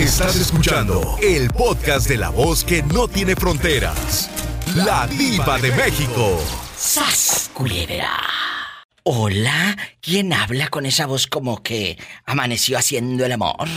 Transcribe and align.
Estás 0.00 0.34
escuchando 0.36 1.18
el 1.22 1.50
podcast 1.50 2.08
de 2.08 2.16
la 2.16 2.30
voz 2.30 2.64
que 2.64 2.82
no 2.82 3.06
tiene 3.06 3.36
fronteras. 3.36 4.30
La 4.74 5.06
diva 5.06 5.58
de 5.58 5.70
México. 5.72 6.40
¡Sas, 6.74 7.50
culebra! 7.52 8.18
Hola, 9.02 9.76
¿quién 10.00 10.32
habla 10.32 10.68
con 10.68 10.86
esa 10.86 11.04
voz 11.04 11.26
como 11.26 11.62
que 11.62 11.98
amaneció 12.24 12.78
haciendo 12.78 13.26
el 13.26 13.32
amor? 13.32 13.68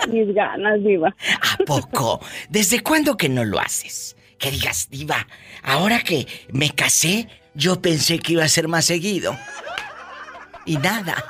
Ay, 0.00 0.10
mis 0.10 0.34
ganas, 0.34 0.82
diva. 0.82 1.14
¿A 1.42 1.58
poco? 1.66 2.24
¿Desde 2.48 2.80
cuándo 2.80 3.18
que 3.18 3.28
no 3.28 3.44
lo 3.44 3.60
haces? 3.60 4.16
Que 4.38 4.50
digas, 4.50 4.88
diva, 4.88 5.26
ahora 5.62 6.02
que 6.02 6.26
me 6.50 6.70
casé, 6.70 7.28
yo 7.52 7.82
pensé 7.82 8.18
que 8.18 8.32
iba 8.32 8.44
a 8.44 8.48
ser 8.48 8.66
más 8.66 8.86
seguido. 8.86 9.36
Y 10.64 10.78
nada. 10.78 11.22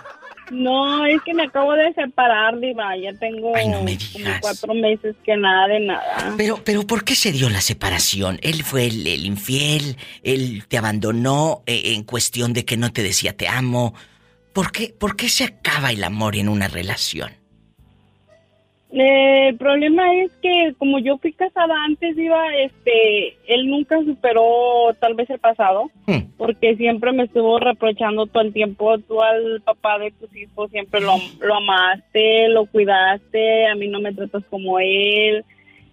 No, 0.52 1.04
es 1.06 1.20
que 1.22 1.32
me 1.34 1.44
acabo 1.44 1.72
de 1.72 1.92
separar, 1.94 2.58
diva. 2.60 2.96
Ya 2.96 3.12
tengo 3.14 3.56
Ay, 3.56 3.68
no 3.68 3.82
me 3.82 3.96
como 3.96 4.08
digas. 4.18 4.38
cuatro 4.40 4.74
meses 4.74 5.16
que 5.24 5.36
nada 5.36 5.66
de 5.68 5.80
nada. 5.80 6.34
Pero, 6.36 6.60
pero, 6.62 6.86
¿por 6.86 7.04
qué 7.04 7.14
se 7.14 7.32
dio 7.32 7.48
la 7.48 7.60
separación? 7.60 8.38
¿Él 8.42 8.62
fue 8.62 8.86
el, 8.86 9.06
el 9.06 9.24
infiel? 9.24 9.96
¿Él 10.22 10.64
te 10.68 10.76
abandonó 10.78 11.62
eh, 11.66 11.94
en 11.94 12.04
cuestión 12.04 12.52
de 12.52 12.64
que 12.64 12.76
no 12.76 12.92
te 12.92 13.02
decía 13.02 13.36
te 13.36 13.48
amo? 13.48 13.94
¿Por 14.52 14.70
qué, 14.72 14.94
¿Por 14.96 15.16
qué 15.16 15.28
se 15.30 15.44
acaba 15.44 15.90
el 15.90 16.04
amor 16.04 16.36
en 16.36 16.48
una 16.48 16.68
relación? 16.68 17.32
Eh, 18.94 19.48
el 19.48 19.56
problema 19.56 20.14
es 20.16 20.30
que 20.42 20.74
como 20.76 20.98
yo 20.98 21.16
fui 21.18 21.32
casada 21.32 21.74
antes, 21.86 22.16
iba, 22.18 22.54
este, 22.56 23.28
él 23.46 23.68
nunca 23.68 23.98
superó 24.04 24.94
tal 25.00 25.14
vez 25.14 25.30
el 25.30 25.38
pasado, 25.38 25.90
Hmm. 26.06 26.28
porque 26.36 26.76
siempre 26.76 27.10
me 27.12 27.24
estuvo 27.24 27.58
reprochando 27.58 28.26
todo 28.26 28.42
el 28.42 28.52
tiempo, 28.52 28.98
tú 28.98 29.22
al 29.22 29.62
papá 29.62 29.98
de 29.98 30.10
tus 30.10 30.34
hijos 30.36 30.70
siempre 30.70 31.00
lo, 31.00 31.14
lo 31.40 31.54
amaste, 31.54 32.48
lo 32.48 32.66
cuidaste, 32.66 33.66
a 33.66 33.74
mí 33.76 33.88
no 33.88 33.98
me 34.00 34.12
tratas 34.12 34.44
como 34.50 34.78
él, 34.78 35.42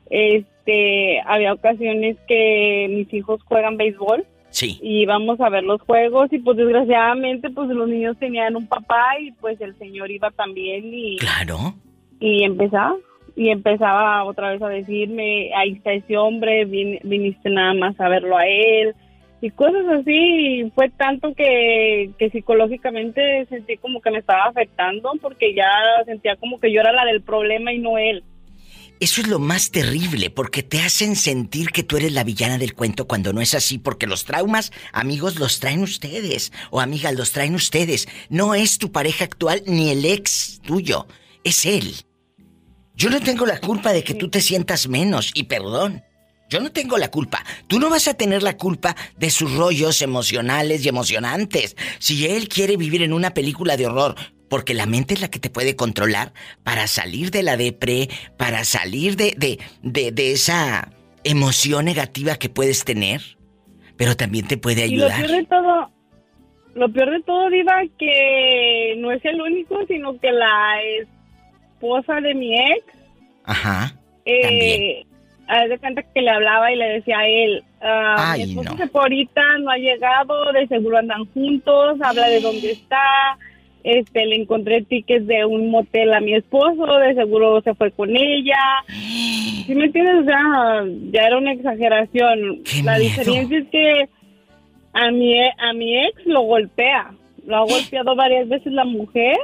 este, 0.09 1.22
había 1.22 1.53
ocasiones 1.53 2.17
que 2.28 2.88
mis 2.89 3.13
hijos 3.13 3.41
juegan 3.44 3.78
béisbol 3.78 4.25
Sí. 4.50 4.80
y 4.81 5.02
íbamos 5.03 5.39
a 5.41 5.50
ver 5.50 5.63
los 5.63 5.80
juegos 5.81 6.34
y 6.34 6.39
pues 6.39 6.58
desgraciadamente 6.58 7.50
pues 7.52 7.69
los 7.69 7.88
niños 7.88 8.17
tenían 8.17 8.56
un 8.56 8.66
papá 8.67 9.06
y 9.22 9.31
pues 9.34 9.61
el 9.61 9.78
señor 9.78 10.09
iba 10.09 10.31
también 10.31 10.91
y 10.91 11.17
Claro. 11.17 11.75
Y 12.20 12.44
empezaba 12.44 12.95
y 13.36 13.50
empezaba 13.50 14.23
otra 14.25 14.52
vez 14.52 14.62
a 14.62 14.67
decirme 14.67 15.52
ahí 15.56 15.73
está 15.73 15.94
ese 15.94 16.17
hombre 16.17 16.66
vin- 16.67 17.00
viniste 17.03 17.50
nada 17.50 17.73
más 17.73 18.00
a 18.00 18.09
verlo 18.09 18.38
a 18.38 18.45
él 18.45 18.94
y 19.42 19.52
cosas 19.52 19.86
así 19.88 20.70
fue 20.75 20.90
tanto 20.90 21.34
que, 21.34 22.09
que 22.17 22.30
psicológicamente 22.31 23.45
sentí 23.47 23.78
como 23.78 24.02
que 24.02 24.12
me 24.12 24.20
estaba 24.20 24.45
afectando 24.45 25.12
porque 25.22 25.53
ya 25.53 25.70
sentía 26.06 26.36
como 26.36 26.59
que 26.59 26.73
yo 26.73 26.81
era 26.81 26.92
la 26.92 27.06
del 27.06 27.22
problema 27.22 27.72
y 27.72 27.80
no 27.80 27.97
él 27.97 28.23
Eso 29.00 29.22
es 29.22 29.30
lo 29.30 29.40
más 29.40 29.72
terrible, 29.72 30.30
porque 30.30 30.62
te 30.62 30.80
hacen 30.80 31.16
sentir 31.16 31.70
que 31.70 31.84
tú 31.84 31.95
eres 31.95 32.12
la 32.12 32.25
villana 32.25 32.58
del 32.58 32.73
cuento 32.73 33.08
cuando 33.08 33.31
no 33.31 33.40
es 33.40 33.53
así, 33.53 33.78
porque 33.78 34.08
los 34.08 34.25
traumas, 34.25 34.73
amigos, 34.92 35.40
los 35.40 35.62
traen 35.62 35.84
ustedes, 35.84 36.52
o 36.70 36.81
amigas, 36.81 37.16
los 37.16 37.31
traen 37.31 37.56
ustedes. 37.56 38.09
No 38.30 38.56
es 38.56 38.78
tu 38.78 38.92
pareja 38.92 39.23
actual 39.23 39.62
ni 39.66 39.90
el 39.92 40.03
ex 40.03 40.59
tuyo, 40.67 41.06
es 41.45 41.66
él. 41.66 41.94
Yo 43.00 43.09
no 43.09 43.22
tengo 43.22 43.45
la 43.45 43.61
culpa 43.61 43.94
de 43.94 44.03
que 44.03 44.14
tú 44.14 44.30
te 44.30 44.42
sientas 44.42 44.89
menos, 44.89 45.31
y 45.33 45.44
perdón. 45.44 46.03
Yo 46.50 46.59
no 46.59 46.69
tengo 46.69 46.97
la 46.97 47.09
culpa. 47.09 47.45
Tú 47.67 47.80
no 47.80 47.89
vas 47.89 48.09
a 48.09 48.14
tener 48.14 48.44
la 48.44 48.58
culpa 48.58 48.94
de 49.17 49.30
sus 49.30 49.56
rollos 49.56 50.02
emocionales 50.02 50.83
y 50.83 50.89
emocionantes. 50.89 51.78
Si 52.00 52.25
él 52.25 52.50
quiere 52.50 52.75
vivir 52.75 53.02
en 53.02 53.14
una 53.14 53.33
película 53.33 53.78
de 53.78 53.86
horror, 53.86 54.16
porque 54.50 54.73
la 54.73 54.86
mente 54.86 55.14
es 55.14 55.22
la 55.22 55.30
que 55.30 55.39
te 55.39 55.50
puede 55.50 55.78
controlar 55.78 56.33
para 56.64 56.88
salir 56.88 57.31
de 57.31 57.44
la 57.44 57.56
depre, 57.56 58.09
para 58.36 58.66
salir 58.66 59.16
de, 59.16 59.34
de, 59.38 59.59
de, 59.81 60.11
de 60.11 60.34
esa 60.34 60.91
emoción 61.23 61.86
negativa 61.86 62.36
que 62.36 62.50
puedes 62.50 62.84
tener, 62.84 63.22
pero 63.95 64.18
también 64.18 64.45
te 64.45 64.57
puede 64.57 64.88
y 64.88 64.97
lo 64.97 65.06
ayudar. 65.06 65.25
peor 65.25 65.38
de 65.38 65.45
todo 65.45 65.91
lo 66.75 66.91
peor 66.91 67.12
de 67.12 67.24
todo 67.24 67.50
diva 67.50 67.81
que 67.97 68.95
no 68.97 69.12
es 69.12 69.24
el 69.24 69.41
único 69.41 69.78
sino 69.88 70.19
que 70.19 70.31
la 70.31 70.75
esposa 71.79 72.19
de 72.22 72.34
mi 72.35 72.53
ex 72.59 72.84
Ajá. 73.45 73.94
eh, 74.25 75.03
haz 75.47 75.69
de 75.69 75.79
cuenta 75.79 76.03
que 76.03 76.22
le 76.22 76.29
hablaba 76.29 76.72
y 76.72 76.75
le 76.75 76.85
decía 76.90 77.19
a 77.19 77.28
él, 77.28 77.63
Ay, 77.81 78.45
mi 78.45 78.50
esposo 78.51 78.72
no. 78.72 78.78
se 78.78 78.88
fue 78.90 79.01
ahorita, 79.01 79.41
no 79.59 79.72
ha 79.72 79.78
llegado, 79.78 80.51
de 80.51 80.68
seguro 80.68 80.97
andan 80.97 81.25
juntos, 81.34 81.97
habla 82.01 82.28
de 82.28 82.41
dónde 82.41 82.72
está, 82.73 83.01
este, 83.84 84.25
le 84.25 84.35
encontré 84.35 84.81
tickets 84.84 85.25
de 85.25 85.45
un 85.45 85.72
motel 85.72 86.13
a 86.13 86.19
mi 86.19 86.35
esposo, 86.35 86.85
de 87.00 87.16
seguro 87.16 87.62
se 87.62 87.73
fue 87.75 87.91
con 87.91 88.09
ella. 88.16 88.59
¿Sí 88.88 89.73
me 89.75 89.85
entiendes? 89.85 90.16
O 90.22 90.25
sea, 90.25 90.84
ya 91.12 91.22
era 91.28 91.38
una 91.38 91.53
exageración. 91.53 92.62
¡Qué 92.63 92.84
La 92.84 92.97
miedo! 92.97 93.03
diferencia 93.09 93.57
es 93.59 93.68
que 93.69 94.09
a 94.94 95.12
mi, 95.12 95.39
a 95.39 95.73
mi 95.75 95.97
ex 96.06 96.25
lo 96.25 96.41
golpea. 96.41 97.12
Lo 97.45 97.57
ha 97.57 97.59
golpeado 97.66 98.16
varias 98.16 98.50
veces 98.50 98.73
la 98.73 98.84
mujer. 98.84 99.38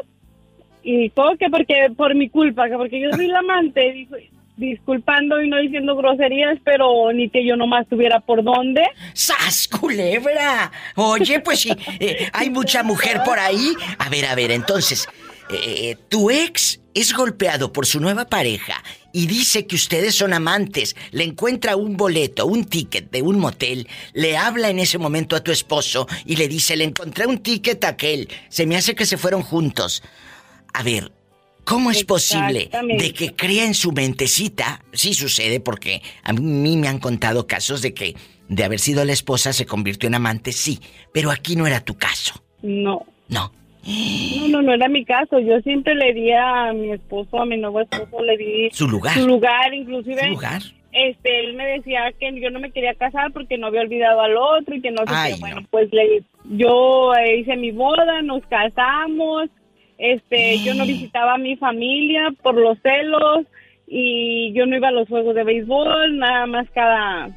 Y 0.88 1.10
todo 1.10 1.36
que 1.36 1.50
porque 1.50 1.88
por 1.98 2.14
mi 2.14 2.30
culpa, 2.30 2.70
que 2.70 2.76
porque 2.76 3.02
yo 3.02 3.10
soy 3.12 3.26
la 3.26 3.40
amante, 3.40 4.08
disculpando 4.56 5.42
y 5.42 5.50
no 5.50 5.58
diciendo 5.58 5.96
groserías, 5.96 6.60
pero 6.64 7.12
ni 7.12 7.28
que 7.28 7.44
yo 7.44 7.56
nomás 7.56 7.88
tuviera 7.88 8.20
por 8.20 8.44
dónde. 8.44 8.84
¡Sas, 9.14 9.68
culebra! 9.68 10.72
Oye, 10.96 11.40
pues 11.40 11.62
sí, 11.62 11.72
eh, 12.00 12.30
hay 12.32 12.52
mucha 12.52 12.84
mujer 12.84 13.22
por 13.26 13.40
ahí. 13.40 13.74
A 13.98 14.10
ver, 14.10 14.28
a 14.28 14.36
ver, 14.36 14.52
entonces, 14.52 15.10
eh, 15.50 15.96
tu 16.08 16.30
ex 16.30 16.80
es 16.94 17.14
golpeado 17.14 17.74
por 17.74 17.88
su 17.88 18.00
nueva 18.00 18.26
pareja 18.26 18.84
y 19.12 19.26
dice 19.26 19.66
que 19.66 19.76
ustedes 19.76 20.14
son 20.14 20.34
amantes, 20.34 20.96
le 21.10 21.24
encuentra 21.24 21.76
un 21.76 21.98
boleto, 21.98 22.46
un 22.46 22.66
ticket 22.66 23.10
de 23.10 23.24
un 23.24 23.40
motel, 23.40 23.88
le 24.14 24.38
habla 24.38 24.70
en 24.70 24.78
ese 24.78 25.00
momento 25.00 25.36
a 25.36 25.44
tu 25.44 25.52
esposo 25.52 26.08
y 26.26 26.36
le 26.36 26.48
dice, 26.48 26.76
le 26.76 26.84
encontré 26.84 27.26
un 27.26 27.40
ticket 27.40 27.84
a 27.86 27.90
aquel, 27.90 28.30
se 28.50 28.68
me 28.68 28.78
hace 28.78 28.94
que 28.94 29.08
se 29.08 29.18
fueron 29.18 29.42
juntos. 29.42 30.04
A 30.78 30.84
ver, 30.84 31.12
¿cómo 31.64 31.90
es 31.92 32.04
posible 32.04 32.70
de 32.98 33.14
que 33.14 33.34
crea 33.36 33.66
en 33.66 33.74
su 33.74 33.92
mentecita? 33.92 34.82
Sí 34.92 35.14
sucede 35.14 35.60
porque 35.60 36.02
a 36.24 36.34
mí 36.34 36.76
me 36.78 36.88
han 36.88 37.00
contado 37.00 37.48
casos 37.48 37.82
de 37.82 37.94
que 37.94 38.16
de 38.50 38.64
haber 38.64 38.80
sido 38.80 39.06
la 39.06 39.14
esposa 39.14 39.54
se 39.54 39.66
convirtió 39.66 40.08
en 40.08 40.16
amante, 40.16 40.52
sí, 40.52 40.80
pero 41.14 41.32
aquí 41.32 41.56
no 41.56 41.66
era 41.66 41.80
tu 41.80 41.96
caso. 41.96 42.44
No. 42.62 43.06
No. 43.30 43.52
No, 43.88 44.48
no, 44.50 44.62
no 44.64 44.74
era 44.74 44.90
mi 44.90 45.06
caso. 45.06 45.40
Yo 45.40 45.60
siempre 45.62 45.94
le 45.96 46.14
di 46.14 46.32
a 46.32 46.74
mi 46.74 46.92
esposo, 46.92 47.40
a 47.40 47.46
mi 47.46 47.56
nuevo 47.58 47.82
esposo, 47.82 48.22
le 48.24 48.36
di 48.36 48.70
Su 48.72 48.88
lugar. 48.88 49.14
su 49.14 49.28
lugar, 49.28 49.74
inclusive. 49.74 50.22
Su 50.24 50.30
lugar. 50.30 50.62
Este, 50.92 51.42
él 51.42 51.56
me 51.56 51.66
decía 51.68 52.12
que 52.20 52.40
yo 52.42 52.50
no 52.50 52.60
me 52.60 52.72
quería 52.72 52.96
casar 52.96 53.32
porque 53.32 53.58
no 53.58 53.68
había 53.68 53.82
olvidado 53.82 54.22
al 54.22 54.36
otro 54.38 54.76
y 54.76 54.82
que 54.82 54.92
no 54.92 55.04
sé 55.06 55.14
Ay, 55.14 55.34
qué. 55.34 55.40
Bueno, 55.40 55.62
no. 55.62 55.68
pues 55.70 55.90
le, 55.92 56.24
yo 56.58 57.12
hice 57.38 57.56
mi 57.58 57.72
boda, 57.72 58.22
nos 58.24 58.42
casamos. 58.48 59.50
Este, 59.98 60.60
yo 60.60 60.74
no 60.74 60.86
visitaba 60.86 61.36
a 61.36 61.38
mi 61.38 61.56
familia 61.56 62.34
por 62.44 62.56
los 62.56 62.78
celos 62.82 63.46
y 63.88 64.52
yo 64.54 64.66
no 64.66 64.76
iba 64.76 64.90
a 64.90 64.92
los 64.92 65.08
juegos 65.08 65.36
de 65.36 65.44
béisbol, 65.44 66.18
nada 66.18 66.46
más 66.48 66.68
cada, 66.74 67.30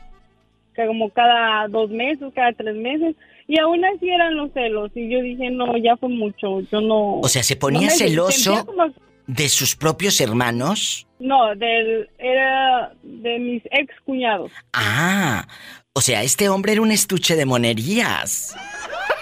como 0.74 1.10
cada 1.10 1.68
dos 1.68 1.90
meses, 1.90 2.32
cada 2.34 2.52
tres 2.52 2.74
meses. 2.76 3.14
Y 3.46 3.58
aún 3.60 3.84
así 3.84 4.08
eran 4.10 4.36
los 4.36 4.52
celos. 4.52 4.90
Y 4.94 5.08
yo 5.08 5.22
dije, 5.22 5.50
no, 5.50 5.76
ya 5.78 5.96
fue 5.96 6.08
mucho. 6.10 6.60
Yo 6.70 6.80
no. 6.80 7.20
O 7.20 7.28
sea, 7.28 7.42
se 7.42 7.56
ponía 7.56 7.88
celoso 7.90 8.66
como- 8.66 8.92
de 9.26 9.48
sus 9.48 9.74
propios 9.76 10.20
hermanos. 10.20 11.06
no, 11.18 11.54
del, 11.54 12.08
era 12.18 12.92
de 13.02 13.38
mis 13.38 13.62
ex 13.70 13.94
cuñados. 14.04 14.50
Ah, 14.72 15.46
o 15.94 16.00
sea, 16.00 16.22
este 16.22 16.48
hombre 16.48 16.72
era 16.72 16.82
un 16.82 16.90
estuche 16.90 17.36
de 17.36 17.44
monerías. 17.46 18.54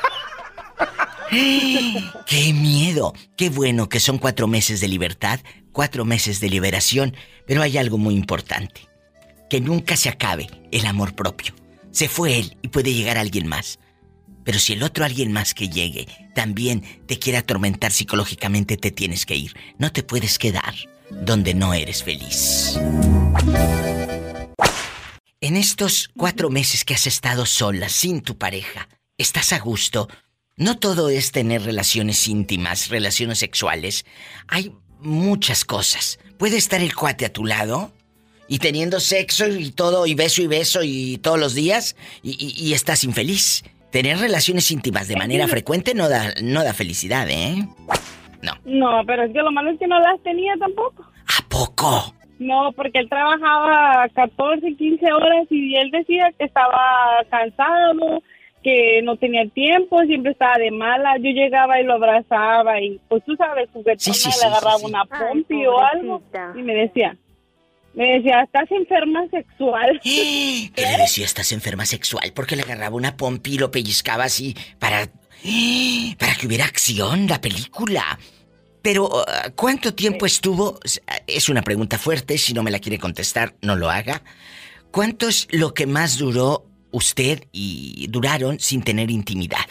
¡Qué 2.27 2.53
miedo! 2.53 3.15
Qué 3.37 3.51
bueno 3.51 3.89
que 3.89 4.01
son 4.01 4.19
cuatro 4.19 4.47
meses 4.47 4.81
de 4.81 4.89
libertad, 4.89 5.41
cuatro 5.73 6.05
meses 6.05 6.41
de 6.41 6.49
liberación, 6.49 7.17
pero 7.47 7.63
hay 7.63 7.79
algo 7.79 7.99
muy 7.99 8.15
importante. 8.15 8.83
Que 9.51 9.61
nunca 9.61 9.97
se 9.97 10.09
acabe 10.09 10.49
el 10.71 10.87
amor 10.87 11.15
propio. 11.15 11.55
Se 11.91 12.09
fue 12.09 12.39
él 12.39 12.57
y 12.63 12.69
puede 12.69 12.93
llegar 12.93 13.19
alguien 13.19 13.47
más. 13.47 13.79
Pero 14.45 14.59
si 14.59 14.75
el 14.75 14.83
otro 14.83 15.05
alguien 15.05 15.33
más 15.33 15.55
que 15.55 15.69
llegue 15.69 16.07
también 16.35 16.83
te 17.07 17.19
quiere 17.19 17.39
atormentar 17.39 17.91
psicológicamente, 17.91 18.77
te 18.77 18.91
tienes 18.91 19.27
que 19.27 19.37
ir. 19.37 19.57
No 19.79 19.91
te 19.93 20.03
puedes 20.03 20.39
quedar 20.39 20.75
donde 21.11 21.55
no 21.55 21.75
eres 21.75 22.03
feliz. 22.03 22.79
En 25.41 25.57
estos 25.57 26.11
cuatro 26.17 26.51
meses 26.51 26.85
que 26.85 26.95
has 26.95 27.07
estado 27.07 27.47
sola, 27.47 27.89
sin 27.89 28.23
tu 28.23 28.39
pareja, 28.39 28.89
¿estás 29.19 29.53
a 29.53 29.59
gusto? 29.59 30.09
No 30.59 30.79
todo 30.79 31.11
es 31.11 31.33
tener 31.33 31.63
relaciones 31.65 32.27
íntimas, 32.29 32.89
relaciones 32.89 33.39
sexuales. 33.41 34.07
Hay 34.49 34.73
muchas 35.01 35.67
cosas. 35.67 36.19
Puede 36.39 36.57
estar 36.57 36.81
el 36.81 36.95
cuate 36.95 37.27
a 37.27 37.33
tu 37.33 37.45
lado 37.45 37.93
y 38.49 38.59
teniendo 38.59 38.99
sexo 39.01 39.47
y 39.49 39.71
todo, 39.71 40.07
y 40.07 40.15
beso 40.15 40.41
y 40.41 40.47
beso 40.47 40.81
y 40.83 41.19
todos 41.19 41.39
los 41.39 41.55
días, 41.55 41.95
y, 42.23 42.31
y- 42.43 42.69
y 42.69 42.73
estás 42.73 43.05
infeliz. 43.05 43.65
Tener 43.91 44.19
relaciones 44.19 44.71
íntimas 44.71 45.09
de 45.09 45.17
manera 45.17 45.47
frecuente 45.47 45.95
no 45.95 46.09
da, 46.09 46.33
no 46.43 46.65
da 46.65 46.73
felicidad, 46.73 47.29
¿eh? 47.29 47.67
No. 48.41 48.53
No, 48.65 49.03
pero 49.07 49.25
es 49.25 49.33
que 49.35 49.41
lo 49.41 49.51
malo 49.53 49.71
es 49.73 49.79
que 49.79 49.87
no 49.87 50.01
las 50.01 50.23
tenía 50.23 50.55
tampoco. 50.59 51.03
¿A 51.39 51.49
poco? 51.51 52.15
No, 52.39 52.73
porque 52.75 52.99
él 53.01 53.09
trabajaba 53.11 54.09
14, 54.15 54.75
15 54.75 55.13
horas 55.13 55.47
y 55.51 55.77
él 55.77 55.91
decía 55.91 56.33
que 56.39 56.45
estaba 56.47 56.79
cansado, 57.31 58.23
que 58.67 59.01
no 59.05 59.17
tenía 59.17 59.49
tiempo, 59.49 60.03
siempre 60.07 60.33
estaba 60.33 60.59
de 60.59 60.73
mala. 60.73 61.17
Yo 61.19 61.31
llegaba 61.31 61.81
y 61.81 61.85
lo 61.85 61.95
abrazaba 61.95 62.81
y 62.81 63.01
pues 63.09 63.25
tú 63.25 63.37
sabes, 63.37 63.69
juguetona, 63.73 63.97
Sí, 64.01 64.13
sí, 64.13 64.29
le 64.29 64.35
sí, 64.35 64.45
agarraba 64.45 64.79
sí, 64.79 64.81
sí. 64.81 64.87
una 64.87 65.03
Ay, 65.09 65.21
pompi 65.21 65.67
o 65.67 65.79
algo 65.79 66.21
y 66.57 66.63
me 66.63 66.75
decía, 66.75 67.17
me 67.95 68.15
decía, 68.15 68.43
estás 68.43 68.69
enferma 68.73 69.25
sexual. 69.29 70.01
¿Qué 70.03 70.83
le 70.83 70.99
decía? 70.99 71.25
Estás 71.25 71.53
enferma 71.53 71.87
sexual 71.87 72.33
porque 72.35 72.57
le 72.57 72.63
agarraba 72.63 72.97
una 72.97 73.17
pompi 73.17 73.55
y 73.55 73.59
lo 73.59 73.71
pellizcaba 73.71 74.25
así 74.25 74.57
para. 74.81 75.07
para 76.19 76.35
que 76.35 76.49
hubiera 76.49 76.65
acción 76.65 77.29
la 77.29 77.41
película. 77.41 78.19
Pero, 78.83 79.07
uh, 79.07 79.53
¿cuánto 79.55 79.95
tiempo 79.95 80.27
estuvo? 80.27 80.81
Es 81.29 81.49
una 81.49 81.63
pregunta 81.63 81.99
fuerte, 81.99 82.37
si 82.37 82.53
no 82.53 82.65
me 82.65 82.73
la 82.73 82.81
quiere 82.81 82.99
contestar, 82.99 83.55
no 83.63 83.77
lo 83.77 83.91
haga. 83.91 84.23
¿Cuánto 84.91 85.29
es 85.29 85.47
lo 85.53 85.73
que 85.73 85.87
más 85.87 86.19
duró 86.19 86.65
usted 86.91 87.45
y 87.53 88.07
duraron 88.09 88.59
sin 88.61 88.83
tener 88.83 89.11
intimidad? 89.11 89.67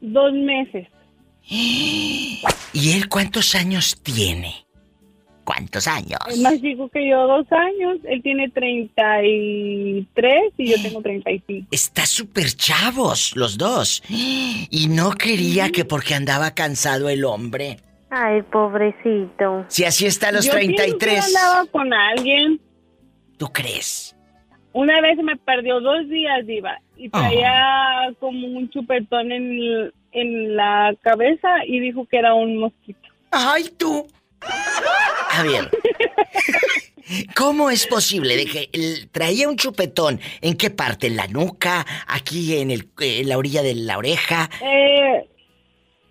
Dos 0.00 0.32
meses. 0.32 0.88
¿Y 1.48 2.92
él 2.92 3.08
cuántos 3.08 3.54
años 3.54 3.98
tiene? 4.02 4.66
¿Cuántos 5.44 5.88
años? 5.88 6.20
Es 6.28 6.38
más 6.38 6.60
chico 6.60 6.88
que 6.88 7.08
yo, 7.08 7.26
dos 7.26 7.46
años. 7.50 7.98
Él 8.04 8.22
tiene 8.22 8.48
33 8.50 10.52
y 10.56 10.70
yo 10.70 10.82
tengo 10.82 11.02
35. 11.02 11.66
Está 11.70 12.06
súper 12.06 12.52
chavos 12.52 13.34
los 13.36 13.58
dos. 13.58 14.02
Y 14.74 14.88
no 14.88 15.10
quería 15.10 15.70
que 15.70 15.84
porque 15.84 16.14
andaba 16.14 16.54
cansado 16.54 17.10
el 17.10 17.24
hombre. 17.24 17.78
Ay, 18.10 18.42
pobrecito. 18.42 19.66
Si 19.68 19.84
así 19.84 20.06
está 20.06 20.28
a 20.28 20.32
los 20.32 20.46
yo 20.46 20.52
pienso 20.52 20.70
que 20.70 20.76
33. 20.98 21.36
andaba 21.36 21.66
con 21.66 21.92
alguien. 21.92 22.60
¿Tú 23.36 23.48
crees? 23.48 24.16
Una 24.74 25.00
vez 25.00 25.18
me 25.18 25.36
perdió 25.36 25.80
dos 25.80 26.08
días, 26.08 26.46
Diva, 26.46 26.78
y 26.96 27.08
traía 27.10 28.12
como 28.20 28.46
un 28.46 28.70
chupetón 28.70 29.30
en, 29.32 29.92
en 30.12 30.56
la 30.56 30.94
cabeza 31.02 31.48
y 31.66 31.78
dijo 31.80 32.06
que 32.06 32.16
era 32.18 32.34
un 32.34 32.56
mosquito. 32.58 32.98
¡Ay, 33.30 33.64
tú! 33.78 34.06
A 35.30 35.42
ver. 35.42 35.68
¿Cómo 37.36 37.68
es 37.70 37.86
posible 37.86 38.36
de 38.36 38.46
que 38.46 38.68
el- 38.72 39.08
traía 39.10 39.48
un 39.48 39.56
chupetón? 39.56 40.20
¿En 40.40 40.56
qué 40.56 40.70
parte? 40.70 41.08
¿En 41.08 41.16
la 41.16 41.26
nuca? 41.26 41.84
¿Aquí 42.06 42.56
en, 42.56 42.70
el, 42.70 42.88
en 43.00 43.28
la 43.28 43.36
orilla 43.36 43.62
de 43.62 43.74
la 43.74 43.98
oreja? 43.98 44.48
Eh, 44.62 45.28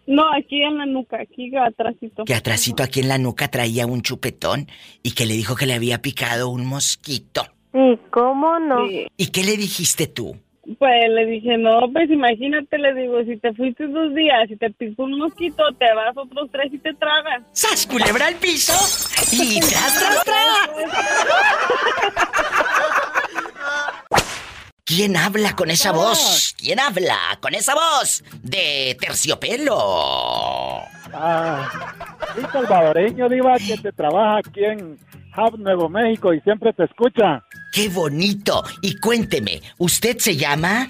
no, 0.07 0.23
aquí 0.33 0.61
en 0.61 0.77
la 0.77 0.85
nuca, 0.85 1.17
aquí 1.21 1.51
atrásito. 1.55 2.25
Que 2.25 2.35
atrásito 2.35 2.83
aquí 2.83 2.99
en 2.99 3.07
la 3.07 3.17
nuca 3.17 3.47
traía 3.47 3.87
un 3.87 4.01
chupetón 4.03 4.67
y 5.01 5.11
que 5.13 5.25
le 5.25 5.33
dijo 5.33 5.55
que 5.55 5.65
le 5.65 5.73
había 5.73 6.01
picado 6.01 6.49
un 6.49 6.65
mosquito. 6.65 7.47
¿Y 7.73 7.97
cómo 8.09 8.59
no? 8.59 8.87
Sí. 8.87 9.07
¿Y 9.17 9.27
qué 9.31 9.43
le 9.43 9.57
dijiste 9.57 10.07
tú? 10.07 10.35
Pues 10.77 11.09
le 11.09 11.25
dije, 11.25 11.57
no, 11.57 11.91
pues 11.91 12.09
imagínate, 12.09 12.77
le 12.77 12.93
digo, 12.93 13.23
si 13.23 13.35
te 13.37 13.51
fuiste 13.53 13.87
dos 13.87 14.13
días 14.13 14.49
y 14.49 14.55
te 14.57 14.69
picó 14.69 15.03
un 15.03 15.17
mosquito, 15.17 15.63
te 15.79 15.91
vas 15.93 16.15
otros 16.15 16.49
tres 16.51 16.71
y 16.71 16.77
te 16.77 16.93
tragas. 16.93 17.41
¡Sas, 17.51 17.87
culebra 17.87 18.27
al 18.27 18.35
piso! 18.35 18.73
¡Y 19.31 19.59
tras, 19.59 19.99
tras, 19.99 20.23
tras! 20.23 20.69
¿Quién 24.85 25.15
habla 25.15 25.55
con 25.55 25.71
esa 25.71 25.93
voz? 25.93 26.53
¿Quién 26.57 26.79
habla 26.79 27.17
con 27.39 27.55
esa 27.55 27.73
voz? 27.73 28.23
De 28.43 28.95
terciopelo. 28.99 30.83
Ah, 31.13 31.69
soy 32.35 32.43
salvadoreño, 32.51 33.29
Diva, 33.29 33.57
que 33.57 33.77
te 33.77 33.91
trabaja 33.93 34.39
aquí 34.39 34.63
en 34.65 34.99
Hub, 35.37 35.57
Nuevo 35.57 35.87
México 35.89 36.33
y 36.33 36.41
siempre 36.41 36.73
te 36.73 36.83
escucha. 36.83 37.43
¡Qué 37.71 37.87
bonito! 37.89 38.63
Y 38.81 38.95
cuénteme, 38.97 39.61
¿usted 39.77 40.17
se 40.19 40.35
llama? 40.35 40.89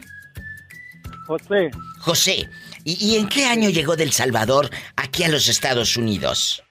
José, 1.27 1.69
José. 1.99 2.49
¿Y, 2.83 2.93
y 3.13 3.17
en 3.17 3.27
qué 3.29 3.45
año 3.45 3.69
llegó 3.69 3.95
del 3.95 4.11
Salvador 4.11 4.69
aquí 4.95 5.23
a 5.23 5.29
los 5.29 5.47
Estados 5.47 5.95
Unidos? 5.97 6.63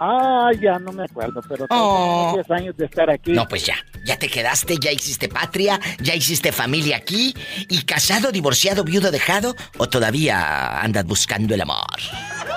ah, 0.00 0.50
ya 0.62 0.78
no 0.78 0.92
me 0.92 1.02
acuerdo, 1.04 1.40
pero 1.48 1.66
tengo 1.66 1.82
Oh. 1.82 2.32
unos 2.34 2.46
10 2.46 2.50
años 2.60 2.76
de 2.76 2.84
estar 2.84 3.10
aquí. 3.10 3.32
No, 3.32 3.48
pues 3.48 3.66
ya. 3.66 3.74
Ya 4.04 4.16
te 4.16 4.28
quedaste, 4.28 4.76
ya 4.80 4.92
hiciste 4.92 5.28
patria, 5.28 5.80
ya 6.00 6.14
hiciste 6.14 6.52
familia 6.52 6.98
aquí. 6.98 7.34
¿Y 7.68 7.82
casado, 7.82 8.30
divorciado, 8.30 8.84
viudo, 8.84 9.10
dejado? 9.10 9.56
¿O 9.76 9.88
todavía 9.88 10.78
andas 10.80 11.04
buscando 11.04 11.52
el 11.54 11.62
amor? 11.62 11.84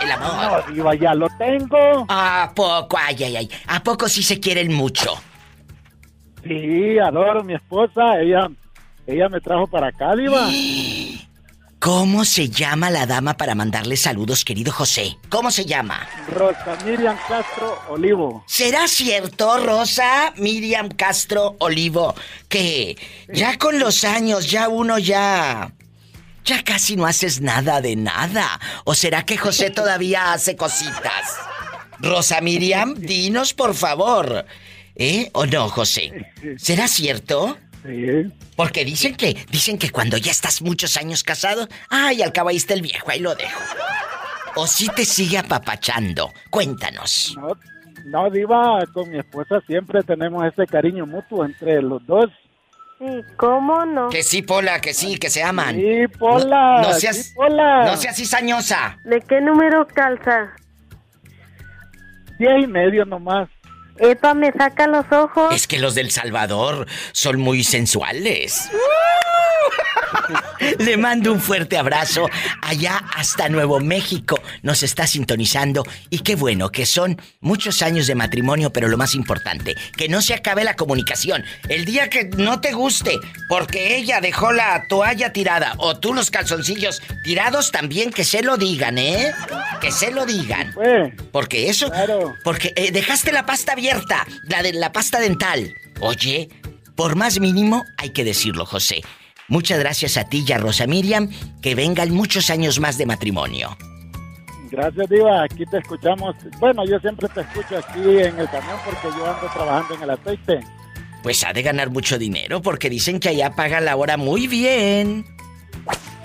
El 0.03 0.11
amor. 0.11 0.65
No, 0.67 0.73
Diva, 0.75 0.93
ya 0.93 1.15
lo 1.15 1.27
tengo. 1.39 2.05
¿A 2.09 2.51
poco? 2.55 2.95
Ay, 2.99 3.15
ay, 3.23 3.35
ay. 3.37 3.49
¿A 3.67 3.81
poco 3.81 4.07
sí 4.07 4.21
se 4.21 4.39
quieren 4.39 4.71
mucho? 4.71 5.19
Sí, 6.43 6.97
adoro 6.99 7.41
a 7.41 7.43
mi 7.43 7.53
esposa, 7.53 8.19
ella, 8.19 8.49
ella 9.07 9.29
me 9.29 9.39
trajo 9.39 9.67
para 9.67 9.87
acá, 9.87 10.15
Diva. 10.15 10.47
¿Cómo 11.81 12.25
se 12.25 12.47
llama 12.47 12.91
la 12.91 13.07
dama 13.07 13.37
para 13.37 13.55
mandarle 13.55 13.97
saludos, 13.97 14.45
querido 14.45 14.71
José? 14.71 15.17
¿Cómo 15.29 15.49
se 15.49 15.65
llama? 15.65 16.07
Rosa 16.27 16.77
Miriam 16.85 17.17
Castro 17.27 17.79
Olivo. 17.89 18.43
¿Será 18.45 18.87
cierto, 18.87 19.57
Rosa 19.57 20.31
Miriam 20.37 20.89
Castro 20.89 21.55
Olivo, 21.57 22.13
que 22.47 22.95
ya 23.33 23.57
con 23.57 23.79
los 23.79 24.03
años 24.03 24.51
ya 24.51 24.69
uno 24.69 24.99
ya... 24.99 25.73
Ya 26.45 26.63
casi 26.63 26.95
no 26.95 27.07
haces 27.07 27.41
nada 27.41 27.81
de 27.81 27.95
nada? 27.95 28.59
¿O 28.83 28.93
será 28.93 29.25
que 29.25 29.37
José 29.37 29.71
todavía 29.71 30.33
hace 30.33 30.55
cositas? 30.55 31.39
Rosa 31.97 32.41
Miriam, 32.41 32.93
dinos 32.93 33.55
por 33.55 33.73
favor. 33.73 34.45
¿Eh? 35.01 35.31
¿O 35.33 35.47
no, 35.47 35.67
José? 35.67 36.11
¿Será 36.57 36.87
cierto? 36.87 37.57
Sí. 37.83 38.31
Porque 38.55 38.85
dicen 38.85 39.15
que, 39.15 39.35
dicen 39.49 39.79
que 39.79 39.89
cuando 39.89 40.15
ya 40.15 40.29
estás 40.29 40.61
muchos 40.61 40.95
años 40.95 41.23
casado, 41.23 41.67
ay, 41.89 42.21
al 42.21 42.31
cabo 42.31 42.49
ahí 42.49 42.57
está 42.57 42.75
el 42.75 42.83
viejo, 42.83 43.09
ahí 43.09 43.19
lo 43.19 43.33
dejo. 43.33 43.59
O 44.55 44.67
si 44.67 44.87
te 44.89 45.03
sigue 45.03 45.39
apapachando. 45.39 46.31
Cuéntanos. 46.51 47.35
No, 47.35 47.57
no, 48.05 48.29
Diva, 48.29 48.85
con 48.93 49.09
mi 49.09 49.17
esposa 49.17 49.59
siempre 49.65 50.03
tenemos 50.03 50.45
ese 50.45 50.67
cariño 50.67 51.07
mutuo 51.07 51.45
entre 51.45 51.81
los 51.81 52.05
dos. 52.05 52.29
¿Y 52.99 53.23
cómo 53.37 53.83
no? 53.83 54.09
Que 54.09 54.21
sí, 54.21 54.43
Pola, 54.43 54.81
que 54.81 54.93
sí, 54.93 55.17
que 55.17 55.31
se 55.31 55.41
aman. 55.41 55.77
Sí, 55.77 56.07
Pola. 56.19 56.81
No, 56.83 56.89
no 56.89 56.93
seas, 56.93 57.17
sí, 57.17 57.33
Pola. 57.33 57.85
no 57.85 57.97
seas 57.97 58.15
cizañosa. 58.15 58.99
¿De 59.03 59.19
qué 59.21 59.41
número 59.41 59.87
calza? 59.87 60.51
Diez 62.37 62.63
y 62.63 62.67
medio 62.67 63.03
nomás. 63.05 63.49
Epa, 64.01 64.33
me 64.33 64.51
saca 64.51 64.87
los 64.87 65.05
ojos. 65.11 65.53
Es 65.53 65.67
que 65.67 65.79
los 65.79 65.95
del 65.95 66.11
Salvador 66.11 66.87
son 67.11 67.39
muy 67.39 67.63
sensuales. 67.63 68.69
Le 70.79 70.97
mando 70.97 71.31
un 71.31 71.39
fuerte 71.39 71.77
abrazo 71.77 72.29
allá 72.61 73.03
hasta 73.15 73.49
Nuevo 73.49 73.79
México. 73.79 74.39
Nos 74.61 74.83
está 74.83 75.07
sintonizando 75.07 75.83
y 76.09 76.19
qué 76.19 76.35
bueno 76.35 76.71
que 76.71 76.85
son 76.85 77.21
muchos 77.39 77.81
años 77.81 78.07
de 78.07 78.15
matrimonio, 78.15 78.73
pero 78.73 78.87
lo 78.87 78.97
más 78.97 79.15
importante, 79.15 79.75
que 79.95 80.09
no 80.09 80.21
se 80.21 80.33
acabe 80.33 80.63
la 80.63 80.75
comunicación. 80.75 81.43
El 81.69 81.85
día 81.85 82.09
que 82.09 82.29
no 82.37 82.61
te 82.61 82.73
guste 82.73 83.17
porque 83.49 83.97
ella 83.97 84.21
dejó 84.21 84.51
la 84.51 84.87
toalla 84.87 85.33
tirada 85.33 85.73
o 85.77 85.97
tú 85.97 86.13
los 86.13 86.31
calzoncillos 86.31 87.01
tirados, 87.23 87.71
también 87.71 88.11
que 88.11 88.23
se 88.23 88.41
lo 88.41 88.57
digan, 88.57 88.97
¿eh? 88.97 89.33
Que 89.81 89.91
se 89.91 90.11
lo 90.11 90.25
digan. 90.25 90.71
Pues, 90.73 91.13
Porque 91.31 91.69
eso. 91.69 91.89
Claro. 91.89 92.35
Porque 92.43 92.71
eh, 92.75 92.91
dejaste 92.91 93.31
la 93.31 93.45
pasta 93.45 93.73
abierta, 93.73 94.25
la 94.43 94.61
de 94.61 94.73
la 94.73 94.91
pasta 94.91 95.19
dental. 95.19 95.73
Oye, 95.99 96.49
por 96.95 97.15
más 97.15 97.39
mínimo 97.39 97.83
hay 97.97 98.11
que 98.11 98.23
decirlo, 98.23 98.65
José. 98.65 99.01
Muchas 99.47 99.79
gracias 99.79 100.17
a 100.17 100.29
ti 100.29 100.45
y 100.47 100.51
a 100.51 100.59
Rosa 100.59 100.85
Miriam. 100.87 101.29
Que 101.61 101.73
vengan 101.75 102.11
muchos 102.11 102.49
años 102.49 102.79
más 102.79 102.97
de 102.97 103.05
matrimonio. 103.07 103.75
gracias, 104.69 105.09
Diva. 105.09 105.43
Aquí 105.43 105.65
te 105.65 105.79
escuchamos. 105.79 106.35
Bueno, 106.59 106.85
yo 106.85 106.99
siempre 106.99 107.27
te 107.29 107.41
escucho 107.41 107.77
aquí 107.77 107.99
en 107.99 108.39
el 108.39 108.49
camión 108.49 108.77
porque 108.85 109.07
yo 109.17 109.25
ando 109.25 109.47
trabajando 109.51 109.95
en 109.95 110.03
el 110.03 110.09
aceite. 110.11 110.59
Pues 111.23 111.43
ha 111.43 111.53
de 111.53 111.61
ganar 111.63 111.89
mucho 111.89 112.17
dinero 112.17 112.61
porque 112.61 112.89
dicen 112.89 113.19
que 113.19 113.29
allá 113.29 113.51
paga 113.55 113.81
la 113.81 113.95
hora 113.95 114.15
muy 114.17 114.47
bien. 114.47 115.25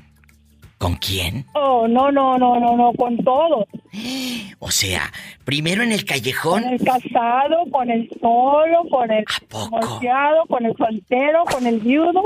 ¿Con 0.78 0.94
quién? 0.97 1.44
Oh, 1.54 1.88
no, 1.88 2.11
no, 2.12 2.38
no, 2.38 2.58
no, 2.61 2.76
no, 2.76 2.92
con 2.94 3.16
todo. 3.18 3.66
O 4.61 4.73
sea, 4.73 5.12
primero 5.44 5.82
en 5.85 5.92
el 5.92 6.04
callejón... 6.04 6.62
Con 6.64 6.73
el 6.73 6.82
casado, 6.85 7.64
con 7.70 7.90
el 7.90 8.11
solo, 8.20 8.82
con 8.90 9.08
el 9.11 9.25
divorciado, 9.49 10.47
con 10.49 10.66
el 10.66 10.76
soltero, 10.76 11.44
con 11.44 11.64
el 11.66 11.78
viudo. 11.78 12.23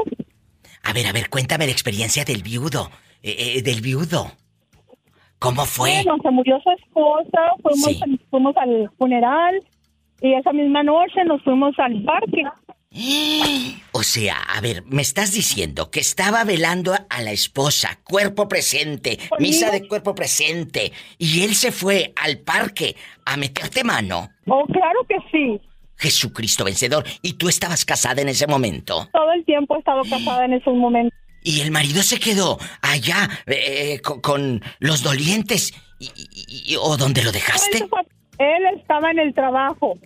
A 0.82 0.92
ver, 0.94 1.06
a 1.06 1.12
ver, 1.12 1.28
cuéntame 1.28 1.66
la 1.66 1.72
experiencia 1.72 2.24
del 2.24 2.42
viudo. 2.42 2.90
eh, 3.22 3.56
eh, 3.58 3.62
del 3.62 3.82
viudo. 3.82 4.32
¿Cómo 5.38 5.64
fue? 5.66 5.90
Bueno, 5.90 6.16
se 6.22 6.30
murió 6.30 6.58
su 6.60 6.70
esposa, 6.70 7.40
fuimos, 7.62 7.90
Sí. 7.90 8.20
fuimos 8.30 8.56
al 8.56 8.90
funeral 8.98 9.62
y 10.20 10.32
esa 10.34 10.52
misma 10.52 10.82
noche 10.82 11.22
nos 11.26 11.42
fuimos 11.42 11.78
al 11.78 12.02
parque. 12.04 12.42
O 13.94 14.02
sea, 14.02 14.36
a 14.38 14.60
ver, 14.60 14.84
me 14.86 15.02
estás 15.02 15.32
diciendo 15.32 15.90
que 15.90 16.00
estaba 16.00 16.44
velando 16.44 16.94
a- 16.94 17.22
la 17.22 17.30
esposa, 17.30 17.98
cuerpo 18.04 18.48
presente, 18.48 19.18
misa 19.38 19.70
de 19.70 19.86
cuerpo 19.86 20.14
presente, 20.14 20.92
y 21.18 21.44
él 21.44 21.54
se 21.54 21.72
fue 21.72 22.12
al 22.16 22.38
parque 22.38 22.96
a 23.26 23.36
meterte 23.36 23.84
mano. 23.84 24.30
Oh, 24.46 24.64
claro 24.66 25.00
que 25.08 25.16
sí. 25.30 25.60
Jesucristo 25.98 26.64
vencedor, 26.64 27.04
y 27.20 27.34
tú 27.34 27.48
estabas 27.48 27.84
casada 27.84 28.22
en 28.22 28.28
ese 28.30 28.46
momento. 28.46 29.08
Todo 29.12 29.32
el 29.32 29.44
tiempo 29.44 29.76
he 29.76 29.78
estado 29.80 30.02
casada 30.08 30.46
en 30.46 30.54
esos 30.54 30.74
momentos. 30.74 31.16
Y 31.44 31.60
el 31.60 31.72
marido 31.72 32.04
se 32.04 32.20
quedó 32.20 32.56
allá 32.82 33.28
eh, 33.46 34.00
co- 34.00 34.22
con, 34.22 34.62
los 34.78 35.02
dolientes, 35.02 35.74
y, 35.98 36.06
y- 36.16 36.72
y- 36.72 36.76
o 36.80 36.96
donde 36.96 37.22
lo 37.24 37.32
dejaste, 37.32 37.78
él 38.38 38.62
estaba 38.78 39.10
en 39.10 39.18
el 39.18 39.34
trabajo. 39.34 39.98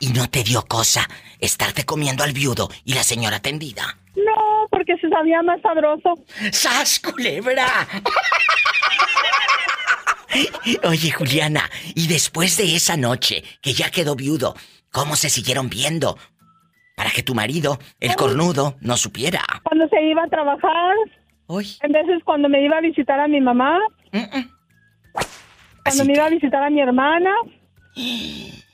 Y 0.00 0.08
no 0.08 0.28
te 0.28 0.44
dio 0.44 0.62
cosa 0.66 1.08
estarte 1.38 1.84
comiendo 1.84 2.24
al 2.24 2.32
viudo 2.32 2.68
y 2.84 2.94
la 2.94 3.02
señora 3.02 3.40
tendida. 3.40 3.98
No, 4.16 4.66
porque 4.70 4.96
se 4.98 5.08
sabía 5.08 5.42
más 5.42 5.60
sabroso. 5.62 6.14
¡Sas, 6.52 7.00
culebra! 7.00 7.66
Oye, 10.84 11.10
Juliana, 11.10 11.70
y 11.94 12.06
después 12.06 12.56
de 12.58 12.76
esa 12.76 12.96
noche, 12.96 13.42
que 13.62 13.72
ya 13.72 13.90
quedó 13.90 14.14
viudo, 14.14 14.54
¿cómo 14.92 15.16
se 15.16 15.30
siguieron 15.30 15.68
viendo? 15.68 16.18
Para 16.96 17.10
que 17.10 17.22
tu 17.22 17.34
marido, 17.34 17.78
el 18.00 18.14
cornudo, 18.16 18.76
no 18.80 18.96
supiera. 18.96 19.42
Cuando 19.62 19.88
se 19.88 20.02
iba 20.02 20.24
a 20.24 20.28
trabajar, 20.28 20.94
Uy. 21.46 21.76
en 21.82 21.92
veces 21.92 22.22
cuando 22.24 22.48
me 22.48 22.62
iba 22.62 22.76
a 22.76 22.80
visitar 22.80 23.18
a 23.20 23.28
mi 23.28 23.40
mamá, 23.40 23.78
mm-mm. 24.12 24.28
cuando 25.12 25.32
Así 25.84 26.04
me 26.04 26.14
iba 26.14 26.26
a 26.26 26.30
visitar 26.30 26.62
a 26.62 26.70
mi 26.70 26.80
hermana, 26.80 27.30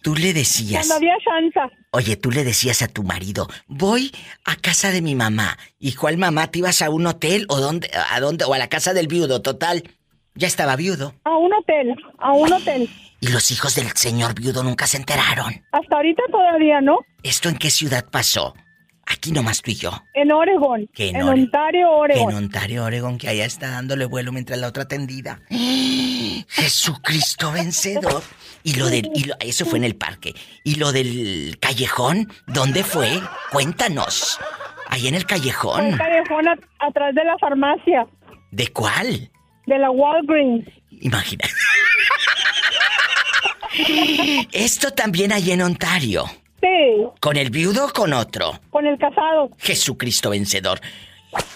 tú 0.02 0.14
le 0.14 0.32
decías, 0.32 0.86
cuando 0.86 0.96
había 0.96 1.14
chance. 1.24 1.74
oye, 1.90 2.16
tú 2.16 2.30
le 2.30 2.44
decías 2.44 2.82
a 2.82 2.88
tu 2.88 3.02
marido, 3.02 3.48
voy 3.66 4.12
a 4.44 4.56
casa 4.56 4.90
de 4.90 5.02
mi 5.02 5.14
mamá. 5.14 5.58
¿Y 5.78 5.94
cuál 5.94 6.18
mamá? 6.18 6.50
¿Te 6.50 6.58
ibas 6.60 6.82
a 6.82 6.90
un 6.90 7.06
hotel 7.06 7.46
o 7.48 7.60
dónde, 7.60 7.90
a 8.10 8.20
dónde, 8.20 8.44
o 8.44 8.54
a 8.54 8.58
la 8.58 8.68
casa 8.68 8.94
del 8.94 9.08
viudo? 9.08 9.42
Total, 9.42 9.82
ya 10.34 10.46
estaba 10.46 10.76
viudo. 10.76 11.14
A 11.24 11.36
un 11.36 11.52
hotel, 11.52 11.94
a 12.18 12.32
un 12.32 12.52
hotel. 12.52 12.90
Y 13.20 13.28
los 13.28 13.50
hijos 13.50 13.74
del 13.74 13.90
señor 13.92 14.34
viudo 14.34 14.62
nunca 14.62 14.86
se 14.86 14.98
enteraron. 14.98 15.64
Hasta 15.72 15.96
ahorita 15.96 16.22
todavía 16.30 16.80
no. 16.80 16.98
¿Esto 17.22 17.48
en 17.48 17.56
qué 17.56 17.70
ciudad 17.70 18.04
pasó? 18.10 18.54
Aquí 19.06 19.32
nomás 19.32 19.60
tú 19.62 19.70
y 19.70 19.74
yo. 19.74 20.02
En 20.14 20.32
Oregon. 20.32 20.88
Que 20.94 21.10
en 21.10 21.16
en 21.16 21.22
Ore- 21.22 21.42
Ontario, 21.42 21.90
Oregon. 21.90 22.30
en 22.30 22.36
Ontario, 22.36 22.84
Oregon, 22.84 23.18
que 23.18 23.28
allá 23.28 23.44
está 23.44 23.70
dándole 23.70 24.06
vuelo 24.06 24.32
mientras 24.32 24.58
la 24.58 24.68
otra 24.68 24.86
tendida. 24.88 25.40
Jesucristo 26.48 27.52
vencedor. 27.52 28.22
Y 28.62 28.74
lo 28.76 28.86
del. 28.88 29.10
Y 29.14 29.24
lo- 29.24 29.34
eso 29.40 29.66
fue 29.66 29.78
en 29.78 29.84
el 29.84 29.96
parque. 29.96 30.34
Y 30.64 30.76
lo 30.76 30.92
del 30.92 31.58
callejón, 31.60 32.32
¿dónde 32.46 32.82
fue? 32.84 33.20
Cuéntanos. 33.50 34.38
Ahí 34.88 35.08
en 35.08 35.14
el 35.14 35.26
callejón. 35.26 35.96
callejón 35.96 36.48
a- 36.48 36.86
atrás 36.86 37.14
de 37.14 37.24
la 37.24 37.36
farmacia, 37.38 38.06
¿De 38.52 38.68
cuál? 38.68 39.30
de 39.66 39.78
la 39.78 39.90
Walgreens. 39.90 40.66
Imagina. 41.00 41.44
Esto 44.52 44.92
también 44.92 45.32
ahí 45.32 45.50
en 45.50 45.62
Ontario. 45.62 46.26
Sí, 46.64 47.04
¿Con 47.20 47.36
el 47.36 47.50
viudo 47.50 47.86
o 47.86 47.92
con 47.92 48.14
otro? 48.14 48.58
con 48.70 48.86
el 48.86 48.96
casado. 48.98 49.50
Jesucristo 49.58 50.30
vencedor. 50.30 50.80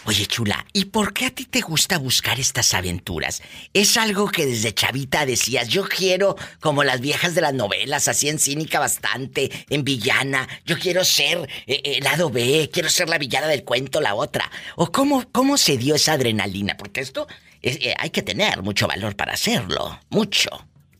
Oye, 0.07 0.27
chula, 0.27 0.67
¿y 0.73 0.87
por 0.87 1.15
qué 1.15 1.27
a 1.27 1.31
ti 1.31 1.45
te 1.45 1.61
gusta 1.61 1.99
buscar 1.99 2.41
estas 2.41 2.75
aventuras? 2.75 3.43
¿Es 3.73 3.97
algo 3.97 4.29
que 4.29 4.45
desde 4.45 4.75
chavita 4.75 5.25
decías, 5.25 5.69
yo 5.69 5.85
quiero, 5.89 6.35
como 6.61 6.83
las 6.83 7.01
viejas 7.01 7.35
de 7.37 7.41
las 7.43 7.55
novelas, 7.55 8.09
así 8.09 8.29
en 8.29 8.39
cínica 8.41 8.81
bastante, 8.81 9.51
en 9.71 9.85
villana, 9.85 10.49
yo 10.67 10.77
quiero 10.79 11.05
ser 11.05 11.49
eh, 11.69 11.81
el 11.85 12.03
lado 12.05 12.29
B, 12.29 12.69
quiero 12.73 12.89
ser 12.89 13.09
la 13.09 13.19
villana 13.19 13.47
del 13.47 13.63
cuento, 13.65 14.01
la 14.01 14.15
otra? 14.17 14.51
¿O 14.77 14.91
cómo, 14.91 15.25
cómo 15.31 15.57
se 15.57 15.77
dio 15.79 15.95
esa 15.95 16.15
adrenalina? 16.15 16.77
Porque 16.77 17.01
esto 17.01 17.29
es- 17.63 17.77
eh, 17.81 17.95
hay 17.99 18.11
que 18.11 18.23
tener 18.23 18.63
mucho 18.63 18.89
valor 18.89 19.15
para 19.15 19.35
hacerlo, 19.35 20.01
mucho. 20.11 20.51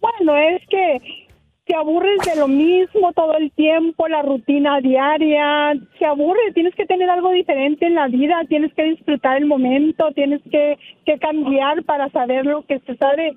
Bueno, 0.01 0.37
es 0.39 0.63
que 0.71 1.28
te 1.69 1.77
aburres 1.77 2.19
de 2.25 2.35
lo 2.37 2.49
mismo 2.49 3.13
todo 3.13 3.37
el 3.37 3.53
tiempo, 3.53 4.09
la 4.09 4.23
rutina 4.23 4.81
diaria, 4.81 5.75
se 5.99 6.05
aburre, 6.07 6.41
tienes 6.55 6.75
que 6.75 6.87
tener 6.87 7.09
algo 7.11 7.31
diferente 7.31 7.87
en 7.87 7.95
la 7.95 8.09
vida, 8.09 8.37
tienes 8.49 8.73
que 8.75 8.85
disfrutar 8.85 9.37
el 9.37 9.47
momento, 9.47 10.11
tienes 10.15 10.41
que, 10.51 10.79
que 11.05 11.19
cambiar 11.19 11.85
para 11.85 12.09
saber 12.11 12.47
lo 12.47 12.65
que 12.67 12.81
se 12.81 12.97
sabe, 12.97 13.35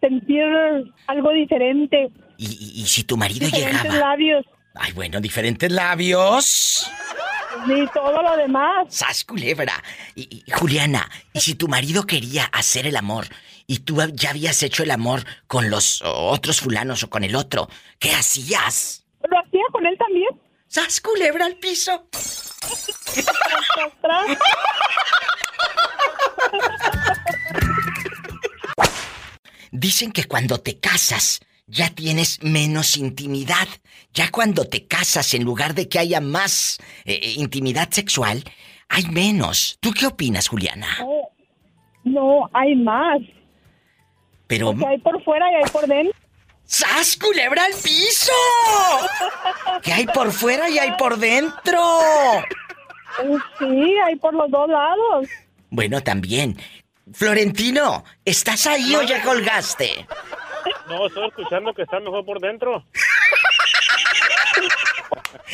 sentir 0.00 0.44
algo 1.08 1.30
diferente, 1.32 2.08
Y, 2.38 2.46
y- 2.46 2.82
y 2.82 2.86
si 2.86 3.04
tu 3.04 3.16
marido 3.16 3.46
diferentes 3.46 3.82
llegaba... 3.82 4.10
labios 4.10 4.46
Ay, 4.74 4.92
bueno, 4.92 5.20
diferentes 5.20 5.70
labios. 5.70 6.90
y 7.66 7.86
todo 7.92 8.22
lo 8.22 8.36
demás. 8.38 8.86
¡Sas, 8.88 9.22
culebra! 9.24 9.74
Y, 10.14 10.42
y, 10.46 10.50
Juliana, 10.50 11.06
¿y 11.34 11.40
si 11.40 11.54
tu 11.56 11.68
marido 11.68 12.04
quería 12.04 12.44
hacer 12.52 12.86
el 12.86 12.96
amor 12.96 13.26
y 13.66 13.80
tú 13.80 13.98
ya 14.12 14.30
habías 14.30 14.62
hecho 14.62 14.82
el 14.82 14.90
amor 14.90 15.24
con 15.46 15.70
los 15.70 16.02
otros 16.04 16.60
fulanos 16.60 17.02
o 17.02 17.10
con 17.10 17.24
el 17.24 17.36
otro, 17.36 17.68
¿qué 17.98 18.12
hacías? 18.12 19.04
¿Lo 19.28 19.38
hacía 19.38 19.62
con 19.72 19.86
él 19.86 19.96
también? 19.98 20.30
¡Sas, 20.66 21.00
culebra 21.00 21.46
al 21.46 21.56
piso! 21.56 22.08
Dicen 29.70 30.12
que 30.12 30.24
cuando 30.24 30.60
te 30.60 30.78
casas 30.78 31.40
ya 31.66 31.88
tienes 31.90 32.42
menos 32.42 32.96
intimidad. 32.96 33.68
Ya 34.12 34.30
cuando 34.30 34.64
te 34.64 34.86
casas, 34.86 35.32
en 35.34 35.44
lugar 35.44 35.74
de 35.74 35.88
que 35.88 35.98
haya 35.98 36.20
más 36.20 36.78
eh, 37.04 37.18
eh, 37.22 37.34
intimidad 37.38 37.88
sexual, 37.90 38.44
hay 38.88 39.04
menos. 39.06 39.78
¿Tú 39.80 39.92
qué 39.92 40.06
opinas, 40.06 40.48
Juliana? 40.48 40.86
No, 41.00 41.28
no, 42.04 42.50
hay 42.52 42.74
más. 42.76 43.20
Pero... 44.52 44.76
Que 44.76 44.86
hay 44.86 44.98
por 44.98 45.24
fuera 45.24 45.50
y 45.50 45.54
hay 45.54 45.70
por 45.70 45.86
dentro. 45.86 46.20
¡Sas, 46.66 47.16
culebra 47.16 47.64
al 47.64 47.72
piso! 47.72 48.32
¿Qué 49.82 49.94
hay 49.94 50.06
por 50.08 50.30
fuera 50.30 50.68
y 50.68 50.78
hay 50.78 50.92
por 50.98 51.16
dentro? 51.16 51.80
Eh, 52.02 53.38
Sí, 53.58 53.94
hay 54.06 54.16
por 54.16 54.34
los 54.34 54.50
dos 54.50 54.68
lados. 54.68 55.26
Bueno, 55.70 56.02
también. 56.02 56.58
Florentino, 57.14 58.04
¿estás 58.26 58.66
ahí 58.66 58.94
o 58.94 59.00
ya 59.02 59.22
colgaste? 59.22 60.06
No, 60.86 61.06
estoy 61.06 61.28
escuchando 61.28 61.72
que 61.72 61.82
está 61.84 61.98
mejor 62.00 62.22
por 62.26 62.38
dentro. 62.38 62.84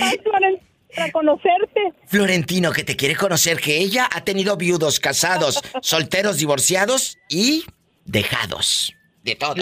Ay, 0.01 0.19
Floren, 0.25 0.61
Para 0.97 1.13
conocerte. 1.13 1.93
Florentino, 2.09 2.73
que 2.73 2.83
te 2.83 2.97
quiere 2.97 3.15
conocer 3.15 3.61
que 3.61 3.79
ella 3.79 4.09
ha 4.13 4.25
tenido 4.25 4.57
viudos, 4.57 4.99
casados, 4.99 5.63
solteros, 5.83 6.39
divorciados 6.39 7.17
y 7.29 7.65
dejados. 8.09 8.93
De 9.23 9.35
todo. 9.35 9.55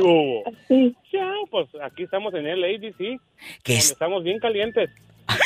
Sí. 0.69 0.95
ya, 1.13 1.33
pues 1.51 1.67
aquí 1.83 2.05
estamos 2.05 2.33
en 2.35 2.47
el 2.47 2.63
ABC, 2.63 3.19
Que 3.65 3.77
es- 3.79 3.91
estamos 3.91 4.23
bien 4.23 4.39
calientes. 4.39 4.91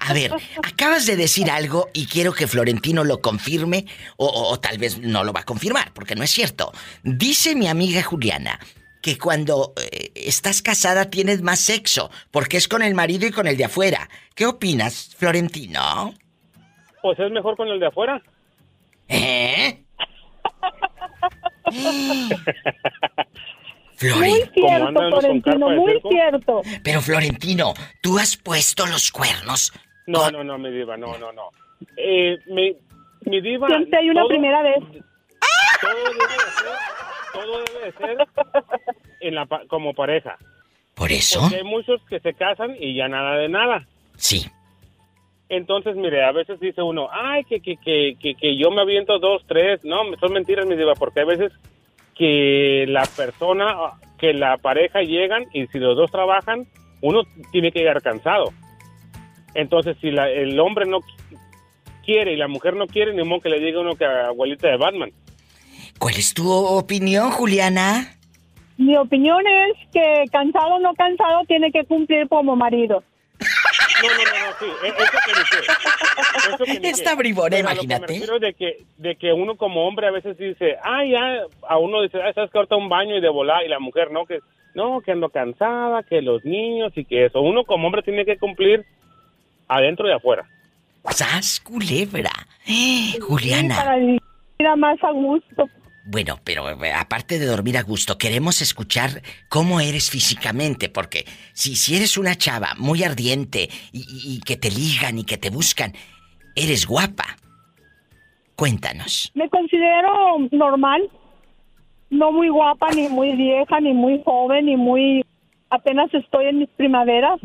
A 0.00 0.12
ver, 0.12 0.32
acabas 0.64 1.06
de 1.06 1.14
decir 1.16 1.50
algo 1.50 1.88
y 1.92 2.06
quiero 2.06 2.32
que 2.32 2.46
Florentino 2.48 3.04
lo 3.04 3.20
confirme 3.20 3.86
o, 4.16 4.26
o- 4.26 4.52
o 4.52 4.58
tal 4.60 4.78
vez 4.78 4.98
no 4.98 5.22
lo 5.24 5.32
va 5.32 5.40
a 5.40 5.44
confirmar 5.44 5.92
porque 5.92 6.14
no 6.16 6.24
es 6.24 6.30
cierto. 6.30 6.72
Dice 7.04 7.54
mi 7.54 7.68
amiga 7.68 8.02
Juliana 8.02 8.58
que 9.02 9.18
cuando 9.18 9.72
eh, 9.76 10.10
estás 10.14 10.62
casada 10.62 11.10
tienes 11.10 11.42
más 11.42 11.60
sexo 11.60 12.10
porque 12.30 12.56
es 12.56 12.66
con 12.66 12.82
el 12.82 12.94
marido 12.94 13.26
y 13.26 13.30
con 13.30 13.46
el 13.46 13.56
de 13.56 13.66
afuera. 13.66 14.08
¿Qué 14.34 14.46
opinas, 14.46 15.14
Florentino? 15.16 16.14
Pues 17.02 17.18
es 17.18 17.30
mejor 17.30 17.56
con 17.56 17.68
el 17.68 17.78
de 17.78 17.86
afuera. 17.86 18.20
¿Eh? 19.08 19.82
Muy 24.02 24.40
Floren, 24.50 24.50
Como 24.52 24.70
cierto, 24.90 25.20
Florentino, 25.20 25.68
muy 25.70 25.92
circo. 25.92 26.08
cierto. 26.10 26.62
pero 26.82 27.00
Florentino, 27.00 27.72
¿tú 28.00 28.18
has 28.18 28.36
puesto 28.36 28.84
los 28.86 29.12
cuernos? 29.12 29.72
No, 30.08 30.22
con- 30.24 30.32
no, 30.32 30.42
no, 30.44 30.58
mi 30.58 30.70
diva, 30.72 30.96
no, 30.96 31.16
no, 31.18 31.30
no. 31.32 31.50
Eh, 31.96 32.36
mi, 32.46 32.76
mi 33.26 33.40
diva... 33.40 33.68
Siempre 33.68 34.00
hay 34.00 34.10
una 34.10 34.22
todo- 34.22 34.28
primera 34.30 34.62
vez. 34.62 34.78
Todo 35.80 35.94
debe 35.94 36.32
de 36.32 36.50
ser, 36.50 36.68
todo 37.32 37.58
debe 37.64 37.84
de 37.86 37.92
ser 37.92 38.16
en 39.20 39.34
la, 39.36 39.46
como 39.68 39.94
pareja. 39.94 40.36
¿Por 40.94 41.12
eso? 41.12 41.40
Porque 41.40 41.56
hay 41.56 41.64
muchos 41.64 42.00
que 42.08 42.18
se 42.18 42.34
casan 42.34 42.74
y 42.80 42.94
ya 42.96 43.06
nada 43.08 43.36
de 43.36 43.48
nada. 43.48 43.86
Sí. 44.16 44.46
Entonces, 45.52 45.96
mire, 45.96 46.24
a 46.24 46.32
veces 46.32 46.58
dice 46.60 46.80
uno, 46.80 47.08
ay, 47.12 47.44
que, 47.44 47.60
que, 47.60 47.76
que, 47.76 48.16
que, 48.18 48.34
que 48.36 48.56
yo 48.56 48.70
me 48.70 48.80
aviento 48.80 49.18
dos, 49.18 49.42
tres. 49.46 49.84
No, 49.84 49.98
son 50.18 50.32
mentiras, 50.32 50.64
mi 50.64 50.76
diva, 50.76 50.94
porque 50.94 51.20
hay 51.20 51.26
veces 51.26 51.52
que 52.16 52.86
la 52.88 53.02
persona, 53.14 53.66
que 54.18 54.32
la 54.32 54.56
pareja 54.56 55.02
llegan 55.02 55.44
y 55.52 55.66
si 55.66 55.78
los 55.78 55.94
dos 55.94 56.10
trabajan, 56.10 56.64
uno 57.02 57.24
tiene 57.50 57.70
que 57.70 57.80
llegar 57.80 58.00
cansado. 58.00 58.46
Entonces, 59.54 59.98
si 60.00 60.10
la- 60.10 60.30
el 60.30 60.58
hombre 60.58 60.86
no 60.86 61.00
qui- 61.00 61.38
quiere 62.02 62.32
y 62.32 62.36
la 62.36 62.48
mujer 62.48 62.74
no 62.74 62.86
quiere, 62.86 63.12
ni 63.12 63.22
modo 63.22 63.42
que 63.42 63.50
le 63.50 63.60
diga 63.60 63.80
uno 63.80 63.94
que 63.94 64.06
abuelita 64.06 64.68
de 64.68 64.78
Batman. 64.78 65.10
¿Cuál 65.98 66.14
es 66.14 66.32
tu 66.32 66.50
opinión, 66.50 67.30
Juliana? 67.30 68.16
Mi 68.78 68.96
opinión 68.96 69.42
es 69.46 69.88
que 69.92 70.24
cansado 70.32 70.76
o 70.76 70.78
no 70.80 70.94
cansado 70.94 71.42
tiene 71.46 71.70
que 71.70 71.84
cumplir 71.84 72.26
como 72.28 72.56
marido. 72.56 73.02
No, 74.02 74.08
no, 74.08 74.24
no, 74.24 74.46
no, 74.46 74.58
sí, 74.58 74.66
e- 74.84 74.88
eso 74.88 75.18
que 75.24 75.32
ni 75.32 75.44
qué. 75.50 76.48
Eso 76.54 76.64
que 76.64 76.80
ni 76.80 76.86
Esta 76.88 77.10
qué. 77.10 77.16
bribona, 77.16 77.48
Pero 77.50 77.68
a 77.68 77.74
lo 77.74 77.80
que 77.80 77.84
imagínate. 77.86 78.12
me 78.12 78.18
refiero 78.18 78.38
de 78.38 78.54
que, 78.54 78.76
de 78.98 79.16
que 79.16 79.32
uno 79.32 79.56
como 79.56 79.86
hombre 79.86 80.06
a 80.08 80.10
veces 80.10 80.36
dice, 80.38 80.76
ah, 80.82 81.04
ya, 81.04 81.42
a 81.68 81.78
uno 81.78 82.02
dice, 82.02 82.20
ah, 82.22 82.32
sabes 82.34 82.50
que 82.50 82.58
ahorita 82.58 82.76
un 82.76 82.88
baño 82.88 83.16
y 83.16 83.20
de 83.20 83.28
volar, 83.28 83.64
y 83.64 83.68
la 83.68 83.78
mujer 83.78 84.10
no, 84.10 84.26
que 84.26 84.40
no, 84.74 85.00
que 85.02 85.12
ando 85.12 85.28
cansada, 85.28 86.02
que 86.02 86.22
los 86.22 86.44
niños 86.44 86.92
y 86.96 87.04
que 87.04 87.26
eso. 87.26 87.40
Uno 87.40 87.64
como 87.64 87.86
hombre 87.86 88.02
tiene 88.02 88.24
que 88.24 88.38
cumplir 88.38 88.84
adentro 89.68 90.08
y 90.08 90.12
afuera. 90.12 90.44
¡Sas, 91.10 91.60
culebra! 91.60 92.30
Sí, 92.64 93.18
Juliana. 93.20 93.76
Para 93.76 93.96
vivir 93.96 94.20
más 94.78 95.02
a 95.02 95.10
gusto. 95.10 95.68
Bueno, 96.04 96.40
pero 96.42 96.68
eh, 96.84 96.92
aparte 96.92 97.38
de 97.38 97.46
dormir 97.46 97.78
a 97.78 97.82
gusto, 97.82 98.18
queremos 98.18 98.60
escuchar 98.60 99.22
cómo 99.48 99.80
eres 99.80 100.10
físicamente, 100.10 100.88
porque 100.88 101.24
si, 101.52 101.76
si 101.76 101.94
eres 101.96 102.16
una 102.16 102.34
chava 102.34 102.74
muy 102.76 103.04
ardiente 103.04 103.68
y, 103.92 104.40
que 104.40 104.56
te 104.56 104.70
ligan 104.70 105.18
y 105.18 105.24
que 105.24 105.38
te 105.38 105.50
buscan, 105.50 105.92
eres 106.56 106.86
guapa. 106.86 107.36
Cuéntanos. 108.56 109.30
Me 109.34 109.48
considero 109.48 110.38
normal. 110.50 111.08
No 112.10 112.30
muy 112.30 112.48
guapa, 112.48 112.90
ni 112.90 113.08
muy 113.08 113.34
vieja, 113.36 113.80
ni 113.80 113.94
muy 113.94 114.20
joven, 114.24 114.66
ni 114.66 114.76
muy... 114.76 115.24
Apenas 115.70 116.12
estoy 116.12 116.46
en 116.46 116.58
mis 116.58 116.68
primaveras. 116.70 117.40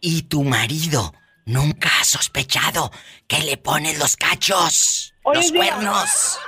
¿Y 0.00 0.22
tu 0.22 0.42
marido 0.44 1.12
nunca 1.44 1.90
ha 2.00 2.04
sospechado 2.04 2.90
que 3.26 3.40
le 3.40 3.58
pones 3.58 3.98
los 3.98 4.16
cachos? 4.16 5.14
Oye, 5.24 5.40
los 5.40 5.52
cuernos. 5.52 6.38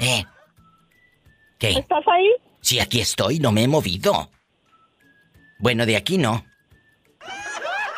¿Eh? 0.00 0.24
¿Qué? 1.58 1.70
¿Estás 1.70 2.04
ahí? 2.08 2.30
Sí, 2.60 2.80
aquí 2.80 3.00
estoy, 3.00 3.38
no 3.38 3.52
me 3.52 3.64
he 3.64 3.68
movido. 3.68 4.30
Bueno, 5.58 5.86
de 5.86 5.96
aquí 5.96 6.18
no. 6.18 6.44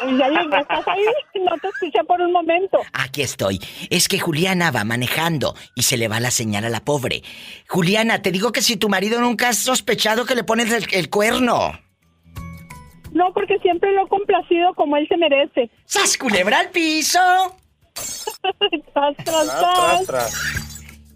Ya 0.03 0.29
llegué, 0.29 0.61
¿estás 0.61 0.87
ahí? 0.87 1.03
No 1.47 1.57
te 1.59 1.69
escuché 1.69 2.05
por 2.07 2.21
un 2.21 2.33
momento. 2.33 2.79
Aquí 2.93 3.23
estoy. 3.23 3.59
Es 3.89 4.09
que 4.09 4.19
Juliana 4.19 4.71
va 4.71 4.85
manejando 4.85 5.55
y 5.75 5.83
se 5.85 5.97
le 5.97 6.09
va 6.09 6.21
la 6.21 6.31
señal 6.31 6.65
a 6.65 6.69
la 6.69 6.85
pobre. 6.85 7.23
Juliana, 7.69 8.21
te 8.21 8.31
digo 8.31 8.53
que 8.53 8.61
si 8.61 8.77
tu 8.77 8.91
marido 8.91 9.21
nunca 9.21 9.49
has 9.49 9.59
sospechado 9.59 10.27
que 10.27 10.35
le 10.35 10.45
pones 10.45 10.71
el, 10.73 10.87
el 10.93 11.09
cuerno. 11.09 11.79
No, 13.13 13.33
porque 13.33 13.59
siempre 13.61 13.93
lo 13.93 14.05
he 14.05 14.09
complacido 14.09 14.75
como 14.75 14.97
él 14.97 15.07
se 15.09 15.17
merece. 15.17 15.71
¡Sas 15.87 16.19
culebra 16.19 16.59
al 16.61 16.71
piso! 16.71 17.21
tras, 17.95 18.45
tras, 18.93 19.17
Tras, 19.25 19.25
tras. 19.25 20.05
tras, 20.05 20.07
tras. 20.07 20.74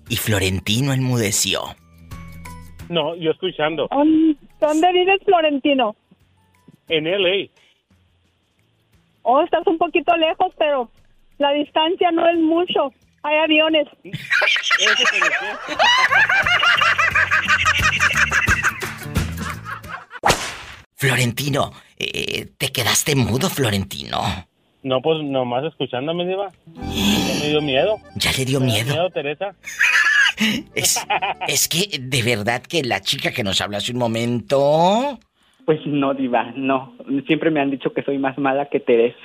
Y 0.08 0.16
Florentino 0.16 0.92
enmudeció. 0.92 1.62
No, 2.88 3.14
yo 3.16 3.30
escuchando. 3.32 3.86
¿Dónde- 3.90 4.36
¿Dónde 4.60 4.92
vives, 4.92 5.20
Florentino? 5.24 5.94
En 6.88 7.04
LA. 7.06 7.48
Oh, 9.22 9.42
estás 9.42 9.66
un 9.66 9.76
poquito 9.76 10.16
lejos, 10.16 10.52
pero 10.58 10.90
la 11.38 11.52
distancia 11.52 12.10
no 12.10 12.26
es 12.28 12.38
mucho. 12.38 12.90
Hay 13.22 13.36
aviones. 13.36 13.86
Florentino, 20.96 21.72
eh, 21.98 22.48
te 22.58 22.72
quedaste 22.72 23.14
mudo, 23.14 23.48
Florentino. 23.48 24.20
No, 24.82 25.00
pues 25.00 25.22
nomás 25.22 25.64
escuchándome, 25.64 26.26
diva. 26.26 26.50
Ya 26.74 27.40
me 27.40 27.48
dio 27.48 27.60
miedo. 27.62 27.96
Ya 28.16 28.32
le 28.32 28.44
dio 28.44 28.58
Me 28.60 28.66
miedo. 28.66 28.92
miedo, 28.92 29.10
Teresa. 29.10 29.54
Es, 30.74 31.04
es 31.48 31.68
que 31.68 31.98
de 32.00 32.22
verdad 32.22 32.62
que 32.62 32.82
la 32.82 33.00
chica 33.00 33.32
que 33.32 33.42
nos 33.42 33.60
habla 33.60 33.78
hace 33.78 33.92
un 33.92 33.98
momento... 33.98 35.18
Pues 35.64 35.80
no, 35.84 36.14
diva, 36.14 36.52
no. 36.56 36.96
Siempre 37.26 37.50
me 37.50 37.60
han 37.60 37.70
dicho 37.70 37.92
que 37.92 38.02
soy 38.02 38.18
más 38.18 38.38
mala 38.38 38.68
que 38.70 38.80
Teresa. 38.80 39.18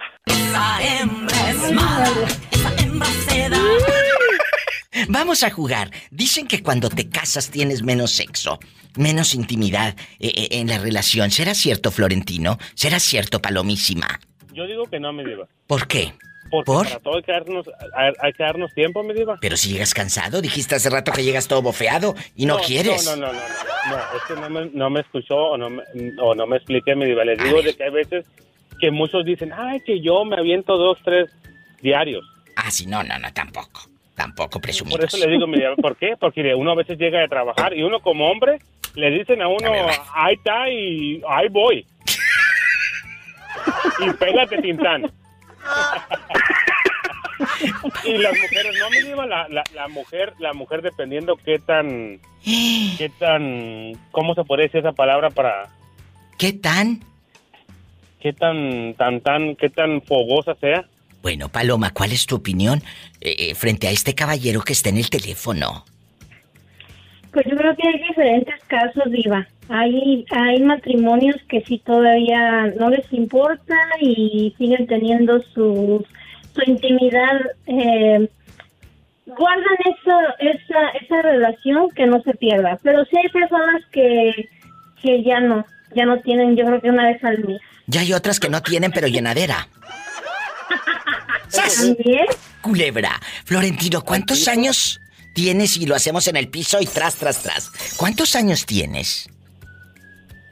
Vamos 5.08 5.44
a 5.44 5.50
jugar. 5.50 5.90
Dicen 6.12 6.48
que 6.48 6.62
cuando 6.62 6.90
te 6.90 7.10
casas 7.10 7.50
tienes 7.50 7.84
menos 7.84 8.12
sexo, 8.12 8.60
menos 8.98 9.36
intimidad 9.36 9.96
eh, 10.20 10.32
eh, 10.36 10.48
en 10.52 10.68
la 10.68 10.80
relación. 10.80 11.32
¿Será 11.32 11.54
cierto, 11.54 11.92
Florentino? 11.92 12.58
¿Será 12.74 13.00
cierto, 13.00 13.42
Palomísima? 13.42 14.20
Yo 14.54 14.68
digo 14.68 14.86
que 14.86 15.00
no, 15.00 15.14
mi 15.14 15.24
diva. 15.24 15.48
¿Por 15.66 15.88
qué? 15.88 16.14
Porque 16.54 16.72
¿Por? 16.72 16.88
para 16.88 17.00
todo 17.00 17.16
hay 17.16 17.24
que 17.24 17.32
darnos, 17.32 17.68
hay, 17.96 18.14
hay 18.22 18.34
que 18.34 18.44
darnos 18.44 18.72
tiempo, 18.76 19.02
mi 19.02 19.16
diva. 19.16 19.40
Pero 19.42 19.58
si 19.58 19.72
llegas 19.72 19.92
cansado, 19.96 20.40
dijiste 20.40 20.76
hace 20.76 20.88
rato 20.88 21.12
que 21.12 21.24
llegas 21.24 21.48
todo 21.48 21.64
bofeado 21.64 22.14
y 22.36 22.46
no, 22.46 22.60
quieres. 22.60 23.08
No, 23.08 23.16
no, 23.16 23.26
no, 23.26 23.34
no, 23.34 23.40
no. 23.90 23.98
Es 24.16 24.24
que 24.28 24.36
no 24.36 24.50
me, 24.52 24.70
no 24.72 24.90
me 24.92 25.00
escuchó 25.00 25.36
o 25.36 25.58
no 25.58 25.72
me, 25.72 25.82
o 26.22 26.36
no 26.36 26.46
me 26.46 26.58
expliqué, 26.58 26.96
mi 26.96 27.06
diva. 27.06 27.26
Les 27.26 27.40
A 27.40 27.44
digo 27.44 27.64
de 27.64 27.74
que 27.76 27.86
hay 27.86 27.90
veces 27.90 28.28
que 28.80 28.92
muchos 28.92 29.26
dicen, 29.26 29.52
ay, 29.52 29.80
que 29.82 30.00
yo 30.00 30.24
me 30.26 30.36
aviento 30.36 30.78
dos, 30.78 31.00
tres 31.04 31.32
diarios. 31.82 32.24
Ah, 32.56 32.70
sí, 32.70 32.86
no, 32.86 33.02
no, 33.02 33.18
no, 33.18 33.34
tampoco. 33.34 33.90
Tampoco 34.14 34.60
presumidos. 34.62 35.00
Por 35.00 35.08
eso 35.08 35.18
le 35.18 35.32
digo, 35.32 35.48
mi 35.48 35.58
diva, 35.58 35.76
¿por 35.82 35.98
qué? 35.98 36.14
Porque 36.20 36.54
uno 36.54 36.70
a 36.70 36.76
veces 36.76 37.00
llega 37.00 37.20
de 37.20 37.30
trabajar 37.30 37.76
y 37.76 37.82
uno 37.82 38.00
como 38.00 38.30
hombre 38.30 38.60
le 38.94 39.10
dicen 39.10 39.42
a 39.42 39.48
uno, 39.48 39.74
A 39.74 40.26
ahí 40.28 40.36
está 40.36 40.70
y 40.70 41.20
ahí 41.28 41.48
voy. 41.50 41.84
y 44.06 44.14
pégate, 44.14 44.62
Tintán. 44.62 45.12
y 48.06 48.18
las 48.18 48.38
mujeres, 48.38 48.76
no, 48.80 48.90
mi 48.90 49.02
diva, 49.02 49.26
la, 49.26 49.48
la, 49.50 49.64
la 49.74 49.88
mujer, 49.88 50.34
la 50.40 50.54
mujer 50.54 50.82
dependiendo 50.82 51.38
qué 51.38 51.60
tan, 51.60 52.20
qué 52.44 53.10
tan, 53.20 53.94
¿cómo 54.12 54.36
se 54.36 54.44
puede 54.44 54.64
decir 54.64 54.82
esa 54.82 54.92
palabra 54.92 55.30
para, 55.30 55.70
¿Qué 56.38 56.52
tan? 56.54 57.02
qué 58.24 58.34
tan, 58.34 58.96
tan, 58.96 59.22
tan, 59.22 59.56
qué 59.58 59.70
tan 59.70 60.02
fogosa 60.02 60.56
sea? 60.56 60.88
Bueno, 61.22 61.50
Paloma, 61.50 61.92
¿cuál 61.92 62.14
es 62.14 62.26
tu 62.26 62.36
opinión 62.36 62.82
eh, 63.22 63.36
eh, 63.38 63.56
frente 63.56 63.88
a 63.88 63.92
este 63.92 64.16
caballero 64.16 64.62
que 64.62 64.74
está 64.74 64.90
en 64.90 64.98
el 64.98 65.10
teléfono? 65.10 65.86
Pues 67.34 67.46
yo 67.50 67.58
creo 67.58 67.76
que 67.76 67.88
hay 67.88 68.08
diferentes 68.08 68.64
casos, 68.68 69.04
Diva. 69.08 69.48
Hay, 69.70 70.26
hay 70.30 70.62
matrimonios 70.62 71.36
que 71.50 71.62
sí 71.62 71.82
todavía 71.84 72.68
no 72.80 72.90
les 72.90 73.12
importa 73.12 73.76
y 74.00 74.54
siguen 74.58 74.86
teniendo 74.88 75.42
su, 75.54 76.06
su 76.54 76.62
intimidad. 76.70 77.42
eh, 77.66 78.30
guardan 79.26 79.78
esa, 79.86 80.36
esa, 80.40 80.90
esa 81.02 81.22
relación 81.22 81.90
que 81.96 82.06
no 82.06 82.22
se 82.22 82.34
pierda. 82.36 82.78
Pero 82.84 83.04
sí 83.06 83.18
hay 83.18 83.30
personas 83.30 83.82
que, 83.92 84.50
que 85.02 85.24
ya 85.24 85.40
no, 85.40 85.66
ya 85.96 86.06
no 86.06 86.20
tienen, 86.20 86.56
yo 86.56 86.66
creo 86.66 86.82
que 86.82 86.90
una 86.90 87.08
vez 87.08 87.24
al 87.24 87.40
mes. 87.40 87.62
Ya 87.88 88.02
hay 88.02 88.14
otras 88.14 88.40
que 88.40 88.50
no 88.50 88.62
tienen, 88.62 88.92
pero 88.92 89.08
llenadera. 89.08 89.68
¡Sas! 91.48 91.96
Culebra. 92.62 93.20
Florentino, 93.46 94.02
¿cuántos 94.02 94.48
años 94.48 95.02
tienes 95.34 95.78
y 95.78 95.86
lo 95.86 95.96
hacemos 95.96 96.28
en 96.28 96.38
el 96.38 96.48
piso 96.48 96.80
y 96.82 96.86
tras, 96.86 97.16
tras, 97.16 97.42
tras? 97.42 97.72
¿Cuántos 97.98 98.36
años 98.36 98.66
tienes? 98.66 99.30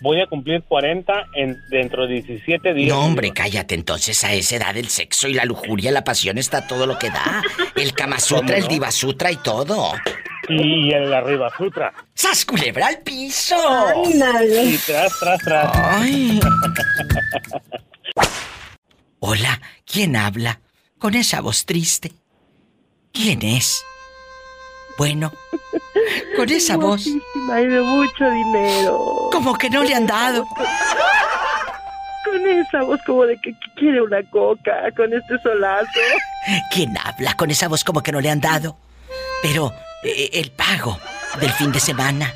voy 0.02 0.20
a 0.20 0.28
cumplir 0.28 0.64
40 0.64 1.28
en, 1.36 1.62
dentro 1.70 2.08
de 2.08 2.16
17 2.16 2.74
días. 2.74 2.90
No, 2.90 3.06
hombre, 3.06 3.32
cállate. 3.32 3.76
Entonces, 3.76 4.24
a 4.24 4.34
esa 4.34 4.58
edad, 4.58 4.76
el 4.76 4.90
sexo 4.90 5.28
y 5.28 5.34
la 5.34 5.46
lujuria, 5.46 5.92
la 5.92 6.04
pasión 6.04 6.38
está 6.38 6.68
todo 6.68 6.86
lo 6.86 6.98
que 6.98 7.10
da. 7.10 7.44
El 7.76 7.94
Kama 7.94 8.20
Sutra, 8.20 8.58
el 8.58 8.68
Diva 8.68 8.92
Sutra 8.92 9.32
y 9.32 9.38
todo. 9.38 9.94
Y 10.50 10.92
el 10.92 11.14
arriba 11.14 11.50
sutra. 11.56 11.94
¡Sas 12.14 12.46
culebra 12.46 12.88
al 12.88 13.00
piso! 13.00 13.56
Y 14.04 14.78
tras, 14.86 15.18
tras, 15.20 15.40
tras. 15.40 15.72
Ay. 15.74 16.40
Hola, 19.20 19.62
¿quién 19.86 20.16
habla? 20.16 20.60
Con 20.98 21.14
esa 21.14 21.42
voz 21.42 21.66
triste. 21.66 22.12
¿Quién 23.14 23.44
es? 23.44 23.84
Bueno, 25.02 25.34
con 26.36 26.48
esa 26.52 26.78
voz. 26.78 27.08
Hay 27.52 27.66
de 27.66 27.82
mucho 27.82 28.30
dinero. 28.30 29.30
Como 29.32 29.58
que 29.58 29.68
no 29.68 29.82
le 29.82 29.96
han 29.96 30.06
dado. 30.06 30.46
Con 32.24 32.48
esa 32.48 32.84
voz 32.84 33.00
como 33.04 33.24
de 33.26 33.36
que 33.42 33.56
quiere 33.76 34.00
una 34.00 34.22
coca, 34.30 34.92
con 34.96 35.12
este 35.12 35.40
solazo. 35.42 35.90
¿Quién 36.70 36.96
habla 37.04 37.34
con 37.34 37.50
esa 37.50 37.68
voz 37.68 37.84
como 37.84 38.04
que 38.04 38.12
no 38.12 38.22
le 38.22 38.30
han 38.30 38.42
dado? 38.42 38.78
Pero 39.42 39.74
eh, 40.04 40.30
el 40.34 40.52
pago 40.52 41.00
del 41.40 41.52
fin 41.54 41.72
de 41.72 41.80
semana, 41.80 42.32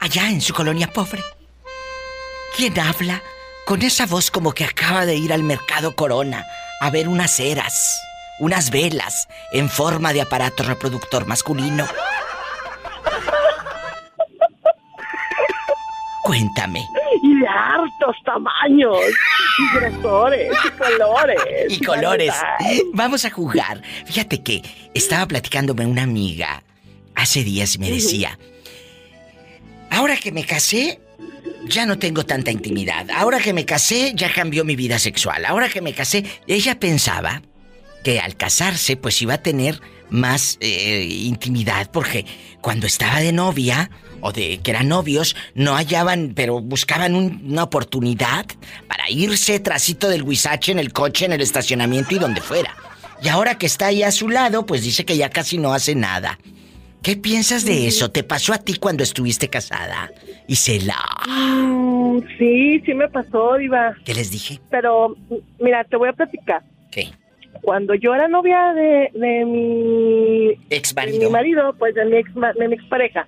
allá 0.00 0.30
en 0.30 0.40
su 0.40 0.52
colonia 0.52 0.88
pobre. 0.88 1.22
¿Quién 2.56 2.76
habla 2.80 3.22
con 3.66 3.82
esa 3.82 4.06
voz 4.06 4.32
como 4.32 4.50
que 4.50 4.64
acaba 4.64 5.06
de 5.06 5.14
ir 5.14 5.32
al 5.32 5.44
mercado 5.44 5.94
Corona 5.94 6.44
a 6.80 6.90
ver 6.90 7.06
unas 7.06 7.30
ceras, 7.30 8.00
unas 8.40 8.70
velas 8.70 9.28
en 9.52 9.68
forma 9.68 10.12
de 10.12 10.22
aparato 10.22 10.64
reproductor 10.64 11.26
masculino? 11.26 11.86
Cuéntame. 16.24 16.84
Y 17.22 17.40
de 17.40 17.48
hartos 17.48 18.16
tamaños, 18.24 18.98
y 19.58 19.76
grosores, 19.76 20.52
y 20.64 20.70
colores. 20.70 21.38
Y 21.68 21.84
colores. 21.84 22.34
Vamos 22.92 23.24
a 23.24 23.30
jugar. 23.30 23.82
Fíjate 24.06 24.42
que 24.42 24.62
estaba 24.94 25.26
platicándome 25.26 25.86
una 25.86 26.02
amiga 26.02 26.62
hace 27.14 27.42
días 27.42 27.74
y 27.74 27.78
me 27.78 27.90
decía, 27.90 28.38
ahora 29.90 30.16
que 30.16 30.30
me 30.32 30.44
casé, 30.44 31.00
ya 31.66 31.84
no 31.84 31.98
tengo 31.98 32.24
tanta 32.24 32.50
intimidad. 32.50 33.10
Ahora 33.10 33.40
que 33.40 33.52
me 33.52 33.64
casé, 33.64 34.12
ya 34.14 34.32
cambió 34.32 34.64
mi 34.64 34.76
vida 34.76 34.98
sexual. 34.98 35.44
Ahora 35.44 35.68
que 35.68 35.80
me 35.82 35.92
casé, 35.92 36.24
ella 36.46 36.78
pensaba 36.78 37.42
que 38.04 38.20
al 38.20 38.36
casarse, 38.36 38.96
pues 38.96 39.20
iba 39.22 39.34
a 39.34 39.42
tener 39.42 39.80
más 40.10 40.58
eh, 40.60 41.04
intimidad, 41.08 41.90
porque 41.90 42.26
cuando 42.60 42.86
estaba 42.86 43.20
de 43.20 43.32
novia 43.32 43.90
o 44.22 44.32
de 44.32 44.58
que 44.58 44.70
eran 44.72 44.88
novios, 44.88 45.36
no 45.54 45.74
hallaban, 45.76 46.32
pero 46.34 46.60
buscaban 46.60 47.14
un- 47.14 47.42
una 47.46 47.62
oportunidad 47.62 48.44
para 48.88 49.08
irse 49.10 49.60
trasito 49.60 50.08
del 50.08 50.22
huizache 50.24 50.72
en 50.72 50.78
el 50.78 50.92
coche, 50.92 51.24
en 51.26 51.32
el 51.32 51.40
estacionamiento 51.40 52.14
y 52.14 52.18
donde 52.18 52.40
fuera. 52.40 52.74
Y 53.22 53.28
ahora 53.28 53.56
que 53.56 53.66
está 53.66 53.86
ahí 53.86 54.02
a 54.02 54.10
su 54.10 54.28
lado, 54.28 54.66
pues 54.66 54.82
dice 54.82 55.04
que 55.04 55.16
ya 55.16 55.30
casi 55.30 55.58
no 55.58 55.72
hace 55.72 55.94
nada. 55.94 56.38
¿Qué 57.02 57.16
piensas 57.16 57.64
de 57.64 57.86
eso? 57.86 58.10
¿Te 58.10 58.22
pasó 58.24 58.52
a 58.52 58.58
ti 58.58 58.74
cuando 58.74 59.02
estuviste 59.02 59.48
casada? 59.48 60.10
Isela. 60.48 60.98
Mm, 61.28 62.18
sí, 62.38 62.80
sí 62.84 62.92
me 62.92 63.08
pasó, 63.08 63.54
Diva. 63.56 63.94
¿Qué 64.04 64.12
les 64.14 64.30
dije? 64.30 64.60
Pero, 64.70 65.16
mira, 65.58 65.84
te 65.84 65.96
voy 65.96 66.10
a 66.10 66.12
platicar. 66.12 66.62
¿Qué? 66.90 67.10
Cuando 67.62 67.94
yo 67.94 68.14
era 68.14 68.26
novia 68.28 68.72
de, 68.74 69.10
de 69.14 69.44
mi 69.44 70.50
Ex 70.70 70.94
de 70.94 71.18
mi 71.18 71.26
marido, 71.30 71.74
pues 71.78 71.94
de 71.94 72.04
mi 72.06 72.16
ex 72.16 72.30
de 72.58 72.68
mi 72.68 72.74
expareja, 72.74 73.26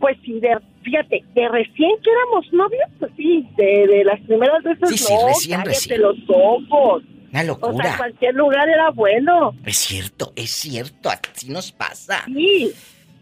pues 0.00 0.16
sí, 0.24 0.40
de, 0.40 0.58
fíjate, 0.82 1.24
de 1.34 1.48
recién 1.48 1.90
que 2.02 2.10
éramos 2.10 2.52
novios, 2.52 2.88
pues 2.98 3.12
sí, 3.16 3.48
de, 3.56 3.86
de 3.86 4.04
las 4.04 4.20
primeras 4.20 4.62
veces 4.62 4.88
Sí, 4.90 4.98
sí, 4.98 5.14
no, 5.14 5.26
recién, 5.28 5.56
cállate 5.58 5.68
recién. 5.70 6.02
los 6.02 6.16
ojos. 6.28 7.02
Una 7.32 7.40
O 7.40 7.44
sea, 7.44 7.44
locura. 7.44 7.94
cualquier 7.96 8.34
lugar 8.34 8.68
era 8.68 8.90
bueno. 8.90 9.54
Es 9.64 9.78
cierto, 9.78 10.32
es 10.36 10.50
cierto, 10.50 11.08
así 11.08 11.48
nos 11.50 11.72
pasa. 11.72 12.24
Sí, 12.26 12.72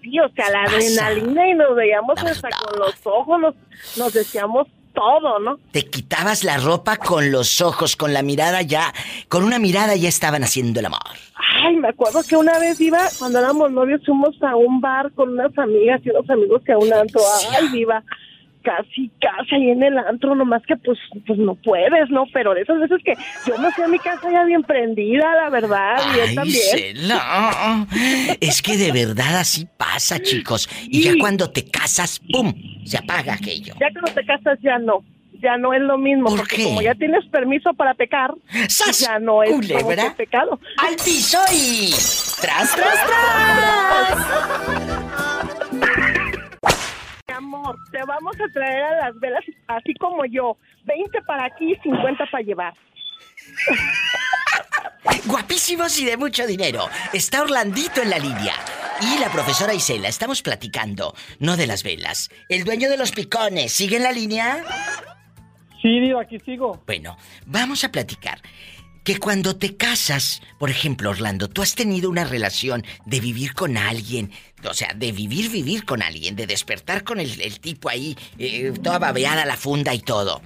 sí, 0.03 0.19
o 0.19 0.29
sea, 0.31 0.51
la 0.51 0.65
Pasa. 0.65 1.07
adrenalina 1.07 1.49
y 1.49 1.55
nos 1.55 1.77
veíamos 1.77 2.21
La 2.23 2.31
hasta 2.31 2.49
verdad. 2.49 2.59
con 2.71 2.79
los 2.81 3.07
ojos, 3.07 3.41
nos, 3.41 3.55
nos 3.99 4.13
decíamos 4.13 4.67
todo, 4.93 5.39
¿no? 5.39 5.59
Te 5.73 5.87
quitabas 5.87 6.45
la 6.45 6.59
ropa 6.59 6.97
con 6.97 7.31
los 7.31 7.61
ojos, 7.61 7.97
con 7.97 8.13
la 8.13 8.23
mirada 8.23 8.63
ya, 8.63 8.93
con 9.29 9.45
una 9.45 9.59
mirada 9.59 9.97
ya 9.97 10.09
estaban 10.09 10.45
haciendo 10.45 10.81
el 10.81 10.87
amor. 10.87 11.01
Ay, 11.65 11.77
me 11.77 11.89
acuerdo 11.89 12.23
que 12.29 12.37
una 12.37 12.59
vez 12.59 12.81
iba, 12.81 13.01
cuando 13.19 13.39
éramos 13.39 13.71
novios, 13.71 14.01
fuimos 14.05 14.41
a 14.43 14.57
un 14.57 14.81
bar 14.81 15.11
con 15.13 15.31
unas 15.31 15.57
amigas 15.59 16.01
y 16.05 16.11
unos 16.11 16.29
amigos 16.31 16.63
que 16.65 16.73
a 16.73 16.79
un 16.79 16.93
antro. 16.93 17.21
Ay, 17.53 17.79
iba 17.79 18.03
casi, 18.63 19.11
casi 19.21 19.55
ahí 19.55 19.71
en 19.71 19.83
el 19.83 19.99
antro, 19.99 20.35
nomás 20.35 20.63
que 20.67 20.77
pues, 20.77 20.99
pues 21.27 21.39
no 21.39 21.55
puedes, 21.55 22.11
¿no? 22.11 22.25
Pero 22.33 22.55
de 22.55 22.63
esas 22.63 22.79
veces 22.81 23.01
que 23.05 23.15
yo 23.47 23.59
me 23.59 23.71
fui 23.73 23.85
a 23.85 23.89
mi 23.89 23.99
casa 23.99 24.31
ya 24.31 24.45
bien 24.45 24.63
prendida, 24.63 25.35
la 25.35 25.51
verdad, 25.51 25.97
y 26.15 26.21
él 26.21 26.35
también. 26.35 26.57
Isela. 26.57 27.87
Es 28.41 28.63
que 28.63 28.77
de 28.77 28.93
verdad 28.93 29.37
así 29.39 29.67
pasa, 29.77 30.21
chicos. 30.21 30.69
Y 30.89 31.03
ya 31.03 31.13
cuando 31.19 31.51
te 31.51 31.65
casas, 31.65 32.21
¡pum! 32.33 32.53
Se 32.85 32.99
apaga 32.99 33.35
aquello. 33.35 33.75
Ya 33.81 33.91
cuando 33.93 34.13
te 34.13 34.25
casas 34.25 34.59
ya 34.63 34.79
no. 34.79 35.05
Ya 35.43 35.57
no 35.57 35.73
es 35.73 35.81
lo 35.81 35.97
mismo, 35.97 36.29
¿Por 36.29 36.41
porque 36.41 36.57
qué? 36.57 36.65
como 36.65 36.83
ya 36.83 36.95
tienes 36.95 37.25
permiso 37.31 37.73
para 37.73 37.95
pecar, 37.95 38.35
¡Sas! 38.69 39.01
ya 39.01 39.19
no 39.19 39.43
es 39.43 39.51
como 39.73 40.15
pecado. 40.15 40.61
¡Al 40.77 40.97
piso 40.97 41.39
y... 41.51 41.93
¡Tras, 42.43 42.75
tras, 42.77 43.07
tras! 43.07 44.19
Amor, 47.41 47.79
te 47.91 48.05
vamos 48.05 48.37
a 48.39 48.53
traer 48.53 48.83
a 48.83 49.07
las 49.07 49.19
velas 49.19 49.43
así 49.67 49.95
como 49.95 50.27
yo. 50.27 50.59
20 50.85 51.23
para 51.23 51.47
aquí 51.47 51.73
y 51.73 51.77
50 51.77 52.27
para 52.31 52.45
llevar. 52.45 52.75
Guapísimos 55.25 55.99
y 56.01 56.05
de 56.05 56.19
mucho 56.19 56.47
dinero. 56.47 56.87
Está 57.15 57.43
Orlandito 57.43 58.03
en 58.03 58.11
la 58.11 58.19
línea. 58.19 58.53
Y 59.01 59.19
la 59.19 59.33
profesora 59.33 59.73
Isela, 59.73 60.09
estamos 60.09 60.43
platicando, 60.43 61.15
no 61.39 61.57
de 61.57 61.67
las 61.67 61.83
velas. 61.83 62.29
El 62.51 62.65
dueño 62.65 62.91
de 62.91 62.99
los 62.99 63.13
picones, 63.13 63.73
¿sigue 63.73 63.97
en 63.97 64.03
la 64.03 64.13
línea? 64.13 64.63
Sí, 65.81 66.01
Diva, 66.01 66.21
aquí 66.21 66.39
sigo. 66.41 66.83
Bueno, 66.87 67.17
vamos 67.47 67.85
a 67.85 67.91
platicar. 67.91 68.43
Que 69.03 69.19
cuando 69.19 69.57
te 69.57 69.79
casas, 69.79 70.43
por 70.59 70.69
ejemplo, 70.69 71.09
Orlando, 71.09 71.49
tú 71.49 71.63
has 71.63 71.75
tenido 71.75 72.11
una 72.11 72.25
relación 72.25 72.85
de 73.07 73.21
vivir 73.21 73.55
con 73.55 73.79
alguien, 73.79 74.31
o 74.69 74.75
sea, 74.75 74.93
de 74.95 75.13
vivir, 75.13 75.51
vivir 75.51 75.85
con 75.85 76.03
alguien, 76.03 76.37
de 76.37 76.47
despertar 76.47 77.05
con 77.05 77.21
el, 77.21 77.41
el 77.41 77.61
tipo 77.61 77.89
ahí, 77.89 78.17
eh, 78.39 78.73
toda 78.83 78.99
babeada 78.99 79.45
la 79.45 79.57
funda 79.57 79.95
y 79.95 80.01
todo. 80.01 80.43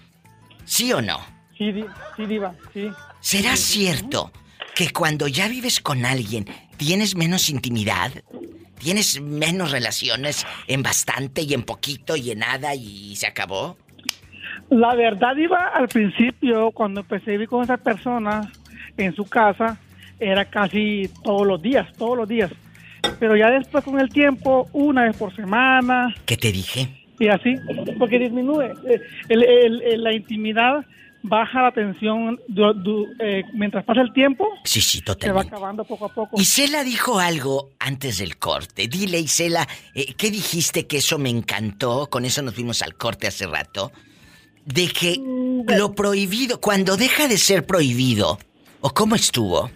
¿Sí 0.65 0.93
o 0.93 1.03
no? 1.03 1.19
Sí, 1.59 1.73
di- 1.73 1.85
sí, 2.17 2.27
Diva, 2.27 2.55
sí. 2.73 2.89
¿Será 3.21 3.57
cierto 3.57 4.33
que 4.75 4.91
cuando 4.91 5.29
ya 5.29 5.49
vives 5.49 5.81
con 5.81 6.05
alguien 6.05 6.47
tienes 6.77 7.15
menos 7.17 7.49
intimidad? 7.49 8.13
¿Tienes 8.79 9.21
menos 9.21 9.71
relaciones 9.71 10.45
en 10.67 10.83
bastante 10.83 11.43
y 11.43 11.55
en 11.55 11.63
poquito 11.63 12.17
y 12.17 12.33
en 12.33 12.41
nada 12.41 12.75
y 12.75 13.15
se 13.17 13.27
acabó? 13.27 13.79
La 14.71 14.95
verdad, 14.95 15.37
Diva, 15.37 15.69
al 15.75 15.89
principio, 15.89 16.71
cuando 16.73 17.01
empecé 17.01 17.31
a 17.31 17.33
vivir 17.33 17.49
con 17.49 17.63
esa 17.63 17.77
persona 17.77 18.51
en 18.97 19.15
su 19.15 19.25
casa, 19.27 19.79
era 20.19 20.45
casi 20.47 21.09
todos 21.23 21.47
los 21.47 21.63
días, 21.63 21.87
todos 21.97 22.17
los 22.17 22.29
días. 22.29 22.51
Pero 23.19 23.37
ya 23.37 23.51
después, 23.51 23.85
con 23.85 23.99
el 24.01 24.09
tiempo, 24.09 24.69
una 24.73 25.05
vez 25.05 25.17
por 25.17 25.35
semana, 25.35 26.15
¿Qué 26.27 26.37
te 26.37 26.53
dije? 26.53 26.89
y 27.19 27.29
así, 27.29 27.55
porque 27.99 28.19
disminuye. 28.19 28.73
Eh, 28.89 29.01
el- 29.29 29.45
el- 29.45 29.83
el- 29.83 30.03
la 30.03 30.13
intimidad 30.13 30.85
baja 31.27 31.63
la 31.63 31.73
tensión 31.73 32.39
du- 32.49 32.75
du- 32.75 33.07
eh, 33.19 33.45
mientras 33.55 33.83
pasa 33.85 34.03
el 34.03 34.13
tiempo, 34.13 34.47
Sí, 34.65 34.81
sí, 34.83 34.99
se 34.99 35.05
va 35.05 35.15
totalmente. 35.15 35.49
acabando 35.49 35.85
poco 35.85 36.05
a 36.07 36.09
poco. 36.13 36.39
Isela 36.39 36.85
dijo 36.85 37.19
algo 37.19 37.71
antes 37.79 38.19
del 38.19 38.37
corte. 38.37 38.89
Dile, 38.89 39.21
Isela, 39.21 39.67
eh, 39.95 40.13
¿qué 40.19 40.31
dijiste 40.31 40.87
que 40.87 40.99
eso 40.99 41.19
me 41.19 41.31
encantó? 41.31 42.09
Con 42.11 42.25
eso 42.27 42.43
nos 42.43 42.55
fuimos 42.55 42.83
al 42.83 42.95
corte 42.97 43.27
hace 43.27 43.47
rato. 43.47 43.91
De 44.67 44.89
que 44.89 45.17
lo 45.67 45.95
prohibido, 45.95 46.61
cuando 46.61 46.97
deja 46.97 47.27
de 47.29 47.39
ser 47.39 47.65
prohibido, 47.65 48.39
¿o 48.81 48.91
cómo 48.91 49.15
estuvo? 49.15 49.71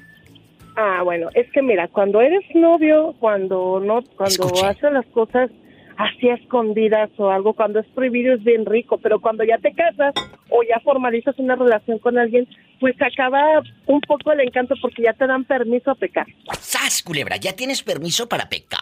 Ah, 0.81 1.03
bueno, 1.03 1.29
es 1.35 1.51
que 1.51 1.61
mira, 1.61 1.89
cuando 1.89 2.21
eres 2.21 2.45
novio, 2.55 3.15
cuando 3.19 3.81
no, 3.81 4.01
cuando 4.17 4.45
Escuche. 4.47 4.65
haces 4.65 4.93
las 4.93 5.07
cosas 5.07 5.51
así 5.97 6.29
a 6.29 6.35
escondidas 6.35 7.11
o 7.17 7.31
algo, 7.31 7.53
cuando 7.55 7.81
es 7.81 7.87
prohibido 7.89 8.33
es 8.35 8.45
bien 8.45 8.65
rico, 8.65 8.99
pero 8.99 9.19
cuando 9.19 9.43
ya 9.43 9.59
te 9.59 9.73
casas 9.73 10.15
o 10.51 10.63
ya 10.63 10.79
formalizas 10.85 11.37
una 11.41 11.57
relación 11.57 11.99
con 11.99 12.17
alguien, 12.17 12.47
pues 12.79 12.95
acaba 13.03 13.61
un 13.87 14.01
poco 14.03 14.31
el 14.31 14.39
encanto 14.39 14.77
porque 14.81 15.03
ya 15.03 15.15
te 15.15 15.27
dan 15.27 15.45
permiso 15.45 15.91
a 15.91 15.97
pecar. 15.97 16.27
¡Sas, 16.61 17.03
culebra! 17.03 17.37
Ya 17.39 17.57
tienes 17.57 17.83
permiso 17.83 18.29
para 18.29 18.49
pecar. 18.49 18.79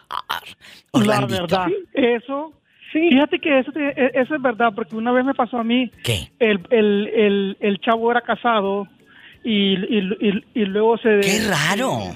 La 0.93 1.25
verdad, 1.25 1.69
eso, 1.95 2.53
Sí. 2.93 3.09
fíjate 3.09 3.39
que 3.39 3.59
eso, 3.61 3.73
te- 3.73 3.89
e- 4.01 4.11
eso 4.21 4.35
es 4.35 4.43
verdad, 4.43 4.73
porque 4.75 4.97
una 4.97 5.13
vez 5.13 5.25
me 5.25 5.33
pasó 5.35 5.57
a 5.59 5.65
mí, 5.65 5.91
¿Qué? 6.05 6.29
el, 6.39 6.61
el, 6.71 7.09
el, 7.15 7.57
el 7.61 7.79
chavo 7.81 8.11
era 8.11 8.21
casado 8.21 8.87
y, 9.47 9.75
y, 9.75 9.99
y, 10.21 10.45
y 10.55 10.65
luego 10.67 10.99
se... 10.99 11.21
¡Qué 11.21 11.47
raro! 11.49 12.01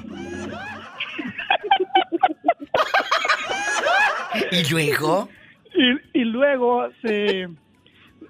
¿Y 4.53 4.69
luego? 4.71 5.29
Y, 5.75 6.21
y 6.21 6.25
luego 6.25 6.89
se... 7.03 7.49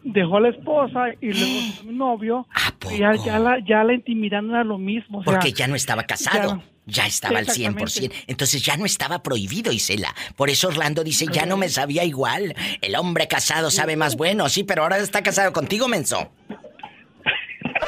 dejó 0.05 0.37
a 0.37 0.41
la 0.41 0.49
esposa 0.51 1.07
y 1.21 1.33
luego 1.33 1.61
su 1.81 1.93
novio. 1.93 2.47
Y 2.91 2.99
ya, 2.99 3.13
ya, 3.25 3.39
la, 3.39 3.59
ya 3.67 3.85
la 3.85 3.95
intimidad 3.95 4.43
no 4.43 4.55
era 4.55 4.65
lo 4.65 4.79
mismo. 4.79 5.19
o 5.19 5.25
sea, 5.25 5.33
Porque 5.33 5.53
ya 5.53 5.67
no 5.67 5.75
estaba 5.77 6.05
casado. 6.05 6.57
ya- 6.57 6.63
Ya 6.87 7.07
estaba 7.07 7.39
al 7.39 7.47
100%. 7.47 8.11
Entonces 8.27 8.63
ya 8.65 8.77
no 8.77 8.85
estaba 8.87 9.23
prohibido, 9.23 9.73
Isela. 9.73 10.15
Por 10.37 10.51
eso 10.51 10.69
Orlando 10.69 11.05
dice, 11.05 11.27
ya 11.31 11.47
no 11.47 11.57
me 11.57 11.69
sabía 11.69 12.05
igual. 12.05 12.55
El 12.81 12.97
hombre 12.97 13.29
casado 13.29 13.71
sabe 13.71 13.97
más 13.97 14.17
bueno. 14.17 14.49
Sí, 14.49 14.65
pero 14.65 14.83
ahora 14.83 14.99
está 14.99 15.23
casado 15.23 15.53
contigo, 15.53 15.89
menso. 15.89 16.31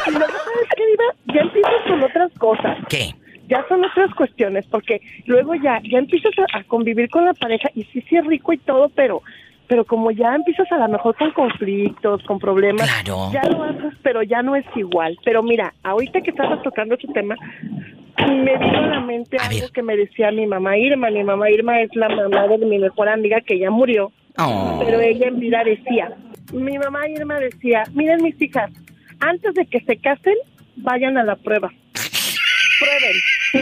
Y 0.07 0.11
luego, 0.11 0.27
¿sabes 0.33 0.69
qué, 0.77 0.87
Diva? 0.87 1.35
Ya 1.35 1.41
empiezas 1.43 1.83
con 1.87 2.03
otras 2.03 2.33
cosas. 2.39 2.79
¿Qué? 2.89 3.11
Ya 3.49 3.65
son 3.69 3.85
otras 3.85 4.15
cuestiones, 4.15 4.65
porque 4.67 5.01
luego 5.27 5.55
ya, 5.57 5.81
ya 5.91 5.99
empiezas 5.99 6.33
a, 6.39 6.59
a 6.59 6.65
convivir 6.65 7.11
con 7.11 7.25
la 7.27 7.35
pareja 7.35 7.69
y 7.75 7.85
sí, 7.85 8.03
sí 8.09 8.17
es 8.17 8.27
rico 8.27 8.53
y 8.53 8.59
todo, 8.59 8.89
pero 8.91 9.23
pero 9.69 9.85
como 9.87 10.11
ya 10.11 10.35
empiezas 10.35 10.71
a 10.71 10.77
lo 10.77 10.89
mejor 10.89 11.17
con 11.17 11.31
conflictos, 11.33 12.23
con 12.25 12.39
problemas, 12.39 12.91
Claro. 13.03 13.31
ya 13.33 13.43
lo 13.49 13.63
haces, 13.63 13.95
pero 14.03 14.23
ya 14.23 14.43
no 14.43 14.55
es 14.55 14.67
igual. 14.77 15.17
Pero 15.25 15.43
mira, 15.43 15.73
ahorita 15.83 16.21
que 16.21 16.31
estabas 16.31 16.63
tocando 16.63 16.95
ese 16.95 17.09
tema, 17.09 17.37
me 18.19 18.59
vino 18.59 18.79
a 18.79 18.87
la 18.87 19.01
mente 19.01 19.37
algo 19.39 19.69
que 19.73 19.83
me 19.83 19.97
decía 19.97 20.31
mi 20.31 20.47
mamá 20.47 20.77
Irma. 20.77 21.11
Mi 21.11 21.25
mamá 21.25 21.51
Irma 21.51 21.81
es 21.81 21.95
la 21.97 22.09
mamá 22.11 22.49
de 22.49 22.59
mi 22.59 22.79
mejor 22.79 23.09
amiga 23.09 23.41
que 23.41 23.59
ya 23.59 23.71
murió. 23.71 24.13
Oh. 24.39 24.81
Pero 24.85 25.01
ella 25.01 25.29
en 25.29 25.41
vida 25.41 25.63
decía, 25.65 26.13
mi 26.53 26.77
mamá 26.79 27.09
Irma 27.09 27.39
decía, 27.41 27.85
miren 27.95 28.23
mis 28.23 28.41
hijas, 28.43 28.71
antes 29.23 29.55
de 29.55 29.67
que 29.67 29.81
se 29.81 29.97
casen, 29.99 30.35
vayan 30.77 31.17
a 31.17 31.25
la 31.25 31.37
prueba. 31.37 31.71
Prueben, 32.79 33.17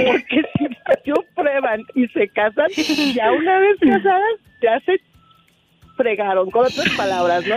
porque 0.06 0.42
si 0.58 0.64
ellos 0.64 1.24
prueban 1.34 1.82
y 1.94 2.06
se 2.08 2.28
casan, 2.28 2.68
ya 3.14 3.32
una 3.32 3.58
vez 3.60 3.76
casadas, 3.80 4.40
ya 4.62 4.80
se 4.80 5.00
fregaron, 5.96 6.50
con 6.50 6.64
otras 6.64 6.88
palabras, 6.96 7.44
¿no? 7.46 7.56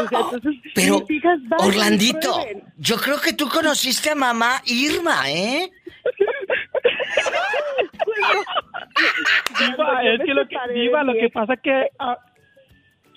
Entonces, 0.00 0.54
Pero, 0.74 1.04
y 1.08 1.22
Orlandito, 1.58 2.34
prueben. 2.34 2.62
yo 2.76 2.96
creo 2.96 3.20
que 3.20 3.32
tú 3.32 3.48
conociste 3.48 4.10
a 4.10 4.14
mamá 4.14 4.62
Irma, 4.66 5.30
¿eh? 5.30 5.70
Diva, 9.58 10.02
es 10.04 10.20
que 10.20 10.34
lo 10.34 10.46
que. 10.46 10.56
Diva, 10.74 11.02
lo 11.04 11.14
que 11.14 11.30
pasa 11.30 11.54
es 11.54 11.60
que, 11.60 11.86
ah, 11.98 12.18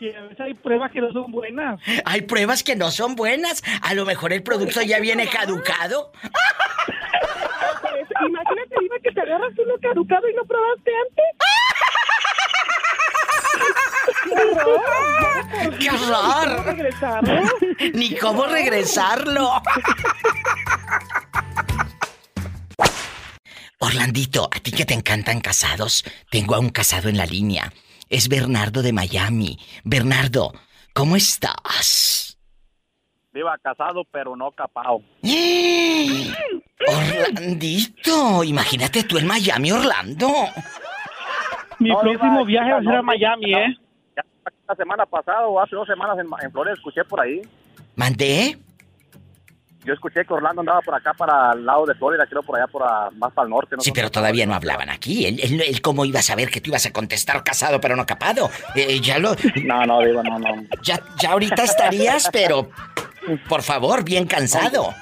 que 0.01 0.17
a 0.17 0.21
veces 0.23 0.39
hay 0.39 0.53
pruebas 0.55 0.91
que 0.91 0.99
no 0.99 1.13
son 1.13 1.31
buenas. 1.31 1.79
Hay 2.05 2.21
pruebas 2.21 2.63
que 2.63 2.75
no 2.75 2.89
son 2.89 3.15
buenas. 3.15 3.61
A 3.83 3.93
lo 3.93 4.03
mejor 4.03 4.33
el 4.33 4.41
producto 4.41 4.81
ya 4.81 4.99
viene 4.99 5.27
caducado. 5.27 6.11
Pues, 7.81 8.07
imagínate, 8.27 8.75
Diva, 8.79 8.95
que 9.03 9.11
te 9.11 9.21
agarras 9.21 9.53
uno 9.59 9.75
caducado 9.79 10.27
y 10.27 10.33
no 10.33 10.43
probaste 10.45 10.91
antes. 11.03 11.25
¡Qué 15.79 15.89
horror! 15.91 16.65
regresarlo? 16.65 17.43
Ni 17.93 18.15
cómo 18.15 18.47
regresarlo. 18.47 19.61
Orlandito, 23.77 24.49
a 24.51 24.59
ti 24.59 24.71
que 24.71 24.85
te 24.85 24.95
encantan 24.95 25.41
casados, 25.41 26.03
tengo 26.31 26.55
a 26.55 26.59
un 26.59 26.69
casado 26.69 27.07
en 27.07 27.17
la 27.17 27.27
línea. 27.27 27.71
Es 28.11 28.27
Bernardo 28.27 28.81
de 28.81 28.91
Miami. 28.91 29.57
Bernardo, 29.85 30.51
¿cómo 30.93 31.15
estás? 31.15 32.37
Viva 33.31 33.57
casado, 33.63 34.03
pero 34.11 34.35
no 34.35 34.51
capao. 34.51 35.01
Orlandito, 36.85 38.43
imagínate 38.43 39.03
tú 39.05 39.17
en 39.17 39.27
Miami, 39.27 39.71
Orlando. 39.71 40.27
Mi 41.79 41.89
No, 41.89 41.99
próximo 42.01 42.43
viaje 42.43 42.71
va 42.73 42.79
a 42.79 42.81
ser 42.81 42.91
a 42.91 42.97
no, 42.97 43.03
Miami, 43.03 43.53
¿eh? 43.53 43.77
Ya 44.17 44.23
La 44.67 44.75
semana 44.75 45.05
pasada 45.05 45.47
o 45.47 45.61
hace 45.61 45.77
dos 45.77 45.87
semanas 45.87 46.17
en, 46.19 46.27
en 46.43 46.51
Florida 46.51 46.73
escuché 46.73 47.05
por 47.05 47.21
ahí. 47.21 47.41
¿Mandé? 47.95 48.57
Yo 49.83 49.93
escuché 49.93 50.23
que 50.25 50.33
Orlando 50.33 50.61
andaba 50.61 50.81
por 50.81 50.93
acá 50.93 51.13
para 51.15 51.53
el 51.53 51.65
lado 51.65 51.85
de 51.87 51.95
Florida, 51.95 52.25
creo 52.29 52.43
por 52.43 52.55
allá 52.55 52.67
por 52.67 52.83
a- 52.83 53.09
más 53.17 53.33
para 53.33 53.45
el 53.45 53.49
norte. 53.49 53.75
No 53.75 53.81
Sí, 53.81 53.91
pero 53.91 54.11
todavía 54.11 54.45
no 54.45 54.53
hablaban 54.53 54.89
aquí. 54.89 55.25
Él, 55.25 55.39
él- 55.41 55.61
él 55.67 55.81
cómo 55.81 56.05
iba 56.05 56.19
a 56.19 56.23
saber 56.23 56.49
que 56.51 56.61
tú 56.61 56.69
ibas 56.69 56.85
a 56.85 56.91
contestar 56.93 57.43
casado 57.43 57.81
pero 57.81 57.95
no 57.95 58.05
capado. 58.05 58.49
Eh, 58.75 58.99
ya 59.01 59.17
lo... 59.17 59.35
No, 59.65 59.83
no, 59.85 59.99
Diva, 60.01 60.21
no, 60.21 60.37
no. 60.37 60.63
Ya, 60.83 60.99
ya 61.19 61.31
ahorita 61.31 61.63
estarías, 61.63 62.29
pero... 62.31 62.69
Por 63.49 63.61
favor, 63.63 64.03
bien 64.03 64.25
cansado. 64.27 64.93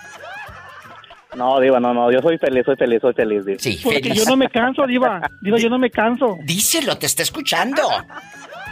No, 1.35 1.59
Diva, 1.59 1.79
no, 1.79 1.93
no. 1.93 2.11
Yo 2.11 2.19
soy 2.21 2.37
feliz, 2.37 2.63
soy 2.65 2.75
feliz, 2.75 2.99
soy 3.01 3.13
feliz, 3.13 3.45
Diva. 3.45 3.59
Sí, 3.59 3.79
Porque 3.83 4.01
feliz. 4.01 4.17
yo 4.23 4.25
no 4.29 4.35
me 4.37 4.49
canso, 4.49 4.85
Diva. 4.87 5.21
Diva, 5.41 5.57
yo 5.57 5.69
no 5.69 5.77
me 5.77 5.89
canso. 5.91 6.37
Díselo, 6.43 6.97
te 6.97 7.05
está 7.05 7.21
escuchando. 7.23 7.81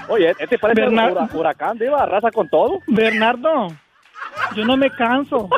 Oye, 0.10 0.34
este 0.40 0.58
parece 0.58 0.82
Bernard- 0.82 1.12
hura- 1.12 1.30
huracán, 1.34 1.78
Diva, 1.78 2.04
arrasa 2.04 2.32
con 2.32 2.50
todo. 2.50 2.80
Bernardo, 2.88 3.68
yo 4.56 4.66
no 4.66 4.78
me 4.78 4.90
canso. 4.92 5.50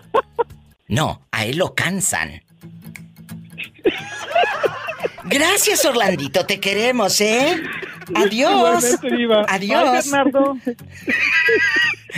No, 0.88 1.22
a 1.32 1.46
él 1.46 1.58
lo 1.58 1.74
cansan. 1.76 2.42
Gracias, 5.26 5.86
Orlandito, 5.86 6.46
te 6.46 6.60
queremos, 6.60 7.22
¿eh? 7.22 7.62
Adiós. 8.16 8.98
Adiós. 9.48 9.84
Bye, 9.84 9.92
Bernardo. 10.02 10.58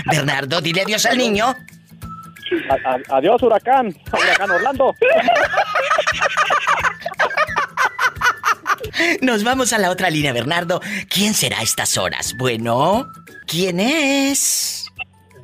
Bernardo, 0.06 0.62
dile 0.62 0.82
adiós 0.84 1.06
al 1.06 1.18
niño. 1.18 1.48
A- 2.70 3.18
adiós, 3.18 3.42
huracán. 3.44 3.94
Huracán 4.12 4.52
Orlando. 4.52 4.96
Nos 9.22 9.44
vamos 9.44 9.74
a 9.74 9.78
la 9.78 9.90
otra 9.90 10.10
línea, 10.10 10.34
Bernardo. 10.34 10.82
¿Quién 11.10 11.34
será 11.34 11.60
a 11.60 11.64
estas 11.64 11.98
horas? 11.98 12.34
Bueno, 12.38 13.08
¿quién 13.48 13.80
es? 13.80 14.81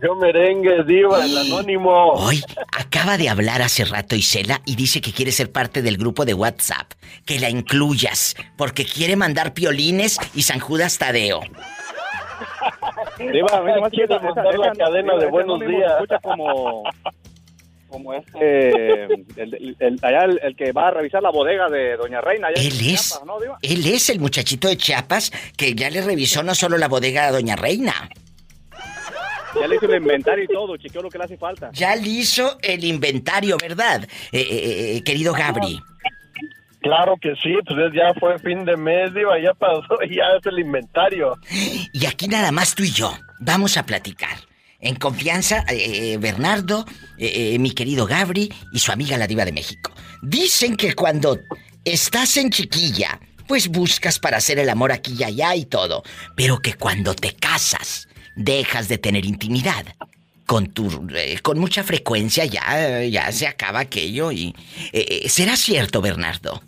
Yo 0.04 0.16
merengue, 0.16 0.84
diva, 0.84 1.26
el 1.26 1.38
anónimo. 1.38 2.12
Hoy 2.14 2.44
acaba 2.72 3.18
de 3.18 3.30
hablar 3.30 3.62
hace 3.64 3.84
rato 3.84 4.16
Isela 4.16 4.62
y 4.66 4.76
dice 4.76 5.02
que 5.02 5.12
quiere 5.12 5.32
ser 5.32 5.52
parte 5.52 5.82
del 5.82 5.98
grupo 5.98 6.24
de 6.26 6.34
WhatsApp. 6.36 6.92
Que 7.26 7.40
la 7.40 7.50
incluyas, 7.50 8.36
porque 8.58 8.86
quiere 8.86 9.16
mandar 9.16 9.54
piolines 9.54 10.20
y 10.36 10.44
San 10.44 10.60
Judas 10.60 10.98
Tadeo. 11.00 11.42
Diva, 13.18 13.48
a 13.58 13.62
mí 13.62 13.72
nomás 13.74 13.92
esa- 13.94 14.20
mandar 14.20 14.58
la 14.60 14.68
esa- 14.68 14.76
cadena 14.86 15.16
de 15.18 15.26
buenos 15.28 15.60
días. 15.62 15.92
escucha 15.94 16.20
como 16.20 16.84
como 17.90 18.14
este 18.14 19.06
el, 19.06 19.26
el- 19.38 19.76
el- 19.80 20.00
allá 20.04 20.26
el, 20.26 20.40
el 20.44 20.56
que 20.56 20.72
va 20.74 20.90
a 20.90 20.92
revisar 20.92 21.24
la 21.24 21.32
bodega 21.32 21.70
de 21.70 21.96
Doña 21.98 22.22
Reina 22.22 22.50
allá 22.50 22.62
en 22.62 22.68
Él 22.68 22.74
es. 22.94 23.10
Chiapas, 23.10 23.26
¿no, 23.26 23.40
Diva? 23.40 23.58
Él 23.64 23.88
es 23.88 24.10
el 24.12 24.20
muchachito 24.20 24.68
de 24.68 24.78
Chiapas 24.78 25.32
que 25.56 25.74
ya 25.74 25.90
le 25.90 26.02
revisó 26.02 26.44
no 26.44 26.54
solo 26.54 26.78
la 26.78 26.88
bodega 26.88 27.28
a 27.28 27.32
Doña 27.32 27.56
Reina, 27.56 28.10
Ya 29.56 29.68
le 29.68 29.76
hizo 29.76 29.86
el 29.86 29.96
inventario 30.02 30.44
y 30.44 30.48
todo, 30.48 30.78
chequeó 30.78 31.02
lo 31.02 31.10
que 31.10 31.18
le 31.18 31.24
hace 31.26 31.38
falta. 31.38 31.70
ya 31.74 31.96
le 31.96 32.08
hizo 32.08 32.58
el 32.62 32.84
inventario, 32.84 33.58
¿verdad? 33.62 34.04
Eh, 34.32 34.40
eh, 34.40 34.96
eh, 34.98 35.04
querido 35.04 35.34
Gabri. 35.34 35.80
Claro 36.82 37.16
que 37.20 37.34
sí, 37.44 37.54
pues 37.68 37.92
ya 37.94 38.14
fue 38.20 38.38
fin 38.40 38.64
de 38.64 38.78
mes, 38.78 39.14
diva, 39.14 39.40
ya 39.44 39.54
pasó, 39.54 39.98
ya 40.10 40.38
es 40.40 40.46
el 40.46 40.60
inventario. 40.60 41.34
Y 41.92 42.06
aquí 42.06 42.28
nada 42.28 42.52
más 42.52 42.76
tú 42.76 42.84
y 42.84 42.92
yo. 42.92 43.12
Vamos 43.40 43.78
a 43.78 43.86
platicar. 43.86 44.38
En 44.80 44.96
confianza, 44.96 45.66
eh, 45.70 46.14
eh, 46.14 46.18
Bernardo, 46.18 46.86
eh, 47.18 47.54
eh, 47.56 47.60
mi 47.60 47.72
querido 47.72 48.06
Gabri 48.06 48.54
y 48.72 48.80
su 48.80 48.92
amiga 48.92 49.18
la 49.18 49.28
diva 49.28 49.44
de 49.44 49.52
México. 49.52 49.92
Dicen 50.22 50.78
que 50.78 50.94
cuando 50.94 51.40
estás 51.84 52.38
en 52.38 52.52
chiquilla, 52.52 53.20
pues 53.48 53.70
buscas 53.70 54.20
para 54.20 54.38
hacer 54.38 54.60
el 54.60 54.70
amor 54.70 54.92
aquí 54.92 55.16
y 55.18 55.24
allá 55.24 55.56
y 55.56 55.66
todo. 55.66 56.04
Pero 56.36 56.60
que 56.60 56.76
cuando 56.76 57.16
te 57.16 57.34
casas, 57.34 58.07
dejas 58.38 58.88
de 58.88 58.98
tener 58.98 59.26
intimidad. 59.26 59.86
Con, 60.46 60.68
tu, 60.68 61.06
eh, 61.14 61.40
con 61.42 61.60
mucha 61.60 61.84
frecuencia 61.84 62.46
ya, 62.46 63.04
ya 63.04 63.30
se 63.34 63.48
acaba 63.48 63.82
aquello 63.82 64.32
y... 64.32 64.56
eh, 64.94 65.24
eh, 65.26 65.30
¿Será 65.30 65.58
cierto, 65.58 66.02
Bernardo? 66.02 66.64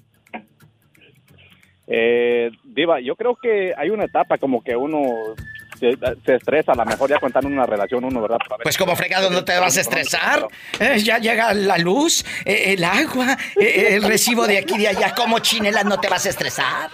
Eh, 1.87 2.51
Diva, 2.65 2.99
yo 2.99 3.15
creo 3.15 3.37
que 3.41 3.73
hay 3.77 3.89
una 3.89 4.03
etapa 4.03 4.37
como 4.37 4.61
que 4.61 4.75
uno 4.75 5.33
se, 5.79 5.97
se 6.25 6.35
estresa, 6.35 6.73
a 6.73 6.75
lo 6.75 6.85
mejor 6.85 7.09
ya 7.09 7.19
cuentan 7.19 7.45
una 7.45 7.65
relación 7.65 8.03
uno, 8.03 8.21
¿verdad? 8.21 8.39
Pues 8.61 8.77
como 8.77 8.97
fregado 8.97 9.29
no 9.29 9.45
te 9.45 9.57
vas 9.57 9.77
a 9.77 9.81
estresar. 9.81 10.45
Eh, 10.77 10.99
ya 10.99 11.17
llega 11.19 11.53
la 11.53 11.77
luz, 11.77 12.25
eh, 12.43 12.73
el 12.73 12.83
agua, 12.83 13.37
eh, 13.59 13.95
el 13.95 14.03
recibo 14.03 14.45
de 14.45 14.57
aquí 14.57 14.75
y 14.75 14.79
de 14.79 14.87
allá. 14.89 15.15
Como 15.15 15.39
chinelas 15.39 15.85
no 15.85 16.01
te 16.01 16.09
vas 16.09 16.25
a 16.25 16.29
estresar. 16.29 16.89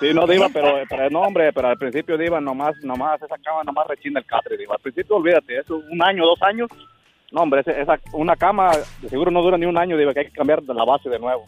Sí, 0.00 0.12
no, 0.12 0.26
Diva, 0.26 0.48
pero, 0.52 0.82
pero 0.88 1.08
no, 1.10 1.20
hombre, 1.22 1.52
pero 1.52 1.68
al 1.68 1.78
principio, 1.78 2.18
Diva, 2.18 2.40
nomás, 2.40 2.74
nomás 2.82 3.20
esa 3.22 3.36
cama, 3.42 3.64
nomás 3.64 3.86
rechina 3.86 4.20
el 4.20 4.26
catre, 4.26 4.56
Diva. 4.58 4.74
Al 4.74 4.80
principio, 4.80 5.16
olvídate, 5.16 5.58
eso, 5.58 5.80
un 5.90 6.02
año, 6.02 6.24
dos 6.26 6.42
años. 6.42 6.68
No, 7.32 7.40
hombre, 7.42 7.62
esa, 7.64 7.98
una 8.12 8.36
cama 8.36 8.72
de 9.00 9.08
seguro 9.08 9.30
no 9.30 9.40
dura 9.42 9.56
ni 9.56 9.64
un 9.66 9.78
año, 9.78 9.96
Diva, 9.96 10.12
que 10.12 10.20
hay 10.20 10.26
que 10.26 10.32
cambiar 10.32 10.62
la 10.62 10.84
base 10.84 11.08
de 11.08 11.18
nuevo. 11.18 11.44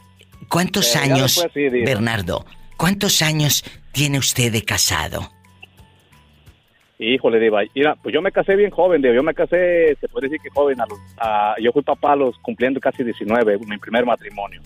¿Cuántos 0.49 0.97
Eh, 0.97 0.99
años, 0.99 1.35
después 1.37 1.53
sí, 1.53 1.69
digo. 1.69 1.85
Bernardo? 1.87 2.45
¿Cuántos 2.79 3.21
años 3.23 3.63
tiene 3.93 4.19
usted 4.19 4.51
de 4.51 4.63
casado? 4.65 5.21
Híjole, 7.01 7.39
Diva, 7.39 7.61
mira, 7.75 7.95
pues 8.03 8.13
yo 8.13 8.21
me 8.23 8.33
casé 8.33 8.57
bien 8.57 8.71
joven, 8.71 9.03
Diva, 9.03 9.15
yo 9.15 9.23
me 9.23 9.35
casé, 9.35 9.95
se 10.01 10.09
puede 10.09 10.29
decir 10.29 10.41
que 10.43 10.51
joven, 10.51 10.81
a 10.81 10.87
los- 10.87 10.99
a- 11.19 11.55
yo 11.63 11.71
fui 11.71 11.83
papá 11.83 12.13
a 12.13 12.17
los 12.17 12.37
cumpliendo 12.39 12.81
casi 12.81 13.05
19, 13.05 13.59
mi 13.59 13.79
primer 13.79 14.05
matrimonio. 14.05 14.61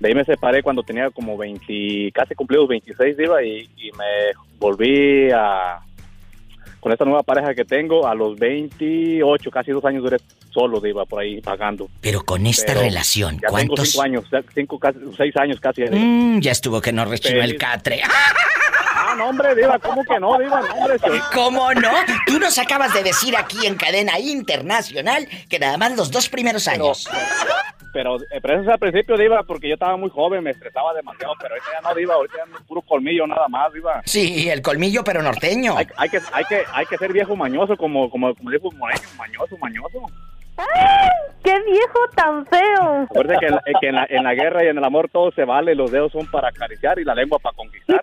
De 0.00 0.08
ahí 0.08 0.14
me 0.14 0.24
separé 0.24 0.62
cuando 0.62 0.82
tenía 0.82 1.10
como 1.10 1.36
20, 1.36 2.10
casi 2.12 2.34
cumplidos 2.34 2.66
26, 2.68 3.16
Diva, 3.16 3.42
y, 3.44 3.68
y 3.76 3.92
me 3.92 4.32
volví 4.58 5.30
a, 5.30 5.78
con 6.80 6.90
esta 6.90 7.04
nueva 7.04 7.22
pareja 7.22 7.54
que 7.54 7.64
tengo, 7.66 8.06
a 8.06 8.14
los 8.14 8.38
28, 8.38 9.50
casi 9.50 9.70
dos 9.72 9.84
años 9.84 10.02
duré 10.02 10.16
solo, 10.50 10.80
Diva, 10.80 11.04
por 11.04 11.20
ahí 11.20 11.40
pagando. 11.42 11.88
Pero 12.00 12.22
con 12.24 12.46
esta 12.46 12.72
Pero 12.72 12.80
relación, 12.80 13.34
Ya 13.34 13.40
tengo 13.40 13.50
¿cuántos? 13.52 13.90
cinco 13.90 14.02
años, 14.02 14.24
cinco, 14.54 14.78
casi, 14.78 14.98
seis 15.16 15.36
años 15.36 15.60
casi. 15.60 15.82
Mm, 15.82 16.40
ya 16.40 16.52
estuvo 16.52 16.80
que 16.80 16.92
no 16.92 17.04
rechinó 17.04 17.42
el 17.42 17.56
catre. 17.56 18.00
Ah, 19.10 19.14
no, 19.16 19.28
hombre, 19.28 19.54
Diva, 19.56 19.76
¿cómo 19.80 20.04
que 20.04 20.20
no, 20.20 20.38
Diva? 20.38 20.60
No, 20.60 20.74
hombre, 20.74 20.98
sí. 20.98 21.20
¿Cómo 21.34 21.74
no? 21.74 21.90
Tú 22.26 22.38
nos 22.38 22.58
acabas 22.58 22.94
de 22.94 23.02
decir 23.02 23.36
aquí 23.36 23.66
en 23.66 23.74
cadena 23.74 24.20
internacional 24.20 25.26
que 25.48 25.58
nada 25.58 25.76
más 25.78 25.96
los 25.96 26.12
dos 26.12 26.28
primeros 26.28 26.68
años. 26.68 27.08
Pero, 27.92 28.22
eh, 28.22 28.40
pero 28.40 28.54
eso 28.54 28.62
es 28.62 28.68
al 28.68 28.78
principio, 28.78 29.16
Diva, 29.16 29.42
porque 29.42 29.66
yo 29.68 29.74
estaba 29.74 29.96
muy 29.96 30.10
joven, 30.10 30.44
me 30.44 30.50
estresaba 30.50 30.94
demasiado, 30.94 31.34
pero 31.40 31.54
ahorita 31.54 31.70
ya 31.72 31.88
no, 31.88 31.94
Diva, 31.96 32.14
ahorita 32.14 32.36
ya 32.36 32.56
es 32.56 32.64
puro 32.66 32.82
colmillo 32.82 33.26
nada 33.26 33.48
más, 33.48 33.72
Diva. 33.72 34.00
Sí, 34.04 34.48
el 34.48 34.62
colmillo 34.62 35.02
pero 35.02 35.22
norteño. 35.22 35.76
Hay, 35.76 35.88
hay 35.96 36.08
que, 36.08 36.20
hay, 36.32 36.44
que, 36.44 36.62
hay 36.72 36.86
que 36.86 36.96
ser 36.96 37.12
viejo 37.12 37.34
mañoso, 37.34 37.76
como, 37.76 38.08
como, 38.08 38.32
como 38.36 38.50
dijo 38.50 38.70
Moreño, 38.72 39.08
mañoso, 39.18 39.56
mañoso. 39.58 40.06
¡Qué 41.42 41.54
viejo 41.64 41.98
tan 42.14 42.46
feo! 42.46 43.02
Acuérdate 43.04 43.40
que, 43.40 43.46
en 43.46 43.54
la, 43.54 43.62
que 43.80 43.88
en, 43.88 43.94
la, 43.94 44.06
en 44.08 44.24
la 44.24 44.34
guerra 44.34 44.64
y 44.64 44.68
en 44.68 44.78
el 44.78 44.84
amor 44.84 45.08
todo 45.10 45.30
se 45.32 45.44
vale, 45.44 45.74
los 45.74 45.90
dedos 45.90 46.12
son 46.12 46.30
para 46.30 46.48
acariciar 46.48 46.98
y 46.98 47.04
la 47.04 47.14
lengua 47.14 47.38
para 47.38 47.56
conquistar. 47.56 48.02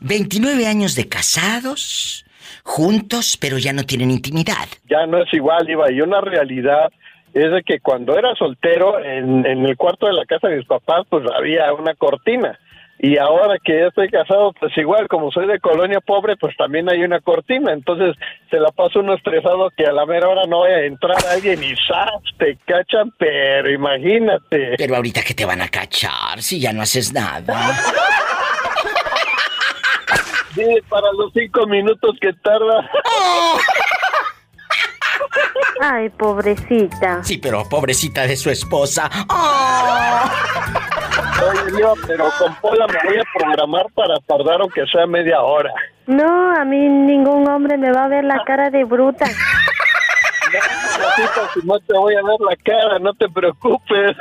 29 0.00 0.66
años 0.66 0.96
de 0.96 1.08
casados, 1.08 2.24
juntos, 2.64 3.36
pero 3.40 3.58
ya 3.58 3.72
no 3.72 3.84
tienen 3.84 4.10
intimidad. 4.10 4.66
ya 4.88 5.06
no 5.06 5.22
es 5.22 5.32
igual, 5.34 5.68
Iba. 5.68 5.92
Y 5.92 6.00
una 6.00 6.20
realidad 6.20 6.90
es 7.34 7.52
de 7.52 7.62
que 7.62 7.80
cuando 7.80 8.18
era 8.18 8.34
soltero, 8.34 8.98
en, 8.98 9.46
en 9.46 9.66
el 9.66 9.76
cuarto 9.76 10.06
de 10.06 10.14
la 10.14 10.24
casa 10.24 10.48
de 10.48 10.56
mis 10.56 10.66
papás, 10.66 11.06
pues 11.08 11.24
había 11.36 11.72
una 11.74 11.94
cortina. 11.94 12.58
Y 13.02 13.16
ahora 13.16 13.56
que 13.64 13.78
ya 13.78 13.86
estoy 13.86 14.10
casado, 14.10 14.52
pues 14.60 14.76
igual, 14.76 15.08
como 15.08 15.30
soy 15.30 15.46
de 15.46 15.58
colonia 15.58 16.00
pobre, 16.00 16.36
pues 16.36 16.54
también 16.56 16.90
hay 16.90 17.02
una 17.02 17.18
cortina. 17.20 17.72
Entonces 17.72 18.14
se 18.50 18.58
la 18.58 18.70
pasa 18.72 18.98
uno 18.98 19.14
estresado 19.14 19.70
que 19.74 19.86
a 19.86 19.92
la 19.92 20.04
mera 20.04 20.28
hora 20.28 20.42
no 20.46 20.60
vaya 20.60 20.76
a 20.76 20.84
entrar 20.84 21.16
alguien 21.30 21.64
y 21.64 21.74
¡zas! 21.76 22.22
te 22.38 22.58
cachan, 22.66 23.10
pero 23.18 23.70
imagínate. 23.70 24.74
Pero 24.76 24.96
ahorita 24.96 25.22
que 25.22 25.32
te 25.32 25.46
van 25.46 25.62
a 25.62 25.68
cachar 25.68 26.42
si 26.42 26.60
ya 26.60 26.74
no 26.74 26.82
haces 26.82 27.12
nada. 27.12 27.72
Sí, 30.52 30.66
para 30.88 31.06
los 31.12 31.32
cinco 31.32 31.64
minutos 31.66 32.16
que 32.20 32.32
tarda. 32.42 32.90
Ay, 35.80 36.08
pobrecita. 36.10 37.22
Sí, 37.22 37.38
pero 37.38 37.62
pobrecita 37.68 38.26
de 38.26 38.36
su 38.36 38.50
esposa. 38.50 39.08
¡Oh! 39.28 40.24
Oye, 41.42 41.84
pero 42.06 42.30
con 42.38 42.54
Pola 42.56 42.86
me 42.86 42.98
voy 43.08 43.18
a 43.18 43.24
programar 43.38 43.86
para 43.94 44.14
tardar 44.26 44.60
aunque 44.60 44.84
sea 44.86 45.06
media 45.06 45.40
hora. 45.40 45.72
No, 46.06 46.54
a 46.54 46.64
mí 46.64 46.88
ningún 46.88 47.48
hombre 47.48 47.78
me 47.78 47.92
va 47.92 48.04
a 48.04 48.08
ver 48.08 48.24
la 48.24 48.42
cara 48.44 48.70
de 48.70 48.84
bruta. 48.84 49.26
Si 51.54 51.66
no 51.66 51.78
te 51.80 51.96
voy 51.96 52.14
a 52.14 52.22
ver 52.22 52.40
la 52.40 52.56
cara, 52.56 52.98
no 52.98 53.14
te 53.14 53.28
preocupes. 53.28 54.16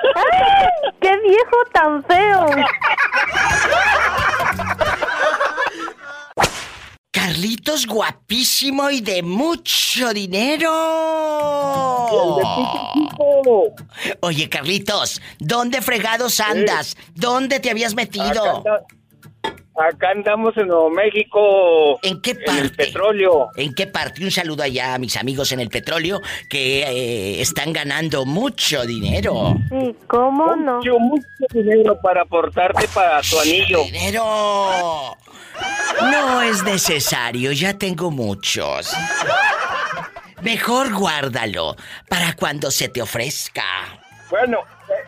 ¡Qué 1.01 1.17
viejo 1.21 1.57
tan 1.73 2.03
feo! 2.03 2.45
Carlitos 7.11 7.87
guapísimo 7.87 8.91
y 8.91 9.01
de 9.01 9.23
mucho 9.23 10.13
dinero. 10.13 10.71
Oye, 14.19 14.47
Carlitos, 14.47 15.19
¿dónde 15.39 15.81
fregados 15.81 16.39
andas? 16.39 16.95
¿Dónde 17.15 17.59
te 17.59 17.71
habías 17.71 17.95
metido? 17.95 18.63
Acá 19.75 20.09
andamos 20.13 20.55
en 20.57 20.67
Nuevo 20.67 20.91
México. 20.91 21.99
¿En 22.03 22.21
qué 22.21 22.31
En 22.31 22.37
el 22.37 22.69
parte? 22.69 22.85
petróleo. 22.85 23.47
¿En 23.55 23.73
qué 23.73 23.87
parte? 23.87 24.23
Un 24.23 24.29
saludo 24.29 24.61
allá 24.61 24.93
a 24.93 24.99
mis 24.99 25.15
amigos 25.17 25.51
en 25.51 25.61
el 25.61 25.69
petróleo 25.69 26.21
que 26.49 26.83
eh, 26.83 27.41
están 27.41 27.73
ganando 27.73 28.25
mucho 28.25 28.85
dinero. 28.85 29.55
Sí, 29.69 29.95
¿cómo 30.05 30.55
no? 30.57 30.77
Mucho, 30.77 30.99
mucho 30.99 31.23
dinero 31.53 31.97
para 32.03 32.21
aportarte 32.21 32.87
para 32.89 33.21
tu 33.21 33.39
anillo. 33.39 33.83
¡Dinero! 33.85 35.15
No 36.11 36.41
es 36.41 36.63
necesario, 36.63 37.51
ya 37.51 37.77
tengo 37.77 38.11
muchos. 38.11 38.93
Mejor 40.41 40.93
guárdalo 40.93 41.75
para 42.07 42.33
cuando 42.33 42.71
se 42.71 42.87
te 42.87 43.01
ofrezca. 43.01 43.63
Bueno, 44.29 44.59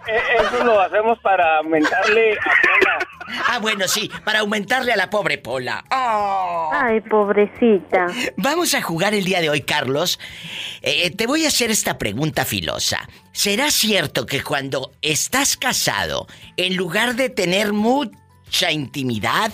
eh, 0.08 0.14
eh, 0.14 0.22
eso 0.42 0.64
lo 0.64 0.82
hacemos 0.82 1.20
para 1.20 1.58
aumentarle 1.58 2.34
a 2.34 2.52
Pola. 2.62 3.00
Ah, 3.48 3.60
bueno, 3.60 3.88
sí, 3.88 4.12
para 4.26 4.40
aumentarle 4.40 4.92
a 4.92 4.98
la 4.98 5.10
pobre 5.10 5.38
Pola. 5.38 5.84
Oh. 5.92 6.70
Ay, 6.74 7.00
pobrecita. 7.02 8.08
Vamos 8.36 8.74
a 8.74 8.82
jugar 8.82 9.14
el 9.14 9.24
día 9.24 9.40
de 9.42 9.50
hoy, 9.50 9.62
Carlos. 9.62 10.20
Eh, 10.82 11.12
te 11.12 11.28
voy 11.28 11.46
a 11.46 11.50
hacer 11.50 11.72
esta 11.72 11.98
pregunta 11.98 12.44
filosa. 12.46 13.08
¿Será 13.32 13.72
cierto 13.72 14.26
que 14.26 14.44
cuando 14.44 14.92
estás 15.02 15.56
casado, 15.56 16.28
en 16.58 16.76
lugar 16.76 17.16
de 17.16 17.30
tener 17.30 17.72
mucha 18.52 18.70
intimidad, 18.74 19.50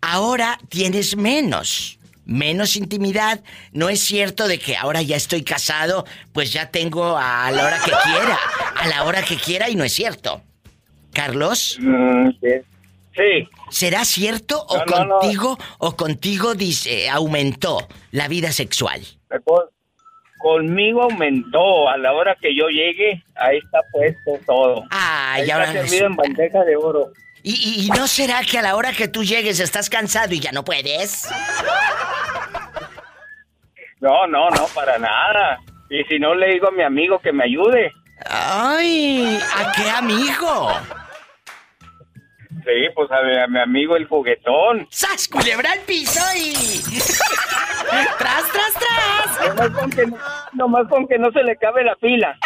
ahora 0.00 0.58
tienes 0.68 1.16
menos? 1.16 1.96
Menos 2.24 2.74
intimidad. 2.74 3.40
No 3.72 3.88
es 3.88 4.00
cierto 4.00 4.48
de 4.48 4.58
que 4.58 4.76
ahora 4.76 5.00
ya 5.00 5.14
estoy 5.16 5.42
casado, 5.44 6.04
pues 6.32 6.52
ya 6.52 6.68
tengo 6.72 7.16
a 7.16 7.48
la 7.52 7.64
hora 7.64 7.78
que 7.84 7.92
quiera. 8.02 8.36
A 8.80 8.88
la 8.88 9.04
hora 9.04 9.22
que 9.22 9.36
quiera 9.36 9.70
y 9.70 9.76
no 9.76 9.84
es 9.84 9.92
cierto. 9.92 10.42
Carlos. 11.12 11.76
Mm, 11.80 12.30
sí. 12.40 12.48
Sí. 13.14 13.48
¿Será 13.70 14.04
cierto 14.04 14.60
o 14.68 14.78
No, 14.78 14.84
no, 14.86 15.04
no. 15.04 15.18
contigo 15.20 15.58
o 15.78 15.94
contigo 15.96 16.54
dice 16.56 17.08
aumentó 17.10 17.86
la 18.10 18.26
vida 18.26 18.50
sexual? 18.50 19.02
Con- 19.44 19.66
Conmigo 20.38 21.02
aumentó. 21.04 21.88
A 21.88 21.96
la 21.96 22.12
hora 22.12 22.36
que 22.40 22.52
yo 22.56 22.66
llegue, 22.68 23.22
ahí 23.36 23.58
está 23.58 23.78
puesto 23.92 24.44
todo. 24.44 24.82
Ay, 24.90 25.42
Ahí 25.42 25.50
ahora 25.52 25.66
está 25.66 25.86
servido 25.86 26.06
en 26.06 26.16
bandeja 26.16 26.64
de 26.64 26.74
oro. 26.74 27.12
¿Y, 27.44 27.54
y- 27.54 27.86
y 27.86 27.90
no 27.90 28.06
será 28.06 28.42
que 28.44 28.58
a 28.58 28.62
la 28.62 28.76
hora 28.76 28.92
que 28.92 29.08
tú 29.08 29.24
llegues 29.24 29.58
estás 29.60 29.90
cansado 29.90 30.32
y 30.34 30.40
ya 30.40 30.52
no 30.52 30.64
puedes? 30.64 31.28
No, 34.00 34.26
no, 34.26 34.50
no, 34.50 34.66
para 34.68 34.98
nada. 34.98 35.60
Y 35.90 36.02
si 36.04 36.18
no, 36.18 36.34
le 36.34 36.48
digo 36.54 36.68
a 36.68 36.72
mi 36.72 36.82
amigo 36.82 37.18
que 37.20 37.32
me 37.32 37.44
ayude. 37.44 37.92
Ay, 38.28 39.38
¿a 39.56 39.72
qué 39.72 39.90
amigo? 39.90 40.72
Sí, 42.64 42.88
pues 42.94 43.10
a 43.10 43.22
mi, 43.22 43.36
a 43.38 43.46
mi 43.48 43.60
amigo 43.60 43.96
el 43.96 44.06
juguetón. 44.06 44.86
¡Sas, 44.90 45.26
culebra 45.28 45.72
al 45.72 45.80
piso 45.80 46.20
y... 46.36 46.52
¡Tras, 48.18 48.44
tras, 48.52 48.72
tras! 48.74 49.48
Nomás 49.56 49.70
con, 49.70 49.90
que, 49.90 50.06
no- 50.06 50.18
nomás 50.52 50.88
con 50.88 51.08
que 51.08 51.18
no 51.18 51.30
se 51.32 51.42
le 51.42 51.56
cabe 51.56 51.82
la 51.84 51.96
pila. 51.96 52.38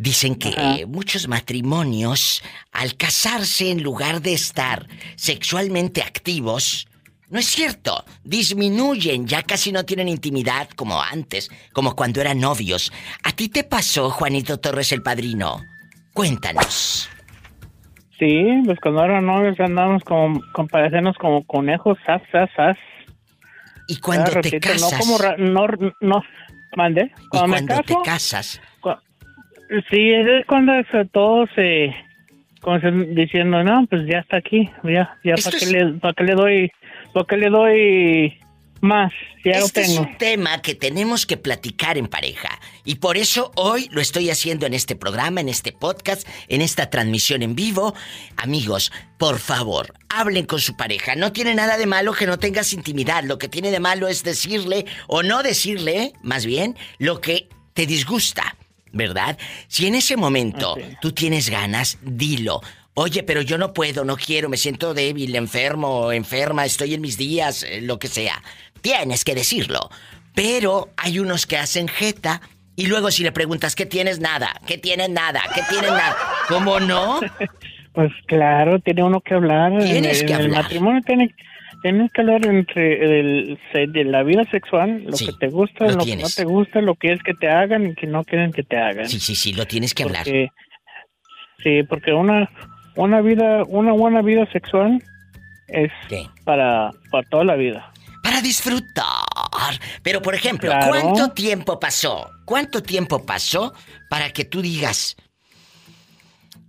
Dicen 0.00 0.36
que 0.36 0.86
muchos 0.86 1.26
matrimonios, 1.26 2.40
al 2.70 2.96
casarse 2.96 3.68
en 3.72 3.82
lugar 3.82 4.22
de 4.22 4.32
estar 4.32 4.86
sexualmente 5.16 6.02
activos, 6.02 6.86
no 7.30 7.40
es 7.40 7.46
cierto, 7.46 8.04
disminuyen, 8.22 9.26
ya 9.26 9.42
casi 9.42 9.72
no 9.72 9.84
tienen 9.84 10.08
intimidad 10.08 10.70
como 10.70 11.02
antes, 11.02 11.50
como 11.72 11.96
cuando 11.96 12.20
eran 12.20 12.38
novios. 12.38 12.92
¿A 13.24 13.32
ti 13.32 13.48
te 13.48 13.64
pasó, 13.64 14.08
Juanito 14.10 14.60
Torres 14.60 14.92
el 14.92 15.02
Padrino? 15.02 15.60
Cuéntanos. 16.14 17.10
Sí, 18.20 18.44
pues 18.66 18.78
cuando 18.80 19.02
eran 19.04 19.26
novios 19.26 19.58
andábamos 19.58 20.04
como, 20.04 20.40
con 20.52 20.68
parecernos 20.68 21.16
como 21.18 21.44
conejos, 21.44 21.98
sas, 22.06 22.22
sas. 22.56 22.76
¿Y 23.88 23.98
cuando 23.98 24.30
te 24.40 24.60
casas? 24.60 24.92
No, 24.92 24.98
como 24.98 25.18
ra- 25.18 25.36
no, 25.38 25.66
no, 26.00 26.22
mande. 26.76 27.10
¿Y 27.20 27.28
Cuando 27.30 27.48
me 27.76 27.82
te 27.82 27.96
casas? 28.04 28.60
Sí, 29.90 30.10
es 30.12 30.46
cuando 30.46 30.72
se- 30.90 31.04
todo 31.06 31.46
se, 31.54 31.94
como 32.60 32.80
se- 32.80 32.90
diciendo, 33.14 33.62
no, 33.62 33.86
pues 33.88 34.02
ya 34.06 34.18
está 34.20 34.38
aquí, 34.38 34.68
ya, 34.84 35.16
ya, 35.24 35.34
¿para 35.42 35.58
qué, 35.58 35.64
es- 35.64 35.72
le, 35.72 35.86
para 35.94 36.14
qué 36.14 36.24
le 36.24 36.34
doy, 36.34 36.72
para 37.12 37.26
qué 37.26 37.36
le 37.36 37.50
doy 37.50 38.38
más? 38.80 39.12
Ya 39.44 39.52
este 39.52 39.80
lo 39.80 39.86
es 39.86 39.94
tengo. 39.94 40.08
un 40.08 40.18
tema 40.18 40.60
que 40.62 40.74
tenemos 40.74 41.26
que 41.26 41.36
platicar 41.36 41.96
en 41.98 42.06
pareja. 42.06 42.48
Y 42.84 42.96
por 42.96 43.16
eso 43.16 43.50
hoy 43.56 43.88
lo 43.92 44.00
estoy 44.00 44.30
haciendo 44.30 44.66
en 44.66 44.74
este 44.74 44.94
programa, 44.96 45.40
en 45.40 45.48
este 45.48 45.72
podcast, 45.72 46.26
en 46.48 46.60
esta 46.62 46.88
transmisión 46.90 47.42
en 47.42 47.54
vivo. 47.54 47.94
Amigos, 48.36 48.92
por 49.18 49.38
favor, 49.38 49.92
hablen 50.08 50.46
con 50.46 50.60
su 50.60 50.76
pareja. 50.76 51.14
No 51.16 51.32
tiene 51.32 51.54
nada 51.54 51.76
de 51.76 51.86
malo 51.86 52.12
que 52.12 52.26
no 52.26 52.38
tengas 52.38 52.72
intimidad. 52.72 53.24
Lo 53.24 53.38
que 53.38 53.48
tiene 53.48 53.70
de 53.70 53.80
malo 53.80 54.06
es 54.08 54.22
decirle 54.22 54.86
o 55.06 55.22
no 55.22 55.42
decirle, 55.42 56.12
más 56.22 56.46
bien, 56.46 56.76
lo 56.98 57.20
que 57.20 57.48
te 57.74 57.86
disgusta. 57.86 58.56
¿Verdad? 58.92 59.38
Si 59.68 59.86
en 59.86 59.94
ese 59.94 60.16
momento 60.16 60.76
tú 61.00 61.12
tienes 61.12 61.50
ganas, 61.50 61.98
dilo. 62.02 62.60
Oye, 62.94 63.22
pero 63.22 63.42
yo 63.42 63.58
no 63.58 63.72
puedo, 63.72 64.04
no 64.04 64.16
quiero, 64.16 64.48
me 64.48 64.56
siento 64.56 64.92
débil, 64.92 65.36
enfermo, 65.36 66.10
enferma, 66.10 66.64
estoy 66.64 66.94
en 66.94 67.00
mis 67.00 67.16
días, 67.16 67.62
eh, 67.62 67.80
lo 67.80 67.98
que 67.98 68.08
sea. 68.08 68.42
Tienes 68.80 69.24
que 69.24 69.34
decirlo. 69.36 69.88
Pero 70.34 70.90
hay 70.96 71.18
unos 71.18 71.46
que 71.46 71.56
hacen 71.56 71.88
jeta 71.88 72.40
Y 72.76 72.86
luego 72.86 73.10
si 73.10 73.24
le 73.24 73.32
preguntas, 73.32 73.74
¿qué 73.74 73.86
tienes? 73.86 74.20
Nada. 74.20 74.60
¿Qué 74.66 74.78
tienes? 74.78 75.10
Nada. 75.10 75.42
¿Qué 75.54 75.62
tienes? 75.68 75.90
Nada. 75.90 76.16
¿Cómo 76.48 76.78
no? 76.80 77.20
Pues 77.92 78.12
claro, 78.26 78.78
tiene 78.78 79.02
uno 79.02 79.20
que 79.20 79.34
hablar. 79.34 79.72
Tienes 79.82 80.20
en, 80.20 80.26
que 80.28 80.32
en 80.34 80.38
el 80.38 80.46
hablar. 80.46 80.62
matrimonio 80.62 81.02
tiene, 81.04 81.34
tienes 81.82 82.12
que 82.12 82.20
hablar 82.20 82.44
entre 82.46 83.20
el, 83.20 83.58
de 83.72 84.04
la 84.04 84.22
vida 84.22 84.44
sexual, 84.50 85.04
lo 85.04 85.16
que 85.16 85.32
te 85.38 85.48
gusta, 85.48 85.86
lo 85.86 85.96
lo, 85.96 86.04
que 86.04 86.16
no 86.16 86.28
te 86.28 86.44
gusta, 86.44 86.80
lo 86.80 86.94
que 86.94 87.12
es 87.12 87.22
que 87.22 87.34
te 87.34 87.48
hagan 87.48 87.86
y 87.86 87.94
que 87.94 88.06
no 88.06 88.24
quieren 88.24 88.52
que 88.52 88.62
te 88.62 88.76
hagan. 88.76 89.08
Sí, 89.08 89.20
sí, 89.20 89.34
sí, 89.34 89.52
lo 89.52 89.66
tienes 89.66 89.94
que 89.94 90.02
hablar. 90.04 90.24
Porque- 90.24 90.48
sí, 91.62 91.82
porque 91.88 92.12
una 92.12 92.50
una 92.96 93.20
vida, 93.20 93.62
una 93.68 93.92
buena 93.92 94.22
vida 94.22 94.50
sexual 94.50 95.02
es 95.68 95.92
para 96.44 96.90
para 97.10 97.28
toda 97.28 97.44
la 97.44 97.54
vida. 97.54 97.92
Para 98.22 98.40
disfrutar. 98.42 99.22
Pero, 100.02 100.20
por 100.20 100.34
ejemplo, 100.34 100.70
Claro. 100.70 100.88
¿cuánto 100.90 101.30
tiempo 101.32 101.78
pasó? 101.80 102.28
¿Cuánto 102.44 102.82
tiempo 102.82 103.24
pasó 103.24 103.72
para 104.10 104.30
que 104.30 104.44
tú 104.44 104.60
digas, 104.60 105.16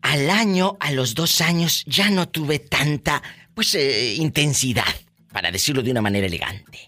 al 0.01 0.29
año, 0.29 0.77
a 0.79 0.91
los 0.91 1.15
dos 1.15 1.41
años, 1.41 1.83
ya 1.85 2.09
no 2.09 2.27
tuve 2.29 2.59
tanta, 2.59 3.21
pues, 3.59 3.75
eh, 3.75 4.15
intensidad, 4.17 4.85
para 5.33 5.51
decirlo 5.51 5.81
de 5.81 5.91
una 5.91 6.01
manera 6.01 6.25
elegante? 6.27 6.79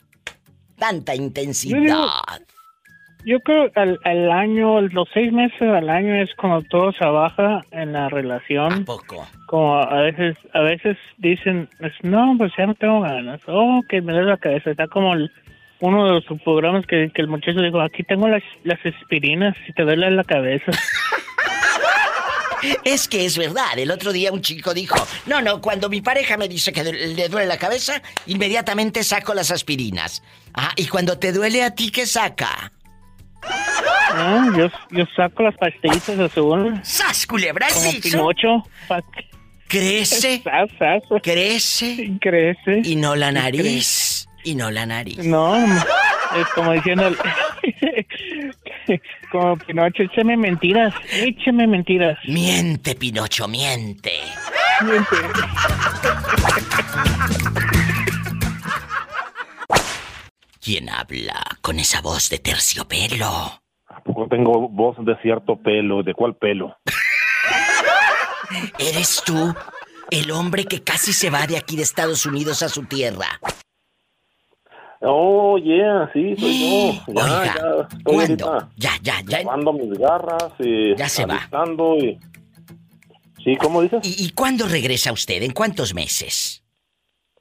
Tanta 0.80 1.14
intensidad. 1.14 2.08
Yo 3.26 3.42
creo 3.42 3.70
que 3.74 3.78
al, 3.82 4.00
al 4.06 4.32
año, 4.32 4.80
los 4.80 5.10
seis 5.14 5.34
meses 5.34 5.62
al 5.62 5.90
año 5.90 6.16
es 6.16 6.30
cuando 6.36 6.62
todo 6.70 6.94
se 6.94 7.04
baja 7.06 7.60
en 7.72 7.92
la 7.92 8.08
relación. 8.08 8.86
poco? 8.86 9.28
Como 9.48 9.76
a 9.82 10.00
veces, 10.02 10.38
a 10.54 10.62
veces 10.62 10.96
dicen, 11.18 11.68
pues, 11.78 11.92
no, 12.04 12.36
pues 12.38 12.54
ya 12.58 12.66
no 12.68 12.74
tengo 12.76 13.02
ganas. 13.02 13.42
Oh, 13.48 13.82
que 13.90 14.02
me 14.02 14.14
duele 14.14 14.30
la 14.30 14.38
cabeza. 14.38 14.72
Está 14.72 14.88
como 14.88 15.14
el- 15.14 15.30
uno 15.82 16.06
de 16.06 16.12
los 16.14 16.26
programas 16.46 16.86
que, 16.88 17.12
que 17.14 17.22
el 17.22 17.28
muchacho 17.28 17.60
dijo, 17.60 17.82
aquí 17.82 18.04
tengo 18.04 18.30
las, 18.30 18.44
las 18.64 18.80
aspirinas, 18.86 19.58
si 19.68 19.74
te 19.74 19.84
duele 19.84 20.10
la 20.12 20.24
cabeza. 20.24 20.72
Es 22.84 23.08
que 23.08 23.26
es 23.26 23.38
verdad. 23.38 23.78
El 23.78 23.92
otro 23.92 24.12
día 24.12 24.32
un 24.32 24.42
chico 24.42 24.74
dijo, 24.74 24.96
no, 25.26 25.42
no, 25.42 25.62
cuando 25.62 25.90
mi 25.90 26.02
pareja 26.02 26.38
me 26.38 26.48
dice 26.48 26.72
que 26.72 26.84
le 26.84 27.30
duele 27.30 27.48
la 27.48 27.58
cabeza, 27.58 28.02
inmediatamente 28.26 29.04
saco 29.04 29.34
las 29.34 29.52
aspirinas. 29.52 30.24
Ah, 30.54 30.72
y 30.76 30.88
cuando 30.88 31.18
te 31.18 31.32
duele 31.32 31.64
a 31.64 31.74
ti, 31.74 31.92
¿qué 31.92 32.06
saca? 32.06 32.72
Ah, 33.44 34.50
yo, 34.56 34.70
yo 34.92 35.06
saco 35.16 35.44
las 35.44 35.56
pastillitas 35.58 36.20
azul. 36.20 36.80
¡Sas, 36.84 37.26
culebra! 37.26 37.68
Pinocho. 38.02 38.64
Crece. 39.68 40.44
Crece. 41.24 42.12
Crece. 42.20 42.82
Y 42.84 42.96
no 42.98 43.16
la 43.16 43.32
nariz. 43.32 44.11
Y 44.44 44.56
no 44.56 44.72
la 44.72 44.86
nariz. 44.86 45.20
No, 45.20 45.56
es 45.56 46.48
como 46.56 46.72
diciendo, 46.74 47.12
como 49.32 49.58
Pinocho, 49.58 50.04
écheme 50.04 50.38
mentiras, 50.38 50.94
écheme 51.12 51.68
mentiras. 51.68 52.18
Miente, 52.28 52.96
Pinocho, 52.96 53.48
miente. 53.48 54.14
¿Quién 60.60 60.90
habla 60.90 61.44
con 61.62 61.80
esa 61.80 62.02
voz 62.02 62.30
de 62.30 62.40
terciopelo? 62.40 63.28
¿A 63.88 64.04
poco 64.04 64.28
tengo 64.28 64.70
voz 64.70 64.98
de 65.06 65.16
cierto 65.22 65.62
pelo? 65.62 66.04
¿De 66.04 66.14
cuál 66.14 66.36
pelo? 66.36 66.78
¿Eres 68.80 69.22
tú 69.26 69.54
el 70.10 70.32
hombre 70.32 70.66
que 70.66 70.84
casi 70.84 71.14
se 71.14 71.30
va 71.30 71.48
de 71.48 71.58
aquí 71.58 71.76
de 71.76 71.84
Estados 71.84 72.26
Unidos 72.26 72.64
a 72.64 72.70
su 72.70 72.86
tierra? 72.86 73.40
Oh, 75.04 75.58
yeah, 75.58 76.10
sí, 76.14 76.36
soy 76.38 76.60
yo. 76.60 77.14
Ya, 77.14 77.24
Oiga, 77.24 77.46
ya, 77.46 77.88
¿cuándo? 78.04 78.70
Ya, 78.78 78.92
ya, 79.02 79.22
ya. 79.28 79.40
lavando 79.40 79.74
mis 79.74 79.98
garras 79.98 80.54
y 80.60 80.96
Ya 80.96 81.10
se 81.10 81.26
va. 81.26 81.48
y... 82.00 82.20
Sí, 83.44 83.56
¿cómo 83.56 83.82
dices? 83.82 84.00
¿Y, 84.04 84.26
y 84.26 84.30
cuándo 84.32 84.68
regresa 84.68 85.12
usted? 85.12 85.42
¿En 85.42 85.52
cuántos 85.54 85.96
meses? 85.96 86.64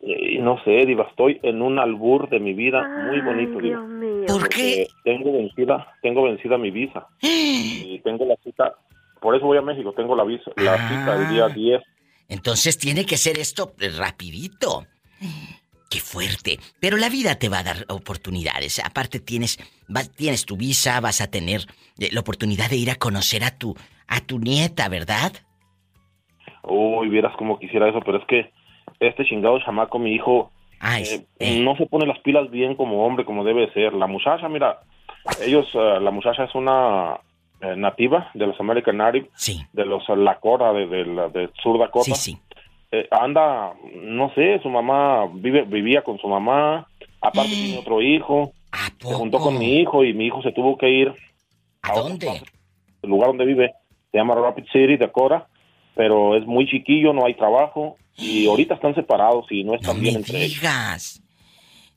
Y 0.00 0.38
no 0.38 0.56
sé, 0.64 0.86
Diva, 0.86 1.06
estoy 1.10 1.38
en 1.42 1.60
un 1.60 1.78
albur 1.78 2.30
de 2.30 2.40
mi 2.40 2.54
vida 2.54 2.82
muy 3.10 3.20
bonito, 3.20 3.58
Diva. 3.60 3.86
¿Por 4.26 4.48
qué? 4.48 4.86
Tengo 5.04 5.32
vencida, 5.32 5.86
tengo 6.00 6.22
vencida 6.22 6.56
mi 6.56 6.70
visa. 6.70 7.06
y 7.20 8.00
tengo 8.02 8.24
la 8.24 8.36
cita, 8.42 8.72
por 9.20 9.36
eso 9.36 9.44
voy 9.44 9.58
a 9.58 9.62
México, 9.62 9.92
tengo 9.92 10.16
la 10.16 10.24
visa, 10.24 10.50
la 10.56 10.88
cita 10.88 11.16
el 11.16 11.28
día 11.28 11.48
10. 11.48 11.82
Entonces 12.28 12.78
tiene 12.78 13.04
que 13.04 13.18
ser 13.18 13.38
esto 13.38 13.74
rapidito. 13.98 14.86
Qué 15.90 15.98
fuerte. 15.98 16.58
Pero 16.80 16.96
la 16.96 17.08
vida 17.08 17.34
te 17.38 17.48
va 17.48 17.58
a 17.58 17.62
dar 17.64 17.84
oportunidades. 17.88 18.78
Aparte 18.78 19.18
tienes, 19.18 19.58
vas- 19.88 20.10
tienes 20.14 20.46
tu 20.46 20.56
visa, 20.56 21.00
vas 21.00 21.20
a 21.20 21.30
tener 21.30 21.62
eh, 21.98 22.08
la 22.12 22.20
oportunidad 22.20 22.70
de 22.70 22.76
ir 22.76 22.90
a 22.90 22.94
conocer 22.94 23.42
a 23.42 23.58
tu, 23.58 23.74
a 24.06 24.20
tu 24.20 24.38
nieta, 24.38 24.88
¿verdad? 24.88 25.32
Uy, 26.62 27.08
vieras 27.08 27.34
como 27.36 27.58
quisiera 27.58 27.88
eso, 27.88 28.00
pero 28.04 28.18
es 28.18 28.24
que 28.26 28.52
este 29.00 29.24
chingado 29.24 29.58
chamaco, 29.60 29.98
mi 29.98 30.14
hijo, 30.14 30.52
eh, 31.02 31.26
no 31.64 31.76
se 31.76 31.86
pone 31.86 32.06
las 32.06 32.18
pilas 32.20 32.50
bien 32.50 32.76
como 32.76 33.04
hombre, 33.04 33.24
como 33.24 33.42
debe 33.44 33.72
ser. 33.72 33.92
La 33.92 34.06
muchacha, 34.06 34.48
mira, 34.48 34.80
ellos, 35.42 35.66
eh, 35.74 35.98
la 36.00 36.10
muchacha 36.12 36.44
es 36.44 36.54
una 36.54 37.18
eh, 37.62 37.74
nativa 37.76 38.30
de 38.34 38.46
los 38.46 38.58
American 38.60 38.96
Native, 38.98 39.28
de 39.72 39.84
los 39.86 40.02
Lakota, 40.08 40.72
de, 40.72 40.86
de, 40.86 41.04
de 41.32 41.50
Sur 41.62 41.78
Dakota. 41.78 42.04
Eh, 42.92 43.06
anda, 43.10 43.72
no 44.02 44.32
sé, 44.34 44.58
su 44.62 44.68
mamá 44.68 45.26
vive, 45.32 45.62
vivía 45.62 46.02
con 46.02 46.18
su 46.18 46.26
mamá, 46.26 46.88
aparte 47.20 47.50
tiene 47.50 47.78
otro 47.80 48.02
hijo, 48.02 48.52
se 48.98 49.14
juntó 49.14 49.38
con 49.38 49.58
mi 49.58 49.78
hijo 49.80 50.04
y 50.04 50.12
mi 50.12 50.26
hijo 50.26 50.42
se 50.42 50.52
tuvo 50.52 50.76
que 50.76 50.90
ir. 50.90 51.12
¿A 51.82 51.94
dónde? 51.94 52.42
El 53.02 53.10
lugar 53.10 53.28
donde 53.28 53.44
vive 53.46 53.72
se 54.10 54.18
llama 54.18 54.34
Rapid 54.34 54.64
City, 54.72 54.96
Dakota, 54.96 55.46
pero 55.94 56.36
es 56.36 56.44
muy 56.46 56.66
chiquillo, 56.66 57.12
no 57.12 57.26
hay 57.26 57.34
trabajo 57.34 57.96
y 58.16 58.46
ahorita 58.48 58.74
están 58.74 58.94
separados 58.94 59.46
y 59.50 59.64
no 59.64 59.74
están 59.74 60.00
bien 60.00 60.16
entre 60.16 60.38
ellos. 60.44 60.60
digas. 60.60 61.22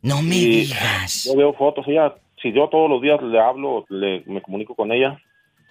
No 0.02 0.22
me 0.22 0.36
Y 0.36 0.46
digas. 0.62 1.24
Yo 1.26 1.36
veo 1.36 1.54
fotos, 1.54 1.88
ella, 1.88 2.14
si 2.42 2.52
yo 2.52 2.68
todos 2.70 2.90
los 2.90 3.02
días 3.02 3.22
le 3.22 3.40
hablo, 3.40 3.86
le, 3.90 4.22
me 4.26 4.42
comunico 4.42 4.76
con 4.76 4.92
ella, 4.92 5.20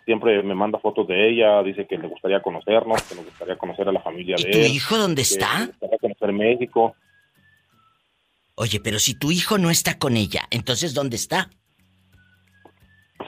siempre 0.05 0.43
me 0.43 0.55
manda 0.55 0.79
fotos 0.79 1.07
de 1.09 1.29
ella, 1.31 1.63
dice 1.63 1.87
que 1.87 1.97
le 1.99 2.09
gustaría 2.09 2.41
conocernos, 2.41 3.03
que 3.03 3.15
le 3.15 3.23
gustaría 3.23 3.57
conocer 3.57 3.89
a 3.89 3.93
la 3.93 4.01
familia 4.01 4.37
¿Y 4.39 4.45
de 4.45 4.51
tu 4.51 4.59
él. 4.59 4.67
hijo 4.67 4.97
dónde 4.99 5.23
está? 5.23 5.61
le 5.61 5.67
gustaría 5.67 5.99
conocer 5.99 6.33
México. 6.33 6.95
Oye, 8.55 8.81
pero 8.81 8.99
si 8.99 9.19
tu 9.19 9.31
hijo 9.31 9.59
no 9.59 9.71
está 9.71 9.99
con 9.99 10.17
ella, 10.17 10.43
entonces 10.51 10.95
¿dónde 10.95 11.17
está? 11.17 11.49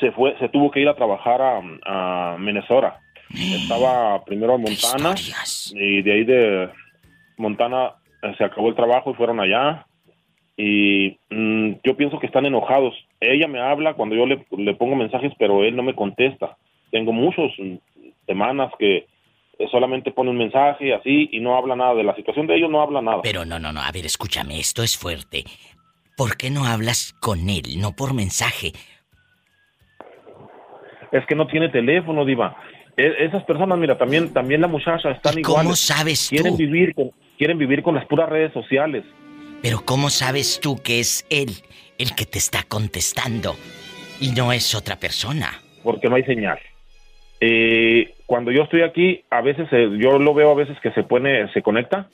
Se 0.01 0.11
fue, 0.12 0.37
se 0.39 0.49
tuvo 0.49 0.70
que 0.70 0.81
ir 0.81 0.89
a 0.89 0.97
trabajar 0.97 1.41
a, 1.41 1.61
a 1.87 2.37
Minnesota. 2.39 3.01
Estaba 3.31 4.22
primero 4.25 4.57
en 4.57 4.62
Montana 4.62 5.14
y 5.72 6.03
de 6.03 6.12
ahí 6.12 6.25
de 6.25 6.68
Montana 7.37 7.95
eh, 8.22 8.35
se 8.37 8.45
acabó 8.45 8.68
el 8.68 8.77
trabajo 8.77 9.11
y 9.11 9.14
fueron 9.14 9.41
allá. 9.41 9.87
Y 10.57 11.19
mm, 11.31 11.73
yo 11.83 11.97
pienso 11.97 12.19
que 12.19 12.27
están 12.27 12.47
enojados. 12.47 12.95
Ella 13.21 13.49
me 13.49 13.61
habla 13.61 13.95
cuando 13.95 14.15
yo 14.15 14.27
le, 14.27 14.47
le 14.57 14.75
pongo 14.75 14.95
mensajes, 14.97 15.33
pero 15.39 15.65
él 15.65 15.75
no 15.75 15.83
me 15.83 15.95
contesta. 15.95 16.57
Tengo 16.91 17.13
muchas 17.13 17.51
semanas 18.27 18.73
que 18.79 19.07
solamente 19.71 20.11
pone 20.13 20.31
un 20.31 20.39
mensaje 20.39 20.95
así 20.95 21.29
y 21.33 21.41
no 21.41 21.57
habla 21.57 21.77
nada 21.77 21.95
de 21.95 22.05
la 22.05 22.15
situación 22.15 22.47
de 22.47 22.57
ellos, 22.57 22.71
no 22.71 22.81
habla 22.81 23.03
nada. 23.03 23.23
Pero 23.23 23.45
no, 23.45 23.59
no, 23.59 23.73
no, 23.73 23.81
a 23.81 23.91
ver, 23.93 24.05
escúchame, 24.07 24.59
esto 24.59 24.83
es 24.83 24.97
fuerte. 24.97 25.45
¿Por 26.17 26.37
qué 26.37 26.51
no 26.51 26.65
hablas 26.65 27.13
con 27.21 27.49
él, 27.49 27.81
no 27.81 27.93
por 27.93 28.15
mensaje? 28.15 28.73
Es 31.11 31.25
que 31.27 31.35
no 31.35 31.47
tiene 31.47 31.69
teléfono, 31.69 32.25
diva. 32.25 32.57
E- 32.97 33.25
esas 33.25 33.43
personas, 33.45 33.79
mira, 33.79 33.97
también 33.99 34.33
también 34.33 34.61
la 34.61 34.69
muchacha 34.69 35.11
están 35.11 35.35
cómo 35.43 35.61
iguales. 35.61 35.79
sabes 35.81 36.29
quieren 36.29 36.53
tú? 36.53 36.59
vivir 36.59 36.95
con 36.95 37.11
quieren 37.39 37.59
vivir 37.59 37.83
con 37.83 37.95
las 37.95 38.07
puras 38.07 38.29
redes 38.29 38.53
sociales. 38.53 39.05
Pero 39.65 39.81
¿cómo 39.85 40.11
sabes 40.11 40.61
tú 40.61 40.77
que 40.77 41.01
es 41.01 41.27
él 41.31 41.49
el 41.97 42.15
que 42.15 42.27
te 42.27 42.39
está 42.39 42.65
contestando 42.69 43.57
y 44.21 44.29
no 44.33 44.53
es 44.53 44.75
otra 44.75 44.97
persona? 44.97 45.65
porque 45.85 46.09
no 46.09 46.17
hay 46.17 46.25
señal. 46.25 46.59
Eh, 47.41 48.15
cuando 48.27 48.51
yo 48.51 48.65
estoy 48.65 48.83
aquí, 48.83 49.23
a 49.31 49.43
veces 49.43 49.69
eh, 49.71 49.91
yo 49.99 50.19
lo 50.19 50.35
veo 50.35 50.51
a 50.51 50.55
veces 50.55 50.77
que 50.81 50.91
se 50.93 51.05
pone, 51.05 51.53
se 51.53 51.62
conecta 51.62 52.09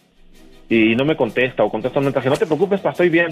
y 0.68 0.94
no 0.96 1.04
me 1.04 1.16
contesta 1.16 1.64
o 1.64 1.70
contesta 1.70 2.00
un 2.00 2.06
mensaje. 2.06 2.28
No 2.28 2.36
te 2.36 2.46
preocupes, 2.46 2.80
pa, 2.80 2.90
estoy 2.90 3.08
bien. 3.08 3.30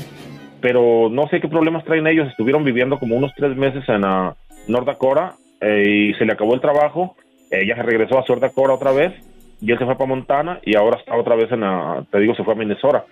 Pero 0.60 1.08
no 1.10 1.28
sé 1.28 1.40
qué 1.40 1.48
problemas 1.48 1.84
traen 1.84 2.06
ellos. 2.06 2.28
Estuvieron 2.28 2.64
viviendo 2.64 2.98
como 2.98 3.16
unos 3.16 3.32
tres 3.36 3.56
meses 3.56 3.88
en 3.88 4.04
ah, 4.04 4.34
North 4.66 4.86
Dakota 4.86 5.34
eh, 5.60 5.84
y 6.10 6.14
se 6.14 6.24
le 6.24 6.32
acabó 6.32 6.54
el 6.54 6.60
trabajo. 6.60 7.16
Ella 7.50 7.76
se 7.76 7.82
regresó 7.82 8.18
a 8.18 8.26
South 8.26 8.40
Dakota 8.40 8.72
otra 8.72 8.92
vez 8.92 9.12
y 9.60 9.70
él 9.70 9.78
se 9.78 9.84
fue 9.84 9.96
para 9.96 10.08
Montana 10.08 10.60
y 10.64 10.76
ahora 10.76 10.98
está 10.98 11.16
otra 11.16 11.34
vez 11.34 11.50
en, 11.50 11.64
ah, 11.64 12.04
te 12.10 12.20
digo, 12.20 12.34
se 12.34 12.44
fue 12.44 12.54
a 12.54 12.56
Minnesota. 12.56 13.04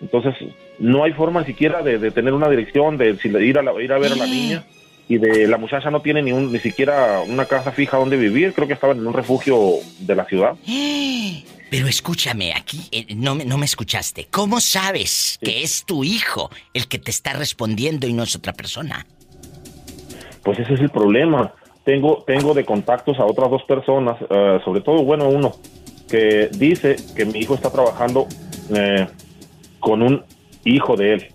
Entonces, 0.00 0.34
no 0.78 1.04
hay 1.04 1.12
forma 1.12 1.44
siquiera 1.44 1.82
de, 1.82 1.98
de 1.98 2.10
tener 2.10 2.32
una 2.32 2.48
dirección, 2.48 2.96
de, 2.98 3.14
de 3.14 3.44
ir, 3.46 3.58
a 3.58 3.62
la- 3.62 3.82
ir 3.82 3.92
a 3.92 3.98
ver 3.98 4.12
a 4.12 4.16
la 4.16 4.26
niña. 4.26 4.64
Y 5.08 5.16
de 5.18 5.48
la 5.48 5.56
muchacha 5.56 5.90
no 5.90 6.00
tiene 6.02 6.20
ni, 6.22 6.32
un, 6.32 6.52
ni 6.52 6.58
siquiera 6.60 7.20
una 7.26 7.46
casa 7.46 7.72
fija 7.72 7.96
donde 7.96 8.16
vivir. 8.16 8.52
Creo 8.52 8.68
que 8.68 8.74
estaban 8.74 8.98
en 8.98 9.06
un 9.06 9.14
refugio 9.14 9.58
de 10.00 10.14
la 10.14 10.24
ciudad. 10.26 10.54
Pero 11.70 11.86
escúchame, 11.86 12.54
aquí 12.54 12.88
eh, 12.92 13.06
no, 13.14 13.34
me- 13.34 13.44
no 13.44 13.58
me 13.58 13.66
escuchaste. 13.66 14.26
¿Cómo 14.30 14.60
sabes 14.60 15.38
que 15.42 15.62
es 15.62 15.84
tu 15.84 16.02
hijo 16.04 16.50
el 16.74 16.88
que 16.88 16.98
te 16.98 17.10
está 17.10 17.32
respondiendo 17.34 18.06
y 18.06 18.12
no 18.14 18.22
es 18.22 18.34
otra 18.36 18.52
persona? 18.54 19.06
Pues 20.42 20.58
ese 20.58 20.74
es 20.74 20.80
el 20.80 20.90
problema. 20.90 21.52
tengo, 21.84 22.22
tengo 22.26 22.54
de 22.54 22.64
contactos 22.64 23.18
a 23.18 23.24
otras 23.24 23.50
dos 23.50 23.62
personas, 23.64 24.16
eh, 24.30 24.58
sobre 24.64 24.80
todo, 24.82 25.02
bueno, 25.04 25.28
uno, 25.28 25.56
que 26.08 26.48
dice 26.52 26.96
que 27.16 27.24
mi 27.26 27.38
hijo 27.40 27.54
está 27.54 27.70
trabajando 27.70 28.26
eh, 28.74 29.06
con 29.80 30.02
un 30.02 30.24
hijo 30.64 30.96
de 30.96 31.14
él. 31.14 31.26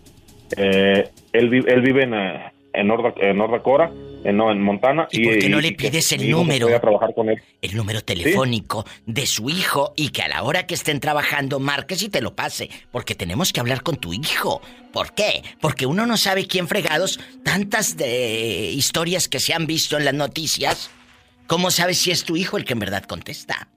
Eh, 0.58 1.10
él, 1.34 1.66
él 1.68 1.82
vive 1.82 2.04
en, 2.04 2.14
eh, 2.14 2.52
en, 2.74 2.88
North, 2.88 3.18
en 3.20 3.38
North 3.38 3.52
Dakota, 3.52 3.90
en, 4.24 4.38
no, 4.38 4.52
en 4.52 4.62
Montana. 4.62 5.08
¿Y 5.12 5.24
por 5.26 5.40
qué 5.40 5.50
no 5.50 5.60
le 5.60 5.72
pides 5.74 6.12
el 6.12 6.30
número? 6.30 6.68
pueda 6.68 6.80
trabajar 6.80 7.14
con 7.14 7.30
él. 7.30 7.42
El 7.62 7.76
número 7.76 8.02
telefónico 8.02 8.86
de 9.06 9.26
su 9.26 9.50
hijo 9.50 9.94
y 9.96 10.10
que 10.10 10.22
a 10.22 10.28
la 10.28 10.44
hora 10.44 10.68
que 10.68 10.74
estén 10.76 11.00
trabajando 11.00 11.60
marques 11.60 12.04
y 12.04 12.10
te 12.10 12.22
lo 12.22 12.36
pase. 12.36 12.70
Porque 12.92 13.16
tenemos 13.16 13.52
que 13.52 13.60
hablar 13.60 13.82
con 13.82 13.96
tu 13.98 14.14
hijo. 14.14 14.62
¿Por 14.92 15.14
qué? 15.16 15.42
Porque 15.60 15.86
uno 15.88 16.06
no 16.06 16.18
sabe 16.18 16.46
quién 16.46 16.68
fregados, 16.68 17.20
tantas 17.44 17.98
de 17.98 18.70
historias 18.72 19.28
que 19.28 19.40
se 19.40 19.54
han 19.54 19.66
visto 19.66 19.98
en 19.98 20.06
las 20.06 20.14
noticias. 20.14 20.92
¿Cómo 21.48 21.72
sabes 21.72 21.98
si 21.98 22.12
es 22.12 22.24
tu 22.24 22.38
hijo 22.38 22.58
el 22.58 22.64
que 22.66 22.74
en 22.74 22.80
verdad 22.80 23.04
contesta? 23.04 23.68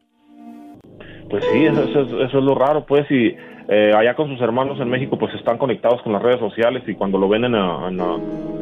Pues 1.28 1.42
sí, 1.52 1.64
eso, 1.64 1.82
eso 1.82 2.00
es- 2.02 2.28
eso 2.28 2.38
es 2.38 2.44
lo 2.44 2.54
raro, 2.54 2.86
pues, 2.86 3.10
y 3.10 3.34
eh, 3.68 3.92
allá 3.96 4.14
con 4.14 4.28
sus 4.28 4.40
hermanos 4.40 4.78
en 4.80 4.88
México, 4.88 5.18
pues 5.18 5.34
están 5.34 5.58
conectados 5.58 6.00
con 6.02 6.12
las 6.12 6.22
redes 6.22 6.38
sociales 6.40 6.82
y 6.86 6.94
cuando 6.94 7.18
lo 7.18 7.28
ven 7.28 7.44
en, 7.44 7.54
a- 7.54 7.88
en, 7.88 8.00
a- 8.00 8.18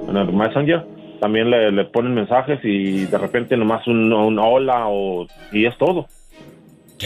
en 0.09 0.17
el 0.17 0.33
Messenger, 0.33 0.85
también 1.21 1.51
le, 1.51 1.71
le 1.73 1.85
ponen 1.87 2.15
mensajes 2.15 2.59
y 2.63 3.05
de 3.07 3.19
repente 3.19 3.57
nomás 3.57 3.87
un, 3.87 4.13
un 4.13 4.39
hola 4.39 4.87
o, 4.89 5.27
y 5.53 5.67
es 5.67 5.77
todo. 5.79 6.07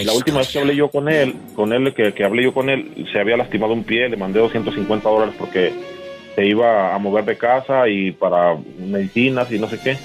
La 0.04 0.12
última 0.12 0.38
vez 0.38 0.50
que 0.52 0.58
hablé 0.60 0.76
yo 0.76 0.90
con 0.90 1.08
él, 1.08 1.34
con 1.54 1.72
él 1.72 1.92
que, 1.94 2.12
que 2.12 2.24
hablé 2.24 2.44
yo 2.44 2.52
con 2.54 2.68
él, 2.70 3.06
se 3.12 3.18
había 3.20 3.36
lastimado 3.36 3.72
un 3.72 3.84
pie, 3.84 4.08
le 4.08 4.16
mandé 4.16 4.38
250 4.40 5.08
dólares 5.08 5.34
porque 5.38 5.72
se 6.36 6.46
iba 6.46 6.94
a 6.94 6.98
mover 6.98 7.24
de 7.24 7.36
casa 7.36 7.88
y 7.88 8.12
para 8.12 8.56
medicinas 8.78 9.50
y 9.50 9.58
no 9.58 9.66
sé 9.68 9.78
qué. 9.82 9.96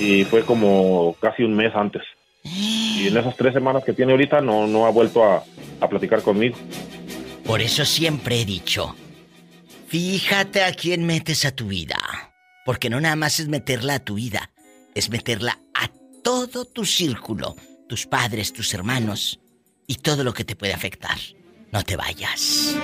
Y 0.00 0.24
fue 0.24 0.42
como 0.44 1.14
casi 1.20 1.42
un 1.42 1.54
mes 1.54 1.74
antes. 1.74 2.02
Y 2.98 3.06
en 3.06 3.16
esas 3.16 3.36
tres 3.36 3.52
semanas 3.54 3.84
que 3.84 3.92
tiene 3.92 4.10
ahorita 4.10 4.40
no, 4.40 4.66
no 4.66 4.84
ha 4.86 4.90
vuelto 4.90 5.22
a, 5.22 5.42
a 5.80 5.88
platicar 5.88 6.20
conmigo. 6.22 6.56
Por 7.48 7.62
eso 7.62 7.86
siempre 7.86 8.42
he 8.42 8.44
dicho, 8.44 8.94
fíjate 9.88 10.62
a 10.64 10.72
quién 10.74 11.06
metes 11.06 11.46
a 11.46 11.50
tu 11.50 11.68
vida. 11.68 11.96
Porque 12.66 12.90
no 12.90 13.00
nada 13.00 13.16
más 13.16 13.40
es 13.40 13.48
meterla 13.48 13.94
a 13.94 13.98
tu 14.00 14.16
vida, 14.16 14.50
es 14.94 15.08
meterla 15.08 15.58
a 15.74 15.88
todo 16.22 16.66
tu 16.66 16.84
círculo, 16.84 17.56
tus 17.88 18.06
padres, 18.06 18.52
tus 18.52 18.74
hermanos 18.74 19.40
y 19.86 19.94
todo 19.94 20.24
lo 20.24 20.34
que 20.34 20.44
te 20.44 20.56
puede 20.56 20.74
afectar. 20.74 21.16
No 21.72 21.82
te 21.82 21.96
vayas. 21.96 22.76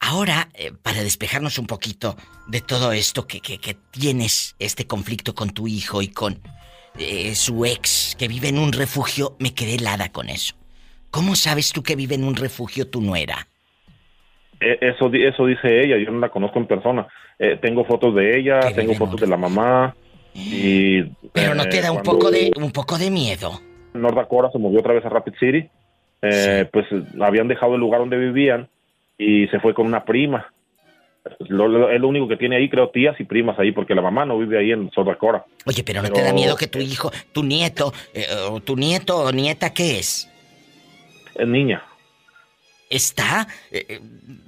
Ahora, 0.00 0.48
eh, 0.54 0.72
para 0.72 1.02
despejarnos 1.02 1.58
un 1.58 1.66
poquito 1.66 2.16
de 2.46 2.62
todo 2.62 2.92
esto 2.92 3.26
que, 3.26 3.40
que- 3.42 3.74
tienes, 3.90 4.54
este 4.58 4.86
conflicto 4.86 5.34
con 5.34 5.50
tu 5.50 5.68
hijo 5.68 6.00
y 6.00 6.08
con 6.08 6.40
eh, 6.98 7.34
su 7.34 7.66
ex 7.66 8.14
que 8.18 8.28
vive 8.28 8.48
en 8.48 8.58
un 8.58 8.72
refugio, 8.72 9.36
me 9.38 9.52
quedé 9.54 9.74
helada 9.74 10.10
con 10.10 10.30
eso. 10.30 10.54
¿Cómo 11.14 11.36
sabes 11.36 11.72
tú 11.72 11.80
que 11.84 11.94
vive 11.94 12.16
en 12.16 12.24
un 12.24 12.34
refugio 12.34 12.90
tu 12.90 13.00
nuera? 13.00 13.46
E- 14.58 14.78
Eso, 14.80 15.08
eso 15.14 15.46
dice 15.46 15.84
ella, 15.84 15.96
yo 15.96 16.10
no 16.10 16.18
la 16.18 16.28
conozco 16.28 16.58
en 16.58 16.66
persona. 16.66 17.06
Eh, 17.38 17.56
tengo 17.62 17.84
fotos 17.84 18.16
de 18.16 18.36
ella, 18.36 18.74
tengo 18.74 18.94
fotos 18.96 19.20
de 19.20 19.28
la 19.28 19.36
mamá 19.36 19.94
y... 20.34 21.02
Pero 21.32 21.54
no 21.54 21.68
te 21.68 21.78
eh, 21.78 21.82
da 21.82 21.92
un 21.92 22.02
poco 22.02 22.32
de 22.32 22.50
un 22.56 22.72
poco 22.72 22.98
de 22.98 23.12
miedo. 23.12 23.60
North 23.94 24.16
Dakota 24.16 24.50
se 24.50 24.58
movió 24.58 24.80
otra 24.80 24.92
vez 24.94 25.04
a 25.04 25.08
Rapid 25.08 25.34
City, 25.38 25.68
eh, 26.22 26.68
pues 26.72 26.84
eh, 26.90 27.04
habían 27.20 27.46
dejado 27.46 27.74
el 27.74 27.80
lugar 27.80 28.00
donde 28.00 28.16
vivían 28.16 28.68
y 29.16 29.46
se 29.48 29.60
fue 29.60 29.72
con 29.72 29.86
una 29.86 30.04
prima. 30.04 30.52
Lo, 31.48 31.68
lo- 31.68 31.90
es 31.90 32.00
lo 32.00 32.08
único 32.08 32.26
que 32.26 32.36
tiene 32.36 32.56
ahí, 32.56 32.68
creo, 32.68 32.90
tías 32.90 33.14
y 33.20 33.24
primas 33.24 33.56
ahí, 33.60 33.70
porque 33.70 33.94
la 33.94 34.02
mamá 34.02 34.26
no 34.26 34.36
vive 34.36 34.58
ahí 34.58 34.72
en 34.72 34.90
South 34.90 35.06
Dakota. 35.06 35.44
Oye, 35.64 35.84
pero 35.84 36.02
no 36.02 36.10
te 36.12 36.22
da 36.22 36.32
miedo 36.32 36.56
que 36.56 36.66
tu 36.66 36.80
hijo, 36.80 37.12
tu 37.32 37.44
nieto, 37.44 37.92
eh, 38.14 38.26
o 38.50 38.60
tu 38.60 38.74
nieto 38.74 39.16
o 39.18 39.30
nieta, 39.30 39.72
¿qué 39.72 39.98
es? 40.00 40.28
Es 41.34 41.46
niña. 41.48 41.82
Está 42.90 43.48
eh, 43.72 43.84
eh, 43.88 44.00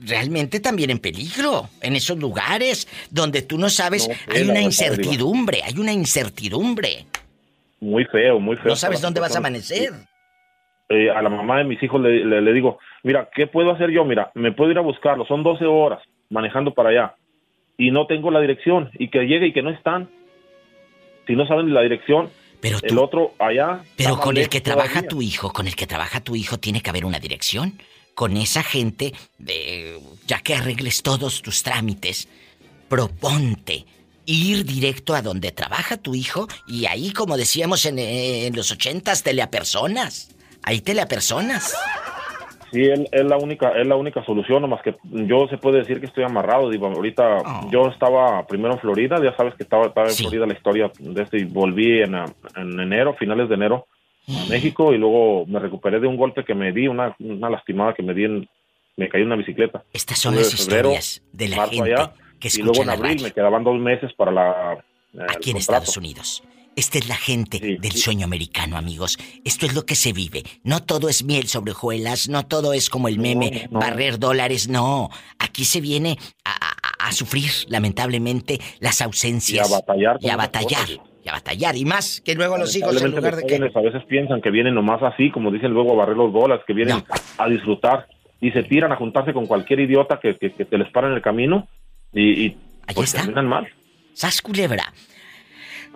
realmente 0.07 0.61
también 0.61 0.91
en 0.91 0.99
peligro 0.99 1.69
en 1.81 1.97
esos 1.97 2.19
lugares 2.19 2.87
donde 3.11 3.43
tú 3.43 3.59
no 3.59 3.69
sabes, 3.71 4.09
No 4.09 4.15
hay 4.35 4.43
una 4.49 4.61
incertidumbre, 4.61 5.63
hay 5.65 5.79
una 5.79 5.93
incertidumbre. 5.93 7.07
Muy 7.81 8.05
feo, 8.05 8.39
muy 8.39 8.57
feo. 8.57 8.67
No 8.69 8.77
sabes 8.77 9.01
dónde 9.01 9.21
vas 9.21 9.35
a 9.35 9.39
amanecer. 9.39 9.93
Eh, 10.89 11.11
a 11.11 11.21
la 11.23 11.29
mamá 11.29 11.59
de 11.59 11.65
mis 11.65 11.83
hijos 11.83 12.01
le, 12.01 12.25
le- 12.25 12.41
le 12.43 12.53
digo, 12.53 12.79
mira, 13.03 13.29
¿qué 13.35 13.47
puedo 13.49 13.73
hacer 13.73 13.91
yo? 13.91 14.05
Mira, 14.05 14.31
me 14.35 14.53
puedo 14.53 14.71
ir 14.71 14.79
a 14.79 14.83
buscarlo, 14.83 15.27
son 15.27 15.43
12 15.43 15.65
horas 15.65 16.01
manejando 16.31 16.73
para 16.75 16.91
allá 16.91 17.15
y 17.77 17.91
no 17.91 18.07
tengo 18.07 18.31
la 18.31 18.41
dirección 18.41 18.91
y 18.99 19.09
que 19.09 19.25
llegue 19.27 19.49
y 19.49 19.53
que 19.53 19.63
no 19.63 19.71
están. 19.71 20.09
Si 21.27 21.35
no 21.35 21.45
saben 21.49 21.75
la 21.75 21.83
dirección, 21.83 22.31
Pero 22.75 22.81
el 22.83 22.99
otro 22.99 23.35
allá. 23.39 23.85
Pero 23.97 24.19
con 24.19 24.37
el 24.37 24.49
que 24.49 24.61
trabaja 24.61 25.01
todavía. 25.01 25.09
tu 25.09 25.23
hijo, 25.23 25.53
con 25.53 25.67
el 25.67 25.77
que 25.77 25.87
trabaja 25.87 26.21
tu 26.21 26.37
hijo, 26.37 26.59
tiene 26.59 26.81
que 26.81 26.91
haber 26.91 27.05
una 27.05 27.19
dirección. 27.19 27.81
Con 28.15 28.37
esa 28.37 28.63
gente, 28.63 29.13
eh, 29.47 29.99
ya 30.27 30.41
que 30.41 30.55
arregles 30.55 31.03
todos 31.03 31.43
tus 31.43 31.63
trámites, 31.63 32.29
proponte 32.89 33.85
ir 34.25 34.65
directo 34.65 35.15
a 35.15 35.23
donde 35.23 35.53
trabaja 35.53 35.97
tu 35.97 36.15
hijo 36.15 36.49
y 36.67 36.87
ahí, 36.87 37.13
como 37.13 37.37
decíamos 37.37 37.85
en, 37.87 37.99
en 37.99 38.57
los 38.57 38.71
ochentas, 38.71 39.23
teleapersonas. 39.23 40.29
Ahí 40.63 40.81
teleapersonas. 40.81 41.75
Sí, 42.73 42.83
él- 42.83 43.09
es 43.13 43.25
la 43.25 43.37
única, 43.37 43.71
es 43.81 43.87
la 43.87 43.97
única 43.97 44.25
solución, 44.25 44.63
nomás 44.63 44.83
que 44.83 44.95
yo 45.05 45.47
se 45.49 45.57
puede 45.59 45.79
decir 45.79 46.01
que 46.01 46.07
estoy 46.07 46.25
amarrado, 46.25 46.69
digo, 46.71 46.87
ahorita 46.87 47.39
Oh. 47.45 47.71
yo 47.71 47.87
estaba 47.89 48.45
primero 48.47 48.75
en 48.75 48.81
Florida, 48.81 49.17
ya 49.23 49.37
sabes 49.37 49.55
que 49.55 49.63
estaba, 49.63 49.87
estaba 49.87 50.09
en 50.09 50.15
Florida 50.15 50.47
la 50.47 50.55
historia 50.55 50.91
de 50.99 51.23
esto 51.23 51.37
y 51.37 51.45
volví 51.45 52.01
en, 52.03 52.15
en 52.15 52.81
enero, 52.81 53.15
finales 53.15 53.49
de 53.49 53.55
enero 53.55 53.87
a 54.29 54.49
México 54.51 54.93
y 54.93 54.99
luego 54.99 55.47
me 55.47 55.59
recuperé 55.61 56.01
de 56.01 56.09
un 56.09 56.17
golpe 56.17 56.45
que 56.45 56.55
me 56.55 56.73
di, 56.73 56.89
una, 56.89 57.15
una 57.21 57.49
lastimada 57.51 57.95
que 57.95 58.03
me 58.03 58.13
di 58.15 58.25
en, 58.25 58.49
me 58.97 59.09
caí 59.09 59.21
en 59.21 59.29
una 59.29 59.37
bicicleta. 59.37 59.85
Estas 59.93 60.19
son 60.19 60.35
las 60.35 60.53
febrero, 60.55 60.89
historias 60.91 61.23
de 61.33 61.49
la 61.49 61.69
gente 61.69 61.95
allá, 61.95 62.13
que 62.41 62.49
y 62.49 62.51
escucha 62.51 62.65
luego 62.65 62.83
en 62.83 62.91
abril 62.91 63.13
radio. 63.13 63.23
me 63.25 63.31
quedaban 63.33 63.63
dos 63.65 63.79
meses 63.79 64.13
para 64.15 64.33
la 64.33 64.79
eh, 65.15 65.27
Aquí 65.29 65.51
en 65.53 65.59
Estados. 65.59 65.97
Unidos. 65.97 66.43
Esta 66.77 66.99
es 66.99 67.09
la 67.09 67.17
gente 67.17 67.79
del 67.81 67.93
sueño 67.93 68.27
americano, 68.27 68.77
amigos. 68.77 69.19
Esto 69.45 69.65
es 69.65 69.75
lo 69.75 69.87
que 69.87 69.95
se 69.95 70.13
vive. 70.13 70.43
No 70.63 70.81
todo 70.83 71.09
es 71.09 71.25
miel 71.25 71.47
sobre 71.49 71.73
hojuelas, 71.73 72.29
no 72.29 72.45
todo 72.47 72.75
es 72.75 72.91
como 72.91 73.09
el 73.09 73.19
meme, 73.19 73.67
barrer 73.71 74.19
dólares, 74.19 74.69
no. 74.69 75.09
Aquí 75.39 75.65
se 75.65 75.81
viene 75.81 76.19
a, 76.45 76.51
a- 76.53 77.09
a 77.09 77.13
sufrir, 77.13 77.51
lamentablemente, 77.69 78.61
las 78.81 79.01
ausencias. 79.01 79.71
Y 79.71 79.73
a 79.73 79.77
batallar 79.79 80.17
Y 80.21 80.29
a 80.29 80.37
batallar. 80.37 80.89
Y 81.25 81.29
a 81.29 81.33
batallar. 81.33 81.77
Y 81.77 81.85
más 81.87 82.21
que 82.21 82.35
luego 82.35 82.59
los 82.59 82.75
hijos, 82.77 83.01
en 83.01 83.11
lugar 83.13 83.37
de 83.37 83.43
que... 83.47 83.57
jóvenes 83.57 83.75
a 83.77 83.81
veces 83.81 84.03
piensan 84.09 84.43
que 84.43 84.51
vienen 84.51 84.75
nomás 84.75 85.03
así, 85.03 85.31
como 85.31 85.51
dicen 85.51 85.71
luego 85.73 85.93
a 85.93 85.97
barrer 85.97 86.17
los 86.17 86.31
bolas, 86.31 86.61
que 86.67 86.75
vienen 86.75 87.03
a 87.39 87.49
disfrutar 87.49 88.07
y 88.41 88.51
se 88.51 88.63
tiran 88.65 88.93
a 88.93 88.97
juntarse 88.97 89.33
con 89.33 89.47
cualquier 89.47 89.81
idiota 89.81 90.21
que, 90.21 90.37
que, 90.37 90.53
que 90.53 90.65
te 90.67 90.77
les 90.77 90.91
para 90.93 91.07
en 91.09 91.15
el 91.15 91.23
camino 91.23 91.69
y, 92.13 92.47
y 92.47 92.57
pues 92.95 93.13
terminan 93.13 93.47
mal. 93.49 93.67
¡Sas 94.13 94.43
culebra! 94.43 94.93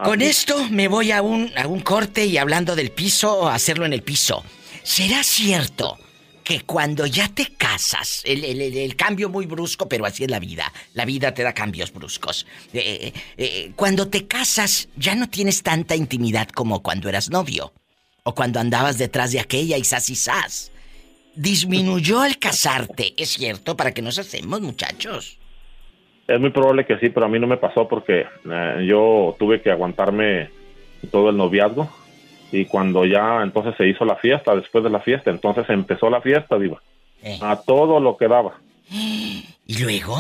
Con 0.04 0.22
esto 0.22 0.68
me 0.70 0.88
voy 0.88 1.12
a 1.12 1.22
un, 1.22 1.50
a 1.56 1.66
un 1.66 1.80
corte 1.80 2.24
y 2.26 2.38
hablando 2.38 2.74
del 2.76 2.90
piso, 2.90 3.48
hacerlo 3.48 3.84
en 3.86 3.92
el 3.92 4.02
piso. 4.02 4.44
¿Será 4.82 5.22
cierto 5.22 5.98
que 6.42 6.62
cuando 6.62 7.06
ya 7.06 7.28
te 7.28 7.54
casas, 7.54 8.22
el, 8.24 8.44
el- 8.44 8.60
el- 8.60 8.76
el 8.76 8.96
cambio 8.96 9.28
muy 9.28 9.46
brusco, 9.46 9.88
pero 9.88 10.04
así 10.06 10.24
es 10.24 10.30
la 10.30 10.38
vida, 10.40 10.72
la 10.94 11.04
vida 11.04 11.32
te 11.34 11.42
da 11.42 11.52
cambios 11.52 11.92
bruscos. 11.92 12.46
Eh, 12.72 13.12
eh, 13.36 13.72
cuando 13.76 14.08
te 14.08 14.26
casas 14.26 14.88
ya 14.96 15.14
no 15.14 15.28
tienes 15.28 15.62
tanta 15.62 15.94
intimidad 15.96 16.48
como 16.48 16.82
cuando 16.82 17.08
eras 17.08 17.30
novio, 17.30 17.72
o 18.24 18.34
cuando 18.34 18.58
andabas 18.58 18.98
detrás 18.98 19.32
de 19.32 19.40
aquella 19.40 19.76
y 19.78 19.84
sas 19.84 20.08
y 20.10 20.16
sas. 20.16 20.72
Disminuyó 21.36 22.20
al 22.20 22.38
casarte, 22.38 23.14
¿es 23.16 23.30
cierto? 23.30 23.76
Para 23.76 23.92
que 23.92 24.02
nos 24.02 24.18
hacemos, 24.18 24.60
muchachos. 24.60 25.38
Es 26.30 26.40
muy 26.40 26.50
probable 26.50 26.86
que 26.86 26.96
sí, 26.98 27.08
pero 27.08 27.26
a 27.26 27.28
mí 27.28 27.40
no 27.40 27.48
me 27.48 27.56
pasó 27.56 27.88
porque 27.88 28.24
eh, 28.48 28.86
yo 28.86 29.34
tuve 29.36 29.60
que 29.60 29.72
aguantarme 29.72 30.48
todo 31.10 31.30
el 31.30 31.36
noviazgo 31.36 31.90
y 32.52 32.66
cuando 32.66 33.04
ya 33.04 33.42
entonces 33.42 33.74
se 33.76 33.88
hizo 33.88 34.04
la 34.04 34.14
fiesta, 34.14 34.54
después 34.54 34.84
de 34.84 34.90
la 34.90 35.00
fiesta, 35.00 35.30
entonces 35.30 35.68
empezó 35.68 36.08
la 36.08 36.20
fiesta, 36.20 36.56
diva. 36.56 36.80
A 37.42 37.60
todo 37.60 37.98
lo 37.98 38.16
que 38.16 38.28
daba. 38.28 38.54
¿Y 38.88 39.82
luego? 39.82 40.16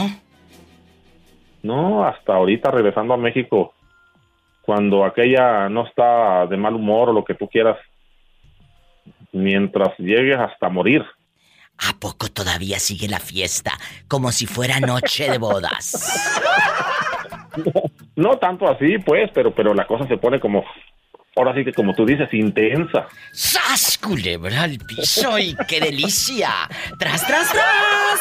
No, 1.62 2.04
hasta 2.04 2.34
ahorita 2.34 2.72
regresando 2.72 3.14
a 3.14 3.16
México, 3.16 3.72
cuando 4.62 5.04
aquella 5.04 5.68
no 5.68 5.86
está 5.86 6.46
de 6.46 6.56
mal 6.56 6.74
humor 6.74 7.10
o 7.10 7.12
lo 7.12 7.24
que 7.24 7.34
tú 7.34 7.48
quieras, 7.48 7.78
mientras 9.30 9.96
llegues 9.98 10.40
hasta 10.40 10.68
morir. 10.68 11.04
¿A 11.88 11.94
poco 11.98 12.28
todavía 12.28 12.78
sigue 12.78 13.08
la 13.08 13.20
fiesta? 13.20 13.72
Como 14.06 14.32
si 14.32 14.46
fuera 14.46 14.80
noche 14.80 15.30
de 15.30 15.38
bodas. 15.38 16.20
No 18.16 18.36
tanto 18.38 18.68
así, 18.68 18.98
pues, 18.98 19.30
pero, 19.34 19.54
pero 19.54 19.72
la 19.72 19.86
cosa 19.86 20.06
se 20.06 20.18
pone 20.18 20.38
como, 20.38 20.62
ahora 21.36 21.54
sí 21.54 21.64
que 21.64 21.72
como 21.72 21.94
tú 21.94 22.04
dices, 22.04 22.28
intensa. 22.32 23.06
¡Sas, 23.32 23.98
culebra 23.98 24.62
al 24.62 24.78
piso! 24.78 25.38
¡Y 25.38 25.56
qué 25.66 25.80
delicia! 25.80 26.50
¡Tras, 26.98 27.26
tras, 27.26 27.50
tras! 27.50 28.20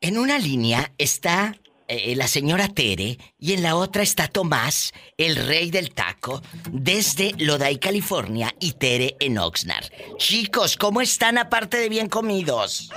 En 0.00 0.14
En 0.14 0.18
una 0.18 0.38
línea 0.38 0.92
está 0.96 1.54
eh, 1.88 2.14
la 2.16 2.26
señora 2.26 2.68
Tere 2.68 3.16
y 3.38 3.54
en 3.54 3.62
la 3.62 3.74
otra 3.74 4.02
está 4.02 4.28
Tomás, 4.28 4.92
el 5.16 5.36
rey 5.36 5.70
del 5.70 5.94
taco, 5.94 6.42
desde 6.70 7.32
Lodi, 7.38 7.78
California, 7.78 8.52
y 8.60 8.72
Tere 8.72 9.16
en 9.20 9.38
Oxnard. 9.38 9.86
Chicos, 10.18 10.76
¿cómo 10.76 11.00
están 11.00 11.38
aparte 11.38 11.78
de 11.78 11.88
bien 11.88 12.08
comidos? 12.08 12.92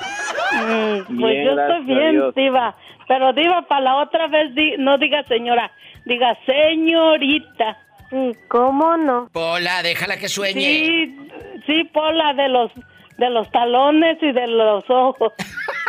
Mm, 0.54 1.20
pues 1.22 1.36
yo 1.46 1.52
estoy 1.52 1.86
bien, 1.86 2.32
Diva. 2.36 2.76
Pero 3.08 3.34
Diva, 3.34 3.62
para 3.68 3.82
la 3.82 3.98
otra 3.98 4.28
vez 4.28 4.52
no 4.78 4.98
diga 4.98 5.24
señora, 5.24 5.72
diga 6.06 6.38
señorita. 6.46 7.78
Sí, 8.10 8.34
¿cómo 8.50 8.98
no? 8.98 9.30
Pola, 9.32 9.84
déjala 9.84 10.18
que 10.18 10.28
sueñe. 10.28 10.62
Sí, 10.62 11.18
sí, 11.66 11.84
Pola, 11.94 12.34
de 12.34 12.50
los, 12.50 12.72
de 13.18 13.30
los 13.30 13.50
talones 13.52 14.18
y 14.22 14.34
de 14.34 14.48
los 14.48 14.84
ojos. 14.90 15.32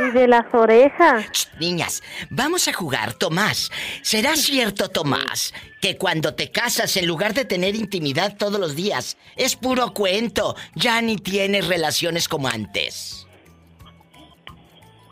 y 0.00 0.10
de 0.10 0.28
las 0.28 0.52
orejas. 0.52 1.50
niñas, 1.58 2.02
vamos 2.30 2.68
a 2.68 2.72
jugar, 2.72 3.14
Tomás. 3.14 3.70
¿Será 4.02 4.36
cierto, 4.36 4.88
Tomás, 4.88 5.54
que 5.80 5.96
cuando 5.96 6.34
te 6.34 6.50
casas, 6.50 6.96
en 6.96 7.06
lugar 7.06 7.34
de 7.34 7.44
tener 7.44 7.74
intimidad 7.74 8.36
todos 8.36 8.58
los 8.58 8.74
días, 8.74 9.16
es 9.36 9.56
puro 9.56 9.92
cuento, 9.92 10.56
ya 10.74 11.00
ni 11.02 11.16
tienes 11.16 11.66
relaciones 11.66 12.28
como 12.28 12.48
antes? 12.48 13.26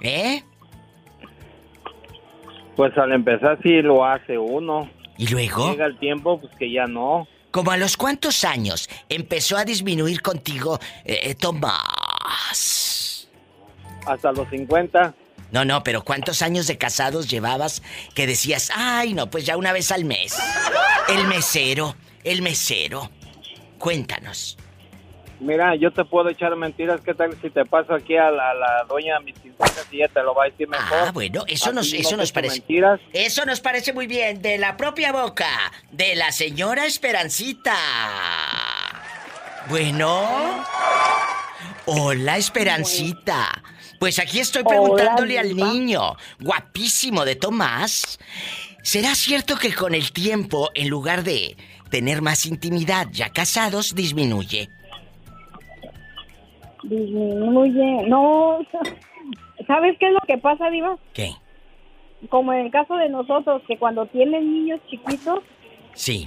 ¿Eh? 0.01 0.43
Pues 2.77 2.97
al 2.97 3.13
empezar 3.13 3.59
sí 3.63 3.83
lo 3.83 4.05
hace 4.05 4.39
uno. 4.39 4.89
¿Y 5.19 5.27
luego? 5.27 5.71
Llega 5.71 5.87
el 5.87 5.99
tiempo, 5.99 6.41
pues 6.41 6.55
que 6.57 6.73
ya 6.73 6.87
no. 6.87 7.29
¿Como 7.51 7.73
a 7.73 7.77
los 7.77 7.97
cuántos 7.97 8.45
años 8.45 8.89
empezó 9.09 9.57
a 9.57 9.65
disminuir 9.65 10.23
contigo, 10.23 10.79
eh, 11.05 11.19
eh, 11.25 11.35
Tomás? 11.35 12.80
Hasta 14.07 14.33
los 14.33 14.49
50. 14.49 15.15
No, 15.53 15.65
no, 15.65 15.83
pero 15.83 16.03
¿cuántos 16.03 16.43
años 16.43 16.67
de 16.67 16.79
casados 16.79 17.29
llevabas 17.29 17.83
que 18.15 18.27
decías, 18.27 18.71
ay, 18.75 19.15
no, 19.15 19.31
pues 19.31 19.45
ya 19.45 19.57
una 19.57 19.73
vez 19.73 19.91
al 19.91 20.05
mes? 20.05 20.39
El 21.09 21.27
mesero, 21.27 21.97
el 22.23 22.43
mesero. 22.43 23.11
Cuéntanos. 23.79 24.57
Mira, 25.41 25.75
yo 25.75 25.91
te 25.91 26.05
puedo 26.05 26.29
echar 26.29 26.55
mentiras. 26.55 27.01
¿Qué 27.01 27.15
tal 27.15 27.35
si 27.41 27.49
te 27.49 27.65
paso 27.65 27.95
aquí 27.95 28.17
a 28.17 28.31
la, 28.31 28.51
a 28.51 28.85
doña 28.87 29.19
mis 29.21 29.35
y 29.91 29.97
ella 29.97 30.09
te 30.09 30.23
lo 30.23 30.35
va 30.35 30.45
a 30.45 30.49
decir 30.51 30.69
mejor? 30.69 30.99
Ah, 31.09 31.11
bueno, 31.13 31.45
eso 31.49 31.73
nos, 31.73 31.93
eso 31.93 32.17
nos 32.17 32.31
parece. 32.31 32.59
Mentiras. 32.59 33.01
Eso 33.13 33.45
nos 33.47 33.61
parece 33.61 33.93
muy 33.93 34.07
bien. 34.07 34.43
De 34.43 34.59
la 34.59 34.77
propia 34.77 35.13
boca 35.13 35.49
de 35.91 36.15
la 36.15 36.31
señora 36.31 36.85
Esperancita. 36.85 37.75
Bueno. 39.69 40.65
Hola, 41.87 42.37
Esperancita. 42.37 43.63
Pues 44.01 44.19
aquí 44.19 44.41
estoy 44.41 44.65
preguntándole 44.65 45.39
al 45.39 45.55
niño, 45.55 46.17
guapísimo 46.41 47.27
de 47.27 47.37
Tomás. 47.37 48.19
¿Será 48.83 49.15
cierto 49.15 49.57
que 49.57 49.75
con 49.75 49.95
el 49.95 50.11
tiempo, 50.11 50.71
en 50.75 50.89
lugar 50.89 51.23
de 51.23 51.55
tener 51.91 52.23
más 52.23 52.47
intimidad 52.47 53.09
ya 53.13 53.29
casados, 53.29 53.95
disminuye? 53.95 54.71
disminuye. 56.83 58.09
No, 58.09 58.59
¿sabes 59.67 59.99
qué 59.99 60.07
es 60.07 60.13
lo 60.13 60.21
que 60.27 60.39
pasa, 60.39 60.71
Diva? 60.71 60.97
¿Qué? 61.13 61.33
Como 62.31 62.55
en 62.55 62.67
el 62.67 62.71
caso 62.71 62.97
de 62.97 63.11
nosotros, 63.11 63.63
que 63.69 63.79
cuando 63.79 64.07
tienen 64.07 64.51
niños 64.51 64.81
chiquitos. 64.89 65.41
Sí. 65.93 66.27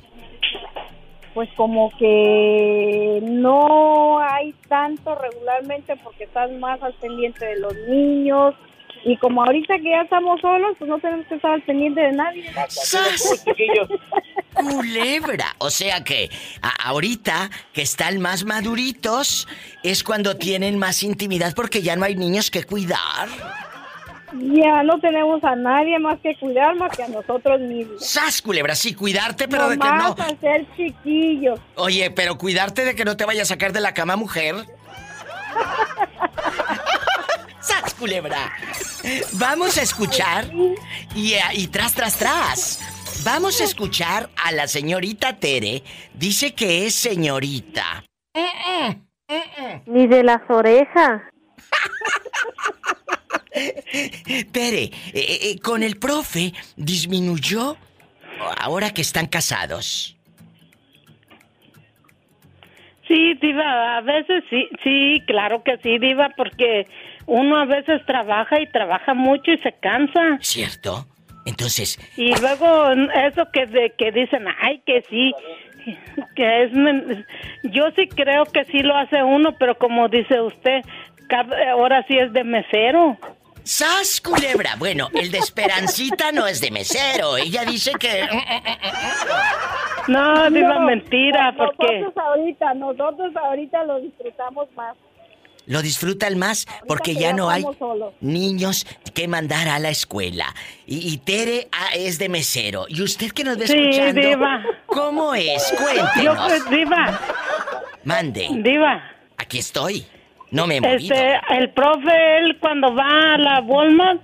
Pues 1.33 1.49
como 1.55 1.91
que 1.97 3.19
no 3.23 4.19
hay 4.19 4.53
tanto 4.67 5.15
regularmente 5.15 5.95
porque 6.03 6.25
están 6.25 6.59
más 6.59 6.81
al 6.83 6.93
pendiente 6.93 7.45
de 7.45 7.59
los 7.59 7.73
niños, 7.87 8.53
y 9.05 9.17
como 9.17 9.43
ahorita 9.43 9.77
que 9.79 9.89
ya 9.89 10.01
estamos 10.01 10.39
solos, 10.39 10.75
pues 10.79 10.89
no 10.89 10.97
tenemos 10.99 11.25
que 11.27 11.35
estar 11.35 11.51
al 11.51 11.61
pendiente 11.63 11.99
de 12.01 12.11
nadie. 12.13 12.49
¡Sas! 12.69 13.43
Culebra. 14.53 15.47
O 15.57 15.69
sea 15.69 16.03
que 16.03 16.29
ahorita 16.83 17.49
que 17.73 17.81
están 17.81 18.21
más 18.21 18.45
maduritos 18.45 19.47
es 19.83 20.03
cuando 20.03 20.37
tienen 20.37 20.77
más 20.77 21.03
intimidad 21.03 21.53
porque 21.53 21.81
ya 21.81 21.95
no 21.95 22.05
hay 22.05 22.15
niños 22.15 22.49
que 22.49 22.63
cuidar. 22.63 23.27
Ya 24.33 24.83
no 24.83 24.99
tenemos 24.99 25.43
a 25.43 25.55
nadie 25.55 25.99
más 25.99 26.19
que 26.19 26.35
cuidar 26.35 26.75
más 26.75 26.95
que 26.95 27.03
a 27.03 27.07
nosotros 27.07 27.59
mismos. 27.61 28.03
¡Sas, 28.05 28.41
culebra! 28.41 28.75
Sí, 28.75 28.93
cuidarte, 28.93 29.47
pero 29.47 29.69
de 29.69 29.77
que 29.77 29.87
no. 29.87 30.15
a 30.17 30.35
ser 30.39 30.65
chiquillos. 30.75 31.59
Oye, 31.75 32.09
pero 32.11 32.37
cuidarte 32.37 32.83
de 32.83 32.95
que 32.95 33.05
no 33.05 33.15
te 33.15 33.25
vaya 33.25 33.43
a 33.43 33.45
sacar 33.45 33.73
de 33.73 33.81
la 33.81 33.93
cama, 33.93 34.15
mujer. 34.15 34.55
¡Sas, 37.59 37.93
culebra! 37.93 38.51
Vamos 39.33 39.77
a 39.77 39.81
escuchar 39.83 40.45
y, 41.15 41.35
y 41.53 41.67
tras, 41.67 41.93
tras, 41.93 42.17
tras. 42.17 42.79
Vamos 43.23 43.61
a 43.61 43.63
escuchar 43.63 44.29
a 44.43 44.51
la 44.51 44.67
señorita 44.67 45.37
Tere. 45.37 45.83
Dice 46.13 46.53
que 46.53 46.85
es 46.85 46.95
señorita. 46.95 48.03
Ni 49.85 50.07
de 50.07 50.23
las 50.23 50.41
orejas. 50.49 51.21
Tere, 54.51 54.83
eh, 54.83 54.91
eh, 55.13 55.59
con 55.61 55.83
el 55.83 55.97
profe 55.97 56.53
disminuyó 56.75 57.77
ahora 58.59 58.91
que 58.91 59.01
están 59.01 59.27
casados. 59.27 60.17
Sí, 63.07 63.33
Diva, 63.41 63.97
a 63.97 64.01
veces 64.01 64.43
sí, 64.49 64.67
sí, 64.83 65.21
claro 65.27 65.63
que 65.63 65.77
sí, 65.83 65.99
Diva, 65.99 66.29
porque 66.37 66.87
uno 67.25 67.57
a 67.57 67.65
veces 67.65 68.01
trabaja 68.05 68.59
y 68.61 68.67
trabaja 68.67 69.13
mucho 69.13 69.51
y 69.51 69.57
se 69.59 69.73
cansa. 69.73 70.37
¿Cierto? 70.39 71.05
Entonces... 71.45 71.99
Y 72.15 72.33
luego 72.39 72.91
eso 73.27 73.45
que, 73.51 73.65
de, 73.65 73.93
que 73.97 74.11
dicen, 74.11 74.45
ay, 74.61 74.81
que 74.85 75.03
sí, 75.09 75.33
que 76.35 76.63
es... 76.63 76.71
Yo 77.63 77.91
sí 77.95 78.07
creo 78.07 78.45
que 78.45 78.63
sí 78.65 78.79
lo 78.79 78.95
hace 78.95 79.21
uno, 79.21 79.55
pero 79.59 79.77
como 79.77 80.07
dice 80.07 80.39
usted, 80.41 80.81
ahora 81.33 82.05
sí 82.07 82.17
es 82.17 82.31
de 82.33 82.43
mesero. 82.43 83.17
¡Sas, 83.63 84.19
culebra! 84.19 84.75
Bueno, 84.77 85.09
el 85.13 85.31
de 85.31 85.37
Esperancita 85.37 86.31
no 86.33 86.45
es 86.47 86.59
de 86.59 86.69
mesero. 86.69 87.37
Ella 87.37 87.63
dice 87.63 87.91
que... 87.97 88.27
No, 90.09 90.49
digo 90.49 90.79
mentira, 90.81 91.53
porque... 91.57 92.01
Nosotros 92.01 92.25
ahorita, 92.25 92.73
nosotros 92.73 93.35
ahorita 93.35 93.83
lo 93.85 94.01
disfrutamos 94.01 94.67
más. 94.75 94.97
Lo 95.65 95.81
disfrutan 95.81 96.37
más 96.37 96.67
porque 96.89 97.15
ya 97.15 97.31
no 97.31 97.49
hay 97.49 97.63
niños 98.19 98.85
que 99.13 99.29
mandar 99.29 99.69
a 99.69 99.79
la 99.79 99.91
escuela. 99.91 100.53
Y, 100.85 101.17
Tere 101.19 101.69
ah, 101.71 101.91
es 101.95 102.19
de 102.19 102.27
mesero. 102.27 102.85
¿Y 102.89 103.01
usted 103.01 103.31
que 103.31 103.45
nos 103.45 103.57
ve 103.57 103.67
sí, 103.67 103.77
escuchando? 103.77 104.21
Diva. 104.21 104.61
¿Cómo 104.87 105.33
es? 105.33 105.73
Cuéntenos. 105.77 106.21
Yo, 106.21 106.35
pues, 106.35 106.69
diva. 106.69 107.19
Mande. 108.03 108.49
Diva. 108.51 109.09
Aquí 109.37 109.59
estoy. 109.59 110.05
No 110.53 110.67
me 110.67 110.77
he 110.77 110.81
movido. 110.81 111.15
Este, 111.15 111.39
el 111.57 111.71
profe, 111.71 112.37
él 112.37 112.57
cuando 112.59 112.93
va 112.95 113.33
a 113.33 113.37
la 113.39 113.61
Walmart, 113.61 114.21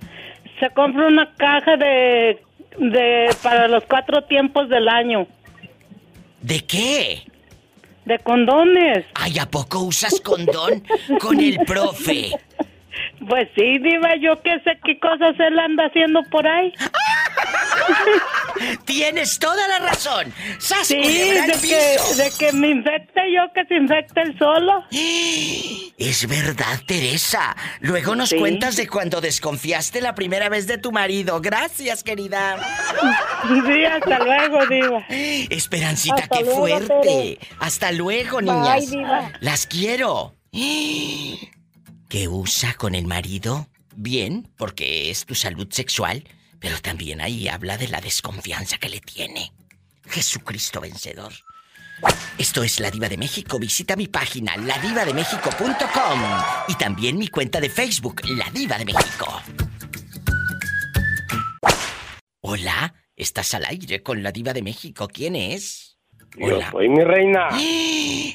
se 0.60 0.70
compra 0.70 1.08
una 1.08 1.34
caja 1.34 1.76
de, 1.76 2.40
de 2.78 3.28
para 3.42 3.66
los 3.66 3.84
cuatro 3.84 4.22
tiempos 4.22 4.68
del 4.68 4.88
año. 4.88 5.26
¿De 6.40 6.60
qué? 6.60 7.22
De 8.04 8.18
condones. 8.20 9.04
Ay, 9.14 9.38
¿a 9.40 9.46
poco 9.50 9.80
usas 9.80 10.20
condón 10.20 10.84
con 11.20 11.40
el 11.40 11.58
profe? 11.66 12.30
Pues 13.28 13.48
sí, 13.54 13.78
Diva, 13.78 14.16
yo 14.16 14.40
qué 14.42 14.60
sé 14.64 14.78
qué 14.84 14.98
cosas 14.98 15.38
él 15.38 15.58
anda 15.58 15.86
haciendo 15.86 16.22
por 16.24 16.46
ahí. 16.46 16.72
Tienes 18.84 19.38
toda 19.38 19.66
la 19.68 19.78
razón. 19.78 20.32
sí, 20.58 20.96
de 20.96 21.58
que, 21.60 22.22
de 22.22 22.30
que 22.38 22.52
me 22.52 22.70
infecte 22.70 23.20
yo, 23.34 23.52
que 23.54 23.64
se 23.66 23.74
infecte 23.76 24.22
él 24.22 24.36
solo. 24.38 24.84
Es 26.00 26.26
verdad, 26.26 26.80
Teresa. 26.86 27.54
Luego 27.80 28.16
nos 28.16 28.32
cuentas 28.32 28.76
de 28.76 28.88
cuando 28.88 29.20
desconfiaste 29.20 30.00
la 30.00 30.14
primera 30.14 30.48
vez 30.48 30.66
de 30.66 30.78
tu 30.78 30.92
marido. 30.92 31.42
Gracias, 31.42 32.02
querida. 32.02 32.56
Sí, 33.66 33.84
hasta 33.84 34.18
luego, 34.18 34.66
Diva. 34.66 35.04
Esperancita, 35.08 36.28
qué 36.28 36.44
fuerte. 36.44 37.38
Hasta 37.58 37.92
luego, 37.92 38.40
niñas. 38.40 38.90
Las 39.40 39.66
quiero. 39.66 40.34
¿Qué 40.52 42.28
usa 42.28 42.74
con 42.74 42.94
el 42.94 43.06
marido? 43.06 43.68
Bien, 43.94 44.48
porque 44.56 45.10
es 45.10 45.26
tu 45.26 45.34
salud 45.34 45.68
sexual, 45.70 46.24
pero 46.60 46.80
también 46.80 47.20
ahí 47.20 47.48
habla 47.48 47.76
de 47.76 47.88
la 47.88 48.00
desconfianza 48.00 48.78
que 48.78 48.90
le 48.90 49.00
tiene. 49.00 49.52
Jesucristo 50.08 50.80
vencedor. 50.80 51.32
Esto 52.38 52.62
es 52.62 52.80
La 52.80 52.90
Diva 52.90 53.08
de 53.08 53.16
México. 53.16 53.58
Visita 53.58 53.96
mi 53.96 54.06
página, 54.06 54.56
ladivademéxico.com 54.56 56.20
y 56.68 56.74
también 56.74 57.18
mi 57.18 57.28
cuenta 57.28 57.60
de 57.60 57.68
Facebook, 57.68 58.22
La 58.28 58.48
Diva 58.50 58.78
de 58.78 58.84
México. 58.84 59.42
Hola, 62.42 62.94
estás 63.16 63.54
al 63.54 63.64
aire 63.66 64.02
con 64.02 64.22
La 64.22 64.32
Diva 64.32 64.52
de 64.52 64.62
México. 64.62 65.08
¿Quién 65.08 65.36
es? 65.36 65.98
Yo 66.36 66.60
soy 66.70 66.88
mi 66.88 67.02
reina. 67.02 67.48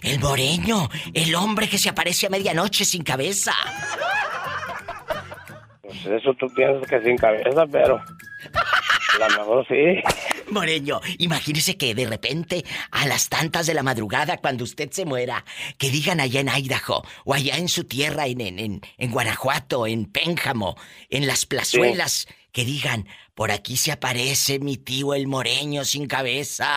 El 0.03 0.19
moreño, 0.19 0.89
el 1.13 1.33
hombre 1.35 1.69
que 1.69 1.77
se 1.77 1.89
aparece 1.89 2.27
a 2.27 2.29
medianoche 2.29 2.85
sin 2.85 3.03
cabeza. 3.03 3.53
Eso 6.05 6.33
tú 6.33 6.47
piensas 6.53 6.87
que 6.87 7.01
sin 7.01 7.17
cabeza, 7.17 7.65
pero 7.71 8.01
a 9.21 9.29
lo 9.29 9.37
mejor 9.37 9.67
sí. 9.67 10.01
Moreño, 10.51 10.99
imagínese 11.17 11.77
que 11.77 11.95
de 11.95 12.05
repente, 12.05 12.63
a 12.91 13.07
las 13.07 13.29
tantas 13.29 13.65
de 13.65 13.73
la 13.73 13.83
madrugada, 13.83 14.37
cuando 14.37 14.63
usted 14.63 14.91
se 14.91 15.05
muera, 15.05 15.43
que 15.77 15.89
digan 15.89 16.19
allá 16.19 16.41
en 16.41 16.49
Idaho, 16.49 17.03
o 17.23 17.33
allá 17.33 17.57
en 17.57 17.67
su 17.67 17.85
tierra, 17.85 18.27
en, 18.27 18.41
en, 18.41 18.59
en, 18.59 18.81
en 18.97 19.11
Guanajuato, 19.11 19.87
en 19.87 20.05
Pénjamo, 20.05 20.75
en 21.09 21.27
las 21.27 21.45
plazuelas, 21.45 22.27
que 22.51 22.63
digan, 22.63 23.07
por 23.33 23.51
aquí 23.51 23.75
se 23.75 23.91
aparece 23.91 24.59
mi 24.59 24.77
tío 24.77 25.13
el 25.13 25.27
Moreño 25.27 25.83
sin 25.83 26.07
cabeza. 26.07 26.67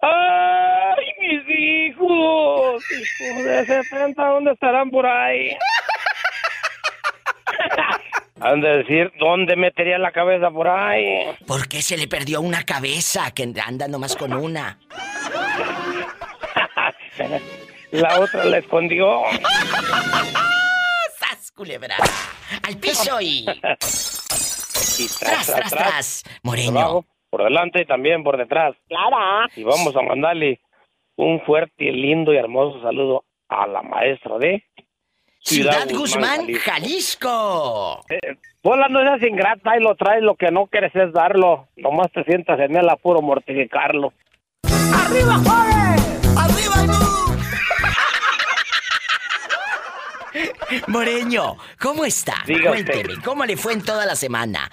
¡Ay, 0.00 1.06
mis 1.20 1.42
hijos! 1.48 2.84
Hijos 3.20 3.44
de 3.44 3.66
70, 3.66 4.24
¿dónde 4.24 4.52
estarán 4.52 4.90
por 4.90 5.06
ahí? 5.06 5.56
Han 8.40 8.60
de 8.60 8.78
decir, 8.78 9.12
¿dónde 9.18 9.54
metería 9.56 9.98
la 9.98 10.10
cabeza 10.10 10.50
por 10.50 10.68
ahí? 10.68 11.26
¿Por 11.46 11.68
qué 11.68 11.80
se 11.80 11.96
le 11.96 12.08
perdió 12.08 12.40
una 12.40 12.64
cabeza 12.64 13.30
que 13.32 13.52
anda 13.64 13.86
nomás 13.88 14.16
con 14.16 14.32
una? 14.32 14.78
La 17.92 18.18
otra 18.20 18.44
la 18.44 18.58
escondió. 18.58 19.22
¡Sas, 21.18 21.52
culebra! 21.54 21.96
¡Al 22.62 22.76
piso 22.78 23.20
y... 23.20 23.46
Y 24.98 25.06
Tras, 25.20 25.46
tras, 25.46 25.70
tras. 25.70 26.22
Moreño. 26.42 26.72
Por 26.72 26.82
abajo, 26.82 27.06
por 27.30 27.44
delante 27.44 27.82
y 27.82 27.86
también 27.86 28.22
por 28.22 28.36
detrás. 28.36 28.76
Clara. 28.88 29.48
Y 29.56 29.62
vamos 29.62 29.94
a 29.96 30.02
mandarle 30.02 30.60
un 31.16 31.40
fuerte, 31.42 31.84
lindo 31.92 32.32
y 32.32 32.36
hermoso 32.36 32.82
saludo 32.82 33.24
a 33.48 33.66
la 33.66 33.82
maestra 33.82 34.38
de 34.38 34.64
Ciudad 35.44 35.88
Guzmán, 35.90 36.52
Jalisco. 36.54 38.04
Eh, 38.08 38.36
Hola, 38.62 38.86
no 38.88 39.00
seas 39.02 39.20
ingrata 39.28 39.76
y 39.76 39.82
lo 39.82 39.96
traes, 39.96 40.22
lo 40.22 40.36
que 40.36 40.52
no 40.52 40.66
quieres 40.66 40.94
es 40.94 41.12
darlo. 41.12 41.66
Nomás 41.76 42.12
te 42.12 42.22
sientas 42.24 42.60
en 42.60 42.76
el 42.76 42.88
apuro 42.88 43.20
mortificarlo. 43.20 44.12
¡Arriba, 44.64 45.34
Juárez! 45.44 46.36
¡Arriba, 46.36 46.76
Moreño, 50.86 51.56
¿cómo 51.80 52.04
está? 52.04 52.34
Cuénteme, 52.46 53.14
¿cómo 53.24 53.44
le 53.44 53.56
fue 53.56 53.72
en 53.74 53.82
toda 53.82 54.06
la 54.06 54.14
semana? 54.14 54.70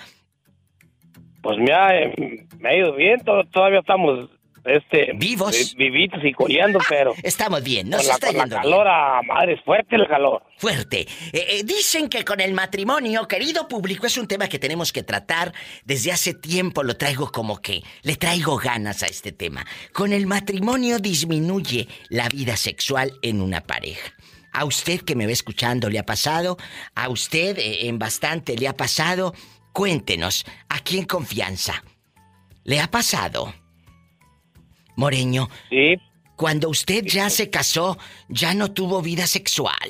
Pues 1.41 1.57
me 1.57 1.73
ha, 1.73 1.89
eh, 1.99 2.45
me 2.59 2.69
ha 2.69 2.75
ido 2.77 2.93
bien, 2.93 3.19
to- 3.25 3.43
todavía 3.51 3.79
estamos 3.79 4.29
este 4.65 5.11
vivos, 5.15 5.75
vivitos 5.75 6.23
y 6.23 6.33
coleando, 6.33 6.79
pero 6.87 7.13
estamos 7.23 7.63
bien, 7.63 7.89
nos 7.89 8.01
con 8.01 8.07
la, 8.07 8.13
está 8.13 8.27
con 8.27 8.37
la 8.37 8.43
yendo 8.43 8.55
calor 8.55 8.87
a 8.87 9.21
madre 9.23 9.53
es 9.53 9.61
fuerte 9.63 9.95
el 9.95 10.07
calor. 10.07 10.43
Fuerte. 10.57 11.01
Eh, 11.01 11.07
eh, 11.49 11.63
dicen 11.63 12.09
que 12.09 12.25
con 12.25 12.41
el 12.41 12.53
matrimonio, 12.53 13.27
querido 13.27 13.67
público, 13.67 14.05
es 14.05 14.17
un 14.17 14.27
tema 14.27 14.47
que 14.47 14.59
tenemos 14.59 14.91
que 14.91 15.03
tratar. 15.03 15.53
Desde 15.85 16.11
hace 16.11 16.33
tiempo 16.33 16.83
lo 16.83 16.97
traigo 16.97 17.31
como 17.31 17.61
que 17.61 17.81
le 18.01 18.15
traigo 18.15 18.57
ganas 18.57 19.03
a 19.03 19.07
este 19.07 19.31
tema. 19.31 19.65
Con 19.93 20.13
el 20.13 20.27
matrimonio 20.27 20.99
disminuye 20.99 21.87
la 22.09 22.27
vida 22.27 22.57
sexual 22.57 23.11
en 23.21 23.41
una 23.41 23.61
pareja. 23.61 24.13
A 24.51 24.65
usted 24.65 25.01
que 25.01 25.15
me 25.15 25.25
va 25.25 25.31
escuchando 25.31 25.89
le 25.89 25.99
ha 25.99 26.05
pasado, 26.05 26.57
a 26.95 27.09
usted 27.09 27.57
eh, 27.57 27.87
en 27.87 27.99
bastante 27.99 28.57
le 28.57 28.67
ha 28.67 28.75
pasado. 28.75 29.33
Cuéntenos, 29.71 30.45
aquí 30.67 30.97
en 30.97 31.05
confianza, 31.05 31.83
¿le 32.63 32.79
ha 32.79 32.89
pasado? 32.89 33.53
Moreño. 34.99 35.47
Sí. 35.69 35.97
Cuando 36.35 36.69
usted 36.69 37.05
ya 37.05 37.29
se 37.29 37.49
casó, 37.49 37.97
ya 38.27 38.53
no 38.53 38.73
tuvo 38.73 39.01
vida 39.01 39.27
sexual. 39.27 39.89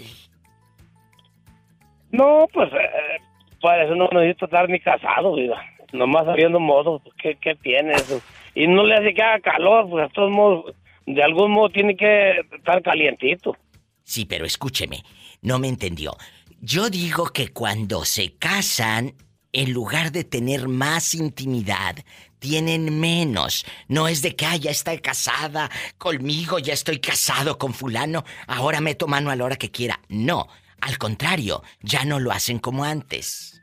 No, 2.12 2.48
pues 2.54 2.72
eh, 2.74 3.22
para 3.60 3.86
eso 3.86 3.96
no 3.96 4.08
necesito 4.12 4.46
estar 4.46 4.70
ni 4.70 4.80
casado, 4.80 5.36
viva. 5.36 5.60
Nomás 5.94 6.26
sabiendo 6.26 6.60
modo, 6.60 7.00
pues, 7.00 7.16
¿qué, 7.22 7.36
¿qué 7.42 7.56
tiene 7.56 7.94
eso? 7.94 8.22
Y 8.54 8.68
no 8.68 8.84
le 8.84 8.96
hace 8.96 9.14
que 9.14 9.22
haga 9.22 9.40
calor, 9.40 9.90
pues 9.90 10.08
de 10.08 10.14
todos 10.14 10.32
modos, 10.32 10.76
de 11.08 11.24
algún 11.24 11.52
modo 11.52 11.70
tiene 11.70 11.96
que 11.96 12.42
estar 12.56 12.82
calientito. 12.84 13.56
Sí, 14.04 14.26
pero 14.26 14.46
escúcheme, 14.46 15.04
no 15.42 15.58
me 15.58 15.68
entendió. 15.68 16.16
Yo 16.62 16.90
digo 16.90 17.30
que 17.34 17.50
cuando 17.50 18.06
se 18.06 18.36
casan, 18.38 19.14
en 19.52 19.74
lugar 19.74 20.12
de 20.12 20.24
tener 20.24 20.68
más 20.68 21.16
intimidad, 21.16 21.96
tienen 22.40 23.00
menos. 23.00 23.66
No 23.88 24.08
es 24.08 24.22
de 24.22 24.36
que, 24.36 24.46
ah, 24.46 24.56
ya 24.56 24.72
está 24.72 24.98
casada 25.00 25.70
conmigo, 25.98 26.60
ya 26.60 26.74
estoy 26.74 27.00
casado 27.00 27.58
con 27.58 27.74
fulano, 27.74 28.24
ahora 28.48 28.82
meto 28.82 29.08
mano 29.08 29.30
a 29.30 29.36
la 29.36 29.46
hora 29.46 29.56
que 29.58 29.72
quiera. 29.72 30.00
No, 30.10 30.48
al 30.82 30.98
contrario, 30.98 31.62
ya 31.82 32.06
no 32.06 32.20
lo 32.20 32.32
hacen 32.32 32.60
como 32.60 32.84
antes. 32.84 33.62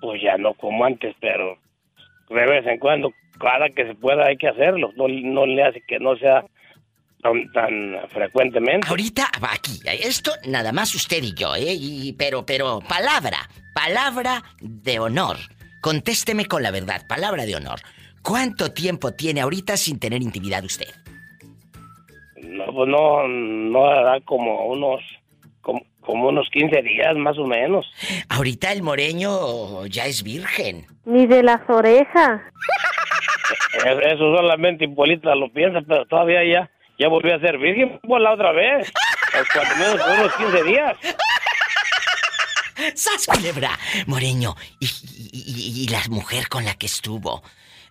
Pues 0.00 0.20
ya 0.22 0.36
no 0.36 0.54
como 0.54 0.84
antes, 0.84 1.14
pero 1.20 1.58
de 2.28 2.46
vez 2.46 2.66
en 2.66 2.78
cuando, 2.78 3.12
cada 3.38 3.68
que 3.70 3.86
se 3.86 3.94
pueda 3.94 4.26
hay 4.26 4.36
que 4.36 4.48
hacerlo. 4.48 4.92
No, 4.96 5.06
no 5.08 5.46
le 5.46 5.62
hace 5.64 5.82
que 5.86 5.98
no 5.98 6.16
sea 6.16 6.44
tan, 7.22 7.50
tan 7.52 8.08
frecuentemente. 8.10 8.88
Ahorita, 8.88 9.30
va 9.42 9.52
aquí, 9.52 9.80
esto 9.86 10.32
nada 10.46 10.72
más 10.72 10.94
usted 10.94 11.22
y 11.22 11.34
yo, 11.34 11.54
¿eh? 11.54 11.72
Y- 11.72 12.12
pero, 12.14 12.44
pero, 12.44 12.80
palabra, 12.80 13.48
palabra 13.74 14.42
de 14.60 14.98
honor. 14.98 15.36
Contésteme 15.80 16.46
con 16.46 16.62
la 16.62 16.70
verdad, 16.70 17.06
palabra 17.08 17.44
de 17.44 17.56
honor. 17.56 17.80
¿Cuánto 18.22 18.72
tiempo 18.72 19.12
tiene 19.12 19.40
ahorita 19.40 19.76
sin 19.76 19.98
tener 19.98 20.22
intimidad 20.22 20.64
usted? 20.64 20.88
No, 22.36 22.64
pues 22.72 22.88
no, 22.88 23.26
no 23.28 23.86
hará 23.86 24.20
como 24.20 24.66
unos, 24.66 25.00
como, 25.60 25.82
como 26.00 26.28
unos 26.28 26.48
15 26.50 26.82
días 26.82 27.16
más 27.16 27.36
o 27.38 27.46
menos. 27.46 27.86
Ahorita 28.28 28.72
el 28.72 28.82
moreño 28.82 29.86
ya 29.86 30.06
es 30.06 30.22
virgen. 30.22 30.86
Ni 31.04 31.26
de 31.26 31.42
las 31.42 31.60
orejas. 31.68 32.40
Es- 33.84 34.12
Eso 34.12 34.36
solamente 34.36 34.84
Hipólita 34.84 35.34
lo 35.34 35.52
piensa, 35.52 35.80
pero 35.86 36.04
todavía 36.06 36.40
ya, 36.44 36.70
ya 36.98 37.08
volvió 37.08 37.34
a 37.34 37.40
ser 37.40 37.58
virgen 37.58 37.98
por 38.06 38.20
la 38.20 38.32
otra 38.34 38.52
vez. 38.52 38.92
Pues 39.32 39.44
cuando 39.52 39.76
menos 39.76 40.00
por 40.02 40.20
unos 40.20 40.34
15 40.36 40.62
días. 40.64 40.96
¡Sas, 42.94 43.26
culebra! 43.26 43.78
Moreño, 44.06 44.54
¿y, 44.80 44.86
y, 44.86 45.30
y- 45.32 45.84
y 45.84 45.88
la 45.88 46.00
mujer 46.10 46.48
con 46.48 46.64
la 46.64 46.74
que 46.74 46.86
estuvo, 46.86 47.42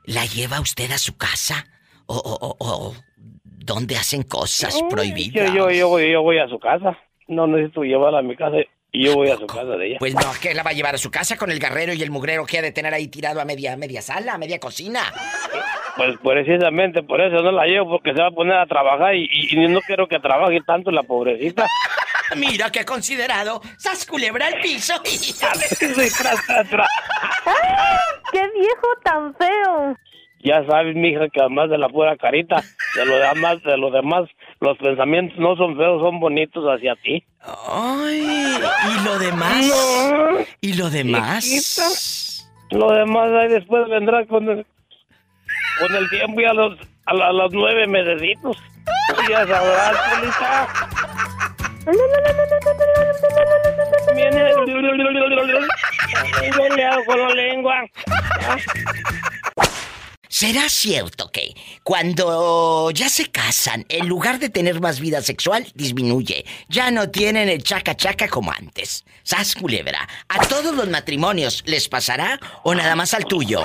la 0.06 0.26
lleva 0.26 0.60
usted 0.60 0.91
a 0.91 0.97
su 0.97 1.18
casa? 1.18 1.66
¿O, 2.08 2.16
o, 2.16 2.47
o- 2.47 2.58
o 2.60 2.95
dónde 3.43 3.95
hacen 3.95 4.24
cosas 4.24 4.78
Yo, 4.80 4.89
prohibidas? 4.89 5.54
yo, 5.54 5.70
yo, 5.72 5.88
voy, 5.89 6.12
yo 6.12 6.22
voy 6.22 6.39
a 6.39 6.47
su 6.47 6.60
casa. 6.60 6.97
No 7.28 7.47
necesito 7.47 7.84
llevarla 7.84 8.20
a 8.20 8.22
mi 8.22 8.36
casa 8.36 8.58
y 8.91 9.06
yo 9.06 9.14
voy 9.16 9.30
a 9.30 9.38
su 9.38 9.45
casa 9.47 9.78
de 9.78 9.88
ella. 9.88 9.97
Pues 9.99 10.14
no, 10.16 10.22
¿qué 10.41 10.54
la 10.54 10.64
va 10.64 10.72
a 10.72 10.74
llevar 10.74 10.95
a 10.95 10.97
su 10.97 11.10
casa 11.12 11.38
con 11.38 11.49
el 11.52 11.60
garrero 11.60 11.93
y 11.93 12.02
el 12.04 12.12
mugrero 12.12 12.45
que 12.45 12.58
ha 12.58 12.62
de 12.62 12.72
tener 12.74 12.93
ahí 12.93 13.08
tirado 13.08 13.39
a 13.39 13.45
media, 13.45 13.78
media 13.78 14.02
sala, 14.02 14.34
a 14.34 14.38
media 14.38 14.60
cocina? 14.60 15.02
Pues 15.95 16.16
precisamente 16.24 17.04
por 17.04 17.22
eso 17.22 17.41
no 17.43 17.52
la 17.52 17.66
llevo, 17.66 17.91
porque 17.91 18.14
se 18.14 18.20
va 18.22 18.28
a 18.28 18.32
poner 18.32 18.58
a 18.58 18.66
trabajar 18.66 19.16
y, 19.16 19.30
y- 19.32 19.56
y 19.64 19.68
no 19.68 19.80
quiero 19.82 20.08
que 20.08 20.20
trabaje 20.20 20.60
tanto 20.66 20.91
la 20.91 21.04
pobrecita. 21.04 21.66
Mira 22.36 22.72
qué 22.72 22.86
considerado. 22.86 23.62
¡Sas, 23.78 24.06
culebra 24.06 24.48
al 24.48 24.62
piso! 24.62 24.94
¡Qué 28.32 28.50
viejo 28.58 28.88
tan 29.04 29.34
feo! 29.36 29.96
Ya 30.44 30.66
sabes, 30.68 30.96
mija, 30.96 31.30
que 31.30 31.40
además 31.40 31.70
de 31.70 31.78
la 31.78 31.88
pura 31.90 32.18
carita, 32.18 32.64
de 32.96 33.06
lo 33.06 33.16
demás, 33.18 33.62
de 33.62 33.78
lo 33.78 33.92
demás, 33.92 34.24
los 34.60 34.76
pensamientos 34.80 35.38
no 35.38 35.56
son 35.56 35.78
feos, 35.78 36.02
son 36.02 36.20
bonitos 36.20 36.64
hacia 36.66 36.96
ti. 36.96 37.24
Ay, 37.70 38.58
¿y 38.90 39.04
lo 39.06 39.20
demás? 39.20 40.48
¿Y 40.62 40.74
lo 40.74 40.90
demás? 40.90 42.48
Lo 42.72 42.92
demás 42.92 43.30
ahí 43.34 43.50
después 43.50 43.88
vendrá 43.88 44.26
con 44.26 44.50
el, 44.50 44.66
con 45.80 45.96
el 45.96 46.10
tiempo 46.10 46.42
y 46.42 46.46
a 46.46 46.54
los, 46.54 46.80
a, 47.06 47.14
la- 47.14 47.28
a 47.28 47.34
los 47.34 47.54
nueve 47.54 47.86
mesecitos. 47.86 48.58
Ya 49.30 49.46
sabrás, 49.46 49.96
Polita. 50.16 50.68
Viene. 54.16 54.52
Yo 56.58 56.76
le 56.76 56.86
hago 56.86 57.06
con 57.06 57.20
la 57.20 57.30
lengua. 57.30 57.76
¿Será 60.28 60.70
cierto 60.70 61.30
que 61.32 61.54
cuando 61.84 62.90
ya 62.92 63.10
se 63.10 63.30
casan, 63.30 63.86
en 63.90 64.08
lugar 64.08 64.40
de 64.40 64.50
tener 64.50 64.80
más 64.80 65.00
vida 65.00 65.22
sexual, 65.22 65.66
disminuye? 65.76 66.46
Ya 66.70 66.90
no 66.90 67.10
tienen 67.10 67.50
el 67.50 67.64
chaca 67.64 67.96
chaca 67.96 68.28
como 68.28 68.52
antes. 68.52 69.06
¿Sas 69.24 69.56
culebra? 69.56 70.08
¿A 70.30 70.40
todos 70.48 70.76
los 70.76 70.90
matrimonios 70.90 71.64
les 71.66 71.88
pasará 71.90 72.40
o 72.64 72.74
nada 72.74 72.96
más 72.96 73.14
al 73.14 73.26
tuyo? 73.26 73.62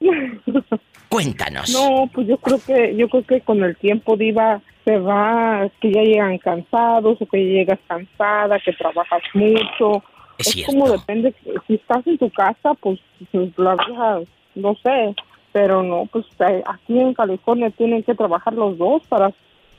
Cuéntanos. 1.08 1.70
No, 1.70 2.08
pues 2.12 2.26
yo 2.26 2.38
creo 2.38 2.60
que 2.64 2.96
yo 2.96 3.08
creo 3.08 3.26
que 3.26 3.40
con 3.40 3.62
el 3.62 3.76
tiempo 3.76 4.16
diva 4.16 4.62
se 4.84 4.98
va, 4.98 5.68
que 5.80 5.92
ya 5.92 6.02
llegan 6.02 6.38
cansados 6.38 7.20
o 7.20 7.26
que 7.26 7.38
llegas 7.38 7.78
cansada, 7.88 8.58
que 8.60 8.72
trabajas 8.72 9.22
mucho. 9.32 10.02
Es 10.38 10.66
como 10.66 10.90
depende, 10.90 11.34
si 11.66 11.74
estás 11.74 12.06
en 12.06 12.18
tu 12.18 12.30
casa, 12.30 12.74
pues, 12.74 13.00
pues, 13.30 13.50
la 13.56 13.76
vieja, 13.76 14.20
no 14.56 14.74
sé, 14.82 15.14
pero 15.52 15.82
no, 15.82 16.06
pues 16.06 16.26
eh, 16.40 16.62
aquí 16.66 16.98
en 16.98 17.14
California 17.14 17.70
tienen 17.70 18.02
que 18.02 18.14
trabajar 18.14 18.52
los 18.52 18.76
dos 18.76 19.02
para 19.08 19.32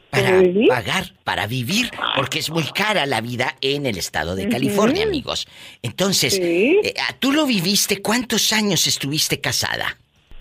para 0.10 0.42
pagar, 0.70 1.12
para 1.26 1.48
vivir, 1.48 1.92
porque 2.16 2.40
es 2.40 2.50
muy 2.50 2.64
cara 2.64 3.06
la 3.06 3.20
vida 3.20 3.56
en 3.60 3.86
el 3.86 3.98
estado 3.98 4.36
de. 4.36 4.48
California, 4.48 5.04
amigos. 5.04 5.46
Entonces, 5.82 6.40
eh, 6.42 6.94
¿tú 7.20 7.34
lo 7.34 7.46
viviste? 7.46 8.02
¿Cuántos 8.02 8.54
años 8.54 8.88
estuviste 8.88 9.42
casada? 9.42 9.98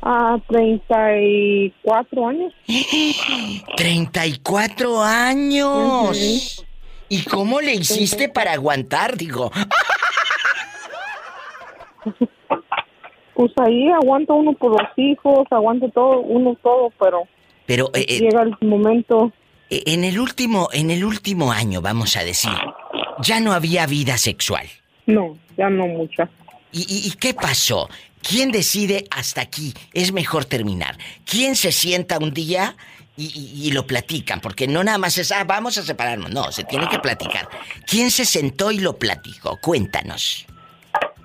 A 0.07 0.37
34 0.49 2.29
años. 2.29 2.53
34 3.77 5.03
años. 5.03 6.63
¿Y 7.09 7.23
cómo 7.25 7.61
le 7.63 7.75
hiciste 7.75 8.29
para 8.29 8.53
aguantar? 8.53 9.17
Digo, 9.17 9.51
Pues 13.35 13.51
ahí 13.67 13.89
aguanta 13.91 14.33
uno 14.33 14.53
por 14.53 14.71
los 14.81 14.89
hijos, 14.97 15.45
aguanta 15.51 15.89
todo, 15.89 16.21
uno 16.21 16.57
todo, 16.63 16.93
pero 17.01 17.23
pero 17.67 17.91
eh, 17.95 18.05
eh, 18.09 18.21
llega 18.21 18.43
el 18.43 18.55
momento. 18.61 19.33
eh, 19.71 19.83
en 19.87 20.05
el 20.05 20.21
último, 20.21 20.69
en 20.73 20.91
el 20.93 21.05
último 21.05 21.51
año, 21.51 21.81
vamos 21.83 22.17
a 22.17 22.23
decir, 22.23 22.53
ya 23.23 23.41
no 23.41 23.53
había 23.53 23.87
vida 23.87 24.19
sexual. 24.19 24.67
No, 25.07 25.37
ya 25.59 25.69
no 25.69 25.87
mucha. 25.89 26.29
¿Y, 26.71 26.83
y- 26.83 27.09
y 27.09 27.13
qué 27.17 27.35
pasó? 27.35 27.89
¿Quién 28.29 28.51
decide 28.51 29.05
hasta 29.11 29.43
aquí? 29.43 29.75
Es 29.93 30.13
mejor 30.13 30.45
terminar. 30.45 30.97
¿Quién 31.25 31.55
se 31.57 31.73
sienta 31.73 32.19
un 32.19 32.33
día 32.33 32.75
y, 33.17 33.25
y- 33.27 33.69
y 33.69 33.73
lo 33.73 33.87
platican? 33.87 34.41
Porque 34.41 34.67
no 34.67 34.83
nada 34.83 34.99
más 34.99 35.19
es, 35.19 35.31
ah, 35.33 35.45
vamos 35.45 35.77
a 35.79 35.83
separarnos. 35.83 36.31
No, 36.33 36.51
se 36.51 36.65
tiene 36.65 36.89
que 36.89 36.99
platicar. 36.99 37.49
¿Quién 37.87 38.11
se 38.11 38.25
sentó 38.25 38.71
y 38.71 38.79
lo 38.79 38.97
platicó? 38.99 39.59
Cuéntanos. 39.61 40.47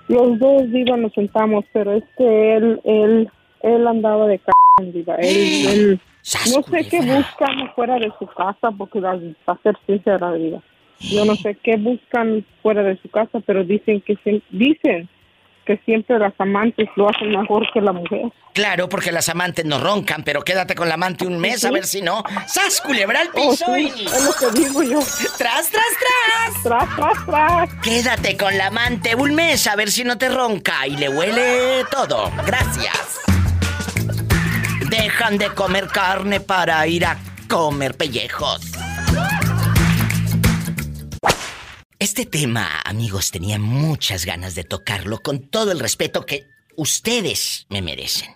Los 0.08 0.40
dos, 0.40 0.72
Diva, 0.72 0.98
nos 0.98 1.14
sentamos, 1.14 1.66
pero 1.72 1.94
es 1.96 2.04
que 2.18 2.56
él, 2.58 2.82
él, 2.84 3.30
él 3.62 3.88
andaba 3.88 4.28
de 4.28 4.38
c... 4.38 4.44
Diva. 4.94 5.16
Él, 5.16 5.68
él- 5.68 6.02
no 6.54 6.64
sé 6.64 6.88
qué 6.90 7.00
buscan 7.02 7.74
fuera 7.76 7.96
de 7.98 8.12
su 8.20 8.26
casa, 8.28 8.72
porque 8.78 9.00
para 9.02 9.62
ser 9.64 9.76
sincera, 9.88 10.34
Diva. 10.34 10.62
Yo 11.00 11.24
no 11.26 11.36
sé 11.36 11.58
qué 11.64 11.78
buscan 11.78 12.46
fuera 12.62 12.84
de 12.84 12.98
su 13.02 13.10
casa, 13.10 13.40
pero 13.46 13.64
dicen 13.64 14.02
que 14.02 14.16
siem- 14.18 14.44
dicen 14.52 15.08
que 15.70 15.78
siempre 15.86 16.18
las 16.18 16.34
amantes 16.40 16.88
lo 16.96 17.08
hacen 17.12 17.30
mejor 17.30 17.64
que 17.72 17.80
la 17.80 17.92
mujer. 17.92 18.22
Claro, 18.56 18.90
porque 18.90 19.12
las 19.12 19.30
amantes 19.30 19.64
no 19.66 19.80
roncan, 19.80 20.24
pero 20.24 20.42
quédate 20.42 20.74
con 20.74 20.88
la 20.88 20.96
amante 20.96 21.28
un 21.28 21.38
mes 21.38 21.64
a 21.64 21.70
ver 21.70 21.86
si 21.86 22.02
no. 22.02 22.24
¡Sas, 22.48 22.82
culebra 22.82 23.22
al 23.22 23.28
Oh, 23.36 23.52
piso! 23.52 23.66
sí, 23.76 23.94
y- 23.96 24.06
es 24.08 24.24
lo 24.26 24.34
que 24.34 24.60
digo 24.60 24.82
yo. 24.82 25.00
¡Tras, 25.38 25.70
tras, 25.70 25.70
tras! 25.70 26.64
¡Tras, 26.64 26.96
tras, 26.96 27.26
tras! 27.28 27.70
Quédate 27.84 28.36
con 28.36 28.58
la 28.58 28.66
amante 28.68 29.14
un 29.14 29.36
mes 29.36 29.68
a 29.68 29.76
ver 29.76 29.92
si 29.92 30.04
no 30.04 30.18
te 30.18 30.30
ronca 30.30 30.88
y 30.88 30.98
le 30.98 31.08
huele 31.10 31.86
todo. 31.92 32.32
Gracias. 32.48 33.20
Dejan 34.90 35.38
de 35.38 35.50
comer 35.54 35.86
carne 35.88 36.40
para 36.40 36.86
ir 36.88 37.06
a 37.06 37.16
comer 37.48 37.94
pellejos. 37.96 38.72
Este 42.02 42.26
tema, 42.26 42.80
amigos, 42.86 43.30
tenía 43.30 43.60
muchas 43.60 44.26
ganas 44.26 44.56
de 44.56 44.64
tocarlo 44.64 45.22
con 45.22 45.50
todo 45.50 45.74
el 45.74 45.82
respeto 45.82 46.26
que 46.26 46.48
ustedes 46.78 47.66
me 47.68 47.82
merecen. 47.82 48.30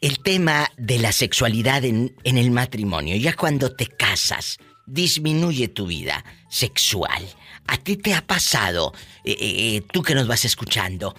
El 0.00 0.20
tema 0.20 0.70
de 0.76 1.00
la 1.00 1.10
sexualidad 1.10 1.84
en, 1.84 2.14
en 2.22 2.38
el 2.38 2.52
matrimonio, 2.52 3.16
ya 3.16 3.34
cuando 3.34 3.74
te 3.74 3.88
casas, 3.88 4.58
disminuye 4.86 5.66
tu 5.66 5.88
vida 5.88 6.24
sexual. 6.48 7.28
¿A 7.66 7.76
ti 7.76 7.96
te 7.96 8.14
ha 8.14 8.24
pasado, 8.24 8.92
eh, 9.24 9.32
eh, 9.32 9.76
eh, 9.76 9.82
tú 9.92 10.04
que 10.04 10.14
nos 10.14 10.28
vas 10.28 10.44
escuchando, 10.44 11.16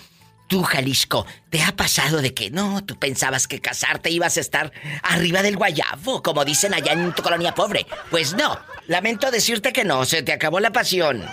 tú 0.50 0.64
Jalisco, 0.64 1.26
te 1.50 1.62
ha 1.62 1.72
pasado 1.72 2.22
de 2.22 2.34
que 2.34 2.50
no, 2.50 2.84
tú 2.84 2.96
pensabas 2.96 3.48
que 3.48 3.62
casarte 3.62 4.10
ibas 4.10 4.36
a 4.36 4.42
estar 4.42 4.74
arriba 5.04 5.42
del 5.42 5.56
guayabo, 5.56 6.22
como 6.22 6.44
dicen 6.44 6.74
allá 6.74 6.92
en 6.92 7.14
tu 7.14 7.22
colonia 7.22 7.54
pobre? 7.54 7.86
Pues 8.10 8.36
no, 8.36 8.58
lamento 8.88 9.32
decirte 9.32 9.72
que 9.72 9.86
no, 9.86 10.04
se 10.04 10.24
te 10.24 10.34
acabó 10.34 10.60
la 10.60 10.72
pasión. 10.72 11.24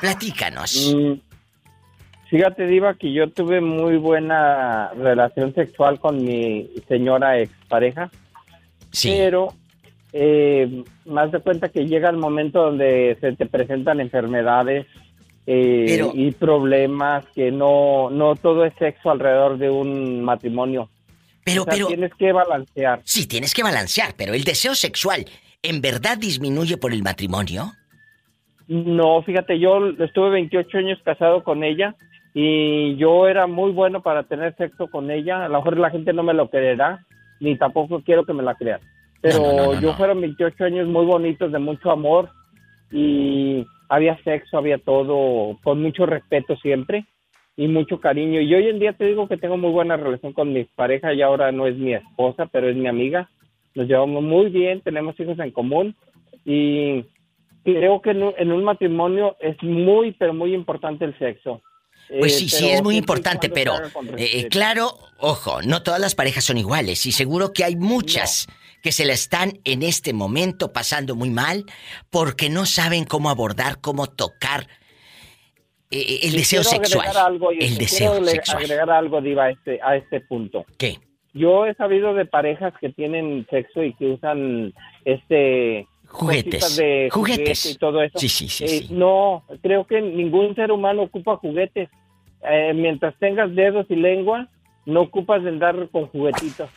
Platícanos. 0.00 0.94
Mm, 0.94 1.30
Fíjate, 2.30 2.68
Diva, 2.68 2.94
que 2.94 3.12
yo 3.12 3.28
tuve 3.28 3.60
muy 3.60 3.96
buena 3.96 4.90
relación 4.90 5.52
sexual 5.52 5.98
con 5.98 6.24
mi 6.24 6.70
señora 6.86 7.40
expareja. 7.40 8.08
Pero, 9.02 9.48
eh, 10.12 10.84
más 11.06 11.32
de 11.32 11.40
cuenta 11.40 11.70
que 11.70 11.86
llega 11.86 12.08
el 12.08 12.18
momento 12.18 12.62
donde 12.62 13.18
se 13.20 13.32
te 13.32 13.46
presentan 13.46 13.98
enfermedades 13.98 14.86
eh, 15.46 15.84
Pero- 15.88 16.12
y 16.14 16.30
problemas 16.32 17.24
que 17.34 17.50
no, 17.50 18.10
no 18.10 18.36
todo 18.36 18.64
es 18.64 18.72
sexo 18.78 19.10
alrededor 19.10 19.58
de 19.58 19.70
un 19.70 20.22
matrimonio. 20.22 20.88
Pero, 21.44 21.62
O 21.62 21.64
sea, 21.64 21.74
pero- 21.74 21.86
tienes 21.88 22.14
que 22.14 22.32
balancear. 22.32 23.00
Sí, 23.04 23.26
tienes 23.26 23.54
que 23.54 23.62
balancear, 23.62 24.14
pero 24.16 24.34
el 24.34 24.44
deseo 24.44 24.74
sexual, 24.74 25.24
¿en 25.62 25.80
verdad 25.80 26.18
disminuye 26.18 26.76
por 26.76 26.92
el 26.92 27.02
matrimonio? 27.02 27.72
No, 28.68 29.22
fíjate, 29.22 29.58
yo 29.58 29.88
estuve 29.98 30.30
28 30.30 30.78
años 30.78 30.98
casado 31.04 31.42
con 31.42 31.64
ella 31.64 31.96
y 32.34 32.94
yo 32.96 33.26
era 33.26 33.48
muy 33.48 33.72
bueno 33.72 34.00
para 34.02 34.22
tener 34.22 34.54
sexo 34.56 34.86
con 34.88 35.10
ella. 35.10 35.44
A 35.44 35.48
lo 35.48 35.56
mejor 35.58 35.76
la 35.78 35.90
gente 35.90 36.12
no 36.12 36.22
me 36.22 36.34
lo 36.34 36.48
creerá, 36.48 37.04
ni 37.40 37.56
tampoco 37.56 38.00
quiero 38.04 38.24
que 38.24 38.32
me 38.32 38.44
la 38.44 38.54
crean. 38.54 38.80
Pero 39.22 39.38
No, 39.38 39.46
no, 39.46 39.56
no, 39.56 39.72
no, 39.74 39.80
yo 39.80 39.94
fueron 39.94 40.20
28 40.20 40.64
años 40.64 40.86
muy 40.86 41.04
bonitos, 41.04 41.50
de 41.50 41.58
mucho 41.58 41.90
amor 41.90 42.30
y 42.92 43.66
había 43.90 44.16
sexo, 44.22 44.56
había 44.56 44.78
todo, 44.78 45.58
con 45.64 45.82
mucho 45.82 46.06
respeto 46.06 46.56
siempre 46.56 47.06
y 47.56 47.66
mucho 47.66 48.00
cariño. 48.00 48.40
Y 48.40 48.54
hoy 48.54 48.68
en 48.68 48.78
día 48.78 48.92
te 48.92 49.04
digo 49.04 49.26
que 49.26 49.36
tengo 49.36 49.56
muy 49.56 49.70
buena 49.70 49.96
relación 49.96 50.32
con 50.32 50.52
mi 50.52 50.64
pareja 50.64 51.12
y 51.12 51.22
ahora 51.22 51.50
no 51.50 51.66
es 51.66 51.76
mi 51.76 51.94
esposa, 51.94 52.46
pero 52.46 52.68
es 52.68 52.76
mi 52.76 52.86
amiga. 52.86 53.28
Nos 53.74 53.88
llevamos 53.88 54.22
muy 54.22 54.48
bien, 54.48 54.80
tenemos 54.80 55.18
hijos 55.18 55.38
en 55.40 55.50
común 55.50 55.96
y 56.44 57.04
creo 57.64 58.00
que 58.00 58.10
en 58.10 58.52
un, 58.52 58.64
matrimonio 58.64 59.36
es 59.40 59.60
muy, 59.60 60.12
pero 60.12 60.34
muy 60.34 60.54
importante 60.54 61.04
el 61.04 61.18
sexo. 61.18 61.60
Pues 62.18 62.34
Eh, 62.34 62.38
sí, 62.40 62.48
sí, 62.48 62.70
es 62.70 62.82
muy 62.82 62.96
importante, 62.96 63.48
pero 63.48 63.74
eh, 63.76 63.82
respeto. 63.82 64.48
claro, 64.50 64.98
ojo, 65.18 65.62
no 65.62 65.82
todas 65.82 66.00
las 66.00 66.14
parejas 66.14 66.44
son 66.44 66.58
iguales 66.58 67.06
y 67.06 67.12
seguro 67.12 67.52
que 67.52 67.62
hay 67.64 67.76
muchas 67.76 68.46
que 68.82 68.92
se 68.92 69.04
la 69.04 69.12
están 69.12 69.60
en 69.64 69.82
este 69.82 70.12
momento 70.12 70.72
pasando 70.72 71.14
muy 71.14 71.30
mal 71.30 71.66
porque 72.10 72.48
no 72.50 72.66
saben 72.66 73.04
cómo 73.04 73.30
abordar, 73.30 73.80
cómo 73.80 74.06
tocar 74.08 74.66
eh, 75.90 76.20
el 76.22 76.34
Y 76.34 76.38
deseo 76.38 76.62
quiero 76.62 76.76
sexual. 76.84 77.16
algo, 77.16 77.50
el 77.50 77.58
quiero 77.58 77.74
deseo 77.76 78.14
agre- 78.14 78.30
sexual. 78.30 78.58
agregar 78.64 78.90
algo, 78.90 79.20
Diva, 79.20 79.44
a 79.44 79.50
este, 79.50 79.80
a 79.82 79.96
este 79.96 80.20
punto. 80.20 80.64
¿Qué? 80.78 80.98
Yo 81.34 81.66
he 81.66 81.74
sabido 81.74 82.14
de 82.14 82.26
parejas 82.26 82.72
que 82.80 82.90
tienen 82.90 83.46
sexo 83.50 83.84
y 83.84 83.94
que 83.94 84.06
usan 84.06 84.72
este 85.04 85.86
Juguetes. 86.08 86.76
de 86.76 87.08
Juguetes. 87.12 87.62
juguete 87.62 87.70
y 87.70 87.74
todo 87.78 88.02
eso. 88.02 88.18
Sí, 88.18 88.28
sí, 88.28 88.48
sí, 88.48 88.64
Eh, 88.64 88.68
sí. 88.68 88.88
No, 88.90 89.44
creo 89.62 89.86
que 89.86 90.00
ningún 90.00 90.54
ser 90.56 90.72
humano 90.72 91.02
ocupa 91.02 91.36
juguetes. 91.36 91.88
Eh, 92.48 92.72
mientras 92.74 93.14
tengas 93.18 93.54
dedos 93.54 93.86
y 93.90 93.96
lengua, 93.96 94.48
no 94.86 95.02
ocupas 95.02 95.42
de 95.42 95.50
andar 95.50 95.88
con 95.90 96.06
juguetitos. 96.06 96.70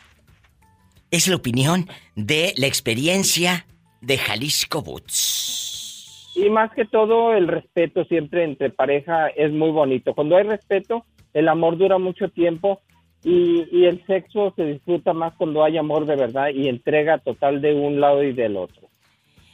Es 1.10 1.28
la 1.28 1.36
opinión 1.36 1.88
de 2.16 2.52
la 2.56 2.66
experiencia 2.66 3.66
de 4.00 4.18
Jalisco 4.18 4.82
Boots. 4.82 6.32
Y 6.36 6.50
más 6.50 6.72
que 6.72 6.84
todo, 6.84 7.32
el 7.34 7.46
respeto 7.46 8.04
siempre 8.06 8.42
entre 8.44 8.70
pareja 8.70 9.28
es 9.28 9.52
muy 9.52 9.70
bonito. 9.70 10.14
Cuando 10.14 10.36
hay 10.36 10.42
respeto, 10.44 11.04
el 11.32 11.48
amor 11.48 11.78
dura 11.78 11.98
mucho 11.98 12.28
tiempo 12.28 12.80
y, 13.22 13.64
y 13.70 13.84
el 13.86 14.04
sexo 14.06 14.52
se 14.56 14.64
disfruta 14.64 15.12
más 15.12 15.32
cuando 15.34 15.62
hay 15.64 15.78
amor 15.78 16.06
de 16.06 16.16
verdad 16.16 16.48
y 16.52 16.68
entrega 16.68 17.18
total 17.18 17.60
de 17.62 17.74
un 17.74 18.00
lado 18.00 18.22
y 18.24 18.32
del 18.32 18.56
otro. 18.56 18.88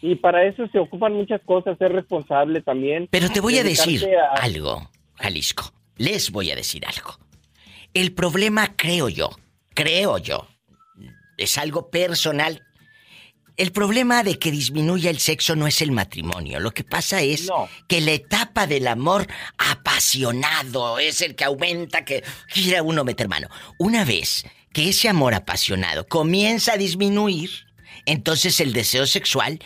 Y 0.03 0.15
para 0.15 0.45
eso 0.47 0.67
se 0.69 0.79
ocupan 0.79 1.13
muchas 1.13 1.43
cosas, 1.43 1.77
ser 1.77 1.93
responsable 1.93 2.63
también. 2.63 3.07
Pero 3.11 3.29
te 3.29 3.41
voy 3.41 3.59
a 3.59 3.63
decir 3.63 4.03
a- 4.17 4.43
algo, 4.43 4.89
Jalisco. 5.17 5.65
Les 6.01 6.31
voy 6.31 6.51
a 6.51 6.57
decir 6.57 6.87
algo. 6.87 7.19
El 7.93 8.13
problema, 8.15 8.75
creo 8.75 9.11
yo, 9.11 9.39
creo 9.75 10.17
yo, 10.17 10.49
es 11.37 11.59
algo 11.59 11.91
personal. 11.91 12.63
El 13.59 13.71
problema 13.71 14.23
de 14.23 14.39
que 14.39 14.51
disminuya 14.51 15.11
el 15.11 15.19
sexo 15.19 15.57
no 15.57 15.67
es 15.67 15.83
el 15.83 15.93
matrimonio. 15.93 16.59
Lo 16.59 16.71
que 16.71 16.85
pasa 16.85 17.21
es 17.21 17.51
que 17.87 18.01
la 18.01 18.13
etapa 18.13 18.67
del 18.67 18.89
amor 18.89 19.27
apasionado 19.59 20.99
es 20.99 21.21
el 21.21 21.35
que 21.35 21.45
aumenta, 21.45 22.03
que 22.03 22.25
quiera 22.51 22.83
uno 22.83 23.05
meter 23.05 23.29
mano. 23.29 23.49
Una 23.77 24.07
vez 24.07 24.47
que 24.73 24.89
ese 24.89 25.11
amor 25.11 25.35
apasionado 25.35 26.07
comienza 26.07 26.73
a 26.73 26.79
disminuir, 26.79 27.51
entonces 28.07 28.59
el 28.61 28.73
deseo 28.73 29.07
sexual 29.07 29.59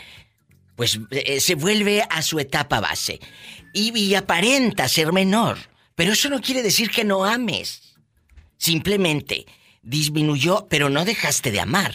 pues 0.75 0.99
eh, 1.13 1.39
se 1.39 1.55
vuelve 1.55 2.03
a 2.11 2.23
su 2.23 2.41
etapa 2.41 2.81
base 2.81 3.21
y, 3.73 3.97
y 3.97 4.17
aparenta 4.17 4.89
ser 4.89 5.13
menor. 5.13 5.59
Pero 5.95 6.13
eso 6.13 6.29
no 6.29 6.41
quiere 6.41 6.63
decir 6.63 6.91
que 6.91 7.05
no 7.05 7.25
ames. 7.25 7.97
Simplemente 8.57 9.47
disminuyó, 9.83 10.67
pero 10.69 10.89
no 10.89 11.05
dejaste 11.05 11.51
de 11.51 11.61
amar. 11.61 11.93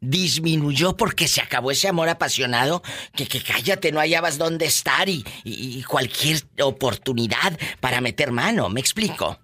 Disminuyó 0.00 0.96
porque 0.96 1.28
se 1.28 1.40
acabó 1.40 1.70
ese 1.70 1.86
amor 1.88 2.08
apasionado 2.08 2.82
que, 3.14 3.26
que 3.28 3.40
cállate, 3.40 3.92
no 3.92 4.00
hallabas 4.00 4.36
dónde 4.36 4.66
estar 4.66 5.08
y, 5.08 5.24
y- 5.44 5.80
cualquier 5.84 6.38
oportunidad 6.60 7.56
para 7.78 8.00
meter 8.00 8.32
mano, 8.32 8.68
¿me 8.68 8.80
explico? 8.80 9.38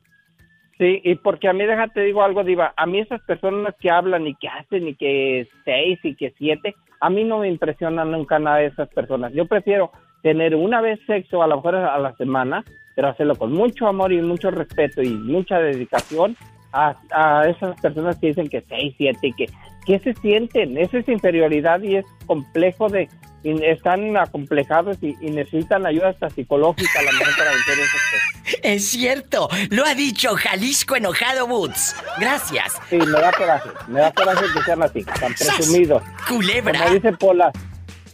Sí, 0.77 1.01
y 1.05 1.15
porque 1.17 1.49
a 1.49 1.53
mí, 1.53 1.65
déjate 1.65 2.01
digo 2.03 2.23
algo, 2.25 2.43
Diva, 2.43 2.73
a 2.77 2.87
mí 2.87 2.99
esas 3.01 3.21
personas 3.23 3.75
que 3.81 3.91
hablan 3.91 4.27
y 4.27 4.35
que 4.35 4.49
hacen 4.49 4.89
y 4.89 4.95
que 4.97 5.49
seis 5.65 5.99
y 6.03 6.17
que 6.17 6.35
siete, 6.39 6.75
a 7.01 7.09
mí 7.11 7.23
no 7.23 7.39
me 7.39 7.49
impresiona 7.49 8.05
nunca 8.05 8.39
nada 8.41 8.59
de 8.59 8.67
esas 8.67 8.89
personas. 8.89 9.33
Yo 9.35 9.47
prefiero 9.47 9.93
tener 10.23 10.55
una 10.55 10.81
vez 10.81 10.99
sexo, 11.07 11.43
a 11.43 11.47
lo 11.47 11.57
mejor 11.57 11.77
a 11.77 11.99
la 11.99 12.15
semana, 12.17 12.65
pero 12.95 13.09
hacerlo 13.09 13.37
con 13.37 13.53
mucho 13.53 13.87
amor 13.87 14.13
y 14.13 14.21
mucho 14.21 14.51
respeto 14.51 15.03
y 15.03 15.11
mucha 15.11 15.59
dedicación 15.59 16.37
a, 16.73 16.95
a 17.13 17.49
esas 17.49 17.81
personas 17.81 18.19
que 18.19 18.29
dicen 18.29 18.49
que 18.49 18.63
seis, 18.69 18.95
siete 18.99 19.29
y 19.29 19.33
que, 19.33 19.47
¿qué 19.87 19.99
se 20.01 20.15
sienten? 20.15 20.77
Esa 20.77 20.99
es 20.99 21.09
inferioridad 21.09 21.81
y 21.83 21.97
es 21.97 22.07
complejo 22.27 22.89
de, 22.89 23.09
están 23.45 24.17
acomplejados 24.17 24.99
y, 25.01 25.17
y 25.21 25.31
necesitan 25.31 25.87
ayuda 25.87 26.09
hasta 26.09 26.29
psicológica 26.31 26.99
a 26.99 27.03
lo 27.03 27.13
mejor 27.13 27.37
para 27.37 27.51
vencer 27.51 27.77
cosas. 27.77 28.61
Es 28.63 28.89
cierto, 28.89 29.49
lo 29.71 29.85
ha 29.85 29.95
dicho 29.95 30.35
Jalisco 30.35 30.97
Enojado 30.97 31.47
Boots. 31.47 31.95
Gracias. 32.19 32.81
Sí, 32.89 32.97
me 32.97 33.21
da 33.21 33.31
coraje, 33.31 33.69
me 33.87 34.01
da 34.01 34.13
coraje 34.13 34.45
que 34.55 34.63
sean 34.63 34.83
así, 34.83 35.05
tan 35.05 35.35
presumidos. 35.35 36.03
Culebra. 36.27 36.81
Como 36.81 36.95
dice 36.95 37.13
Pola, 37.13 37.53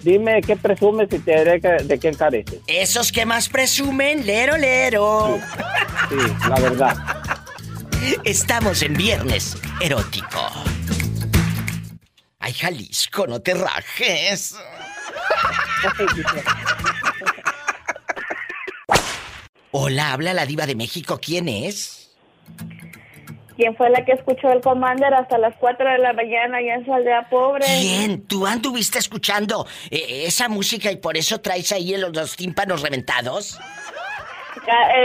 dime 0.05 0.40
qué 0.42 0.57
presumes 0.57 1.09
y 1.12 1.18
te 1.18 1.36
diré 1.38 1.61
que- 1.61 1.82
de 1.84 1.98
qué 1.98 2.12
careces. 2.12 2.61
Esos 2.66 3.11
que 3.11 3.24
más 3.26 3.48
presumen, 3.48 4.24
lero, 4.26 4.57
lero. 4.57 5.38
Sí, 6.09 6.16
la 6.48 6.61
verdad. 6.61 6.96
Estamos 8.24 8.82
en 8.82 8.94
viernes 8.94 9.57
erótico. 9.80 10.46
Ay, 12.38 12.52
Jalisco, 12.52 13.26
no 13.26 13.40
te 13.40 13.55
rajes. 13.55 14.55
Hola, 19.70 20.12
habla 20.12 20.34
la 20.34 20.46
diva 20.46 20.66
de 20.66 20.74
México. 20.76 21.18
¿Quién 21.20 21.48
es? 21.48 22.03
¿Quién 23.57 23.76
fue 23.76 23.90
la 23.90 24.05
que 24.05 24.12
escuchó 24.12 24.50
el 24.50 24.61
Commander 24.61 25.14
hasta 25.14 25.38
las 25.38 25.55
4 25.57 25.88
de 25.92 25.98
la 25.98 26.12
mañana 26.12 26.59
allá 26.59 26.74
en 26.74 26.84
su 26.84 26.92
aldea 26.92 27.28
pobre? 27.28 27.64
¿Quién? 27.64 28.26
¿Tú 28.26 28.46
anduviste 28.46 28.98
escuchando 28.98 29.66
eh, 29.90 30.24
esa 30.26 30.48
música 30.48 30.90
y 30.90 30.96
por 30.96 31.16
eso 31.16 31.40
traes 31.40 31.70
ahí 31.72 31.96
los, 31.96 32.14
los 32.14 32.36
tímpanos 32.36 32.82
reventados? 32.82 33.59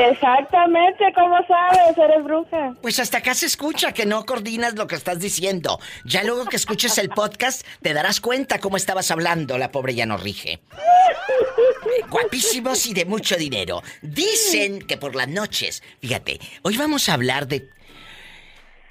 Exactamente, 0.09 1.03
¿cómo 1.13 1.37
sabes? 1.47 1.97
Eres 1.97 2.23
bruja. 2.23 2.73
Pues 2.81 2.99
hasta 2.99 3.17
acá 3.17 3.33
se 3.33 3.45
escucha 3.45 3.91
que 3.91 4.05
no 4.05 4.25
coordinas 4.25 4.75
lo 4.75 4.87
que 4.87 4.95
estás 4.95 5.19
diciendo. 5.19 5.79
Ya 6.05 6.23
luego 6.23 6.45
que 6.45 6.55
escuches 6.55 6.97
el 6.97 7.09
podcast 7.09 7.65
te 7.81 7.93
darás 7.93 8.21
cuenta 8.21 8.59
cómo 8.59 8.77
estabas 8.77 9.11
hablando, 9.11 9.57
la 9.57 9.71
pobre 9.71 9.95
ya 9.95 10.05
no 10.05 10.17
rige. 10.17 10.59
Guapísimos 12.09 12.85
y 12.85 12.93
de 12.93 13.05
mucho 13.05 13.35
dinero. 13.35 13.81
Dicen 14.01 14.79
que 14.79 14.97
por 14.97 15.15
las 15.15 15.27
noches, 15.27 15.83
fíjate, 15.99 16.39
hoy 16.61 16.77
vamos 16.77 17.09
a 17.09 17.13
hablar 17.13 17.47
de 17.47 17.69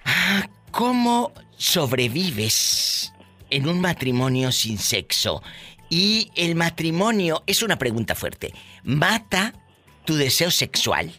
ah, 0.09 0.49
cómo 0.71 1.33
sobrevives 1.57 3.13
en 3.51 3.69
un 3.69 3.81
matrimonio 3.81 4.53
sin 4.53 4.79
sexo. 4.79 5.43
Y 5.91 6.31
el 6.35 6.55
matrimonio 6.55 7.43
es 7.47 7.63
una 7.63 7.79
pregunta 7.79 8.15
fuerte. 8.15 8.53
¿Mata 8.83 9.55
tu 10.05 10.17
deseo 10.17 10.51
sexual? 10.51 11.13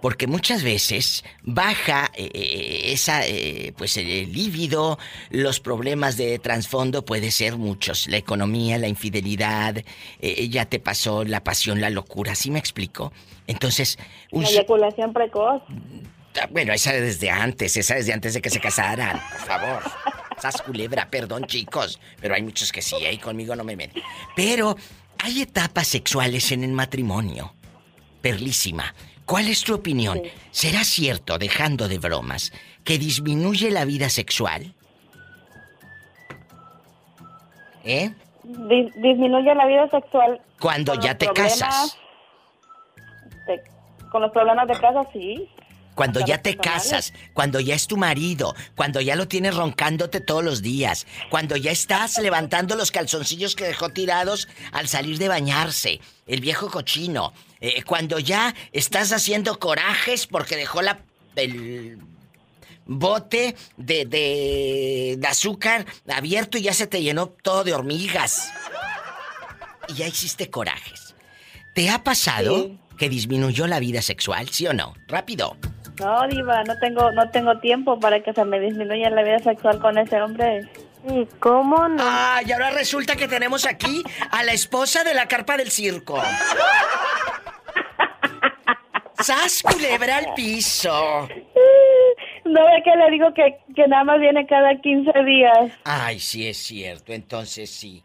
Porque 0.00 0.28
muchas 0.28 0.62
veces 0.62 1.24
baja 1.42 2.08
eh, 2.14 2.30
eh, 2.32 2.92
esa, 2.92 3.26
eh, 3.26 3.74
pues 3.76 3.96
el 3.96 4.32
líbido, 4.32 4.96
los 5.30 5.58
problemas 5.58 6.16
de 6.16 6.38
trasfondo 6.38 7.04
puede 7.04 7.32
ser 7.32 7.56
muchos. 7.56 8.06
La 8.06 8.16
economía, 8.16 8.78
la 8.78 8.86
infidelidad, 8.86 9.82
eh, 10.20 10.48
ya 10.48 10.66
te 10.66 10.78
pasó 10.78 11.24
la 11.24 11.42
pasión, 11.42 11.80
la 11.80 11.90
locura, 11.90 12.36
¿sí 12.36 12.52
me 12.52 12.60
explico? 12.60 13.12
Entonces, 13.48 13.98
un 14.30 14.44
La 14.44 14.50
eyaculación 14.50 15.12
precoz. 15.12 15.62
Ah, 16.40 16.46
bueno, 16.50 16.72
esa 16.72 16.92
desde 16.92 17.30
antes, 17.30 17.76
esa 17.76 17.94
desde 17.94 18.12
antes 18.12 18.34
de 18.34 18.40
que 18.42 18.50
se 18.50 18.60
casaran, 18.60 19.20
por 19.30 19.40
favor. 19.46 19.82
Sas 20.38 20.62
culebra, 20.62 21.08
perdón 21.10 21.44
chicos, 21.46 21.98
pero 22.20 22.34
hay 22.34 22.42
muchos 22.42 22.70
que 22.70 22.80
sí, 22.82 22.94
ahí 23.06 23.18
conmigo 23.18 23.56
no 23.56 23.64
me 23.64 23.74
meten. 23.76 24.02
Pero 24.36 24.76
hay 25.18 25.42
etapas 25.42 25.88
sexuales 25.88 26.52
en 26.52 26.62
el 26.64 26.72
matrimonio. 26.72 27.54
Perlísima, 28.22 28.94
¿cuál 29.24 29.48
es 29.48 29.62
tu 29.64 29.74
opinión? 29.74 30.20
¿Será 30.52 30.84
cierto, 30.84 31.38
dejando 31.38 31.88
de 31.88 31.98
bromas, 31.98 32.52
que 32.84 32.98
disminuye 32.98 33.70
la 33.70 33.84
vida 33.84 34.08
sexual? 34.10 34.74
¿Eh? 37.84 38.10
Dis- 38.44 38.92
disminuye 38.96 39.54
la 39.54 39.66
vida 39.66 39.88
sexual. 39.90 40.40
Cuando 40.60 40.94
ya 40.94 41.16
te 41.16 41.26
casas. 41.32 41.96
de- 43.46 43.62
con 44.10 44.22
los 44.22 44.30
problemas 44.32 44.66
de 44.68 44.74
casa, 44.74 45.02
sí. 45.12 45.48
Cuando 45.98 46.24
ya 46.24 46.40
te 46.40 46.56
casas, 46.56 47.12
cuando 47.34 47.58
ya 47.58 47.74
es 47.74 47.88
tu 47.88 47.96
marido, 47.96 48.54
cuando 48.76 49.00
ya 49.00 49.16
lo 49.16 49.26
tienes 49.26 49.56
roncándote 49.56 50.20
todos 50.20 50.44
los 50.44 50.62
días, 50.62 51.08
cuando 51.28 51.56
ya 51.56 51.72
estás 51.72 52.18
levantando 52.22 52.76
los 52.76 52.92
calzoncillos 52.92 53.56
que 53.56 53.64
dejó 53.64 53.88
tirados 53.88 54.46
al 54.70 54.86
salir 54.86 55.18
de 55.18 55.26
bañarse, 55.26 56.00
el 56.28 56.40
viejo 56.40 56.70
cochino, 56.70 57.32
eh, 57.60 57.82
cuando 57.82 58.20
ya 58.20 58.54
estás 58.70 59.10
haciendo 59.10 59.58
corajes 59.58 60.28
porque 60.28 60.54
dejó 60.54 60.82
la, 60.82 61.00
el 61.34 61.98
bote 62.86 63.56
de, 63.76 64.04
de, 64.04 65.16
de 65.18 65.26
azúcar 65.26 65.84
abierto 66.06 66.58
y 66.58 66.62
ya 66.62 66.74
se 66.74 66.86
te 66.86 67.02
llenó 67.02 67.26
todo 67.26 67.64
de 67.64 67.74
hormigas. 67.74 68.52
Y 69.88 69.94
ya 69.94 70.06
hiciste 70.06 70.48
corajes. 70.48 71.16
¿Te 71.74 71.90
ha 71.90 72.04
pasado 72.04 72.78
que 72.96 73.08
disminuyó 73.08 73.66
la 73.66 73.80
vida 73.80 74.00
sexual, 74.00 74.48
sí 74.50 74.68
o 74.68 74.72
no? 74.72 74.94
Rápido. 75.08 75.56
No, 76.00 76.28
diva, 76.28 76.62
no 76.64 76.78
tengo, 76.78 77.10
no 77.12 77.30
tengo 77.30 77.58
tiempo 77.58 77.98
para 77.98 78.20
que 78.20 78.32
se 78.32 78.44
me 78.44 78.60
disminuya 78.60 79.10
la 79.10 79.22
vida 79.22 79.38
sexual 79.40 79.78
con 79.80 79.98
ese 79.98 80.20
hombre. 80.20 80.68
¿Y 81.08 81.26
cómo 81.38 81.88
no? 81.88 82.02
Ah, 82.04 82.40
y 82.44 82.52
ahora 82.52 82.70
resulta 82.70 83.16
que 83.16 83.28
tenemos 83.28 83.66
aquí 83.66 84.02
a 84.30 84.42
la 84.44 84.52
esposa 84.52 85.04
de 85.04 85.14
la 85.14 85.26
carpa 85.26 85.56
del 85.56 85.70
circo. 85.70 86.22
¡Sas, 89.20 89.62
culebra 89.62 90.18
al 90.18 90.34
piso! 90.34 91.28
No 92.44 92.64
ve 92.64 92.82
que 92.84 92.96
le 92.96 93.10
digo 93.10 93.34
que, 93.34 93.58
que 93.74 93.86
nada 93.88 94.04
más 94.04 94.20
viene 94.20 94.46
cada 94.46 94.76
15 94.80 95.12
días. 95.24 95.72
Ay, 95.84 96.20
sí 96.20 96.48
es 96.48 96.58
cierto, 96.58 97.12
entonces 97.12 97.68
sí. 97.68 98.02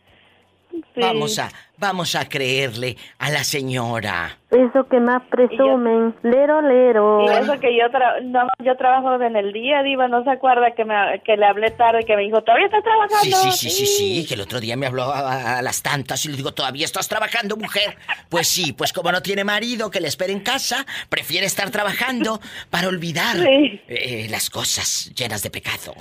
Sí. 0.95 1.01
Vamos 1.01 1.38
a, 1.39 1.49
vamos 1.78 2.15
a 2.15 2.28
creerle 2.28 2.97
a 3.19 3.30
la 3.30 3.43
señora. 3.43 4.38
Eso 4.49 4.88
que 4.89 4.99
más 4.99 5.21
presumen. 5.30 6.15
Lero, 6.24 6.61
lero. 6.61 7.21
Y 7.26 7.30
eso 7.30 7.59
que 7.59 7.76
yo, 7.78 7.86
tra- 7.91 8.21
no, 8.24 8.47
yo 8.63 8.76
trabajo 8.76 9.21
en 9.21 9.36
el 9.36 9.53
día, 9.53 9.84
diva, 9.84 10.07
no 10.07 10.24
se 10.24 10.32
acuerda 10.32 10.71
que, 10.76 10.84
me, 10.86 10.95
que 11.26 11.38
le 11.38 11.45
hablé 11.45 11.69
tarde, 11.71 12.03
que 12.05 12.15
me 12.15 12.24
dijo, 12.24 12.41
¿todavía 12.43 12.65
estás 12.67 12.84
trabajando? 12.84 13.38
Sí, 13.38 13.51
sí, 13.51 13.69
sí, 13.69 13.86
sí, 13.86 13.86
sí, 14.21 14.26
que 14.28 14.34
el 14.34 14.41
otro 14.41 14.59
día 14.59 14.76
me 14.76 14.88
habló 14.88 15.03
a, 15.03 15.57
a 15.59 15.61
las 15.61 15.82
tantas 15.84 16.26
y 16.26 16.30
le 16.30 16.38
digo, 16.38 16.53
¿todavía 16.53 16.86
estás 16.86 17.07
trabajando, 17.07 17.55
mujer? 17.55 17.95
Pues 18.30 18.47
sí, 18.47 18.74
pues 18.74 18.93
como 18.93 19.11
no 19.11 19.21
tiene 19.21 19.43
marido 19.43 19.91
que 19.91 19.99
le 20.01 20.07
espere 20.07 20.34
en 20.34 20.39
casa, 20.41 20.86
prefiere 21.09 21.45
estar 21.45 21.69
trabajando 21.71 22.39
para 22.71 22.88
olvidar 22.88 23.36
Sí. 23.38 23.82
eh, 23.88 24.28
las 24.30 24.49
cosas 24.49 25.11
llenas 25.15 25.43
de 25.43 25.49
pecado. 25.51 25.93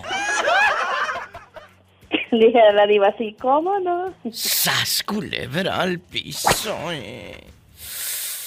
Le 2.38 2.46
dije 2.46 2.60
a 2.60 2.72
la 2.72 2.86
diva, 2.86 3.14
sí, 3.18 3.36
¿cómo 3.40 3.78
no? 3.80 4.14
¡Sas, 4.32 5.02
culebra 5.02 5.80
al 5.80 5.98
piso! 6.00 6.74
eh. 6.90 7.44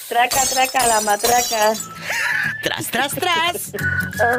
Traca, 0.08 0.40
traca, 0.52 0.86
la 0.86 1.00
matraca. 1.00 1.72
¡Tras, 2.62 2.90
tras, 2.90 3.12
tras! 3.14 3.72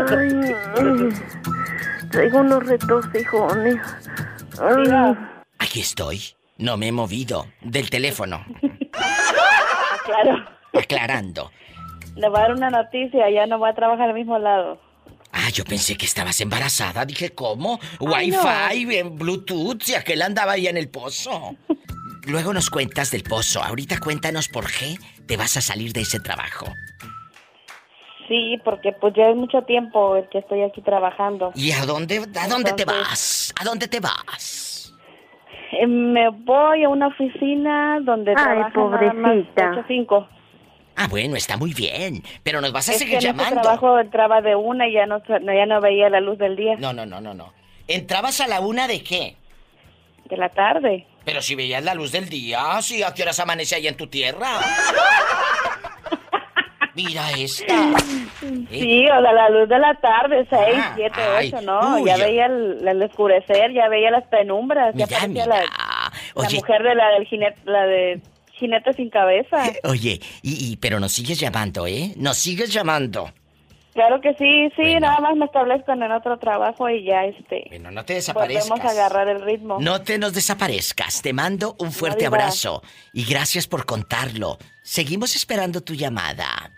Ay, 0.10 1.10
traigo 2.12 2.40
unos 2.40 2.66
retorcijones. 2.66 3.76
Aquí 5.60 5.82
estoy. 5.82 6.22
No 6.58 6.78
me 6.78 6.88
he 6.88 6.92
movido 6.92 7.48
del 7.62 7.90
teléfono. 7.90 8.46
Claro, 10.06 10.38
Aclarando. 10.74 11.52
le 12.16 12.30
voy 12.30 12.38
a 12.38 12.42
dar 12.44 12.54
una 12.54 12.70
noticia, 12.70 13.30
ya 13.30 13.46
no 13.46 13.60
voy 13.60 13.70
a 13.70 13.74
trabajar 13.74 14.08
al 14.08 14.14
mismo 14.16 14.40
lado. 14.40 14.80
Ah, 15.48 15.50
yo 15.50 15.64
pensé 15.64 15.96
que 15.96 16.06
estabas 16.06 16.42
embarazada. 16.42 17.06
Dije, 17.06 17.30
¿cómo? 17.34 17.80
Ay, 18.14 18.32
no. 18.32 18.42
Wi-Fi, 18.44 18.98
en 18.98 19.16
Bluetooth, 19.18 19.82
si 19.82 19.96
aquel 19.96 20.22
andaba 20.22 20.52
ahí 20.54 20.68
en 20.68 20.76
el 20.76 20.90
pozo. 20.90 21.56
Luego 22.28 22.52
nos 22.52 22.70
cuentas 22.70 23.12
del 23.12 23.24
pozo. 23.24 23.64
Ahorita 23.64 23.98
cuéntanos 24.02 24.50
por 24.50 24.66
qué 24.66 24.98
te 25.26 25.38
vas 25.38 25.56
a 25.56 25.62
salir 25.62 25.94
de 25.94 26.02
ese 26.02 26.20
trabajo. 26.20 26.66
Sí, 28.28 28.60
porque 28.66 28.92
pues 28.92 29.14
ya 29.16 29.30
es 29.30 29.38
mucho 29.38 29.62
tiempo 29.62 30.18
el 30.18 30.28
que 30.28 30.40
estoy 30.40 30.64
aquí 30.64 30.82
trabajando. 30.82 31.54
¿Y 31.56 31.72
a 31.72 31.86
dónde, 31.86 32.28
a 32.38 32.48
dónde 32.50 32.74
te 32.74 32.84
vas? 32.84 33.54
¿A 33.58 33.64
dónde 33.64 33.88
te 33.88 34.02
vas? 34.02 34.94
Eh, 35.72 35.88
me 35.88 36.28
voy 36.28 36.84
a 36.84 36.90
una 36.90 37.08
oficina 37.08 38.02
donde 38.02 38.32
Ay, 38.32 38.36
trabajan 38.36 38.92
nada 38.92 39.14
más 39.14 39.32
pobrecita. 39.32 39.72
ocho, 39.72 39.84
cinco. 39.88 40.28
Ah, 41.00 41.08
bueno, 41.08 41.36
está 41.36 41.58
muy 41.58 41.74
bien. 41.74 42.24
Pero 42.44 42.60
nos 42.60 42.72
vas 42.74 42.90
a 42.90 42.94
Es 42.94 42.98
seguir 42.98 43.20
que 43.20 43.28
este 43.28 43.28
llamando. 43.28 43.62
trabajo 43.62 44.00
entraba 44.00 44.42
de 44.42 44.56
una 44.56 44.88
y 44.88 44.94
ya 44.94 45.06
no, 45.06 45.22
ya 45.26 45.66
no 45.68 45.80
veía 45.80 46.10
la 46.10 46.20
luz 46.20 46.38
del 46.40 46.56
día. 46.56 46.76
No, 46.80 46.92
no, 46.92 47.06
no, 47.06 47.22
no, 47.22 47.34
no. 47.34 47.54
¿Entrabas 47.88 48.42
a 48.42 48.48
la 48.48 48.60
una 48.62 48.88
de 48.88 49.04
qué? 49.04 49.36
De 50.26 50.36
la 50.38 50.50
tarde. 50.50 51.06
Pero 51.24 51.42
si 51.42 51.56
veías 51.56 51.84
la 51.84 51.94
luz 51.94 52.12
del 52.12 52.28
día, 52.30 52.82
sí, 52.82 53.04
¿a 53.04 53.14
qué 53.14 53.22
horas 53.24 53.40
amanece 53.40 53.76
ahí 53.76 53.88
en 53.88 53.96
tu 53.96 54.08
tierra? 54.08 54.48
Mira 56.96 57.30
esta. 57.38 57.76
Sí, 58.72 59.06
o 59.08 59.16
de 59.22 59.34
la 59.34 59.50
luz 59.50 59.70
de 59.70 59.78
la 59.78 59.94
tarde, 60.02 60.48
seis, 60.50 60.80
Ah, 60.82 60.94
siete, 60.96 61.22
ay, 61.22 61.52
ocho, 61.54 61.62
¿no? 61.62 61.98
uy, 61.98 62.06
ya 62.08 62.18
veía 62.18 62.48
el, 62.48 62.88
el 62.88 63.04
oscurecer, 63.04 63.72
ya 63.72 63.88
veía 63.88 64.10
las 64.10 64.24
penumbras, 64.28 64.96
ya 64.96 65.06
Mira, 65.06 65.20
parecía 65.20 65.44
mira. 65.46 65.46
la, 65.46 66.42
la 66.44 66.50
mujer 66.50 66.82
de 66.84 66.96
la 66.96 67.10
del 67.10 67.26
jinete, 67.28 67.58
la 67.66 67.86
de 67.86 68.22
jinete 68.58 68.94
sin 68.94 69.10
cabeza. 69.10 69.64
Oye, 69.84 70.20
y, 70.42 70.72
y- 70.72 70.78
pero 70.78 71.00
nos 71.00 71.12
sigues 71.14 71.40
llamando, 71.40 71.88
¿eh? 71.88 72.14
Nos 72.18 72.38
sigues 72.38 72.72
llamando. 72.74 73.32
Claro 73.94 74.22
que 74.22 74.36
sí, 74.36 74.70
sí, 74.76 74.94
nada 75.00 75.20
más 75.22 75.36
me 75.36 75.46
establezco 75.46 75.92
en 75.92 76.04
el 76.04 76.12
otro 76.12 76.38
trabajo 76.38 76.88
y 76.88 77.04
ya, 77.04 77.26
este, 77.26 77.64
Bueno, 77.70 77.90
no 77.90 78.06
te 78.06 78.14
desaparezcas. 78.14 78.70
volvemos 78.70 78.88
a 78.88 78.92
agarrar 78.94 79.28
el 79.28 79.42
ritmo. 79.42 79.78
No 79.80 80.02
te 80.04 80.20
nos 80.20 80.34
desaparezcas. 80.36 81.24
Te 81.24 81.34
mando 81.34 81.76
un 81.80 81.92
fuerte 81.92 82.28
abrazo 82.28 82.84
y 83.12 83.26
gracias 83.26 83.66
por 83.66 83.88
contarlo. 83.88 84.60
Seguimos 84.84 85.36
esperando 85.36 85.82
tu 85.82 85.96
llamada. 85.96 86.70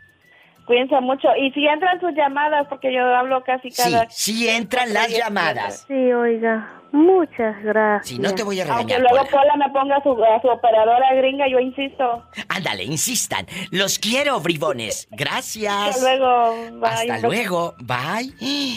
Cuídense 0.65 1.01
mucho. 1.01 1.27
Y 1.35 1.51
si 1.51 1.65
entran 1.67 1.99
sus 1.99 2.13
llamadas, 2.15 2.67
porque 2.69 2.93
yo 2.93 3.01
hablo 3.13 3.43
casi 3.43 3.69
Sí, 3.71 3.81
cada... 3.91 4.09
sí 4.09 4.47
entran 4.47 4.93
las 4.93 5.09
llamadas. 5.09 5.83
Sí, 5.89 5.93
oiga. 6.13 6.78
Muchas 6.91 7.61
gracias. 7.63 8.07
Si 8.07 8.17
no 8.19 8.33
te 8.33 8.41
voy 8.43 8.59
a 8.59 8.63
Aunque 8.63 8.95
regañar. 8.95 9.01
luego 9.11 9.29
Pola 9.29 9.55
me 9.57 9.69
ponga 9.69 9.97
a 9.97 10.01
su, 10.03 10.09
a 10.11 10.41
su 10.41 10.47
operadora 10.47 11.13
gringa, 11.15 11.45
yo 11.47 11.59
insisto. 11.59 12.23
Ándale, 12.47 12.83
insistan. 12.83 13.45
Los 13.69 13.99
quiero, 13.99 14.39
bribones. 14.39 15.07
Gracias. 15.11 15.71
Hasta 15.71 16.01
luego. 16.01 16.55
Bye. 16.79 16.89
Hasta 17.11 17.19
luego. 17.27 17.75
Bye. 17.79 18.33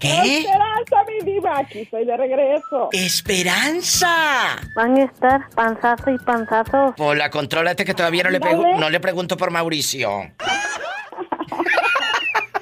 ¿Qué? 0.00 0.38
Esperanza, 0.38 0.96
mi 1.06 1.20
diva, 1.30 1.58
aquí 1.58 1.80
estoy 1.80 2.06
de 2.06 2.16
regreso. 2.16 2.88
¡Esperanza! 2.92 4.56
Van 4.74 4.96
a 4.96 5.04
estar 5.04 5.50
panzazo 5.50 6.10
y 6.10 6.18
panzazo. 6.18 6.94
Hola, 6.96 7.28
contrólate 7.28 7.84
que 7.84 7.92
todavía 7.92 8.22
no 8.24 8.30
le, 8.30 8.38
no 8.38 8.88
le 8.88 8.98
pregunto 8.98 9.36
por 9.36 9.50
Mauricio. 9.50 10.32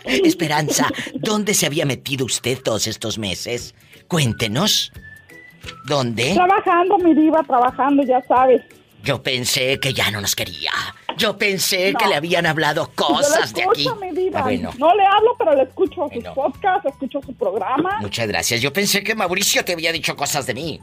Esperanza, 0.09 0.89
¿dónde 1.15 1.55
se 1.55 1.67
había 1.67 1.85
metido 1.87 2.25
usted 2.27 2.59
todos 2.63 2.87
estos 2.87 3.19
meses? 3.19 3.75
Cuéntenos. 4.09 4.93
¿Dónde? 5.87 6.35
Trabajando, 6.35 6.99
mi 6.99 7.15
diva, 7.15 7.43
trabajando, 7.43 8.03
ya 8.05 8.23
sabes. 8.27 8.63
Yo 9.03 9.23
pensé 9.23 9.79
que 9.81 9.93
ya 9.93 10.11
no 10.11 10.21
nos 10.21 10.35
quería. 10.35 10.73
Yo 11.17 11.37
pensé 11.37 11.93
No. 11.93 11.99
que 11.99 12.07
le 12.07 12.15
habían 12.17 12.47
hablado 12.47 12.91
cosas 12.95 13.53
Yo 13.53 13.57
de 13.57 13.63
le 13.65 13.71
aquí. 13.71 13.83
escucho, 13.87 14.01
mi 14.01 14.11
diva. 14.13 14.41
Ah, 14.41 14.43
bueno, 14.43 14.71
No 14.79 14.95
le 14.95 15.05
hablo, 15.05 15.37
pero 15.39 15.55
le 15.55 15.63
escucho 15.65 16.09
sus 16.13 16.25
podcasts, 16.35 16.87
escucho 16.89 17.21
su 17.25 17.35
programa. 17.35 17.99
muchas 18.01 18.27
gracias. 18.29 18.61
Yo 18.61 18.73
pensé 18.73 19.03
que 19.05 19.15
Mauricio 19.15 19.65
te 19.65 19.73
había 19.73 19.93
dicho 19.93 20.17
cosas 20.17 20.47
de 20.47 20.55
mí. 20.55 20.81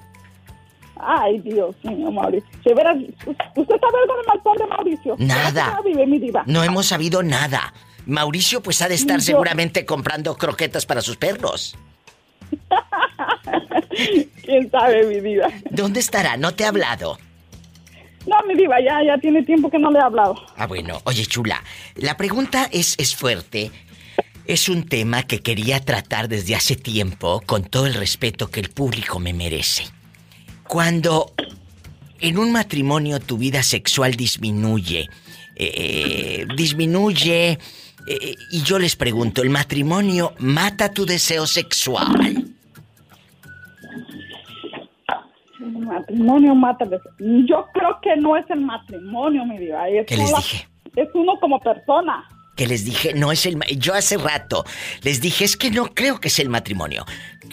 Ay, 0.97 1.39
Dios 1.39 1.76
mío, 1.84 2.09
Mauricio. 2.11 2.49
De 2.63 2.71
¿usted 2.73 3.76
sabe 3.80 3.97
algo 4.01 4.15
de 4.17 4.28
malpón 4.28 4.57
de 4.57 4.67
Mauricio? 4.67 5.15
Nada. 5.19 5.71
¿Cómo 5.71 5.84
vive 5.84 6.07
mi 6.07 6.19
diva? 6.19 6.43
No 6.47 6.63
hemos 6.63 6.86
sabido 6.86 7.21
nada. 7.21 7.73
Mauricio 8.05 8.61
pues 8.61 8.81
ha 8.81 8.87
de 8.87 8.95
estar 8.95 9.17
Yo- 9.19 9.25
seguramente 9.25 9.85
comprando 9.85 10.35
croquetas 10.37 10.85
para 10.85 11.01
sus 11.01 11.17
perros. 11.17 11.75
¿Quién 14.43 14.69
sabe, 14.69 15.05
mi 15.05 15.19
diva? 15.21 15.47
¿Dónde 15.69 15.99
estará? 15.99 16.37
¿No 16.37 16.53
te 16.53 16.65
ha 16.65 16.69
hablado? 16.69 17.17
No, 18.27 18.35
mi 18.47 18.55
diva, 18.55 18.77
ya, 18.81 19.03
ya 19.05 19.17
tiene 19.19 19.43
tiempo 19.43 19.69
que 19.69 19.77
no 19.79 19.91
le 19.91 19.99
he 19.99 20.01
hablado. 20.01 20.35
Ah, 20.57 20.65
bueno. 20.67 20.99
Oye, 21.05 21.25
chula, 21.25 21.63
la 21.95 22.17
pregunta 22.17 22.67
es, 22.71 22.95
es 22.97 23.15
fuerte. 23.15 23.71
Es 24.47 24.69
un 24.69 24.87
tema 24.87 25.23
que 25.23 25.39
quería 25.39 25.79
tratar 25.79 26.27
desde 26.27 26.55
hace 26.55 26.75
tiempo 26.75 27.41
con 27.45 27.63
todo 27.63 27.87
el 27.87 27.93
respeto 27.95 28.49
que 28.49 28.59
el 28.59 28.69
público 28.69 29.19
me 29.19 29.33
merece. 29.33 29.85
Cuando 30.67 31.33
en 32.19 32.37
un 32.37 32.51
matrimonio 32.51 33.19
tu 33.19 33.37
vida 33.37 33.63
sexual 33.63 34.13
disminuye, 34.15 35.07
eh, 35.55 36.45
disminuye, 36.55 37.57
eh, 38.07 38.35
y 38.51 38.61
yo 38.63 38.77
les 38.79 38.95
pregunto, 38.95 39.41
¿el 39.41 39.49
matrimonio 39.49 40.33
mata 40.39 40.91
tu 40.93 41.05
deseo 41.05 41.45
sexual? 41.47 42.45
El 45.59 45.71
matrimonio 45.79 46.53
mata. 46.55 46.83
el 46.83 46.91
deseo. 46.91 47.11
Yo 47.47 47.65
creo 47.73 47.99
que 48.01 48.15
no 48.17 48.35
es 48.37 48.45
el 48.49 48.61
matrimonio, 48.61 49.45
mi 49.45 49.57
diva. 49.57 49.87
Es 49.89 50.05
¿Qué 50.05 50.17
les 50.17 50.31
la- 50.31 50.37
dije? 50.37 50.67
Es 50.95 51.09
uno 51.13 51.33
como 51.39 51.59
persona. 51.59 52.23
que 52.55 52.67
les 52.67 52.85
dije, 52.85 53.13
no 53.13 53.33
es 53.33 53.45
el... 53.45 53.59
Yo 53.77 53.93
hace 53.93 54.17
rato 54.17 54.63
les 55.01 55.19
dije, 55.19 55.43
es 55.43 55.57
que 55.57 55.71
no 55.71 55.93
creo 55.93 56.19
que 56.21 56.29
es 56.29 56.39
el 56.39 56.47
matrimonio. 56.47 57.03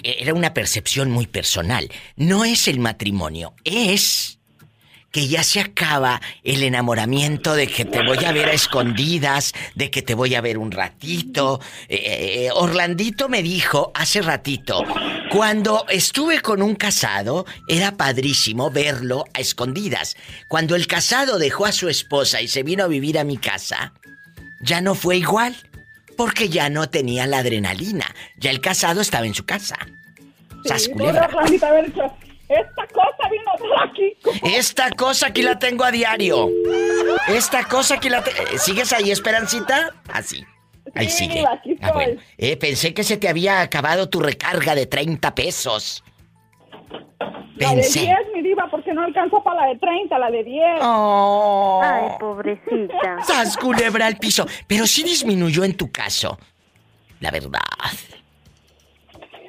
Era 0.04 0.32
una 0.32 0.54
percepción 0.54 1.10
muy 1.10 1.26
personal. 1.26 1.88
No 2.16 2.44
es 2.44 2.68
el 2.68 2.78
matrimonio, 2.78 3.54
es 3.64 4.38
que 5.12 5.28
ya 5.28 5.44
se 5.44 5.60
acaba 5.60 6.20
el 6.42 6.62
enamoramiento 6.62 7.54
de 7.54 7.68
que 7.68 7.84
te 7.84 8.02
voy 8.02 8.24
a 8.24 8.32
ver 8.32 8.48
a 8.48 8.52
escondidas, 8.52 9.52
de 9.74 9.90
que 9.90 10.02
te 10.02 10.14
voy 10.14 10.34
a 10.34 10.40
ver 10.40 10.56
un 10.58 10.72
ratito. 10.72 11.60
Eh, 11.88 12.46
eh, 12.46 12.50
Orlandito 12.52 13.28
me 13.28 13.42
dijo 13.42 13.92
hace 13.94 14.22
ratito, 14.22 14.82
cuando 15.30 15.84
estuve 15.90 16.40
con 16.40 16.62
un 16.62 16.74
casado, 16.74 17.44
era 17.68 17.92
padrísimo 17.96 18.70
verlo 18.70 19.24
a 19.34 19.40
escondidas. 19.40 20.16
Cuando 20.48 20.74
el 20.74 20.86
casado 20.86 21.38
dejó 21.38 21.66
a 21.66 21.72
su 21.72 21.90
esposa 21.90 22.40
y 22.40 22.48
se 22.48 22.62
vino 22.62 22.84
a 22.84 22.88
vivir 22.88 23.18
a 23.18 23.24
mi 23.24 23.36
casa, 23.36 23.92
ya 24.62 24.80
no 24.80 24.94
fue 24.94 25.18
igual, 25.18 25.54
porque 26.16 26.48
ya 26.48 26.70
no 26.70 26.88
tenía 26.88 27.26
la 27.26 27.38
adrenalina. 27.38 28.06
Ya 28.38 28.50
el 28.50 28.60
casado 28.60 29.02
estaba 29.02 29.26
en 29.26 29.34
su 29.34 29.44
casa. 29.44 29.76
¡Sas, 30.64 30.84
Sí, 30.84 30.92
esta 32.60 32.86
cosa 32.88 33.28
vino 33.30 33.52
por 33.58 33.82
aquí. 33.88 34.16
Esta 34.56 34.90
cosa 34.90 35.26
aquí 35.28 35.42
la 35.42 35.58
tengo 35.58 35.84
a 35.84 35.90
diario. 35.90 36.48
Esta 37.28 37.64
cosa 37.64 37.94
aquí 37.96 38.08
la 38.08 38.22
te- 38.22 38.30
eh, 38.30 38.58
¿Sigues 38.58 38.92
ahí, 38.92 39.10
Esperancita? 39.10 39.94
Así. 40.12 40.44
Ahí 40.94 41.08
Sí, 41.08 41.24
sigue. 41.26 41.44
aquí 41.46 41.76
Ah, 41.80 41.92
bueno. 41.92 42.20
Eh, 42.38 42.56
pensé 42.56 42.92
que 42.92 43.04
se 43.04 43.16
te 43.16 43.28
había 43.28 43.60
acabado 43.60 44.08
tu 44.08 44.20
recarga 44.20 44.74
de 44.74 44.86
30 44.86 45.34
pesos. 45.34 46.02
La 47.56 47.68
de 47.70 47.74
Pensé. 47.76 48.00
10, 48.00 48.16
mi 48.34 48.42
diva, 48.42 48.66
porque 48.70 48.92
no 48.92 49.02
alcanzó 49.02 49.42
para 49.44 49.60
la 49.62 49.66
de 49.68 49.78
30, 49.78 50.18
la 50.18 50.30
de 50.30 50.42
10. 50.42 50.64
Oh. 50.82 51.80
Ay, 51.84 52.08
pobrecita. 52.18 53.22
¡Sas, 53.24 53.56
culebra 53.56 54.06
al 54.06 54.16
piso! 54.16 54.46
Pero 54.66 54.86
sí 54.86 55.02
disminuyó 55.04 55.62
en 55.62 55.76
tu 55.76 55.90
caso. 55.92 56.38
La 57.20 57.30
verdad. 57.30 57.60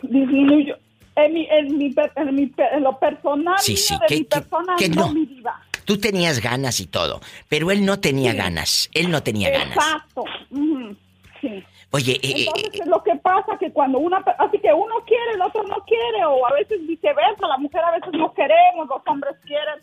Disminuyó. 0.04 0.76
En, 1.16 1.34
mi, 1.34 1.48
en, 1.50 1.78
mi, 1.78 1.94
en, 2.16 2.36
mi 2.36 2.52
en 2.58 2.84
lo 2.84 2.98
personal, 3.00 3.56
Sí, 3.60 3.78
sí, 3.78 3.94
de 4.00 4.06
que- 4.08 4.16
mi 4.16 4.26
que- 4.26 4.40
persona, 4.42 4.76
que 4.78 4.90
no, 4.90 5.08
no. 5.08 5.14
mi 5.14 5.26
diva. 5.26 5.62
Tú 5.86 5.98
tenías 6.00 6.40
ganas 6.42 6.80
y 6.80 6.88
todo, 6.88 7.20
pero 7.50 7.70
él 7.70 7.86
no 7.86 8.00
tenía 8.00 8.34
ganas. 8.34 8.90
Él 8.94 9.12
no 9.12 9.22
tenía 9.22 9.50
ganas. 9.52 9.76
Exacto. 9.76 10.24
Sí. 11.42 11.64
Oye, 11.92 12.14
eh, 12.14 12.20
eh, 12.24 12.46
Entonces, 12.48 12.70
¿qué 12.72 12.78
es 12.80 12.88
lo 12.88 13.04
que 13.04 13.16
pasa? 13.18 13.58
Que 13.60 13.72
cuando 13.72 14.00
una... 14.00 14.18
Así 14.40 14.58
que 14.60 14.74
uno 14.74 14.96
quiere, 15.06 15.34
el 15.36 15.42
otro 15.42 15.62
no 15.64 15.76
quiere, 15.86 16.26
o 16.26 16.48
a 16.48 16.54
veces 16.54 16.80
viceversa, 16.88 17.46
la 17.48 17.58
mujer 17.58 17.82
a 17.84 17.92
veces 17.92 18.10
no 18.14 18.34
queremos, 18.34 18.88
los 18.88 19.02
hombres 19.06 19.36
quieren. 19.46 19.76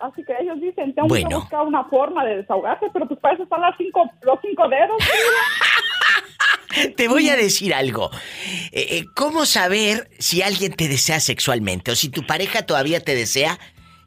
Así 0.00 0.22
que 0.24 0.32
ellos 0.40 0.60
dicen, 0.60 0.94
tengo 0.94 1.08
que 1.08 1.22
Bueno. 1.24 1.40
buscar 1.40 1.66
una 1.66 1.82
forma 1.84 2.24
de 2.24 2.36
desahogarse, 2.36 2.86
pero 2.92 3.06
pues 3.08 3.18
para 3.18 3.34
eso 3.34 3.42
están 3.42 3.60
las 3.60 3.76
cinco, 3.76 4.08
los 4.22 4.38
cinco 4.40 4.68
dedos. 4.68 4.96
Te 6.96 7.08
voy 7.08 7.28
a 7.28 7.36
decir 7.36 7.74
algo. 7.74 8.10
Eh, 8.72 8.86
eh, 8.90 9.04
¿Cómo 9.14 9.46
saber 9.46 10.10
si 10.18 10.42
alguien 10.42 10.72
te 10.72 10.88
desea 10.88 11.20
sexualmente 11.20 11.92
o 11.92 11.96
si 11.96 12.08
tu 12.08 12.26
pareja 12.26 12.62
todavía 12.62 13.00
te 13.00 13.14
desea? 13.14 13.58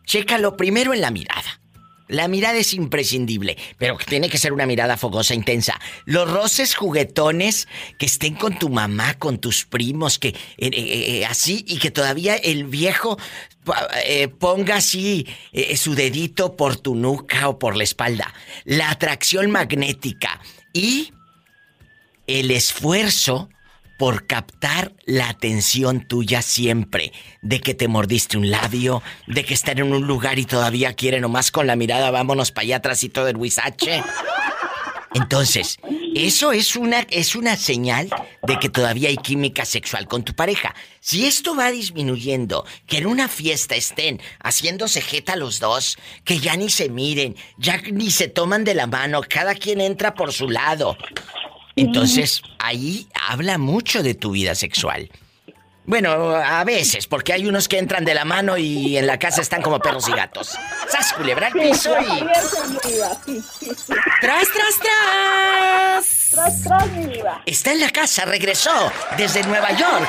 Chécalo 0.06 0.58
primero 0.58 0.94
en 0.94 1.02
la 1.02 1.12
mirada. 1.12 1.60
La 2.08 2.28
mirada 2.28 2.58
es 2.58 2.74
imprescindible, 2.74 3.58
pero 3.78 3.98
tiene 4.06 4.30
que 4.30 4.38
ser 4.38 4.52
una 4.52 4.66
mirada 4.66 4.98
fogosa, 4.98 5.34
intensa. 5.34 5.80
Los 6.04 6.30
roces 6.30 6.76
juguetones 6.76 7.70
que 7.98 8.06
estén 8.06 8.36
con 8.36 8.60
tu 8.60 8.68
mamá, 8.68 9.14
con 9.14 9.40
tus 9.40 9.64
primos, 9.64 10.20
que 10.20 10.36
eh, 10.58 11.26
así 11.26 11.64
y 11.66 11.78
que 11.78 11.90
todavía 11.90 12.36
el 12.36 12.66
viejo 12.66 13.18
eh, 14.04 14.28
ponga 14.28 14.76
así 14.76 15.26
su 15.78 15.96
dedito 15.96 16.58
por 16.58 16.76
tu 16.76 16.96
nuca 16.96 17.48
o 17.48 17.58
por 17.58 17.78
la 17.78 17.86
espalda. 17.86 18.34
La 18.66 18.90
atracción 18.90 19.50
magnética 19.50 20.42
y 20.74 21.14
el 22.40 22.52
esfuerzo 22.52 23.50
por 23.98 24.26
captar 24.26 24.94
la 25.06 25.30
atención 25.30 26.08
tuya 26.08 26.42
siempre. 26.42 27.12
De 27.42 27.62
que 27.62 27.76
te 27.76 27.88
mordiste 27.88 28.38
un 28.38 28.50
labio, 28.50 29.04
de 29.28 29.46
que 29.46 29.54
estar 29.54 29.80
en 29.80 29.94
un 29.94 30.08
lugar 30.08 30.40
y 30.40 30.46
todavía 30.46 30.94
quiere 30.94 31.20
nomás 31.20 31.52
con 31.52 31.68
la 31.68 31.76
mirada, 31.76 32.10
vámonos 32.10 32.52
para 32.52 32.64
allá 32.64 32.78
atrás 32.78 33.04
y 33.04 33.10
todo 33.10 33.28
el 33.28 33.38
huizache. 33.38 34.02
Entonces, 35.14 35.78
eso 36.16 36.52
es 36.52 36.76
una, 36.76 37.06
es 37.10 37.36
una 37.36 37.58
señal 37.58 38.10
de 38.44 38.58
que 38.60 38.70
todavía 38.70 39.10
hay 39.10 39.18
química 39.18 39.66
sexual 39.66 40.08
con 40.08 40.24
tu 40.24 40.34
pareja. 40.34 40.74
Si 41.00 41.26
esto 41.26 41.56
va 41.56 41.70
disminuyendo, 41.70 42.66
que 42.88 43.00
en 43.00 43.08
una 43.08 43.28
fiesta 43.28 43.76
estén 43.76 44.22
haciéndose 44.42 45.02
jeta 45.02 45.36
los 45.36 45.60
dos, 45.60 45.98
que 46.24 46.40
ya 46.40 46.56
ni 46.56 46.70
se 46.70 46.90
miren, 46.90 47.36
ya 47.58 47.82
ni 47.92 48.10
se 48.10 48.30
toman 48.30 48.64
de 48.64 48.74
la 48.74 48.88
mano, 48.88 49.22
cada 49.28 49.54
quien 49.54 49.82
entra 49.82 50.16
por 50.16 50.32
su 50.32 50.50
lado. 50.50 50.98
Entonces, 51.76 52.42
ahí 52.60 53.08
habla 53.14 53.58
mucho 53.58 54.04
de 54.04 54.14
tu 54.14 54.32
vida 54.32 54.56
sexual. 54.56 55.10
Bueno, 55.92 56.34
a 56.34 56.64
veces, 56.64 57.06
porque 57.06 57.34
hay 57.34 57.46
unos 57.46 57.68
que 57.68 57.78
entran 57.78 58.06
de 58.06 58.14
la 58.14 58.24
mano 58.24 58.58
y 58.58 58.96
en 58.98 59.06
la 59.06 59.20
casa 59.20 59.42
están 59.42 59.62
como 59.62 59.78
perros 59.78 60.08
y 60.08 60.14
gatos. 60.14 60.58
¡Sas, 60.88 61.12
culebra 61.12 61.48
al 61.48 61.52
piso 61.52 61.94
y... 62.00 62.20
¡Tras, 64.22 64.48
tras, 64.54 64.80
tras! 64.80 66.30
Tras, 66.32 66.64
tras, 66.64 66.92
mi 66.92 67.08
vida. 67.08 67.44
Está 67.46 67.74
en 67.74 67.82
la 67.82 67.90
casa, 67.90 68.24
regresó 68.24 68.72
desde 69.18 69.44
Nueva 69.44 69.74
York, 69.74 70.08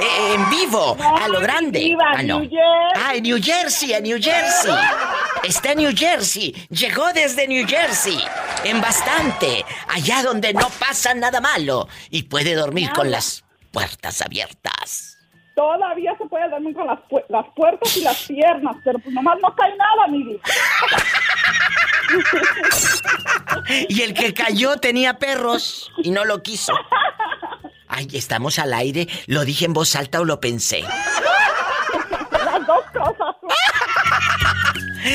eh, 0.00 0.34
en 0.34 0.50
vivo, 0.50 0.96
a 1.00 1.26
lo 1.26 1.40
grande. 1.40 1.96
Ah, 2.00 2.22
no. 2.22 2.38
New 2.38 2.48
Jersey. 2.48 2.92
Ah, 2.94 3.14
en 3.16 3.22
New 3.24 3.42
Jersey, 3.42 3.92
en 3.92 4.02
New 4.04 4.22
Jersey. 4.22 4.74
Está 5.42 5.72
en 5.72 5.78
New 5.78 5.92
Jersey, 5.96 6.54
llegó 6.70 7.12
desde 7.12 7.48
New 7.48 7.66
Jersey, 7.66 8.24
en 8.62 8.80
bastante, 8.80 9.64
allá 9.88 10.22
donde 10.22 10.54
no 10.54 10.70
pasa 10.78 11.12
nada 11.12 11.40
malo 11.40 11.88
y 12.08 12.22
puede 12.22 12.54
dormir 12.54 12.92
con 12.92 13.10
las 13.10 13.42
puertas 13.72 14.22
abiertas. 14.22 15.13
Todavía 15.54 16.16
se 16.18 16.26
puede 16.26 16.48
dormir 16.50 16.74
con 16.74 16.86
las, 16.86 16.98
pu- 17.08 17.24
las 17.28 17.46
puertas 17.54 17.96
y 17.96 18.00
las 18.02 18.22
piernas, 18.26 18.76
pero 18.84 18.98
pues 18.98 19.14
nomás 19.14 19.38
no 19.40 19.54
cae 19.54 19.76
nada, 19.76 20.06
mi 20.08 20.22
vida. 20.24 20.40
Y 23.88 24.02
el 24.02 24.14
que 24.14 24.34
cayó 24.34 24.76
tenía 24.78 25.18
perros 25.18 25.90
y 25.98 26.10
no 26.10 26.24
lo 26.24 26.42
quiso. 26.42 26.72
Ay, 27.88 28.08
estamos 28.12 28.58
al 28.58 28.74
aire. 28.74 29.06
¿Lo 29.26 29.44
dije 29.44 29.64
en 29.66 29.72
voz 29.72 29.94
alta 29.96 30.20
o 30.20 30.24
lo 30.24 30.40
pensé? 30.40 30.82
Las 30.82 32.66
dos 32.66 32.84
cosas. 32.92 33.36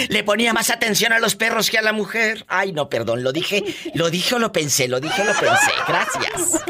Le 0.10 0.24
ponía 0.24 0.54
más 0.54 0.70
atención 0.70 1.12
a 1.14 1.20
los 1.20 1.36
perros 1.36 1.70
que 1.70 1.78
a 1.78 1.82
la 1.82 1.92
mujer. 1.94 2.46
Ay, 2.48 2.72
no, 2.72 2.88
perdón, 2.90 3.24
lo 3.24 3.32
dije, 3.34 3.64
lo 3.94 4.10
dije 4.10 4.36
o 4.36 4.40
lo 4.40 4.52
pensé, 4.52 4.88
lo 4.88 5.00
dije 5.00 5.22
o 5.22 5.26
lo 5.26 5.34
pensé. 5.34 5.72
Gracias. 5.88 6.64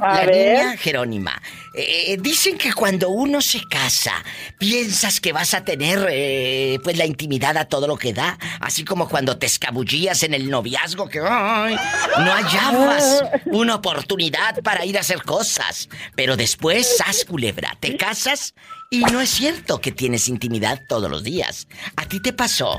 A 0.00 0.16
la 0.20 0.26
ver. 0.26 0.58
niña 0.58 0.76
Jerónima. 0.76 1.40
eh, 1.74 2.16
dicen 2.20 2.56
que 2.58 2.72
cuando 2.72 3.10
uno 3.10 3.40
se 3.40 3.60
casa, 3.68 4.12
piensas 4.58 5.20
que 5.20 5.32
vas 5.32 5.54
a 5.54 5.64
tener 5.64 6.06
eh, 6.10 6.78
pues 6.82 6.96
la 6.96 7.06
intimidad 7.06 7.56
a 7.56 7.64
todo 7.66 7.86
lo 7.86 7.96
que 7.96 8.12
da, 8.12 8.38
así 8.60 8.84
como 8.84 9.08
cuando 9.08 9.36
te 9.38 9.46
escabullías 9.46 10.22
en 10.22 10.34
el 10.34 10.50
noviazgo 10.50 11.08
que 11.08 11.20
ay, 11.20 11.76
no 12.18 12.32
hallabas 12.32 13.24
una 13.46 13.74
oportunidad 13.76 14.62
para 14.62 14.84
ir 14.84 14.96
a 14.96 15.00
hacer 15.00 15.22
cosas, 15.22 15.88
pero 16.14 16.36
después 16.36 16.96
sas 16.98 17.24
culebra, 17.24 17.76
te 17.80 17.96
casas 17.96 18.54
y 18.90 19.00
no 19.00 19.20
es 19.20 19.30
cierto 19.30 19.80
que 19.80 19.90
tienes 19.92 20.28
intimidad 20.28 20.80
todos 20.88 21.10
los 21.10 21.24
días. 21.24 21.66
¿A 21.96 22.06
ti 22.06 22.20
te 22.20 22.32
pasó? 22.32 22.78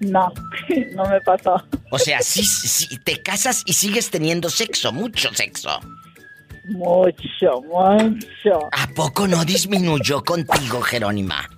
No, 0.00 0.32
no 0.92 1.04
me 1.06 1.20
pasó. 1.22 1.62
O 1.90 1.98
sea, 1.98 2.20
sí, 2.20 2.44
sí, 2.44 2.86
te 2.98 3.22
casas 3.22 3.62
y 3.66 3.72
sigues 3.72 4.10
teniendo 4.10 4.50
sexo, 4.50 4.92
mucho 4.92 5.32
sexo. 5.34 5.80
Mucho, 6.68 7.62
mucho. 7.62 8.68
¿A 8.72 8.86
poco 8.94 9.26
no 9.28 9.44
disminuyó 9.44 10.22
contigo, 10.24 10.80
Jerónima? 10.82 11.48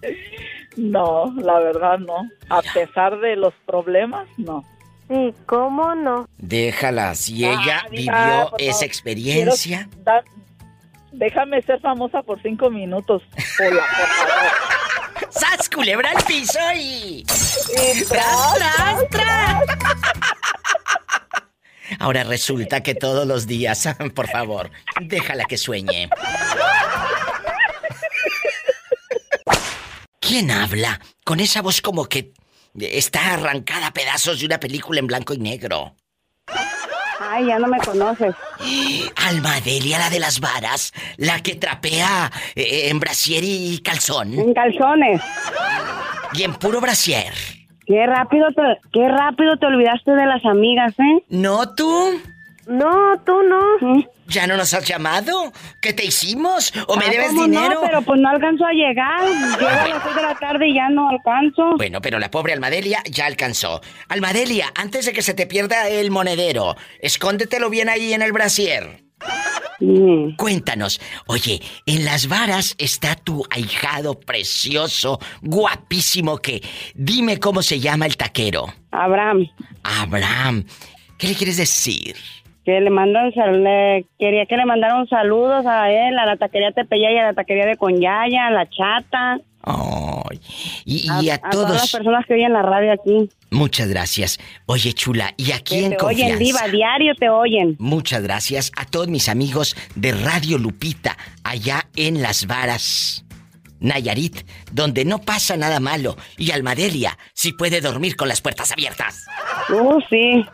No, 0.77 1.35
la 1.37 1.59
verdad 1.61 1.99
no. 1.99 2.29
A 2.51 2.61
pesar 2.63 3.19
de 3.21 3.37
los 3.37 3.55
problemas, 3.67 4.27
no. 4.37 4.65
Sí, 5.09 5.35
¿cómo 5.47 5.95
no? 5.95 6.29
Déjala, 6.37 7.15
si 7.15 7.45
ella 7.47 7.83
Ah, 7.85 7.89
vivió 7.91 8.13
ah, 8.15 8.27
por 8.43 8.45
favor. 8.51 8.61
esa 8.61 8.85
experiencia. 8.85 9.89
Dar- 10.05 10.25
Déjame 11.13 11.63
ser 11.63 11.81
famosa 11.81 12.23
por 12.23 12.41
cinco 12.43 12.69
minutos. 12.71 13.23
Hola, 13.59 13.83
por 13.97 14.09
favor. 14.09 15.31
¡Sas, 15.31 15.69
culebra 15.71 16.11
al 16.11 16.23
piso 16.25 16.59
y... 16.77 17.25
Y 17.25 18.05
¡Tras, 18.05 18.55
tras, 18.55 19.09
tras! 19.11 19.61
Ahora 21.99 22.25
resulta 22.25 22.83
que 22.83 22.95
todos 22.95 23.27
los 23.27 23.47
días, 23.47 23.89
por 24.15 24.29
favor, 24.29 24.71
déjala 25.01 25.45
que 25.45 25.57
sueñe. 25.57 26.09
¿Quién 30.21 30.51
habla? 30.51 31.01
Con 31.25 31.41
esa 31.41 31.63
voz 31.63 31.81
como 31.81 32.05
que 32.07 32.33
está 32.79 33.35
arrancada 33.35 33.89
a 33.89 33.93
pedazos 33.93 34.41
de 34.41 34.47
una 34.47 34.61
película 34.61 35.01
en 35.01 35.07
blanco 35.07 35.33
y 35.33 35.39
negro. 35.39 35.95
Ay, 37.21 37.47
ya 37.47 37.59
no 37.59 37.67
me 37.67 37.79
conoces. 37.79 38.35
Alma 39.17 39.61
Delia, 39.61 39.99
la 39.99 40.11
de 40.11 40.21
las 40.21 40.41
varas, 40.41 40.93
la 41.17 41.43
que 41.43 41.57
trapea 41.57 42.31
eh, 42.55 42.89
en 42.89 43.01
brasier 43.01 43.43
y 43.45 43.81
calzón. 43.81 44.39
En 44.39 44.55
calzones. 44.55 45.21
Y 46.35 46.43
en 46.43 46.55
puro 46.55 46.81
brasier. 46.81 47.33
Qué 47.89 48.07
rápido 48.07 48.47
te, 48.55 48.63
qué 48.93 49.09
rápido 49.09 49.57
te 49.57 49.67
olvidaste 49.67 50.13
de 50.13 50.27
las 50.27 50.45
amigas, 50.45 50.93
¿eh? 50.99 51.25
¿No 51.31 51.75
tú? 51.75 52.21
No, 52.67 53.19
tú 53.25 53.33
no. 53.45 54.05
¿Ya 54.27 54.47
no 54.47 54.59
nos 54.59 54.75
has 54.75 54.85
llamado? 54.87 55.55
¿Qué 55.81 55.95
te 55.95 56.05
hicimos? 56.05 56.71
¿O 56.87 56.97
me 56.97 57.07
Ah, 57.07 57.11
debes 57.11 57.29
¿cómo 57.29 57.45
dinero? 57.45 57.77
No, 57.77 57.81
pero 57.81 58.03
pues 58.03 58.21
no 58.21 58.29
alcanzo 58.29 58.67
a 58.67 58.73
llegar. 58.73 59.23
Llego 59.59 59.69
a 59.71 59.89
las 59.89 60.03
seis 60.03 60.15
de 60.17 60.23
la 60.23 60.35
tarde 60.35 60.69
y 60.69 60.75
ya 60.75 60.91
no 60.91 61.09
alcanzo. 61.09 61.77
Bueno, 61.79 62.03
pero 62.03 62.19
la 62.19 62.31
pobre 62.31 62.53
Almadelia 62.53 63.03
ya 63.11 63.25
alcanzó. 63.25 63.81
Almadelia, 64.11 64.67
antes 64.75 65.07
de 65.07 65.15
que 65.15 65.23
se 65.23 65.33
te 65.33 65.47
pierda 65.47 65.89
el 65.89 66.11
monedero, 66.11 66.77
escóndetelo 67.01 67.71
bien 67.71 67.89
ahí 67.89 68.13
en 68.13 68.21
el 68.21 68.33
brasier. 68.33 69.01
Cuéntanos, 70.37 71.01
oye, 71.27 71.61
en 71.87 72.05
las 72.05 72.29
varas 72.29 72.75
está 72.79 73.15
tu 73.15 73.45
ahijado 73.51 74.19
precioso, 74.19 75.21
guapísimo 75.43 76.39
que... 76.39 76.63
Dime 76.95 77.39
cómo 77.39 77.63
se 77.63 77.79
llama 77.79 78.07
el 78.07 78.17
taquero. 78.17 78.67
Abraham. 78.91 79.49
Abraham. 79.85 80.65
¿Qué 81.17 81.29
le 81.29 81.35
quieres 81.35 81.57
decir? 81.57 82.17
Que 82.65 82.81
le 82.81 82.91
mando 82.91 83.19
un 83.21 83.65
le 83.65 84.05
quería 84.19 84.47
que 84.47 84.57
le 84.57 84.67
mandaran 84.67 85.09
saludos 85.09 85.65
a 85.67 85.91
él, 85.91 86.19
a 86.19 86.27
la 86.27 86.37
taquería 86.37 86.73
Tepeya 86.73 87.13
y 87.13 87.19
a 87.19 87.25
la 87.25 87.35
taquería 87.35 87.67
de 87.67 87.77
Conyaya, 87.77 88.49
a 88.49 88.51
la 88.51 88.69
Chata. 88.69 89.39
Y, 90.85 91.11
y 91.21 91.31
a, 91.31 91.39
todas 91.39 91.73
las 91.73 91.93
personas 91.93 92.25
que 92.27 92.35
oyen 92.35 92.53
la 92.53 92.63
radio 92.63 92.93
aquí. 92.93 93.29
Muchas 93.51 93.89
gracias. 93.89 94.39
Oye, 94.67 94.93
chula, 94.93 95.33
y 95.37 95.53
aquí 95.53 95.77
Que 95.77 95.85
en 95.87 95.91
te 95.93 95.97
confianza... 95.97 96.35
oyen, 96.35 96.39
viva, 96.39 96.69
diario 96.69 97.15
te 97.15 97.29
oyen. 97.29 97.77
Muchas 97.79 98.23
gracias 98.23 98.73
a 98.77 98.85
todos 98.85 99.09
mis 99.09 99.29
amigos 99.29 99.75
de 99.95 100.13
Radio 100.13 100.59
Lupita, 100.59 101.17
allá 101.45 101.89
en 101.97 102.21
Las 102.23 102.47
Varas, 102.47 103.25
Nayarit, 103.81 104.47
donde 104.73 105.05
no 105.05 105.21
pasa 105.21 105.57
nada 105.57 105.81
malo. 105.81 106.17
Y 106.37 106.51
Almadelia, 106.51 107.17
si 107.33 107.53
puede 107.53 107.81
dormir 107.81 108.17
con 108.17 108.29
las 108.29 108.41
puertas 108.41 108.73
abiertas. 108.73 109.25
Uh, 109.71 110.01
sí. 110.11 110.45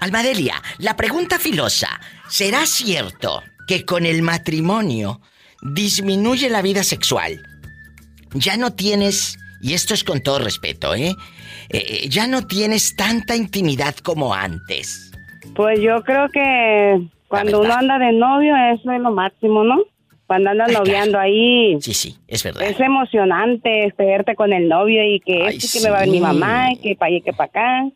Almadelia, 0.00 0.62
la 0.78 0.96
pregunta 0.96 1.38
filosa, 1.38 2.00
¿será 2.28 2.66
cierto 2.66 3.42
que 3.66 3.84
con 3.84 4.06
el 4.06 4.22
matrimonio 4.22 5.20
disminuye 5.62 6.48
la 6.50 6.62
vida 6.62 6.84
sexual? 6.84 7.42
Ya 8.34 8.56
no 8.56 8.72
tienes, 8.72 9.38
y 9.60 9.74
esto 9.74 9.94
es 9.94 10.04
con 10.04 10.20
todo 10.22 10.38
respeto, 10.38 10.94
¿eh? 10.94 11.14
Eh, 11.70 12.08
ya 12.08 12.26
no 12.26 12.46
tienes 12.46 12.96
tanta 12.96 13.36
intimidad 13.36 13.94
como 13.96 14.34
antes. 14.34 15.10
Pues 15.54 15.80
yo 15.80 16.02
creo 16.02 16.28
que 16.30 17.08
cuando 17.28 17.60
uno 17.60 17.74
anda 17.74 17.98
de 17.98 18.12
novio, 18.12 18.54
eso 18.74 18.90
es 18.92 19.00
lo 19.00 19.10
máximo, 19.12 19.64
¿no? 19.64 19.78
Cuando 20.26 20.50
andas 20.50 20.70
noviando 20.72 21.18
ahí. 21.18 21.76
Sí, 21.80 21.92
sí, 21.92 22.16
es 22.28 22.44
verdad. 22.44 22.62
Es 22.62 22.78
emocionante 22.78 23.92
verte 23.98 24.36
con 24.36 24.52
el 24.52 24.68
novio 24.68 25.02
y 25.04 25.18
que 25.20 25.42
Ay, 25.48 25.56
este, 25.56 25.78
que 25.78 25.84
me 25.84 25.90
va 25.90 25.96
a 25.98 26.00
ver 26.00 26.08
mi 26.08 26.18
sí. 26.18 26.20
mamá 26.20 26.72
y 26.72 26.76
que 26.76 26.94
para 26.94 27.10
allá 27.12 27.24
que 27.24 27.32
para 27.32 27.48
acá. 27.50 27.90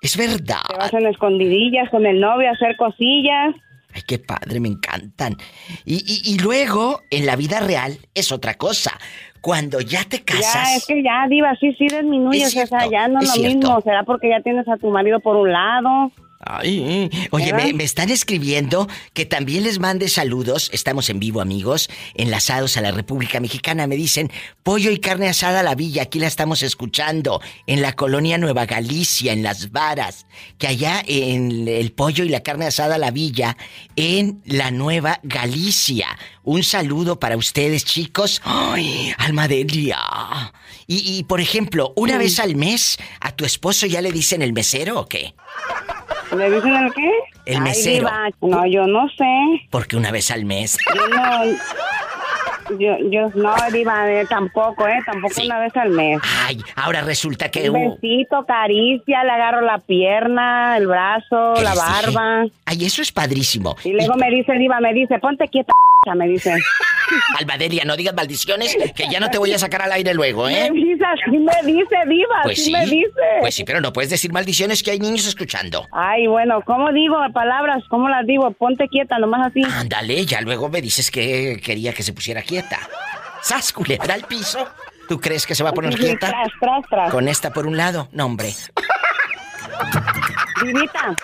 Es 0.00 0.16
verdad. 0.16 0.62
Te 0.68 0.76
vas 0.76 0.94
en 0.94 1.06
escondidillas 1.08 1.90
con 1.90 2.06
el 2.06 2.20
novio 2.20 2.48
a 2.48 2.52
hacer 2.52 2.76
cosillas. 2.76 3.54
Ay, 3.94 4.02
qué 4.06 4.18
padre, 4.20 4.60
me 4.60 4.68
encantan. 4.68 5.36
Y, 5.84 5.96
y- 5.96 6.32
y 6.32 6.38
luego, 6.38 7.02
en 7.10 7.26
la 7.26 7.34
vida 7.34 7.58
real, 7.60 7.98
es 8.14 8.30
otra 8.30 8.54
cosa. 8.54 8.96
Cuando 9.42 9.80
ya 9.80 10.04
te 10.08 10.22
casas. 10.22 10.54
Ya, 10.54 10.76
es 10.76 10.86
que 10.86 11.02
ya, 11.02 11.26
Diva, 11.28 11.54
sí, 11.60 11.74
sí 11.76 11.88
disminuyes. 11.88 12.44
Es 12.56 12.64
o 12.64 12.66
sea, 12.68 12.78
cierto, 12.78 12.90
ya 12.92 13.08
no 13.08 13.18
es 13.18 13.24
es 13.24 13.28
lo 13.30 13.34
cierto. 13.34 13.58
mismo. 13.58 13.80
¿Será 13.82 14.04
porque 14.04 14.30
ya 14.30 14.40
tienes 14.40 14.66
a 14.68 14.76
tu 14.78 14.88
marido 14.90 15.20
por 15.20 15.36
un 15.36 15.52
lado? 15.52 16.12
Ay, 16.44 17.08
oye, 17.30 17.52
me, 17.52 17.72
me 17.72 17.84
están 17.84 18.10
escribiendo 18.10 18.88
que 19.14 19.26
también 19.26 19.62
les 19.62 19.78
mande 19.78 20.08
saludos. 20.08 20.70
Estamos 20.72 21.08
en 21.08 21.20
vivo, 21.20 21.40
amigos, 21.40 21.88
enlazados 22.14 22.76
a 22.76 22.80
la 22.80 22.90
República 22.90 23.38
Mexicana. 23.38 23.86
Me 23.86 23.96
dicen, 23.96 24.30
pollo 24.64 24.90
y 24.90 24.98
carne 24.98 25.28
asada 25.28 25.60
a 25.60 25.62
la 25.62 25.76
villa. 25.76 26.02
Aquí 26.02 26.18
la 26.18 26.26
estamos 26.26 26.62
escuchando. 26.62 27.40
En 27.68 27.80
la 27.80 27.92
colonia 27.92 28.38
Nueva 28.38 28.66
Galicia, 28.66 29.32
en 29.32 29.44
Las 29.44 29.70
Varas. 29.70 30.26
Que 30.58 30.66
allá 30.66 31.04
en 31.06 31.68
el 31.68 31.92
pollo 31.92 32.24
y 32.24 32.28
la 32.28 32.42
carne 32.42 32.66
asada 32.66 32.96
a 32.96 32.98
la 32.98 33.12
villa, 33.12 33.56
en 33.94 34.42
la 34.44 34.72
Nueva 34.72 35.20
Galicia. 35.22 36.08
Un 36.42 36.64
saludo 36.64 37.20
para 37.20 37.36
ustedes, 37.36 37.84
chicos. 37.84 38.42
¡Ay, 38.44 39.14
alma 39.16 39.46
Delia! 39.46 40.52
Y, 40.88 41.18
y, 41.18 41.22
por 41.22 41.40
ejemplo, 41.40 41.92
una 41.94 42.18
vez 42.18 42.40
al 42.40 42.56
mes, 42.56 42.98
¿a 43.20 43.30
tu 43.30 43.44
esposo 43.44 43.86
ya 43.86 44.02
le 44.02 44.10
dicen 44.10 44.42
el 44.42 44.52
mesero 44.52 44.98
o 44.98 45.06
qué? 45.06 45.34
¿Le 46.36 46.50
dicen 46.50 46.74
el 46.74 46.92
qué? 46.94 47.10
El 47.46 47.56
Ay, 47.56 47.60
mesero. 47.62 48.08
diva, 48.08 48.28
no, 48.40 48.66
yo 48.66 48.86
no 48.86 49.08
sé. 49.10 49.66
Porque 49.70 49.96
una 49.96 50.10
vez 50.10 50.30
al 50.30 50.44
mes. 50.44 50.78
Yo 50.94 51.08
no. 51.08 51.22
Yo, 52.78 52.96
yo 53.10 53.30
no, 53.34 53.54
Diva, 53.72 54.10
eh, 54.10 54.26
tampoco, 54.28 54.86
¿eh? 54.86 54.98
Tampoco 55.04 55.34
una 55.44 55.60
vez 55.60 55.76
al 55.76 55.90
mes. 55.90 56.20
Ay, 56.46 56.58
ahora 56.76 57.00
resulta 57.02 57.50
que... 57.50 57.70
Un 57.70 57.76
uh, 57.76 57.90
besito, 58.00 58.44
caricia, 58.46 59.24
le 59.24 59.30
agarro 59.30 59.60
la 59.60 59.78
pierna, 59.78 60.76
el 60.76 60.86
brazo, 60.86 61.54
¿Qué 61.56 61.62
la 61.62 61.74
les 61.74 61.84
dije? 61.84 62.16
barba. 62.16 62.46
Ay, 62.66 62.84
eso 62.84 63.02
es 63.02 63.12
padrísimo. 63.12 63.76
Y 63.84 63.92
luego 63.92 64.14
me 64.16 64.30
dice, 64.30 64.52
Diva, 64.54 64.80
me 64.80 64.92
dice, 64.92 65.18
ponte 65.18 65.48
quieta, 65.48 65.72
me 66.16 66.28
dice. 66.28 66.54
Almadelia, 67.38 67.84
no 67.84 67.96
digas 67.96 68.14
maldiciones, 68.14 68.74
que 68.94 69.06
ya 69.10 69.20
no 69.20 69.28
te 69.30 69.36
voy 69.38 69.52
a 69.52 69.58
sacar 69.58 69.82
al 69.82 69.92
aire 69.92 70.14
luego, 70.14 70.48
¿eh? 70.48 70.70
Me 70.70 70.80
dice, 70.80 71.04
así 71.04 71.36
me 71.38 71.72
dice, 71.72 71.96
Diva, 72.08 72.40
Pues 72.44 72.58
así 72.58 72.64
sí. 72.66 72.72
me 72.72 72.84
dice. 72.86 73.10
Pues 73.40 73.54
sí, 73.54 73.64
pero 73.64 73.80
no 73.80 73.92
puedes 73.92 74.10
decir 74.10 74.32
maldiciones 74.32 74.82
que 74.82 74.92
hay 74.92 74.98
niños 74.98 75.26
escuchando. 75.26 75.86
Ay, 75.92 76.26
bueno, 76.26 76.62
¿cómo 76.64 76.90
digo 76.92 77.16
palabras? 77.34 77.82
¿Cómo 77.90 78.08
las 78.08 78.26
digo? 78.26 78.50
Ponte 78.52 78.88
quieta, 78.88 79.18
nomás 79.18 79.48
así. 79.48 79.62
Ándale, 79.64 80.24
ya 80.24 80.40
luego 80.40 80.68
me 80.70 80.80
dices 80.80 81.10
que 81.10 81.60
quería 81.62 81.92
que 81.92 82.02
se 82.02 82.12
pusiera 82.12 82.40
quieta. 82.42 82.61
¡Sas, 83.42 83.72
culebra 83.72 84.14
al 84.14 84.22
piso! 84.24 84.68
¿Tú 85.08 85.20
crees 85.20 85.46
que 85.46 85.54
se 85.54 85.62
va 85.64 85.70
a 85.70 85.72
poner 85.72 85.92
Sí, 85.94 85.98
quieta? 85.98 86.28
Tras, 86.28 86.48
tras, 86.60 86.84
tras. 86.88 87.10
Con 87.10 87.28
esta 87.28 87.52
por 87.52 87.66
un 87.66 87.76
lado, 87.76 88.08
no, 88.12 88.26
hombre. 88.26 88.54
Divita. 90.62 91.14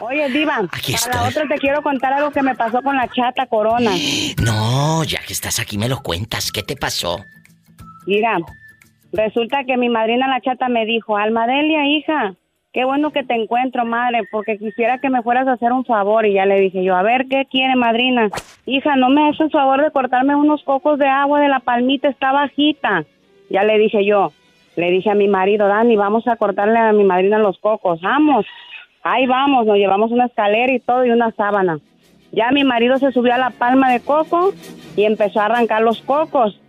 Oye, 0.00 0.28
Diva, 0.28 0.60
Aquí 0.72 0.94
para 1.04 1.22
la 1.22 1.28
otra 1.28 1.44
te 1.48 1.54
quiero 1.56 1.82
contar 1.82 2.12
algo 2.12 2.30
que 2.30 2.42
me 2.42 2.54
pasó 2.54 2.82
con 2.82 2.96
la 2.96 3.08
chata 3.08 3.46
Corona. 3.46 3.92
No, 4.42 5.04
ya 5.04 5.20
que 5.20 5.32
estás 5.32 5.58
aquí 5.60 5.78
me 5.78 5.88
lo 5.88 6.02
cuentas. 6.02 6.52
¿Qué 6.52 6.62
te 6.62 6.76
pasó? 6.76 7.24
Mira, 8.06 8.38
resulta 9.12 9.64
que 9.64 9.76
mi 9.76 9.88
madrina 9.88 10.28
la 10.28 10.40
chata 10.40 10.68
me 10.68 10.84
dijo, 10.84 11.16
Almadelia, 11.16 11.86
hija, 11.86 12.34
qué 12.74 12.84
bueno 12.84 13.12
que 13.12 13.22
te 13.22 13.34
encuentro, 13.34 13.86
madre, 13.86 14.24
porque 14.30 14.58
quisiera 14.58 14.98
que 14.98 15.08
me 15.08 15.22
fueras 15.22 15.46
a 15.46 15.52
hacer 15.52 15.72
un 15.72 15.84
favor. 15.84 16.26
Y 16.26 16.34
ya 16.34 16.44
le 16.44 16.60
dije 16.60 16.82
yo, 16.82 16.96
a 16.96 17.02
ver, 17.02 17.26
¿qué 17.30 17.46
quiere, 17.48 17.76
madrina? 17.76 18.28
Hija, 18.66 18.96
no 18.96 19.08
me 19.08 19.28
haces 19.28 19.42
el 19.42 19.50
favor 19.50 19.80
de 19.80 19.92
cortarme 19.92 20.34
unos 20.34 20.62
cocos 20.64 20.98
de 20.98 21.06
agua 21.06 21.40
de 21.40 21.48
la 21.48 21.60
palmita, 21.60 22.08
está 22.08 22.32
bajita. 22.32 23.04
Ya 23.48 23.62
le 23.62 23.78
dije 23.78 24.04
yo, 24.04 24.32
le 24.74 24.90
dije 24.90 25.08
a 25.08 25.14
mi 25.14 25.28
marido, 25.28 25.68
Dani, 25.68 25.94
vamos 25.94 26.26
a 26.26 26.36
cortarle 26.36 26.78
a 26.78 26.92
mi 26.92 27.04
madrina 27.04 27.38
los 27.38 27.58
cocos, 27.58 28.00
vamos. 28.00 28.44
Ahí 29.04 29.26
vamos, 29.26 29.66
nos 29.66 29.76
llevamos 29.76 30.10
una 30.10 30.26
escalera 30.26 30.72
y 30.72 30.80
todo 30.80 31.06
y 31.06 31.10
una 31.10 31.30
sábana. 31.30 31.78
Ya 32.32 32.50
mi 32.50 32.64
marido 32.64 32.98
se 32.98 33.12
subió 33.12 33.34
a 33.34 33.38
la 33.38 33.50
palma 33.50 33.92
de 33.92 34.00
coco 34.00 34.52
y 34.96 35.04
empezó 35.04 35.40
a 35.40 35.44
arrancar 35.44 35.82
los 35.82 36.00
cocos. 36.02 36.60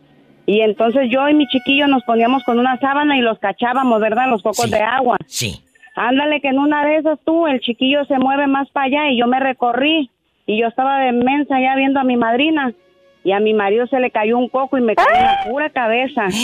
Y 0.45 0.61
entonces 0.61 1.10
yo 1.10 1.27
y 1.27 1.34
mi 1.34 1.48
chiquillo 1.48 1.88
nos 1.88 2.03
poníamos 2.03 2.44
con 2.44 2.60
una 2.60 2.77
sábana 2.77 3.18
y 3.18 3.22
los 3.22 3.40
cachábamos, 3.40 3.99
¿verdad? 3.99 4.30
Los 4.30 4.44
cocos 4.44 4.69
de 4.69 4.82
agua. 4.82 5.18
Sí. 5.26 5.65
Ándale, 5.96 6.42
que 6.42 6.50
en 6.50 6.60
una 6.60 6.86
de 6.86 6.98
esas 6.98 7.20
tú, 7.26 7.48
el 7.48 7.62
chiquillo 7.62 8.04
se 8.06 8.20
mueve 8.20 8.48
más 8.48 8.70
para 8.70 8.88
allá 8.88 9.10
y 9.10 9.18
yo 9.20 9.28
me 9.28 9.40
recorrí. 9.40 10.10
Y 10.46 10.60
yo 10.60 10.68
estaba 10.68 11.00
de 11.00 11.14
mensa 11.14 11.60
ya 11.60 11.76
viendo 11.76 12.00
a 12.00 12.04
mi 12.04 12.18
madrina. 12.18 12.74
Y 13.24 13.32
a 13.32 13.40
mi 13.40 13.54
marido 13.54 13.88
se 13.88 14.00
le 14.00 14.12
cayó 14.12 14.38
un 14.38 14.50
coco 14.50 14.78
y 14.78 14.82
me 14.82 14.96
cayó 14.96 15.10
en 15.16 15.24
la 15.24 15.44
pura 15.50 15.70
cabeza. 15.70 16.28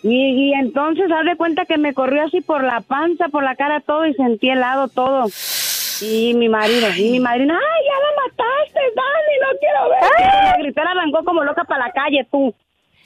Y, 0.00 0.10
y 0.10 0.52
entonces, 0.54 1.10
haz 1.10 1.24
de 1.24 1.36
cuenta 1.36 1.64
que 1.64 1.76
me 1.76 1.92
corrió 1.92 2.22
así 2.22 2.40
por 2.40 2.62
la 2.62 2.80
panza, 2.82 3.28
por 3.30 3.42
la 3.42 3.56
cara, 3.56 3.80
todo 3.80 4.06
y 4.06 4.14
sentí 4.14 4.48
helado 4.48 4.86
todo. 4.86 5.26
Y 6.00 6.34
mi 6.34 6.48
marido, 6.48 6.86
y 6.96 7.10
mi 7.10 7.20
madrina, 7.20 7.58
¡ay, 7.58 7.84
ya 7.84 7.94
la 7.98 8.22
mataste, 8.22 8.80
Dani! 8.94 9.34
¡No 9.42 9.58
quiero 9.58 9.88
ver! 9.90 10.44
La 10.44 10.56
gritera 10.58 10.90
arrancó 10.92 11.24
como 11.24 11.42
loca 11.42 11.64
para 11.64 11.86
la 11.86 11.92
calle, 11.92 12.24
tú. 12.30 12.54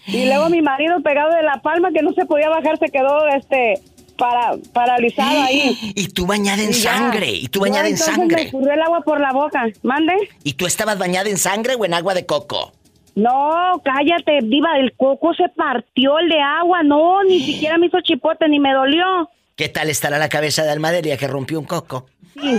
Y 0.07 0.27
luego 0.27 0.51
mi 0.51 0.61
marido 0.61 1.01
pegado 1.01 1.31
de 1.33 1.43
la 1.43 1.63
palma 1.63 1.93
que 1.93 2.03
no 2.03 2.13
se 2.13 2.27
podía 2.27 2.51
bajar, 2.51 2.77
se 2.77 2.91
quedó, 2.91 3.27
este, 3.29 3.75
para, 4.23 4.57
paralizado 4.73 5.43
ahí. 5.43 5.77
Y 5.97 6.09
tú 6.09 6.27
bañada 6.27 6.62
en 6.62 6.70
Y 6.70 6.74
sangre, 6.74 7.28
y 7.28 7.49
tú 7.49 7.59
bañada 7.61 7.89
en 7.89 7.97
sangre. 7.99 8.36
Me 8.36 8.43
escurrió 8.43 8.73
el 8.73 8.82
agua 8.82 9.01
por 9.01 9.20
la 9.20 9.32
boca. 9.32 9.65
¿Mande? 9.82 10.15
¿Y 10.44 10.53
tú 10.53 10.66
estabas 10.66 10.97
bañada 10.97 11.28
en 11.28 11.39
sangre 11.39 11.74
o 11.74 11.85
en 11.85 11.93
agua 11.94 12.15
de 12.15 12.24
coco? 12.24 12.73
No, 13.16 13.82
cállate, 13.85 14.39
diva, 14.44 14.78
el 14.78 14.93
coco 14.97 15.35
se 15.35 15.49
partió 15.49 16.19
el 16.20 16.28
de 16.28 16.40
agua, 16.40 16.85
no, 16.85 17.24
ni 17.24 17.40
siquiera 17.44 17.78
me 17.78 17.86
hizo 17.86 18.01
chipote, 18.01 18.49
ni 18.49 18.61
me 18.61 18.73
dolió. 18.73 19.28
¿Qué 19.57 19.69
tal 19.69 19.90
estará 19.90 20.19
la 20.19 20.28
cabeza 20.28 20.62
de 20.62 20.70
Almadelia 20.70 21.16
que 21.16 21.27
rompió 21.27 21.59
un 21.59 21.66
coco? 21.66 22.07
Sí. 22.35 22.59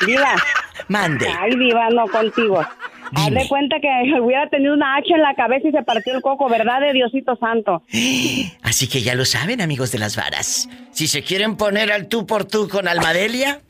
Diva. 0.06 0.34
Mande. 0.88 1.28
Ay, 1.28 1.56
diva, 1.56 1.88
no 1.90 2.06
contigo. 2.08 2.66
Haz 3.14 3.30
de 3.30 3.48
cuenta 3.48 3.76
que 3.80 3.88
hubiera 4.20 4.48
tenido 4.48 4.74
una 4.74 4.96
hacha 4.96 5.14
en 5.14 5.22
la 5.22 5.34
cabeza 5.34 5.68
y 5.68 5.72
se 5.72 5.82
partió 5.82 6.14
el 6.14 6.22
coco, 6.22 6.48
¿verdad 6.48 6.80
de 6.80 6.92
Diosito 6.92 7.36
Santo? 7.36 7.82
Así 8.62 8.88
que 8.88 9.02
ya 9.02 9.14
lo 9.14 9.24
saben, 9.24 9.60
amigos 9.60 9.92
de 9.92 9.98
las 9.98 10.16
varas. 10.16 10.68
Si 10.92 11.06
se 11.08 11.22
quieren 11.22 11.56
poner 11.56 11.92
al 11.92 12.08
tú 12.08 12.26
por 12.26 12.44
tú 12.44 12.68
con 12.68 12.88
Almadelia, 12.88 13.60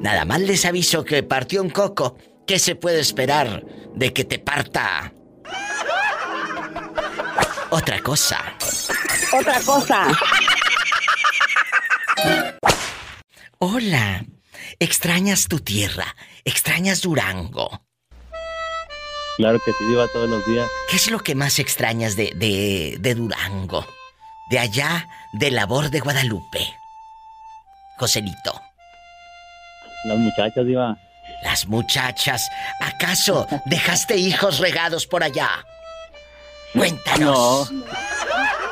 nada 0.00 0.24
más 0.24 0.40
les 0.40 0.64
aviso 0.64 1.04
que 1.04 1.22
partió 1.22 1.62
un 1.62 1.70
coco. 1.70 2.16
¿Qué 2.46 2.58
se 2.58 2.76
puede 2.76 3.00
esperar 3.00 3.64
de 3.94 4.12
que 4.12 4.24
te 4.24 4.38
parta? 4.38 5.12
Otra 7.70 8.00
cosa. 8.00 8.38
Otra 9.32 9.60
cosa. 9.60 10.06
Hola. 13.58 14.24
¿Extrañas 14.78 15.48
tu 15.48 15.60
tierra? 15.60 16.04
¿Extrañas 16.44 17.00
Durango? 17.02 17.85
Claro 19.36 19.58
que 19.64 19.72
sí, 19.72 19.84
Diva, 19.84 20.08
todos 20.08 20.28
los 20.28 20.44
días. 20.46 20.68
¿Qué 20.88 20.96
es 20.96 21.10
lo 21.10 21.20
que 21.20 21.34
más 21.34 21.58
extrañas 21.58 22.16
de, 22.16 22.32
de, 22.34 22.96
de 23.00 23.14
Durango? 23.14 23.86
De 24.50 24.58
allá, 24.58 25.08
de 25.32 25.50
labor 25.50 25.90
de 25.90 26.00
Guadalupe. 26.00 26.74
Joselito. 27.98 28.60
Las 30.04 30.18
muchachas, 30.18 30.66
Diva. 30.66 30.96
Las 31.42 31.66
muchachas. 31.66 32.48
¿Acaso 32.80 33.46
dejaste 33.66 34.16
hijos 34.16 34.58
regados 34.58 35.06
por 35.06 35.22
allá? 35.22 35.50
Cuéntanos. 36.72 37.72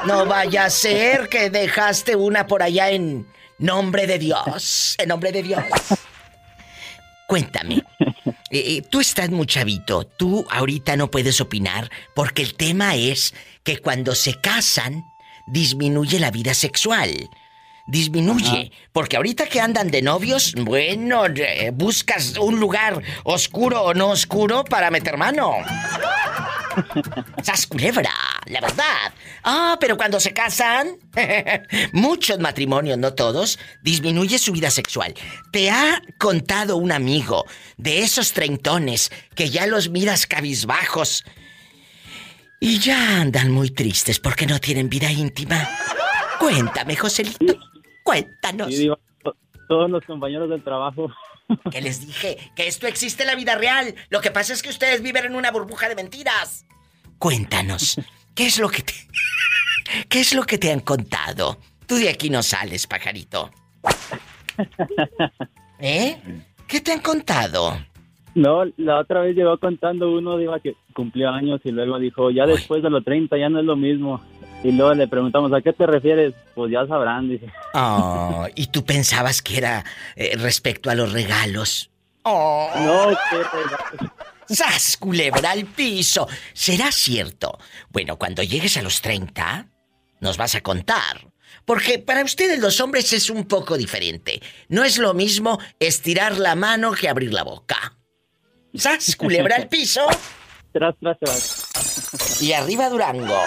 No. 0.06 0.26
vaya 0.26 0.66
a 0.66 0.70
ser 0.70 1.28
que 1.28 1.50
dejaste 1.50 2.16
una 2.16 2.46
por 2.46 2.62
allá 2.62 2.90
en 2.90 3.26
nombre 3.58 4.06
de 4.06 4.18
Dios. 4.18 4.94
En 4.98 5.08
nombre 5.08 5.32
de 5.32 5.42
Dios. 5.42 5.64
Cuéntame. 7.26 7.82
Eh, 8.54 8.76
eh, 8.76 8.82
tú 8.82 9.00
estás 9.00 9.30
muy 9.30 9.46
chavito. 9.46 10.04
Tú 10.04 10.46
ahorita 10.48 10.96
no 10.96 11.10
puedes 11.10 11.40
opinar 11.40 11.90
porque 12.14 12.42
el 12.42 12.54
tema 12.54 12.94
es 12.94 13.34
que 13.64 13.78
cuando 13.78 14.14
se 14.14 14.40
casan 14.40 15.12
disminuye 15.48 16.20
la 16.20 16.30
vida 16.30 16.54
sexual. 16.54 17.30
Disminuye. 17.88 18.70
Porque 18.92 19.16
ahorita 19.16 19.46
que 19.46 19.60
andan 19.60 19.90
de 19.90 20.02
novios, 20.02 20.54
bueno, 20.56 21.26
eh, 21.26 21.72
buscas 21.74 22.38
un 22.38 22.60
lugar 22.60 23.02
oscuro 23.24 23.82
o 23.82 23.92
no 23.92 24.10
oscuro 24.10 24.62
para 24.62 24.88
meter 24.92 25.16
mano. 25.16 25.56
¡Sas 27.42 27.66
culebra! 27.66 28.10
La 28.46 28.60
verdad. 28.60 29.12
Ah, 29.42 29.76
pero 29.80 29.96
cuando 29.96 30.20
se 30.20 30.32
casan, 30.32 30.96
muchos 31.92 32.38
matrimonios, 32.38 32.98
no 32.98 33.14
todos, 33.14 33.58
disminuye 33.82 34.38
su 34.38 34.52
vida 34.52 34.70
sexual. 34.70 35.14
¿Te 35.50 35.70
ha 35.70 36.00
contado 36.18 36.76
un 36.76 36.92
amigo 36.92 37.44
de 37.76 38.00
esos 38.00 38.32
treintones 38.32 39.10
que 39.34 39.48
ya 39.50 39.66
los 39.66 39.88
miras 39.90 40.26
cabizbajos 40.26 41.24
y 42.60 42.78
ya 42.78 43.20
andan 43.20 43.50
muy 43.50 43.70
tristes 43.70 44.18
porque 44.20 44.46
no 44.46 44.58
tienen 44.60 44.88
vida 44.88 45.10
íntima? 45.10 45.68
Cuéntame, 46.38 46.96
Joselito. 46.96 47.58
Cuéntanos. 48.02 48.68
Sí, 48.68 48.76
Diva, 48.82 48.98
to- 49.22 49.36
todos 49.68 49.90
los 49.90 50.04
compañeros 50.04 50.50
del 50.50 50.62
trabajo. 50.62 51.10
Que 51.70 51.80
les 51.80 52.06
dije 52.06 52.38
que 52.56 52.66
esto 52.66 52.86
existe 52.86 53.22
en 53.22 53.28
la 53.28 53.34
vida 53.34 53.54
real. 53.54 53.94
Lo 54.08 54.20
que 54.20 54.30
pasa 54.30 54.52
es 54.52 54.62
que 54.62 54.70
ustedes 54.70 55.02
viven 55.02 55.26
en 55.26 55.34
una 55.34 55.50
burbuja 55.50 55.88
de 55.88 55.94
mentiras. 55.94 56.66
Cuéntanos, 57.18 58.00
¿qué 58.34 58.46
es 58.46 58.58
lo 58.58 58.68
que 58.68 58.82
te 58.82 58.94
¿Qué 60.08 60.20
es 60.20 60.34
lo 60.34 60.44
que 60.44 60.58
te 60.58 60.72
han 60.72 60.80
contado? 60.80 61.58
Tú 61.86 61.96
de 61.96 62.08
aquí 62.08 62.30
no 62.30 62.42
sales, 62.42 62.86
pajarito. 62.86 63.50
¿Eh? 65.78 66.16
¿Qué 66.66 66.80
te 66.80 66.92
han 66.92 67.00
contado? 67.00 67.76
No, 68.34 68.64
la 68.76 68.98
otra 68.98 69.20
vez 69.20 69.36
llegó 69.36 69.58
contando 69.58 70.10
uno, 70.10 70.38
Diva, 70.38 70.58
que 70.58 70.74
cumplió 70.92 71.30
años 71.30 71.60
y 71.64 71.70
luego 71.70 71.98
dijo, 71.98 72.30
ya 72.30 72.46
después 72.46 72.82
de 72.82 72.90
los 72.90 73.04
30 73.04 73.36
ya 73.38 73.48
no 73.48 73.60
es 73.60 73.64
lo 73.64 73.76
mismo. 73.76 74.20
Y 74.64 74.72
luego 74.72 74.94
le 74.94 75.06
preguntamos, 75.06 75.52
¿a 75.52 75.60
qué 75.60 75.74
te 75.74 75.86
refieres? 75.86 76.32
Pues 76.54 76.72
ya 76.72 76.86
sabrán, 76.86 77.28
dice. 77.28 77.52
Oh, 77.74 78.46
¿y 78.54 78.68
tú 78.68 78.82
pensabas 78.82 79.42
que 79.42 79.58
era 79.58 79.84
eh, 80.16 80.36
respecto 80.38 80.88
a 80.88 80.94
los 80.94 81.12
regalos? 81.12 81.90
Oh. 82.22 82.70
No, 82.76 83.10
qué 83.30 83.36
regalos. 83.36 84.10
¡Sas, 84.48 84.96
culebra 84.96 85.50
al 85.50 85.66
piso! 85.66 86.26
¿Será 86.54 86.90
cierto? 86.92 87.58
Bueno, 87.90 88.18
cuando 88.18 88.42
llegues 88.42 88.78
a 88.78 88.82
los 88.82 89.02
30, 89.02 89.68
nos 90.20 90.38
vas 90.38 90.54
a 90.54 90.62
contar. 90.62 91.28
Porque 91.66 91.98
para 91.98 92.24
ustedes 92.24 92.58
los 92.58 92.80
hombres 92.80 93.12
es 93.12 93.28
un 93.28 93.44
poco 93.44 93.76
diferente. 93.76 94.40
No 94.68 94.82
es 94.82 94.96
lo 94.96 95.12
mismo 95.12 95.58
estirar 95.78 96.38
la 96.38 96.54
mano 96.54 96.92
que 96.92 97.10
abrir 97.10 97.34
la 97.34 97.42
boca. 97.42 97.98
¡Sas, 98.74 99.14
culebra 99.16 99.56
al 99.56 99.68
piso! 99.68 100.06
Tras, 100.72 100.94
tras, 100.98 101.18
tras. 101.18 102.42
Y 102.42 102.54
arriba 102.54 102.88
Durango. 102.88 103.38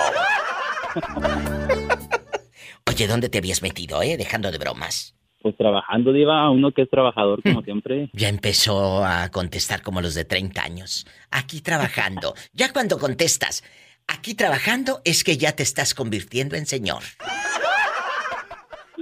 Oye, 2.89 3.07
¿dónde 3.07 3.29
te 3.29 3.37
habías 3.37 3.61
metido, 3.61 4.01
eh? 4.01 4.17
Dejando 4.17 4.51
de 4.51 4.57
bromas. 4.57 5.15
Pues 5.41 5.55
trabajando, 5.55 6.11
Diva, 6.11 6.49
uno 6.49 6.71
que 6.71 6.81
es 6.81 6.89
trabajador 6.89 7.41
como 7.43 7.61
siempre. 7.61 8.09
Ya 8.13 8.27
empezó 8.27 9.05
a 9.05 9.29
contestar 9.29 9.81
como 9.81 10.01
los 10.01 10.15
de 10.15 10.25
30 10.25 10.63
años. 10.63 11.05
Aquí 11.29 11.61
trabajando. 11.61 12.33
Ya 12.53 12.73
cuando 12.73 12.97
contestas, 12.97 13.63
aquí 14.07 14.33
trabajando 14.33 15.01
es 15.05 15.23
que 15.23 15.37
ya 15.37 15.55
te 15.55 15.63
estás 15.63 15.93
convirtiendo 15.93 16.55
en 16.55 16.65
señor. 16.65 17.03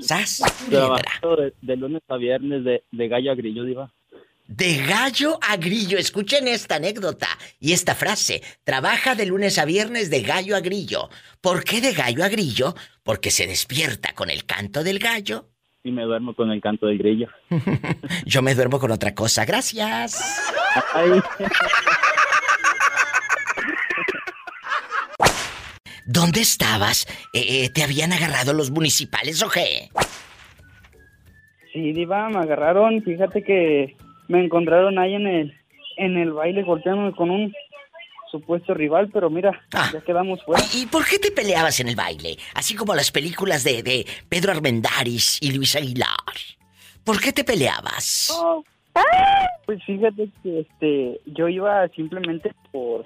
¿Sas? 0.01 0.41
de 0.69 1.75
lunes 1.77 2.01
a 2.09 2.17
viernes 2.17 2.63
de, 2.63 2.83
de 2.91 3.07
gallo 3.07 3.31
a 3.31 3.35
grillo, 3.35 3.63
Diva. 3.63 3.94
De 4.47 4.77
gallo 4.85 5.39
a 5.41 5.57
grillo. 5.57 5.97
Escuchen 5.97 6.47
esta 6.47 6.75
anécdota 6.75 7.27
y 7.59 7.73
esta 7.73 7.95
frase. 7.95 8.43
Trabaja 8.63 9.15
de 9.15 9.25
lunes 9.25 9.57
a 9.57 9.65
viernes 9.65 10.11
de 10.11 10.21
gallo 10.21 10.55
a 10.55 10.59
grillo. 10.59 11.09
¿Por 11.41 11.63
qué 11.63 11.81
de 11.81 11.93
gallo 11.93 12.23
a 12.23 12.29
grillo? 12.29 12.75
Porque 13.03 13.31
se 13.31 13.47
despierta 13.47 14.13
con 14.13 14.29
el 14.29 14.45
canto 14.45 14.83
del 14.83 14.99
gallo. 14.99 15.49
Y 15.83 15.91
me 15.91 16.03
duermo 16.03 16.35
con 16.35 16.51
el 16.51 16.61
canto 16.61 16.85
del 16.85 16.99
grillo. 16.99 17.27
Yo 18.25 18.43
me 18.43 18.53
duermo 18.53 18.79
con 18.79 18.91
otra 18.91 19.15
cosa. 19.15 19.45
Gracias. 19.45 20.23
¿Dónde 26.05 26.41
estabas? 26.41 27.07
Eh, 27.33 27.63
eh, 27.63 27.69
¿Te 27.69 27.83
habían 27.83 28.13
agarrado 28.13 28.53
los 28.53 28.69
municipales 28.69 29.41
o 29.41 29.49
qué? 29.49 29.89
Sí, 31.73 31.93
Diva, 31.93 32.29
me 32.29 32.37
agarraron. 32.37 33.01
Fíjate 33.01 33.43
que 33.43 33.97
me 34.27 34.43
encontraron 34.43 34.97
ahí 34.99 35.15
en 35.15 35.27
el, 35.27 35.53
en 35.97 36.17
el 36.17 36.33
baile 36.33 36.63
golpeándome 36.63 37.11
con 37.13 37.29
un 37.29 37.53
supuesto 38.31 38.73
rival, 38.73 39.09
pero 39.13 39.29
mira, 39.29 39.61
ya 39.71 40.01
quedamos 40.01 40.43
fuera. 40.43 40.61
¿Y 40.73 40.85
por 40.87 41.05
qué 41.05 41.19
te 41.19 41.31
peleabas 41.31 41.79
en 41.79 41.87
el 41.87 41.95
baile? 41.95 42.37
Así 42.53 42.75
como 42.75 42.93
las 42.93 43.11
películas 43.11 43.63
de, 43.63 43.81
de 43.83 44.05
Pedro 44.27 44.51
Armendáriz 44.51 45.39
y 45.41 45.53
Luis 45.53 45.75
Aguilar. 45.75 46.09
¿Por 47.03 47.21
qué 47.21 47.31
te 47.31 47.43
peleabas? 47.43 48.35
Oh, 48.35 48.63
Pues 49.65 49.83
fíjate 49.85 50.29
que 50.43 50.59
este, 50.61 51.21
yo 51.25 51.47
iba 51.47 51.87
simplemente 51.89 52.51
por, 52.71 53.05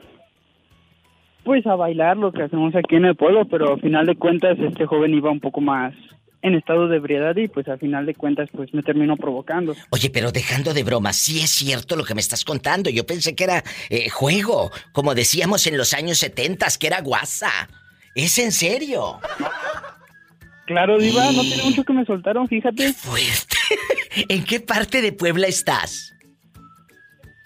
pues 1.43 1.65
a 1.67 1.75
bailar 1.75 2.17
lo 2.17 2.31
que 2.31 2.43
hacemos 2.43 2.75
aquí 2.75 2.95
en 2.95 3.05
el 3.05 3.15
pueblo, 3.15 3.45
pero 3.45 3.73
al 3.73 3.81
final 3.81 4.05
de 4.05 4.15
cuentas 4.15 4.57
este 4.59 4.85
joven 4.85 5.13
iba 5.13 5.31
un 5.31 5.39
poco 5.39 5.61
más 5.61 5.93
en 6.41 6.55
estado 6.55 6.87
de 6.87 6.97
ebriedad 6.97 7.35
y 7.35 7.47
pues 7.49 7.67
al 7.67 7.79
final 7.79 8.05
de 8.05 8.15
cuentas 8.15 8.49
pues 8.53 8.73
me 8.73 8.81
terminó 8.83 9.17
provocando. 9.17 9.75
Oye, 9.89 10.09
pero 10.09 10.31
dejando 10.31 10.73
de 10.73 10.83
broma, 10.83 11.11
sí 11.13 11.41
es 11.41 11.49
cierto 11.49 11.95
lo 11.95 12.03
que 12.05 12.15
me 12.15 12.21
estás 12.21 12.45
contando. 12.45 12.89
Yo 12.89 13.05
pensé 13.05 13.35
que 13.35 13.43
era 13.43 13.63
eh, 13.89 14.09
juego, 14.09 14.71
como 14.93 15.15
decíamos 15.15 15.67
en 15.67 15.77
los 15.77 15.93
años 15.93 16.17
70, 16.19 16.65
que 16.79 16.87
era 16.87 17.01
guasa. 17.01 17.51
¿Es 18.15 18.37
en 18.39 18.51
serio? 18.51 19.19
Claro, 20.65 20.97
Diva, 20.97 21.31
no 21.31 21.41
tiene 21.41 21.63
mucho 21.63 21.83
que 21.83 21.93
me 21.93 22.05
soltaron, 22.05 22.47
fíjate. 22.47 22.93
Fuerte. 22.93 23.57
¿En 24.29 24.43
qué 24.43 24.59
parte 24.59 25.01
de 25.01 25.11
Puebla 25.13 25.47
estás? 25.47 26.13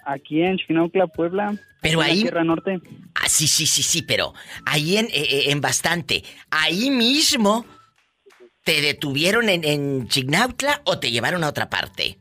Aquí 0.06 0.42
en 0.42 0.58
Chinautla, 0.58 1.06
Puebla. 1.06 1.56
Pero 1.80 2.00
en 2.02 2.06
la 2.06 2.12
ahí- 2.12 2.20
Sierra 2.20 2.44
Norte. 2.44 2.80
Ah, 3.14 3.28
sí, 3.28 3.46
sí, 3.46 3.66
sí, 3.66 3.82
sí, 3.82 4.02
pero 4.02 4.34
ahí 4.66 4.96
en, 4.98 5.06
eh, 5.06 5.10
eh, 5.14 5.44
en 5.50 5.60
bastante. 5.60 6.22
Ahí 6.50 6.90
mismo 6.90 7.64
te 8.64 8.80
detuvieron 8.80 9.48
en, 9.48 9.62
en 9.64 10.08
Chignautla 10.08 10.80
o 10.84 10.98
te 10.98 11.10
llevaron 11.10 11.44
a 11.44 11.48
otra 11.48 11.68
parte. 11.70 12.18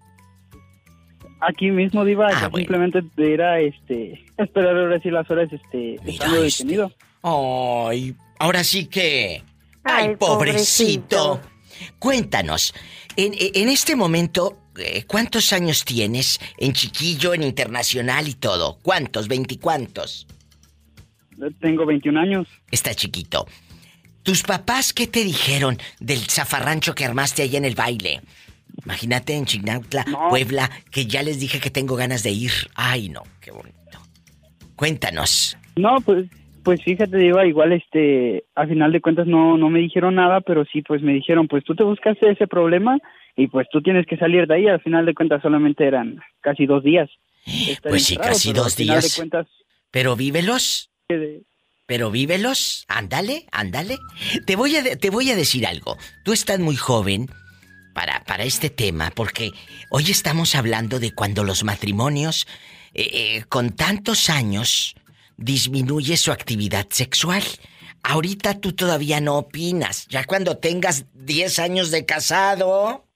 Aquí 1.39 1.71
mismo, 1.71 2.05
Diva, 2.05 2.27
Ah, 2.27 2.41
yo 2.43 2.49
bueno. 2.51 2.57
simplemente 2.65 3.01
era 3.17 3.59
este, 3.59 4.23
esperar 4.37 4.77
ahora 4.77 4.99
sí 5.01 5.09
las 5.09 5.29
horas 5.29 5.51
este, 5.51 5.95
estando 6.05 6.43
este. 6.43 6.63
detenido. 6.63 6.91
Ay, 7.21 8.15
ahora 8.39 8.63
sí 8.63 8.85
que. 8.85 9.41
Ay, 9.83 10.07
Ay, 10.09 10.15
pobrecito. 10.15 11.41
pobrecito. 11.41 11.41
Cuéntanos, 11.99 12.73
en, 13.17 13.33
en 13.37 13.67
este 13.67 13.95
momento, 13.95 14.57
eh, 14.77 15.03
¿cuántos 15.05 15.51
años 15.51 15.83
tienes 15.83 16.39
en 16.57 16.71
chiquillo, 16.73 17.33
en 17.33 17.43
internacional 17.43 18.27
y 18.27 18.35
todo? 18.35 18.77
¿Cuántos? 18.81 19.27
¿Veinticuántos? 19.27 20.27
Tengo 21.59 21.85
21 21.85 22.19
años. 22.19 22.47
Está 22.71 22.93
chiquito. 22.93 23.45
¿Tus 24.23 24.43
papás 24.43 24.93
qué 24.93 25.05
te 25.07 25.23
dijeron 25.23 25.77
del 25.99 26.19
zafarrancho 26.19 26.95
que 26.95 27.05
armaste 27.05 27.43
allá 27.43 27.57
en 27.57 27.65
el 27.65 27.75
baile? 27.75 28.21
Imagínate 28.85 29.33
en 29.35 29.45
Chignautla, 29.45 30.05
Puebla, 30.29 30.69
que 30.91 31.05
ya 31.05 31.21
les 31.23 31.39
dije 31.39 31.59
que 31.59 31.69
tengo 31.69 31.95
ganas 31.95 32.23
de 32.23 32.31
ir. 32.31 32.51
Ay, 32.75 33.09
no, 33.09 33.21
qué 33.41 33.51
bonito. 33.51 33.99
Cuéntanos. 34.75 35.57
No, 35.75 35.97
pues, 36.01 36.25
pues 36.63 36.81
fíjate, 36.83 37.17
Diva, 37.17 37.45
igual 37.45 37.73
este, 37.73 38.45
al 38.55 38.67
final 38.69 38.91
de 38.91 39.01
cuentas 39.01 39.27
no, 39.27 39.57
no 39.57 39.69
me 39.69 39.79
dijeron 39.79 40.15
nada, 40.15 40.41
pero 40.41 40.65
sí, 40.71 40.81
pues 40.81 41.01
me 41.01 41.13
dijeron, 41.13 41.47
pues 41.47 41.63
tú 41.63 41.75
te 41.75 41.83
buscaste 41.83 42.31
ese 42.31 42.47
problema 42.47 42.97
y 43.35 43.47
pues 43.47 43.67
tú 43.71 43.81
tienes 43.81 44.05
que 44.07 44.17
salir 44.17 44.47
de 44.47 44.55
ahí. 44.55 44.67
Al 44.67 44.81
final 44.81 45.05
de 45.05 45.13
cuentas 45.13 45.41
solamente 45.41 45.85
eran 45.85 46.19
casi 46.41 46.65
dos 46.65 46.83
días. 46.83 47.09
estar 47.45 47.89
Pues 47.91 48.03
sí, 48.05 48.17
casi 48.17 48.53
dos 48.53 48.75
días. 48.75 49.03
de 49.03 49.15
cuentas, 49.15 49.47
Pero 49.91 50.15
vívelos. 50.15 50.89
eh, 51.09 51.41
Pero 51.85 52.11
vívelos, 52.11 52.85
ándale, 52.87 53.45
ándale. 53.51 53.99
Te 54.45 54.55
voy 54.55 54.77
a, 54.77 54.95
te 54.95 55.09
voy 55.09 55.31
a 55.31 55.35
decir 55.35 55.67
algo. 55.67 55.97
Tú 56.23 56.31
estás 56.31 56.59
muy 56.59 56.75
joven 56.75 57.29
para, 57.93 58.23
para 58.23 58.43
este 58.43 58.69
tema, 58.69 59.11
porque 59.11 59.51
hoy 59.89 60.09
estamos 60.09 60.55
hablando 60.55 60.99
de 60.99 61.13
cuando 61.13 61.43
los 61.43 61.63
matrimonios 61.63 62.47
eh, 62.93 63.09
eh, 63.11 63.43
con 63.49 63.71
tantos 63.71 64.29
años 64.29 64.95
disminuye 65.37 66.15
su 66.15 66.31
actividad 66.31 66.87
sexual. 66.89 67.43
Ahorita 68.01 68.59
tú 68.59 68.73
todavía 68.73 69.19
no 69.19 69.37
opinas. 69.37 70.07
Ya 70.07 70.23
cuando 70.25 70.57
tengas 70.57 71.05
10 71.13 71.59
años 71.59 71.91
de 71.91 72.05
casado. 72.05 73.05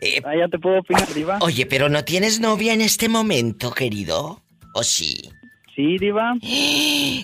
Eh, 0.00 0.22
ah, 0.24 0.30
ya 0.38 0.46
te 0.46 0.60
puedo 0.60 0.78
opinar, 0.78 1.12
Diva. 1.12 1.38
Oye, 1.40 1.66
pero 1.66 1.88
no 1.88 2.04
tienes 2.04 2.38
novia 2.38 2.72
en 2.72 2.82
este 2.82 3.08
momento, 3.08 3.72
querido. 3.72 4.44
¿O 4.72 4.84
sí? 4.84 5.28
Sí, 5.78 5.96
Diva. 5.96 6.34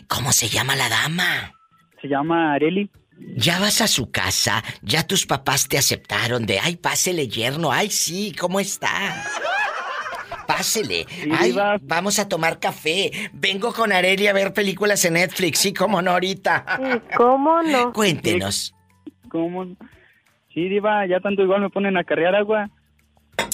¿Cómo 0.06 0.30
se 0.30 0.46
llama 0.46 0.76
la 0.76 0.88
dama? 0.88 1.52
Se 2.00 2.06
llama 2.06 2.52
Areli. 2.52 2.88
Ya 3.36 3.58
vas 3.58 3.80
a 3.80 3.88
su 3.88 4.12
casa, 4.12 4.62
ya 4.80 5.04
tus 5.08 5.26
papás 5.26 5.66
te 5.66 5.76
aceptaron 5.76 6.46
de, 6.46 6.60
ay, 6.60 6.76
pásele 6.76 7.26
yerno, 7.26 7.72
ay, 7.72 7.90
sí, 7.90 8.32
¿cómo 8.38 8.60
está? 8.60 9.24
Pásele, 10.46 11.04
ay, 11.36 11.52
vamos 11.82 12.20
a 12.20 12.28
tomar 12.28 12.60
café, 12.60 13.10
vengo 13.32 13.72
con 13.72 13.90
Areli 13.90 14.28
a 14.28 14.32
ver 14.32 14.52
películas 14.52 15.04
en 15.04 15.14
Netflix, 15.14 15.58
sí, 15.58 15.74
cómo 15.74 16.00
no 16.00 16.12
ahorita. 16.12 16.64
¿Cómo 17.16 17.60
no? 17.60 17.92
Cuéntenos. 17.92 18.72
¿Cómo? 19.30 19.64
Sí, 20.52 20.68
Diva, 20.68 21.04
ya 21.08 21.18
tanto 21.18 21.42
igual 21.42 21.60
me 21.60 21.70
ponen 21.70 21.96
a 21.96 22.04
cargar 22.04 22.36
agua. 22.36 22.70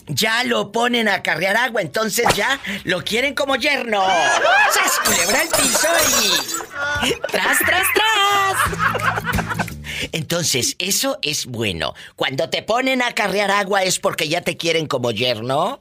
Ya 0.06 0.42
lo 0.44 0.72
ponen 0.72 1.08
a 1.08 1.22
carrear 1.22 1.56
agua, 1.56 1.82
entonces 1.82 2.26
ya 2.34 2.58
lo 2.84 3.02
quieren 3.02 3.34
como 3.34 3.56
yerno. 3.56 4.02
¡Sas, 4.02 5.00
culebra 5.04 5.42
el 5.42 5.48
piso 5.48 5.88
y... 6.22 7.10
¡Tras, 7.30 7.58
tras, 7.60 7.86
tras! 7.94 9.70
Entonces, 10.12 10.74
eso 10.78 11.18
es 11.22 11.46
bueno. 11.46 11.94
Cuando 12.16 12.50
te 12.50 12.62
ponen 12.62 13.02
a 13.02 13.12
carrear 13.12 13.50
agua 13.50 13.84
es 13.84 14.00
porque 14.00 14.28
ya 14.28 14.40
te 14.40 14.56
quieren 14.56 14.86
como 14.86 15.12
yerno. 15.12 15.78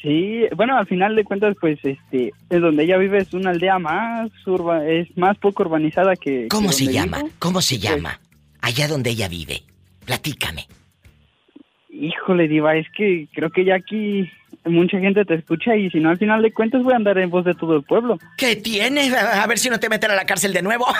Sí, 0.00 0.44
bueno, 0.56 0.76
al 0.78 0.86
final 0.86 1.16
de 1.16 1.24
cuentas, 1.24 1.56
pues, 1.60 1.78
este, 1.82 2.32
es 2.50 2.60
donde 2.60 2.84
ella 2.84 2.98
vive 2.98 3.18
es 3.18 3.34
una 3.34 3.50
aldea 3.50 3.80
más 3.80 4.30
urba, 4.46 4.86
es 4.86 5.08
más 5.16 5.36
poco 5.38 5.64
urbanizada 5.64 6.14
que. 6.14 6.46
¿Cómo 6.48 6.68
que 6.68 6.74
se 6.74 6.92
llama? 6.92 7.18
vivo. 7.18 7.30
¿Cómo 7.40 7.60
se 7.60 7.78
llama? 7.78 8.20
Allá 8.60 8.86
donde 8.86 9.10
ella 9.10 9.28
vive. 9.28 9.64
Platícame. 10.04 10.68
Híjole, 12.00 12.46
Diva, 12.46 12.76
es 12.76 12.86
que 12.96 13.26
creo 13.34 13.50
que 13.50 13.64
ya 13.64 13.74
aquí 13.74 14.30
mucha 14.64 15.00
gente 15.00 15.24
te 15.24 15.34
escucha 15.34 15.74
y 15.74 15.90
si 15.90 15.98
no, 15.98 16.10
al 16.10 16.18
final 16.18 16.42
de 16.42 16.52
cuentas 16.52 16.82
voy 16.82 16.92
a 16.92 16.96
andar 16.96 17.18
en 17.18 17.28
voz 17.28 17.44
de 17.44 17.54
todo 17.54 17.76
el 17.76 17.82
pueblo. 17.82 18.18
¿Qué 18.36 18.54
tiene? 18.54 19.12
A 19.16 19.42
a 19.42 19.46
ver 19.46 19.58
si 19.58 19.68
no 19.68 19.80
te 19.80 19.88
meten 19.88 20.12
a 20.12 20.14
la 20.14 20.24
cárcel 20.24 20.52
de 20.52 20.62
nuevo. 20.62 20.86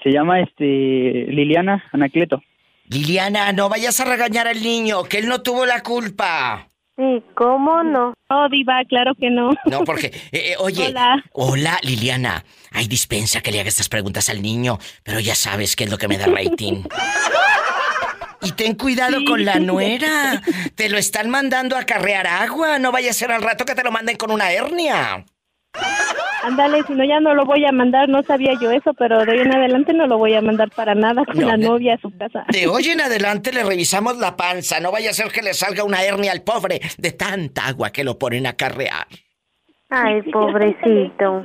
Se 0.03 0.11
llama 0.11 0.41
este 0.41 0.65
Liliana 0.65 1.85
Anacleto. 1.93 2.43
Liliana, 2.87 3.53
no 3.53 3.69
vayas 3.69 4.01
a 4.01 4.05
regañar 4.05 4.49
al 4.49 4.63
niño, 4.63 5.05
que 5.05 5.19
él 5.19 5.29
no 5.29 5.43
tuvo 5.43 5.67
la 5.67 5.83
culpa. 5.83 6.69
Sí, 6.97 7.23
¿cómo 7.37 7.83
no? 7.85 8.15
Oh, 8.29 8.49
Diva, 8.51 8.83
claro 8.89 9.13
que 9.15 9.31
no. 9.31 9.51
No, 9.67 9.85
porque, 9.85 10.07
eh, 10.33 10.53
eh, 10.53 10.55
oye, 10.59 10.89
Hola. 10.89 11.25
hola 11.33 11.79
Liliana, 11.83 12.45
hay 12.73 12.89
dispensa 12.89 13.41
que 13.41 13.53
le 13.53 13.61
haga 13.61 13.69
estas 13.69 13.89
preguntas 13.89 14.29
al 14.31 14.43
niño, 14.43 14.79
pero 15.05 15.21
ya 15.21 15.35
sabes 15.35 15.77
qué 15.77 15.85
es 15.85 15.91
lo 15.91 15.99
que 15.99 16.09
me 16.09 16.19
da 16.19 16.27
rating. 16.27 16.83
Y 18.41 18.53
ten 18.53 18.77
cuidado 18.77 19.19
Sí. 19.19 19.25
con 19.25 19.45
la 19.45 19.59
nuera. 19.59 20.41
Te 20.77 20.89
lo 20.89 20.97
están 20.97 21.29
mandando 21.29 21.77
a 21.77 21.83
carrear 21.85 22.29
agua. 22.29 22.79
No 22.79 22.93
vaya 22.93 23.11
a 23.11 23.13
ser 23.13 23.33
al 23.33 23.43
rato 23.43 23.65
que 23.65 23.75
te 23.75 23.83
lo 23.83 23.91
manden 23.91 24.17
con 24.17 24.31
una 24.31 24.53
hernia. 24.53 25.25
Ándale, 26.45 26.83
si 26.87 26.93
no 26.95 27.05
ya 27.05 27.21
no 27.21 27.35
lo 27.35 27.45
voy 27.45 27.65
a 27.67 27.73
mandar, 27.73 28.09
no 28.09 28.23
sabía 28.23 28.53
yo 28.61 28.71
eso, 28.71 28.95
pero 28.95 29.25
de 29.25 29.33
hoy 29.33 29.41
en 29.41 29.53
adelante 29.55 29.93
no 29.93 30.07
lo 30.07 30.19
voy 30.19 30.35
a 30.35 30.41
mandar 30.41 30.71
para 30.71 30.95
nada 30.95 31.25
con 31.25 31.37
No, 31.39 31.47
la 31.49 31.57
de- 31.57 31.67
novia 31.67 31.95
a 31.95 31.99
su 31.99 32.17
casa. 32.17 32.45
De 32.49 32.67
hoy 32.67 32.85
en 32.89 33.01
adelante 33.01 33.53
le 33.53 33.65
revisamos 33.65 34.17
la 34.19 34.37
panza. 34.37 34.81
No 34.81 34.91
vaya 34.93 35.11
a 35.11 35.15
ser 35.15 35.31
que 35.33 35.43
le 35.43 35.53
salga 35.53 35.85
una 35.85 36.03
hernia 36.03 36.33
al 36.33 36.43
pobre 36.43 36.81
de 36.97 37.13
tanta 37.13 37.67
agua 37.67 37.91
que 37.91 38.05
lo 38.05 38.19
ponen 38.19 38.47
a 38.47 38.55
carrear. 38.55 39.07
Ay, 39.91 40.23
pobrecito. 40.31 41.43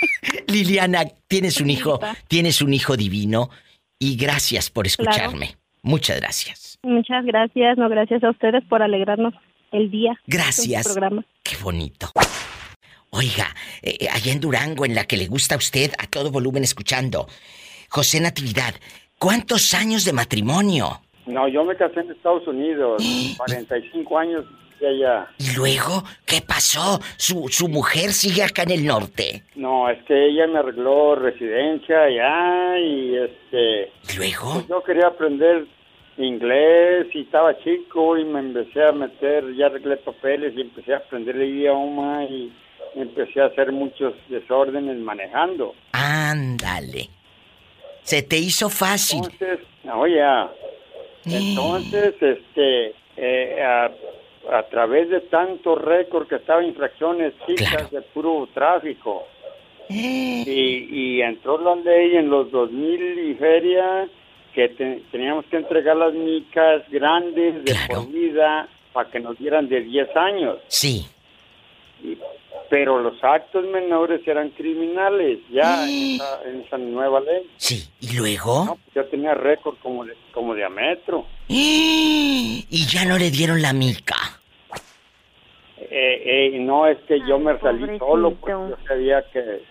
Liliana, 0.46 1.04
tienes 1.28 1.60
un 1.60 1.70
hijo, 1.70 1.98
tienes 2.28 2.62
un 2.62 2.72
hijo 2.72 2.96
divino 2.96 3.50
y 3.98 4.16
gracias 4.16 4.70
por 4.70 4.86
escucharme. 4.86 5.56
Muchas 5.82 6.20
gracias. 6.20 6.78
Muchas 6.82 7.24
gracias, 7.24 7.76
no 7.78 7.88
gracias 7.88 8.22
a 8.22 8.30
ustedes 8.30 8.62
por 8.68 8.82
alegrarnos 8.82 9.34
el 9.72 9.90
día. 9.90 10.12
Gracias. 10.26 10.84
programa. 10.86 11.24
Qué 11.42 11.56
bonito. 11.62 12.12
Oiga, 13.10 13.54
eh, 13.82 14.08
allá 14.10 14.32
en 14.32 14.40
Durango, 14.40 14.84
en 14.84 14.94
la 14.94 15.04
que 15.04 15.16
le 15.16 15.26
gusta 15.26 15.54
a 15.54 15.58
usted 15.58 15.92
a 15.98 16.06
todo 16.06 16.30
volumen 16.30 16.64
escuchando, 16.64 17.26
José 17.88 18.20
Natividad, 18.20 18.74
¿cuántos 19.18 19.74
años 19.74 20.04
de 20.04 20.12
matrimonio? 20.12 21.00
No, 21.26 21.48
yo 21.48 21.64
me 21.64 21.76
casé 21.76 22.00
en 22.00 22.10
Estados 22.10 22.46
Unidos, 22.46 23.02
45 23.36 24.18
años 24.18 24.44
de 24.80 24.88
allá. 24.88 25.28
Y 25.38 25.56
luego, 25.56 26.04
¿qué 26.26 26.42
pasó? 26.46 27.00
Su, 27.16 27.48
su 27.48 27.68
mujer 27.68 28.12
sigue 28.12 28.42
acá 28.42 28.62
en 28.64 28.72
el 28.72 28.86
norte. 28.86 29.42
No, 29.54 29.88
es 29.88 30.02
que 30.04 30.28
ella 30.28 30.46
me 30.46 30.58
arregló 30.58 31.14
residencia 31.14 32.02
allá 32.02 32.78
y 32.78 33.16
este... 33.16 33.92
¿Luego? 34.16 34.54
Pues 34.54 34.68
yo 34.68 34.82
quería 34.82 35.06
aprender 35.06 35.66
inglés 36.18 37.06
y 37.14 37.22
estaba 37.22 37.58
chico 37.58 38.16
y 38.16 38.24
me 38.24 38.40
empecé 38.40 38.82
a 38.82 38.92
meter, 38.92 39.54
ya 39.54 39.66
arreglé 39.66 39.96
papeles 39.98 40.54
y 40.56 40.62
empecé 40.62 40.94
a 40.94 40.98
aprender 40.98 41.36
el 41.36 41.48
idioma 41.50 42.24
y 42.24 42.52
empecé 42.96 43.40
a 43.40 43.46
hacer 43.46 43.70
muchos 43.72 44.14
desórdenes 44.28 44.96
manejando. 44.98 45.74
Ándale. 45.92 47.08
Se 48.02 48.22
te 48.22 48.38
hizo 48.38 48.68
fácil. 48.70 49.18
Entonces, 49.24 49.58
oye, 49.94 50.22
entonces, 51.24 52.14
este, 52.20 52.94
eh, 53.16 53.62
a, 53.62 53.90
a 54.58 54.62
través 54.68 55.08
de 55.10 55.20
tanto 55.22 55.74
récord 55.74 56.28
que 56.28 56.36
estaba 56.36 56.62
infracciones 56.64 57.34
chicas 57.46 57.90
de 57.90 58.00
puro 58.02 58.48
tráfico, 58.54 59.26
y, 59.88 60.88
y 60.90 61.22
entró 61.22 61.58
la 61.58 61.76
ley 61.76 62.16
en 62.16 62.28
los 62.28 62.50
2000 62.50 63.30
y 63.30 63.34
feria 63.34 64.08
que 64.54 64.68
te- 64.70 65.02
teníamos 65.12 65.44
que 65.46 65.56
entregar 65.58 65.96
las 65.96 66.12
micas 66.14 66.82
grandes 66.90 67.64
de 67.64 67.74
por 67.88 68.08
vida 68.10 68.68
para 68.92 69.10
que 69.10 69.20
nos 69.20 69.38
dieran 69.38 69.68
de 69.68 69.82
10 69.82 70.16
años. 70.16 70.58
Sí. 70.68 71.06
Y- 72.02 72.16
pero 72.68 73.00
los 73.00 73.22
actos 73.22 73.64
menores 73.66 74.26
eran 74.26 74.50
criminales 74.50 75.38
ya 75.50 75.84
en 75.88 76.14
esa, 76.16 76.42
en 76.44 76.60
esa 76.62 76.78
nueva 76.78 77.20
ley. 77.20 77.50
Sí, 77.56 77.88
¿y 78.00 78.16
luego? 78.16 78.64
No, 78.64 78.74
pues 78.76 78.94
yo 78.94 79.04
tenía 79.06 79.34
récord 79.34 79.76
como 79.82 80.04
de, 80.04 80.14
como 80.32 80.54
de 80.54 80.64
a 80.64 80.68
metro. 80.68 81.26
Y 81.48 82.86
ya 82.88 83.04
no 83.04 83.18
le 83.18 83.30
dieron 83.30 83.62
la 83.62 83.72
mica. 83.72 84.16
Eh, 85.78 86.52
eh, 86.54 86.58
no 86.58 86.86
es 86.86 86.98
que 87.06 87.20
yo 87.28 87.38
me 87.38 87.58
salí 87.60 87.98
solo 87.98 88.34
porque 88.34 88.52
yo 88.52 88.76
sabía 88.88 89.22
que 89.32 89.62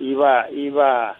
iba 0.00 0.50
iba 0.50 1.16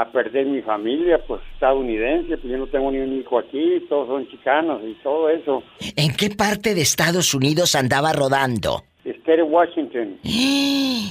a 0.00 0.12
perder 0.12 0.46
mi 0.46 0.62
familia 0.62 1.20
pues 1.26 1.40
estadounidense 1.54 2.36
pues 2.36 2.52
yo 2.52 2.58
no 2.58 2.66
tengo 2.68 2.90
ni 2.90 2.98
un 2.98 3.18
hijo 3.18 3.38
aquí 3.38 3.84
todos 3.88 4.06
son 4.08 4.28
chicanos 4.28 4.80
y 4.84 4.94
todo 5.02 5.28
eso 5.28 5.62
¿En 5.96 6.14
qué 6.14 6.30
parte 6.30 6.74
de 6.74 6.82
Estados 6.82 7.34
Unidos 7.34 7.74
andaba 7.74 8.12
rodando? 8.12 8.84
Of 9.04 9.50
Washington 9.50 10.18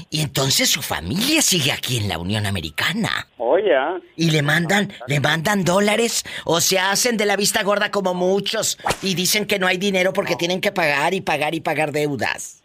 Y 0.10 0.22
entonces 0.22 0.70
su 0.70 0.82
familia 0.82 1.42
sigue 1.42 1.72
aquí 1.72 1.98
en 1.98 2.08
la 2.08 2.18
Unión 2.18 2.46
Americana. 2.46 3.28
oye 3.38 3.76
ah, 3.76 4.00
Y 4.16 4.32
le 4.32 4.42
mandan, 4.42 4.94
le 5.08 5.20
mandan 5.20 5.66
dólares 5.66 6.24
o 6.46 6.62
se 6.62 6.80
hacen 6.80 7.18
de 7.18 7.26
la 7.26 7.36
vista 7.36 7.64
gorda 7.64 7.92
como 7.92 8.14
muchos 8.14 8.78
y 9.02 9.16
dicen 9.16 9.46
que 9.46 9.60
no 9.60 9.68
hay 9.68 9.78
dinero 9.78 10.14
porque 10.14 10.36
tienen 10.36 10.62
que 10.62 10.72
pagar 10.72 11.14
y 11.14 11.22
pagar 11.22 11.56
y 11.56 11.60
pagar 11.60 11.92
deudas. 11.92 12.64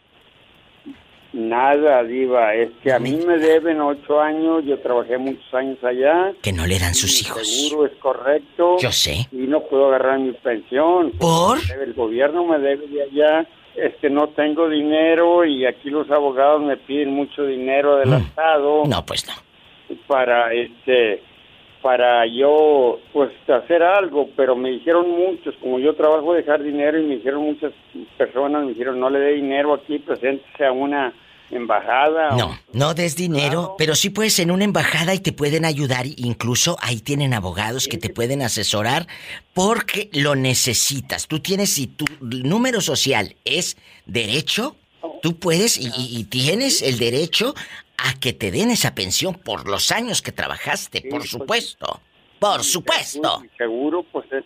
Nada 1.33 2.03
diva 2.05 2.55
es 2.55 2.71
que 2.83 2.93
a 2.93 2.99
mí 2.99 3.19
me 3.27 3.39
deben 3.39 3.81
ocho 3.81 4.21
años 4.21 4.65
yo 4.65 4.79
trabajé 4.81 5.17
muchos 5.19 5.55
años 5.55 5.79
allá 5.83 6.33
Que 6.43 6.53
no 6.53 6.67
le 6.67 6.79
dan 6.79 6.95
sus 6.95 7.23
hijos. 7.23 7.47
seguro 7.49 7.87
es 7.87 7.93
correcto 7.99 8.77
Yo 8.79 8.93
sé. 8.93 9.27
y 9.33 9.47
no 9.47 9.61
puedo 9.63 9.89
agarrar 9.89 10.19
mi 10.19 10.33
pensión 10.33 11.13
¿Por? 11.13 11.59
el 11.83 11.95
gobierno 11.95 12.45
me 12.45 12.59
debe 12.59 12.87
de 12.87 13.03
allá 13.05 13.47
este 13.75 14.11
no 14.11 14.29
tengo 14.29 14.69
dinero 14.69 15.47
y 15.47 15.65
aquí 15.65 15.89
los 15.89 16.11
abogados 16.11 16.61
me 16.63 16.77
piden 16.77 17.15
mucho 17.15 17.47
dinero 17.47 17.95
adelantado. 17.95 18.83
No, 18.85 19.03
pues 19.07 19.27
no. 19.27 19.33
para 20.07 20.53
este 20.53 21.23
para 21.83 22.25
yo 22.27 23.01
pues 23.13 23.31
hacer 23.49 23.83
algo 23.83 24.29
pero 24.37 24.55
me 24.57 24.71
dijeron 24.71 25.11
muchos 25.11 25.55
como 25.61 25.79
yo 25.81 25.95
trabajo 25.95 26.33
dejar 26.33 26.63
dinero 26.63 26.99
y 27.01 27.05
me 27.05 27.17
dijeron 27.17 27.43
muchas 27.43 27.73
personas 28.17 28.63
me 28.65 28.71
dijeron 28.71 29.01
no 29.01 29.11
le 29.11 29.19
dé 29.19 29.33
dinero 29.33 29.75
aquí 29.75 29.99
preséntese 29.99 30.65
a 30.65 30.73
una 30.73 31.13
embajada 31.51 32.35
o- 32.35 32.39
No, 32.39 32.59
no 32.73 32.95
des 32.95 33.15
dinero, 33.17 33.75
pero 33.77 33.95
sí 33.95 34.09
puedes 34.11 34.39
en 34.39 34.51
una 34.51 34.65
embajada 34.65 35.13
y 35.15 35.19
te 35.19 35.33
pueden 35.33 35.67
ayudar. 35.67 36.07
Incluso 36.17 36.79
ahí 36.81 37.01
tienen 37.01 37.35
abogados 37.35 37.89
que 37.89 37.99
te 37.99 38.09
pueden 38.09 38.41
asesorar 38.41 39.07
porque 39.53 40.09
lo 40.15 40.35
necesitas. 40.35 41.27
Tú 41.29 41.41
tienes, 41.41 41.75
si 41.75 41.89
tu 41.89 42.07
número 42.23 42.81
social 42.81 43.35
es 43.45 43.77
derecho, 44.07 44.77
tú 45.21 45.37
puedes 45.39 45.77
y, 45.77 45.89
y- 45.89 46.19
y 46.21 46.25
tienes 46.25 46.81
el 46.81 46.99
derecho 46.99 47.55
a 48.03 48.19
que 48.19 48.33
te 48.33 48.51
den 48.51 48.71
esa 48.71 48.95
pensión 48.95 49.35
por 49.35 49.69
los 49.69 49.93
años 49.93 50.23
que 50.23 50.33
trabajaste, 50.33 51.03
por 51.11 51.23
supuesto. 51.23 52.01
Por 52.39 52.65
supuesto. 52.65 53.43
Seguro 53.57 54.05
pues 54.11 54.27
es, 54.33 54.45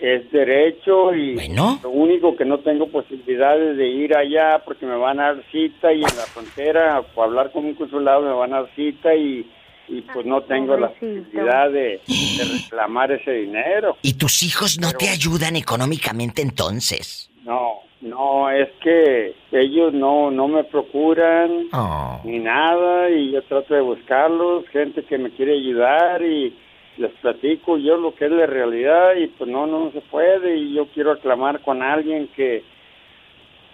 es 0.00 0.30
derecho 0.32 1.14
y 1.14 1.36
lo 1.54 1.90
único 1.90 2.34
que 2.34 2.46
no 2.46 2.60
tengo 2.60 2.88
posibilidades 2.88 3.76
de 3.76 3.86
ir 3.86 4.16
allá 4.16 4.62
porque 4.64 4.86
me 4.86 4.96
van 4.96 5.20
a 5.20 5.34
dar 5.34 5.44
cita 5.52 5.92
y 5.92 5.98
en 5.98 6.16
la 6.16 6.26
frontera 6.32 7.02
para 7.14 7.28
hablar 7.28 7.52
con 7.52 7.66
un 7.66 7.74
consulado 7.74 8.22
me 8.22 8.32
van 8.32 8.54
a 8.54 8.62
dar 8.62 8.74
cita 8.74 9.14
y, 9.14 9.46
y 9.88 10.00
pues 10.00 10.24
no 10.24 10.42
tengo 10.44 10.76
la 10.78 10.88
posibilidad 10.88 11.70
de, 11.70 12.00
de 12.06 12.44
reclamar 12.62 13.12
ese 13.12 13.32
dinero. 13.32 13.98
Y 14.02 14.14
tus 14.14 14.42
hijos 14.42 14.78
no 14.80 14.92
te 14.92 15.10
ayudan 15.10 15.56
económicamente 15.56 16.40
entonces. 16.40 17.30
No, 17.44 17.80
no, 18.00 18.50
es 18.50 18.68
que 18.82 19.34
ellos 19.52 19.92
no, 19.92 20.30
no 20.30 20.48
me 20.48 20.64
procuran 20.64 21.66
Oh. 21.72 22.20
ni 22.24 22.38
nada 22.38 23.10
y 23.10 23.32
yo 23.32 23.42
trato 23.42 23.74
de 23.74 23.80
buscarlos, 23.82 24.66
gente 24.68 25.02
que 25.04 25.18
me 25.18 25.30
quiere 25.30 25.52
ayudar 25.52 26.22
y 26.22 26.56
les 26.96 27.12
platico 27.20 27.76
yo 27.78 27.96
lo 27.96 28.14
que 28.14 28.26
es 28.26 28.30
la 28.30 28.46
realidad 28.46 29.14
y 29.16 29.26
pues 29.28 29.48
no, 29.48 29.66
no 29.66 29.90
se 29.92 30.00
puede 30.00 30.56
y 30.56 30.74
yo 30.74 30.86
quiero 30.94 31.12
aclamar 31.12 31.60
con 31.60 31.82
alguien 31.82 32.28
que, 32.28 32.62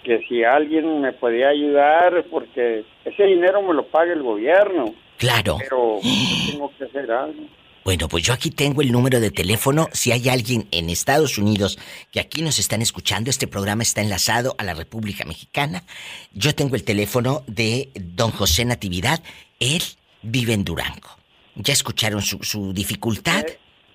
que 0.03 0.20
si 0.28 0.44
alguien 0.44 1.01
me 1.01 1.12
podía 1.12 1.48
ayudar 1.48 2.24
porque 2.31 2.85
ese 3.05 3.24
dinero 3.24 3.62
me 3.62 3.74
lo 3.74 3.85
paga 3.86 4.12
el 4.12 4.23
gobierno. 4.23 4.94
Claro. 5.19 5.57
Pero 5.59 5.98
yo 6.03 6.53
tengo 6.53 6.70
que 6.77 6.85
hacer 6.85 7.11
algo. 7.11 7.43
Bueno, 7.86 8.08
pues 8.08 8.24
yo 8.24 8.32
aquí 8.32 8.50
tengo 8.50 8.82
el 8.82 8.90
número 8.90 9.20
de 9.20 9.30
teléfono. 9.30 9.88
Si 9.92 10.10
hay 10.10 10.28
alguien 10.28 10.66
en 10.72 10.90
Estados 10.90 11.38
Unidos 11.38 11.78
que 12.10 12.18
aquí 12.18 12.42
nos 12.42 12.58
están 12.58 12.82
escuchando, 12.82 13.30
este 13.30 13.46
programa 13.46 13.84
está 13.84 14.00
enlazado 14.00 14.56
a 14.58 14.64
la 14.64 14.74
República 14.74 15.24
Mexicana. 15.24 15.84
Yo 16.32 16.52
tengo 16.52 16.74
el 16.74 16.82
teléfono 16.82 17.44
de 17.46 17.90
don 17.94 18.32
José 18.32 18.64
Natividad. 18.64 19.22
Él 19.60 19.82
vive 20.22 20.52
en 20.52 20.64
Durango. 20.64 21.10
¿Ya 21.54 21.72
escucharon 21.72 22.22
su, 22.22 22.42
su 22.42 22.72
dificultad? 22.72 23.44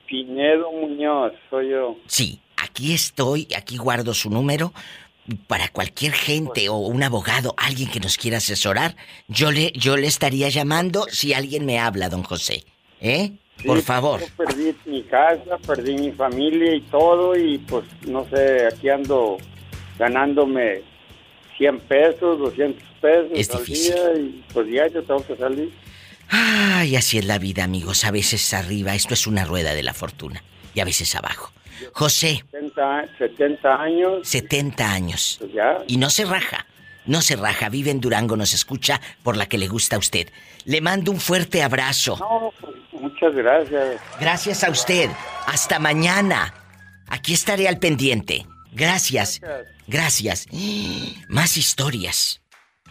Pinedo 0.08 0.72
Muñoz, 0.72 1.34
soy 1.50 1.72
yo. 1.72 1.98
Sí, 2.08 2.40
aquí 2.56 2.94
estoy, 2.94 3.50
aquí 3.58 3.76
guardo 3.76 4.14
su 4.14 4.30
número. 4.30 4.72
Para 5.48 5.68
cualquier 5.68 6.14
gente 6.14 6.70
o 6.70 6.78
un 6.78 7.04
abogado, 7.04 7.56
alguien 7.58 7.90
que 7.90 8.00
nos 8.00 8.16
quiera 8.16 8.38
asesorar, 8.38 8.96
yo 9.28 9.52
le, 9.52 9.74
yo 9.74 9.98
le 9.98 10.08
estaría 10.08 10.48
llamando 10.48 11.08
si 11.10 11.34
alguien 11.34 11.66
me 11.66 11.78
habla, 11.78 12.08
don 12.08 12.24
José. 12.24 12.64
¿Eh? 13.02 13.34
Por 13.66 13.78
Sí, 13.80 13.84
favor. 13.86 14.20
yo 14.20 14.28
perdí 14.38 14.76
mi 14.86 15.04
casa, 15.04 15.58
perdí 15.66 15.96
mi 15.96 16.12
familia 16.12 16.76
y 16.76 16.82
todo 16.82 17.36
y 17.38 17.58
pues 17.60 17.86
no 18.08 18.26
sé, 18.30 18.66
aquí 18.68 18.90
ando 18.90 19.38
ganándome 20.00 20.82
100 21.58 21.80
pesos, 21.82 22.40
200 22.40 22.84
pesos 23.02 23.28
Es 23.34 23.50
al 23.52 23.60
difícil. 23.66 23.94
día 23.94 24.14
y 24.18 24.46
pues 24.54 24.68
ya 24.72 24.88
yo 24.88 25.04
tengo 25.04 25.26
que 25.26 25.36
salir. 25.36 25.72
Ay, 26.30 26.96
así 26.96 27.18
es 27.18 27.26
la 27.26 27.38
vida, 27.38 27.64
amigos. 27.64 28.04
A 28.06 28.12
veces 28.12 28.54
arriba, 28.54 28.96
esto 28.96 29.14
es 29.14 29.28
una 29.28 29.44
rueda 29.46 29.74
de 29.74 29.84
la 29.84 29.94
fortuna. 29.94 30.42
Y 30.74 30.80
a 30.80 30.86
veces 30.86 31.14
abajo. 31.16 31.52
José, 31.94 32.44
70, 32.52 33.18
70 33.18 33.82
años, 33.82 34.28
70 34.28 34.92
años. 34.94 35.36
pues 35.40 35.52
ya. 35.54 35.78
Y 35.88 35.98
no 35.98 36.10
se 36.10 36.26
raja. 36.26 36.66
No 37.06 37.22
se 37.22 37.36
raja. 37.36 37.68
Vive 37.70 37.92
en 37.92 38.00
Durango, 38.00 38.38
nos 38.38 38.54
escucha 38.54 39.02
por 39.24 39.36
la 39.36 39.48
que 39.48 39.58
le 39.58 39.68
gusta 39.68 39.96
a 39.98 40.00
usted. 40.00 40.30
Le 40.66 40.80
mando 40.80 41.12
un 41.12 41.20
fuerte 41.20 41.64
abrazo. 41.64 42.16
No, 42.18 42.54
pues, 42.62 42.76
muchas 43.02 43.34
gracias. 43.34 44.00
Gracias 44.20 44.64
a 44.64 44.70
usted. 44.70 45.10
Hasta 45.48 45.80
mañana. 45.80 46.54
Aquí 47.08 47.34
estaré 47.34 47.68
al 47.68 47.80
pendiente. 47.80 48.46
Gracias. 48.72 49.42
Gracias. 49.88 50.46
Más 51.28 51.58
historias 51.58 52.42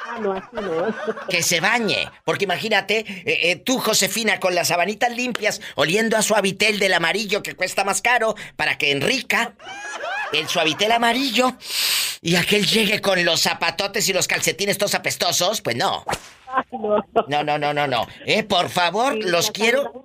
Ah, 0.08 0.18
no, 0.20 0.32
así 0.32 0.46
no. 0.52 0.94
Que 1.28 1.42
se 1.42 1.60
bañe. 1.60 2.10
Porque 2.24 2.44
imagínate, 2.44 2.98
eh, 2.98 3.50
eh, 3.50 3.56
tú, 3.56 3.78
Josefina, 3.78 4.38
con 4.40 4.54
las 4.54 4.68
sabanitas 4.68 5.14
limpias, 5.16 5.60
oliendo 5.74 6.16
a 6.16 6.22
suavitel 6.22 6.78
del 6.78 6.94
amarillo 6.94 7.42
que 7.42 7.54
cuesta 7.54 7.84
más 7.84 8.02
caro, 8.02 8.34
para 8.56 8.78
que 8.78 8.90
Enrica, 8.90 9.54
el 10.32 10.48
suavitel 10.48 10.92
amarillo, 10.92 11.54
y 12.20 12.36
aquel 12.36 12.66
llegue 12.66 13.00
con 13.00 13.24
los 13.24 13.42
zapatotes 13.42 14.08
y 14.08 14.12
los 14.12 14.26
calcetines 14.28 14.78
todos 14.78 14.94
apestosos, 14.94 15.60
pues 15.60 15.76
no. 15.76 16.04
No, 17.28 17.44
no, 17.44 17.58
no, 17.58 17.74
no, 17.74 17.86
no. 17.86 18.06
Eh, 18.24 18.42
por 18.42 18.68
favor, 18.70 19.14
los 19.14 19.50
quiero 19.50 20.04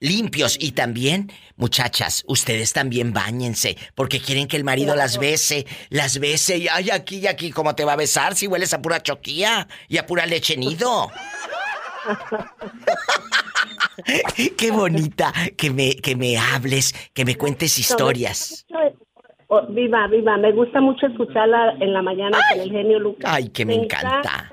limpios. 0.00 0.56
Y 0.60 0.72
también, 0.72 1.32
muchachas, 1.56 2.24
ustedes 2.26 2.72
también 2.72 3.12
bañense, 3.12 3.76
porque 3.94 4.20
quieren 4.20 4.48
que 4.48 4.56
el 4.56 4.64
marido 4.64 4.96
las 4.96 5.18
bese, 5.18 5.66
las 5.90 6.18
bese, 6.18 6.58
y 6.58 6.68
ay, 6.68 6.90
aquí 6.90 7.18
y 7.18 7.26
aquí, 7.26 7.50
¿cómo 7.50 7.74
te 7.74 7.84
va 7.84 7.94
a 7.94 7.96
besar 7.96 8.34
si 8.34 8.46
hueles 8.46 8.72
a 8.74 8.82
pura 8.82 9.02
choquía 9.02 9.68
y 9.88 9.98
a 9.98 10.06
pura 10.06 10.26
leche 10.26 10.56
nido? 10.56 11.10
Qué 14.56 14.70
bonita 14.70 15.32
que 15.56 15.70
me, 15.70 15.96
que 15.96 16.16
me 16.16 16.38
hables, 16.38 16.94
que 17.12 17.24
me 17.24 17.36
cuentes 17.36 17.78
historias. 17.78 18.66
Oh, 19.54 19.66
viva, 19.68 20.06
viva, 20.06 20.38
me 20.38 20.50
gusta 20.50 20.80
mucho 20.80 21.06
escucharla 21.06 21.72
en 21.78 21.92
la 21.92 22.00
mañana 22.00 22.38
con 22.50 22.60
el 22.62 22.70
genio 22.70 22.98
Lucas. 22.98 23.30
Ay, 23.30 23.50
que 23.50 23.66
me 23.66 23.74
encanta. 23.74 24.50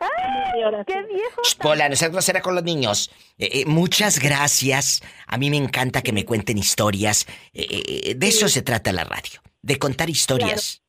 ¡Qué 0.85 1.03
viejo! 1.03 1.41
Shh, 1.41 1.55
Pola, 1.55 1.87
no 1.87 1.95
seas 1.95 2.11
grosera 2.11 2.41
con 2.41 2.53
los 2.53 2.65
niños. 2.65 3.09
Eh, 3.37 3.61
eh, 3.61 3.65
muchas 3.65 4.19
gracias. 4.19 5.01
A 5.25 5.37
mí 5.37 5.49
me 5.49 5.55
encanta 5.55 6.01
que 6.01 6.11
me 6.11 6.25
cuenten 6.25 6.57
historias. 6.57 7.25
Eh, 7.53 7.65
eh, 8.09 8.15
de 8.15 8.27
eso 8.27 8.49
se 8.49 8.61
trata 8.61 8.91
la 8.91 9.05
radio. 9.05 9.39
De 9.61 9.79
contar 9.79 10.09
historias. 10.09 10.81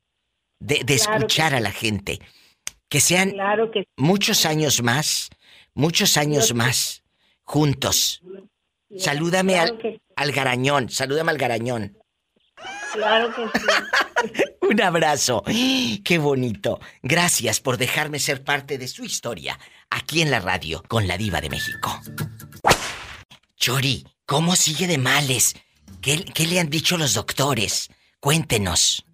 De, 0.59 0.81
de 0.85 0.97
Claro 0.97 1.17
escuchar 1.19 1.53
que 1.53 1.59
a 1.59 1.61
la 1.61 1.71
gente. 1.71 2.19
Que 2.89 2.99
sean 2.99 3.31
Claro 3.31 3.71
que 3.71 3.85
muchos 3.97 4.45
años 4.45 4.83
más. 4.83 5.31
Muchos 5.73 6.17
años 6.17 6.53
más. 6.53 7.05
Juntos. 7.45 8.23
Salúdame 8.97 9.53
Claro 9.53 9.75
al, 9.75 9.79
que- 9.79 10.01
al 10.17 10.33
garañón. 10.33 10.89
Salúdame 10.89 11.31
al 11.31 11.39
garañón. 11.39 11.97
Claro 12.93 13.29
que 13.35 13.47
sí. 13.59 14.43
Un 14.71 14.81
abrazo. 14.83 15.43
Qué 16.05 16.19
bonito. 16.19 16.81
Gracias 17.03 17.61
por 17.61 17.77
dejarme 17.77 18.19
ser 18.19 18.45
parte 18.45 18.79
de 18.79 18.89
su 18.89 19.05
historia 19.05 19.59
aquí 19.91 20.23
en 20.23 20.31
la 20.31 20.41
radio 20.41 20.83
con 20.89 21.07
la 21.09 21.17
diva 21.17 21.41
de 21.41 21.51
México. 21.51 21.91
Chori, 23.57 24.05
¿cómo 24.27 24.55
sigue 24.57 24.87
de 24.87 24.99
males? 24.99 25.55
¿Qué, 26.01 26.25
qué 26.25 26.47
le 26.47 26.61
han 26.61 26.71
dicho 26.71 26.97
los 26.97 27.15
doctores? 27.15 27.91
Cuéntenos. 28.21 29.05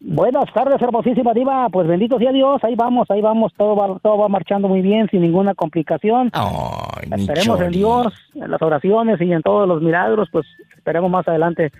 Buenas 0.00 0.44
tardes, 0.54 0.80
hermosísima 0.80 1.32
diva. 1.34 1.68
Pues 1.70 1.88
bendito 1.88 2.18
sea 2.18 2.30
Dios, 2.30 2.62
ahí 2.62 2.76
vamos, 2.76 3.10
ahí 3.10 3.20
vamos, 3.20 3.52
todo 3.56 3.74
va, 3.74 3.98
todo 3.98 4.18
va 4.18 4.28
marchando 4.28 4.68
muy 4.68 4.80
bien, 4.80 5.08
sin 5.10 5.22
ninguna 5.22 5.54
complicación. 5.54 6.30
mi 7.10 7.22
esperemos 7.22 7.60
en. 7.60 7.72
Dios, 7.72 8.06
en 8.34 8.50
las 8.50 8.62
oraciones 8.62 9.20
y 9.20 9.32
en 9.32 9.42
todos 9.42 9.66
los 9.66 9.82
milagros, 9.82 10.28
pues 10.30 10.46
esperemos 10.76 11.10
más 11.10 11.26
adelante 11.26 11.72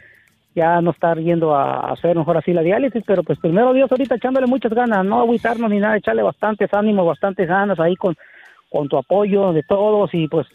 ya 0.54 0.80
no 0.80 0.90
estar 0.90 1.18
yendo 1.18 1.54
a 1.54 1.92
hacer 1.92 2.16
mejor 2.16 2.36
así 2.36 2.52
la 2.52 2.62
diálisis, 2.62 3.02
pero 3.06 3.22
pues 3.22 3.38
primero 3.38 3.72
Dios 3.72 3.90
ahorita 3.90 4.16
echándole 4.16 4.46
muchas 4.46 4.72
ganas, 4.72 5.04
no 5.04 5.20
agüitarnos 5.20 5.70
ni 5.70 5.78
nada, 5.78 5.96
echarle 5.96 6.22
bastantes 6.22 6.72
ánimos, 6.74 7.06
bastantes 7.06 7.46
ganas 7.48 7.78
ahí 7.78 7.94
con, 7.96 8.16
con 8.70 8.88
tu 8.88 8.96
apoyo 8.98 9.52
de 9.52 9.62
todos 9.62 10.10
y 10.14 10.26
pues 10.26 10.46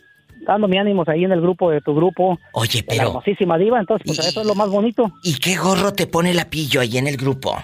dándome 0.45 0.77
ánimos 0.79 1.07
ahí 1.07 1.23
en 1.23 1.31
el 1.31 1.39
grupo 1.41 1.69
de 1.71 1.79
tu 1.79 1.95
grupo. 1.95 2.37
Oye, 2.53 2.81
de 2.81 2.87
La 2.87 2.93
pero- 2.97 3.07
hermosísima 3.09 3.57
diva, 3.57 3.79
entonces 3.79 4.05
pues 4.05 4.19
eso 4.19 4.41
es 4.41 4.47
lo 4.47 4.55
más 4.55 4.69
bonito. 4.69 5.09
¿Y 5.23 5.35
qué 5.39 5.55
gorro 5.55 5.93
te 5.93 6.05
pone 6.07 6.33
la 6.33 6.49
pillo 6.49 6.81
ahí 6.81 6.97
en 6.97 7.07
el 7.07 7.15
grupo? 7.15 7.55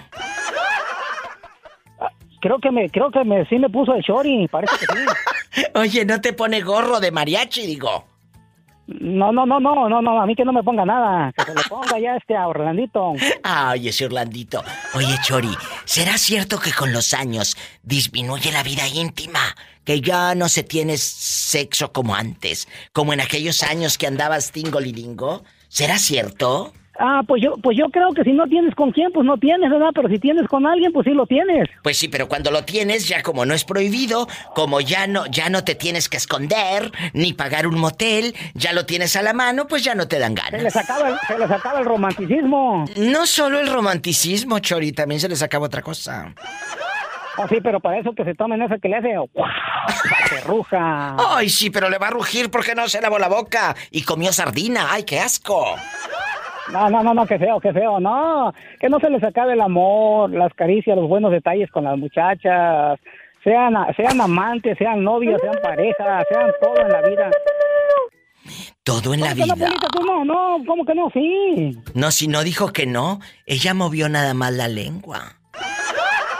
Creo 2.40 2.58
que 2.58 2.70
me, 2.70 2.88
creo 2.88 3.10
que 3.10 3.22
me, 3.22 3.44
sí 3.46 3.58
me 3.58 3.68
puso 3.68 3.94
el 3.94 4.00
shorty, 4.02 4.48
parece 4.48 4.74
que 4.78 4.86
sí. 4.86 5.62
Oye, 5.74 6.04
¿no 6.06 6.22
te 6.22 6.32
pone 6.32 6.62
gorro 6.62 6.98
de 7.00 7.10
mariachi, 7.10 7.66
digo? 7.66 8.04
No, 8.98 9.30
no, 9.30 9.46
no, 9.46 9.60
no, 9.60 9.88
no, 9.88 10.02
no, 10.02 10.20
a 10.20 10.26
mí 10.26 10.34
que 10.34 10.44
no 10.44 10.52
me 10.52 10.64
ponga 10.64 10.84
nada, 10.84 11.32
que 11.36 11.44
se 11.44 11.54
le 11.54 11.62
ponga 11.68 11.98
ya 11.98 12.16
este 12.16 12.36
a 12.36 12.48
Orlandito. 12.48 13.12
Ay, 13.44 13.88
ese 13.88 14.06
Orlandito. 14.06 14.64
Oye, 14.94 15.14
Chori, 15.22 15.54
¿será 15.84 16.18
cierto 16.18 16.58
que 16.58 16.72
con 16.72 16.92
los 16.92 17.14
años 17.14 17.56
disminuye 17.82 18.50
la 18.50 18.62
vida 18.62 18.88
íntima? 18.88 19.40
Que 19.84 20.00
ya 20.00 20.34
no 20.34 20.48
se 20.48 20.64
tiene 20.64 20.96
sexo 20.98 21.92
como 21.92 22.14
antes, 22.14 22.68
como 22.92 23.12
en 23.12 23.20
aquellos 23.20 23.62
años 23.62 23.96
que 23.96 24.06
andabas 24.06 24.50
tingolilingo. 24.50 25.44
¿Será 25.68 25.98
cierto? 25.98 26.72
Ah, 27.02 27.22
pues 27.26 27.42
yo, 27.42 27.54
pues 27.62 27.78
yo 27.78 27.86
creo 27.86 28.12
que 28.12 28.22
si 28.24 28.32
no 28.32 28.46
tienes 28.46 28.74
con 28.74 28.92
quién, 28.92 29.10
pues 29.10 29.24
no 29.24 29.38
tienes, 29.38 29.70
¿verdad? 29.70 29.88
Pero 29.94 30.08
si 30.10 30.18
tienes 30.18 30.46
con 30.48 30.66
alguien, 30.66 30.92
pues 30.92 31.06
sí 31.06 31.14
lo 31.14 31.26
tienes. 31.26 31.66
Pues 31.82 31.96
sí, 31.96 32.08
pero 32.08 32.28
cuando 32.28 32.50
lo 32.50 32.62
tienes, 32.64 33.08
ya 33.08 33.22
como 33.22 33.46
no 33.46 33.54
es 33.54 33.64
prohibido, 33.64 34.28
como 34.54 34.82
ya 34.82 35.06
no, 35.06 35.24
ya 35.26 35.48
no 35.48 35.64
te 35.64 35.74
tienes 35.74 36.10
que 36.10 36.18
esconder, 36.18 36.92
ni 37.14 37.32
pagar 37.32 37.66
un 37.66 37.78
motel, 37.78 38.34
ya 38.52 38.74
lo 38.74 38.84
tienes 38.84 39.16
a 39.16 39.22
la 39.22 39.32
mano, 39.32 39.66
pues 39.66 39.82
ya 39.82 39.94
no 39.94 40.08
te 40.08 40.18
dan 40.18 40.34
ganas. 40.34 40.60
Se 40.60 40.62
les 40.62 40.76
acaba 40.76 41.08
el, 41.08 41.16
se 41.26 41.38
les 41.38 41.50
acaba 41.50 41.78
el 41.80 41.86
romanticismo. 41.86 42.84
No 42.96 43.24
solo 43.24 43.60
el 43.60 43.72
romanticismo, 43.72 44.58
Chori, 44.58 44.92
también 44.92 45.20
se 45.20 45.28
les 45.30 45.42
acaba 45.42 45.66
otra 45.66 45.80
cosa. 45.80 46.34
Oh, 47.38 47.48
sí, 47.48 47.56
pero 47.62 47.80
para 47.80 47.98
eso 47.98 48.12
que 48.12 48.24
se 48.24 48.34
tomen 48.34 48.60
ese 48.60 48.78
que 48.78 48.88
le 48.90 48.96
hace. 48.96 49.16
¡Wow! 49.16 49.30
¡Se 50.28 50.40
ruja! 50.42 51.16
Ay, 51.30 51.48
sí, 51.48 51.70
pero 51.70 51.88
le 51.88 51.96
va 51.96 52.08
a 52.08 52.10
rugir 52.10 52.50
porque 52.50 52.74
no 52.74 52.86
se 52.90 53.00
lavó 53.00 53.18
la 53.18 53.28
boca 53.28 53.74
y 53.90 54.02
comió 54.02 54.30
sardina. 54.32 54.88
¡Ay, 54.90 55.04
qué 55.04 55.20
asco! 55.20 55.76
No, 56.72 56.88
no, 56.90 57.02
no, 57.02 57.14
no, 57.14 57.26
qué 57.26 57.38
feo, 57.38 57.60
qué 57.60 57.72
feo. 57.72 57.98
No, 58.00 58.52
que 58.78 58.88
no 58.88 59.00
se 59.00 59.10
les 59.10 59.22
acabe 59.24 59.54
el 59.54 59.60
amor, 59.60 60.30
las 60.30 60.52
caricias, 60.54 60.96
los 60.96 61.08
buenos 61.08 61.32
detalles 61.32 61.70
con 61.70 61.84
las 61.84 61.96
muchachas. 61.98 62.98
Sean, 63.42 63.74
sean 63.96 64.20
amantes, 64.20 64.76
sean 64.78 65.02
novios, 65.02 65.40
sean 65.40 65.56
parejas, 65.62 66.24
sean 66.28 66.50
todo 66.60 66.76
en 66.80 66.88
la 66.88 67.00
vida. 67.02 67.30
Todo 68.82 69.14
en 69.14 69.20
la 69.20 69.30
¿Cómo 69.30 69.46
que 69.46 69.54
vida. 69.54 69.68
No, 69.68 69.88
tú 69.88 70.04
no, 70.04 70.24
no, 70.24 70.64
¿cómo 70.66 70.84
que 70.84 70.94
no? 70.94 71.10
Sí. 71.10 71.78
No, 71.94 72.10
si 72.10 72.28
no 72.28 72.42
dijo 72.44 72.72
que 72.72 72.86
no, 72.86 73.20
ella 73.46 73.74
movió 73.74 74.08
nada 74.08 74.34
más 74.34 74.52
la 74.52 74.68
lengua. 74.68 75.36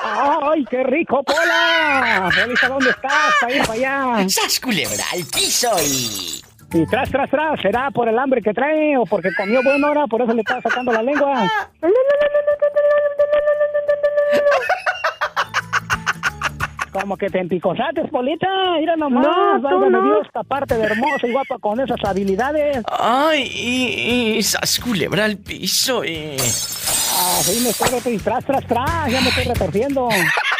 ¡Ay, 0.02 0.64
qué 0.70 0.82
rico, 0.82 1.22
Pola! 1.22 2.30
Polita, 2.34 2.68
¿dónde 2.68 2.90
estás? 2.90 3.34
Ir 3.48 3.60
para 3.66 3.72
allá. 4.16 4.28
¡Sas, 4.28 4.60
culebra, 4.60 5.04
al 5.12 5.24
piso 5.24 5.70
y... 5.82 6.42
Y 6.72 6.86
tras, 6.86 7.10
tras, 7.10 7.28
tras, 7.28 7.60
¿será 7.60 7.90
por 7.90 8.08
el 8.08 8.18
hambre 8.18 8.40
que 8.40 8.54
trae 8.54 8.96
o 8.96 9.04
porque 9.04 9.30
comió 9.36 9.60
buena 9.62 9.90
hora? 9.90 10.06
Por 10.06 10.22
eso 10.22 10.32
le 10.32 10.40
está 10.42 10.60
sacando 10.60 10.92
la 10.92 11.02
lengua. 11.02 11.50
Como 16.92 17.16
que 17.16 17.28
te 17.28 17.40
empicosates, 17.40 18.08
Polita. 18.10 18.46
Mira 18.78 18.96
nomás, 18.96 19.26
No, 19.26 19.56
tú 19.56 19.62
válgame 19.62 19.90
no. 19.90 20.02
Dios, 20.04 20.26
esta 20.26 20.42
parte 20.44 20.76
de 20.76 20.84
hermosa 20.84 21.26
y 21.26 21.32
guapa 21.32 21.58
con 21.58 21.80
esas 21.80 21.98
habilidades. 22.04 22.82
Ay, 22.98 23.42
y, 23.52 24.36
y 24.38 24.42
sas, 24.42 24.78
culebra 24.80 25.24
al 25.24 25.38
piso 25.38 26.04
y... 26.04 26.36
Ah, 26.38 27.38
sí, 27.42 27.60
me 27.62 27.70
estoy 27.70 28.18
tras, 28.18 28.44
tras, 28.44 28.66
tras, 28.66 29.10
ya 29.10 29.20
me 29.20 29.28
estoy 29.28 29.44
retorciendo. 29.44 30.08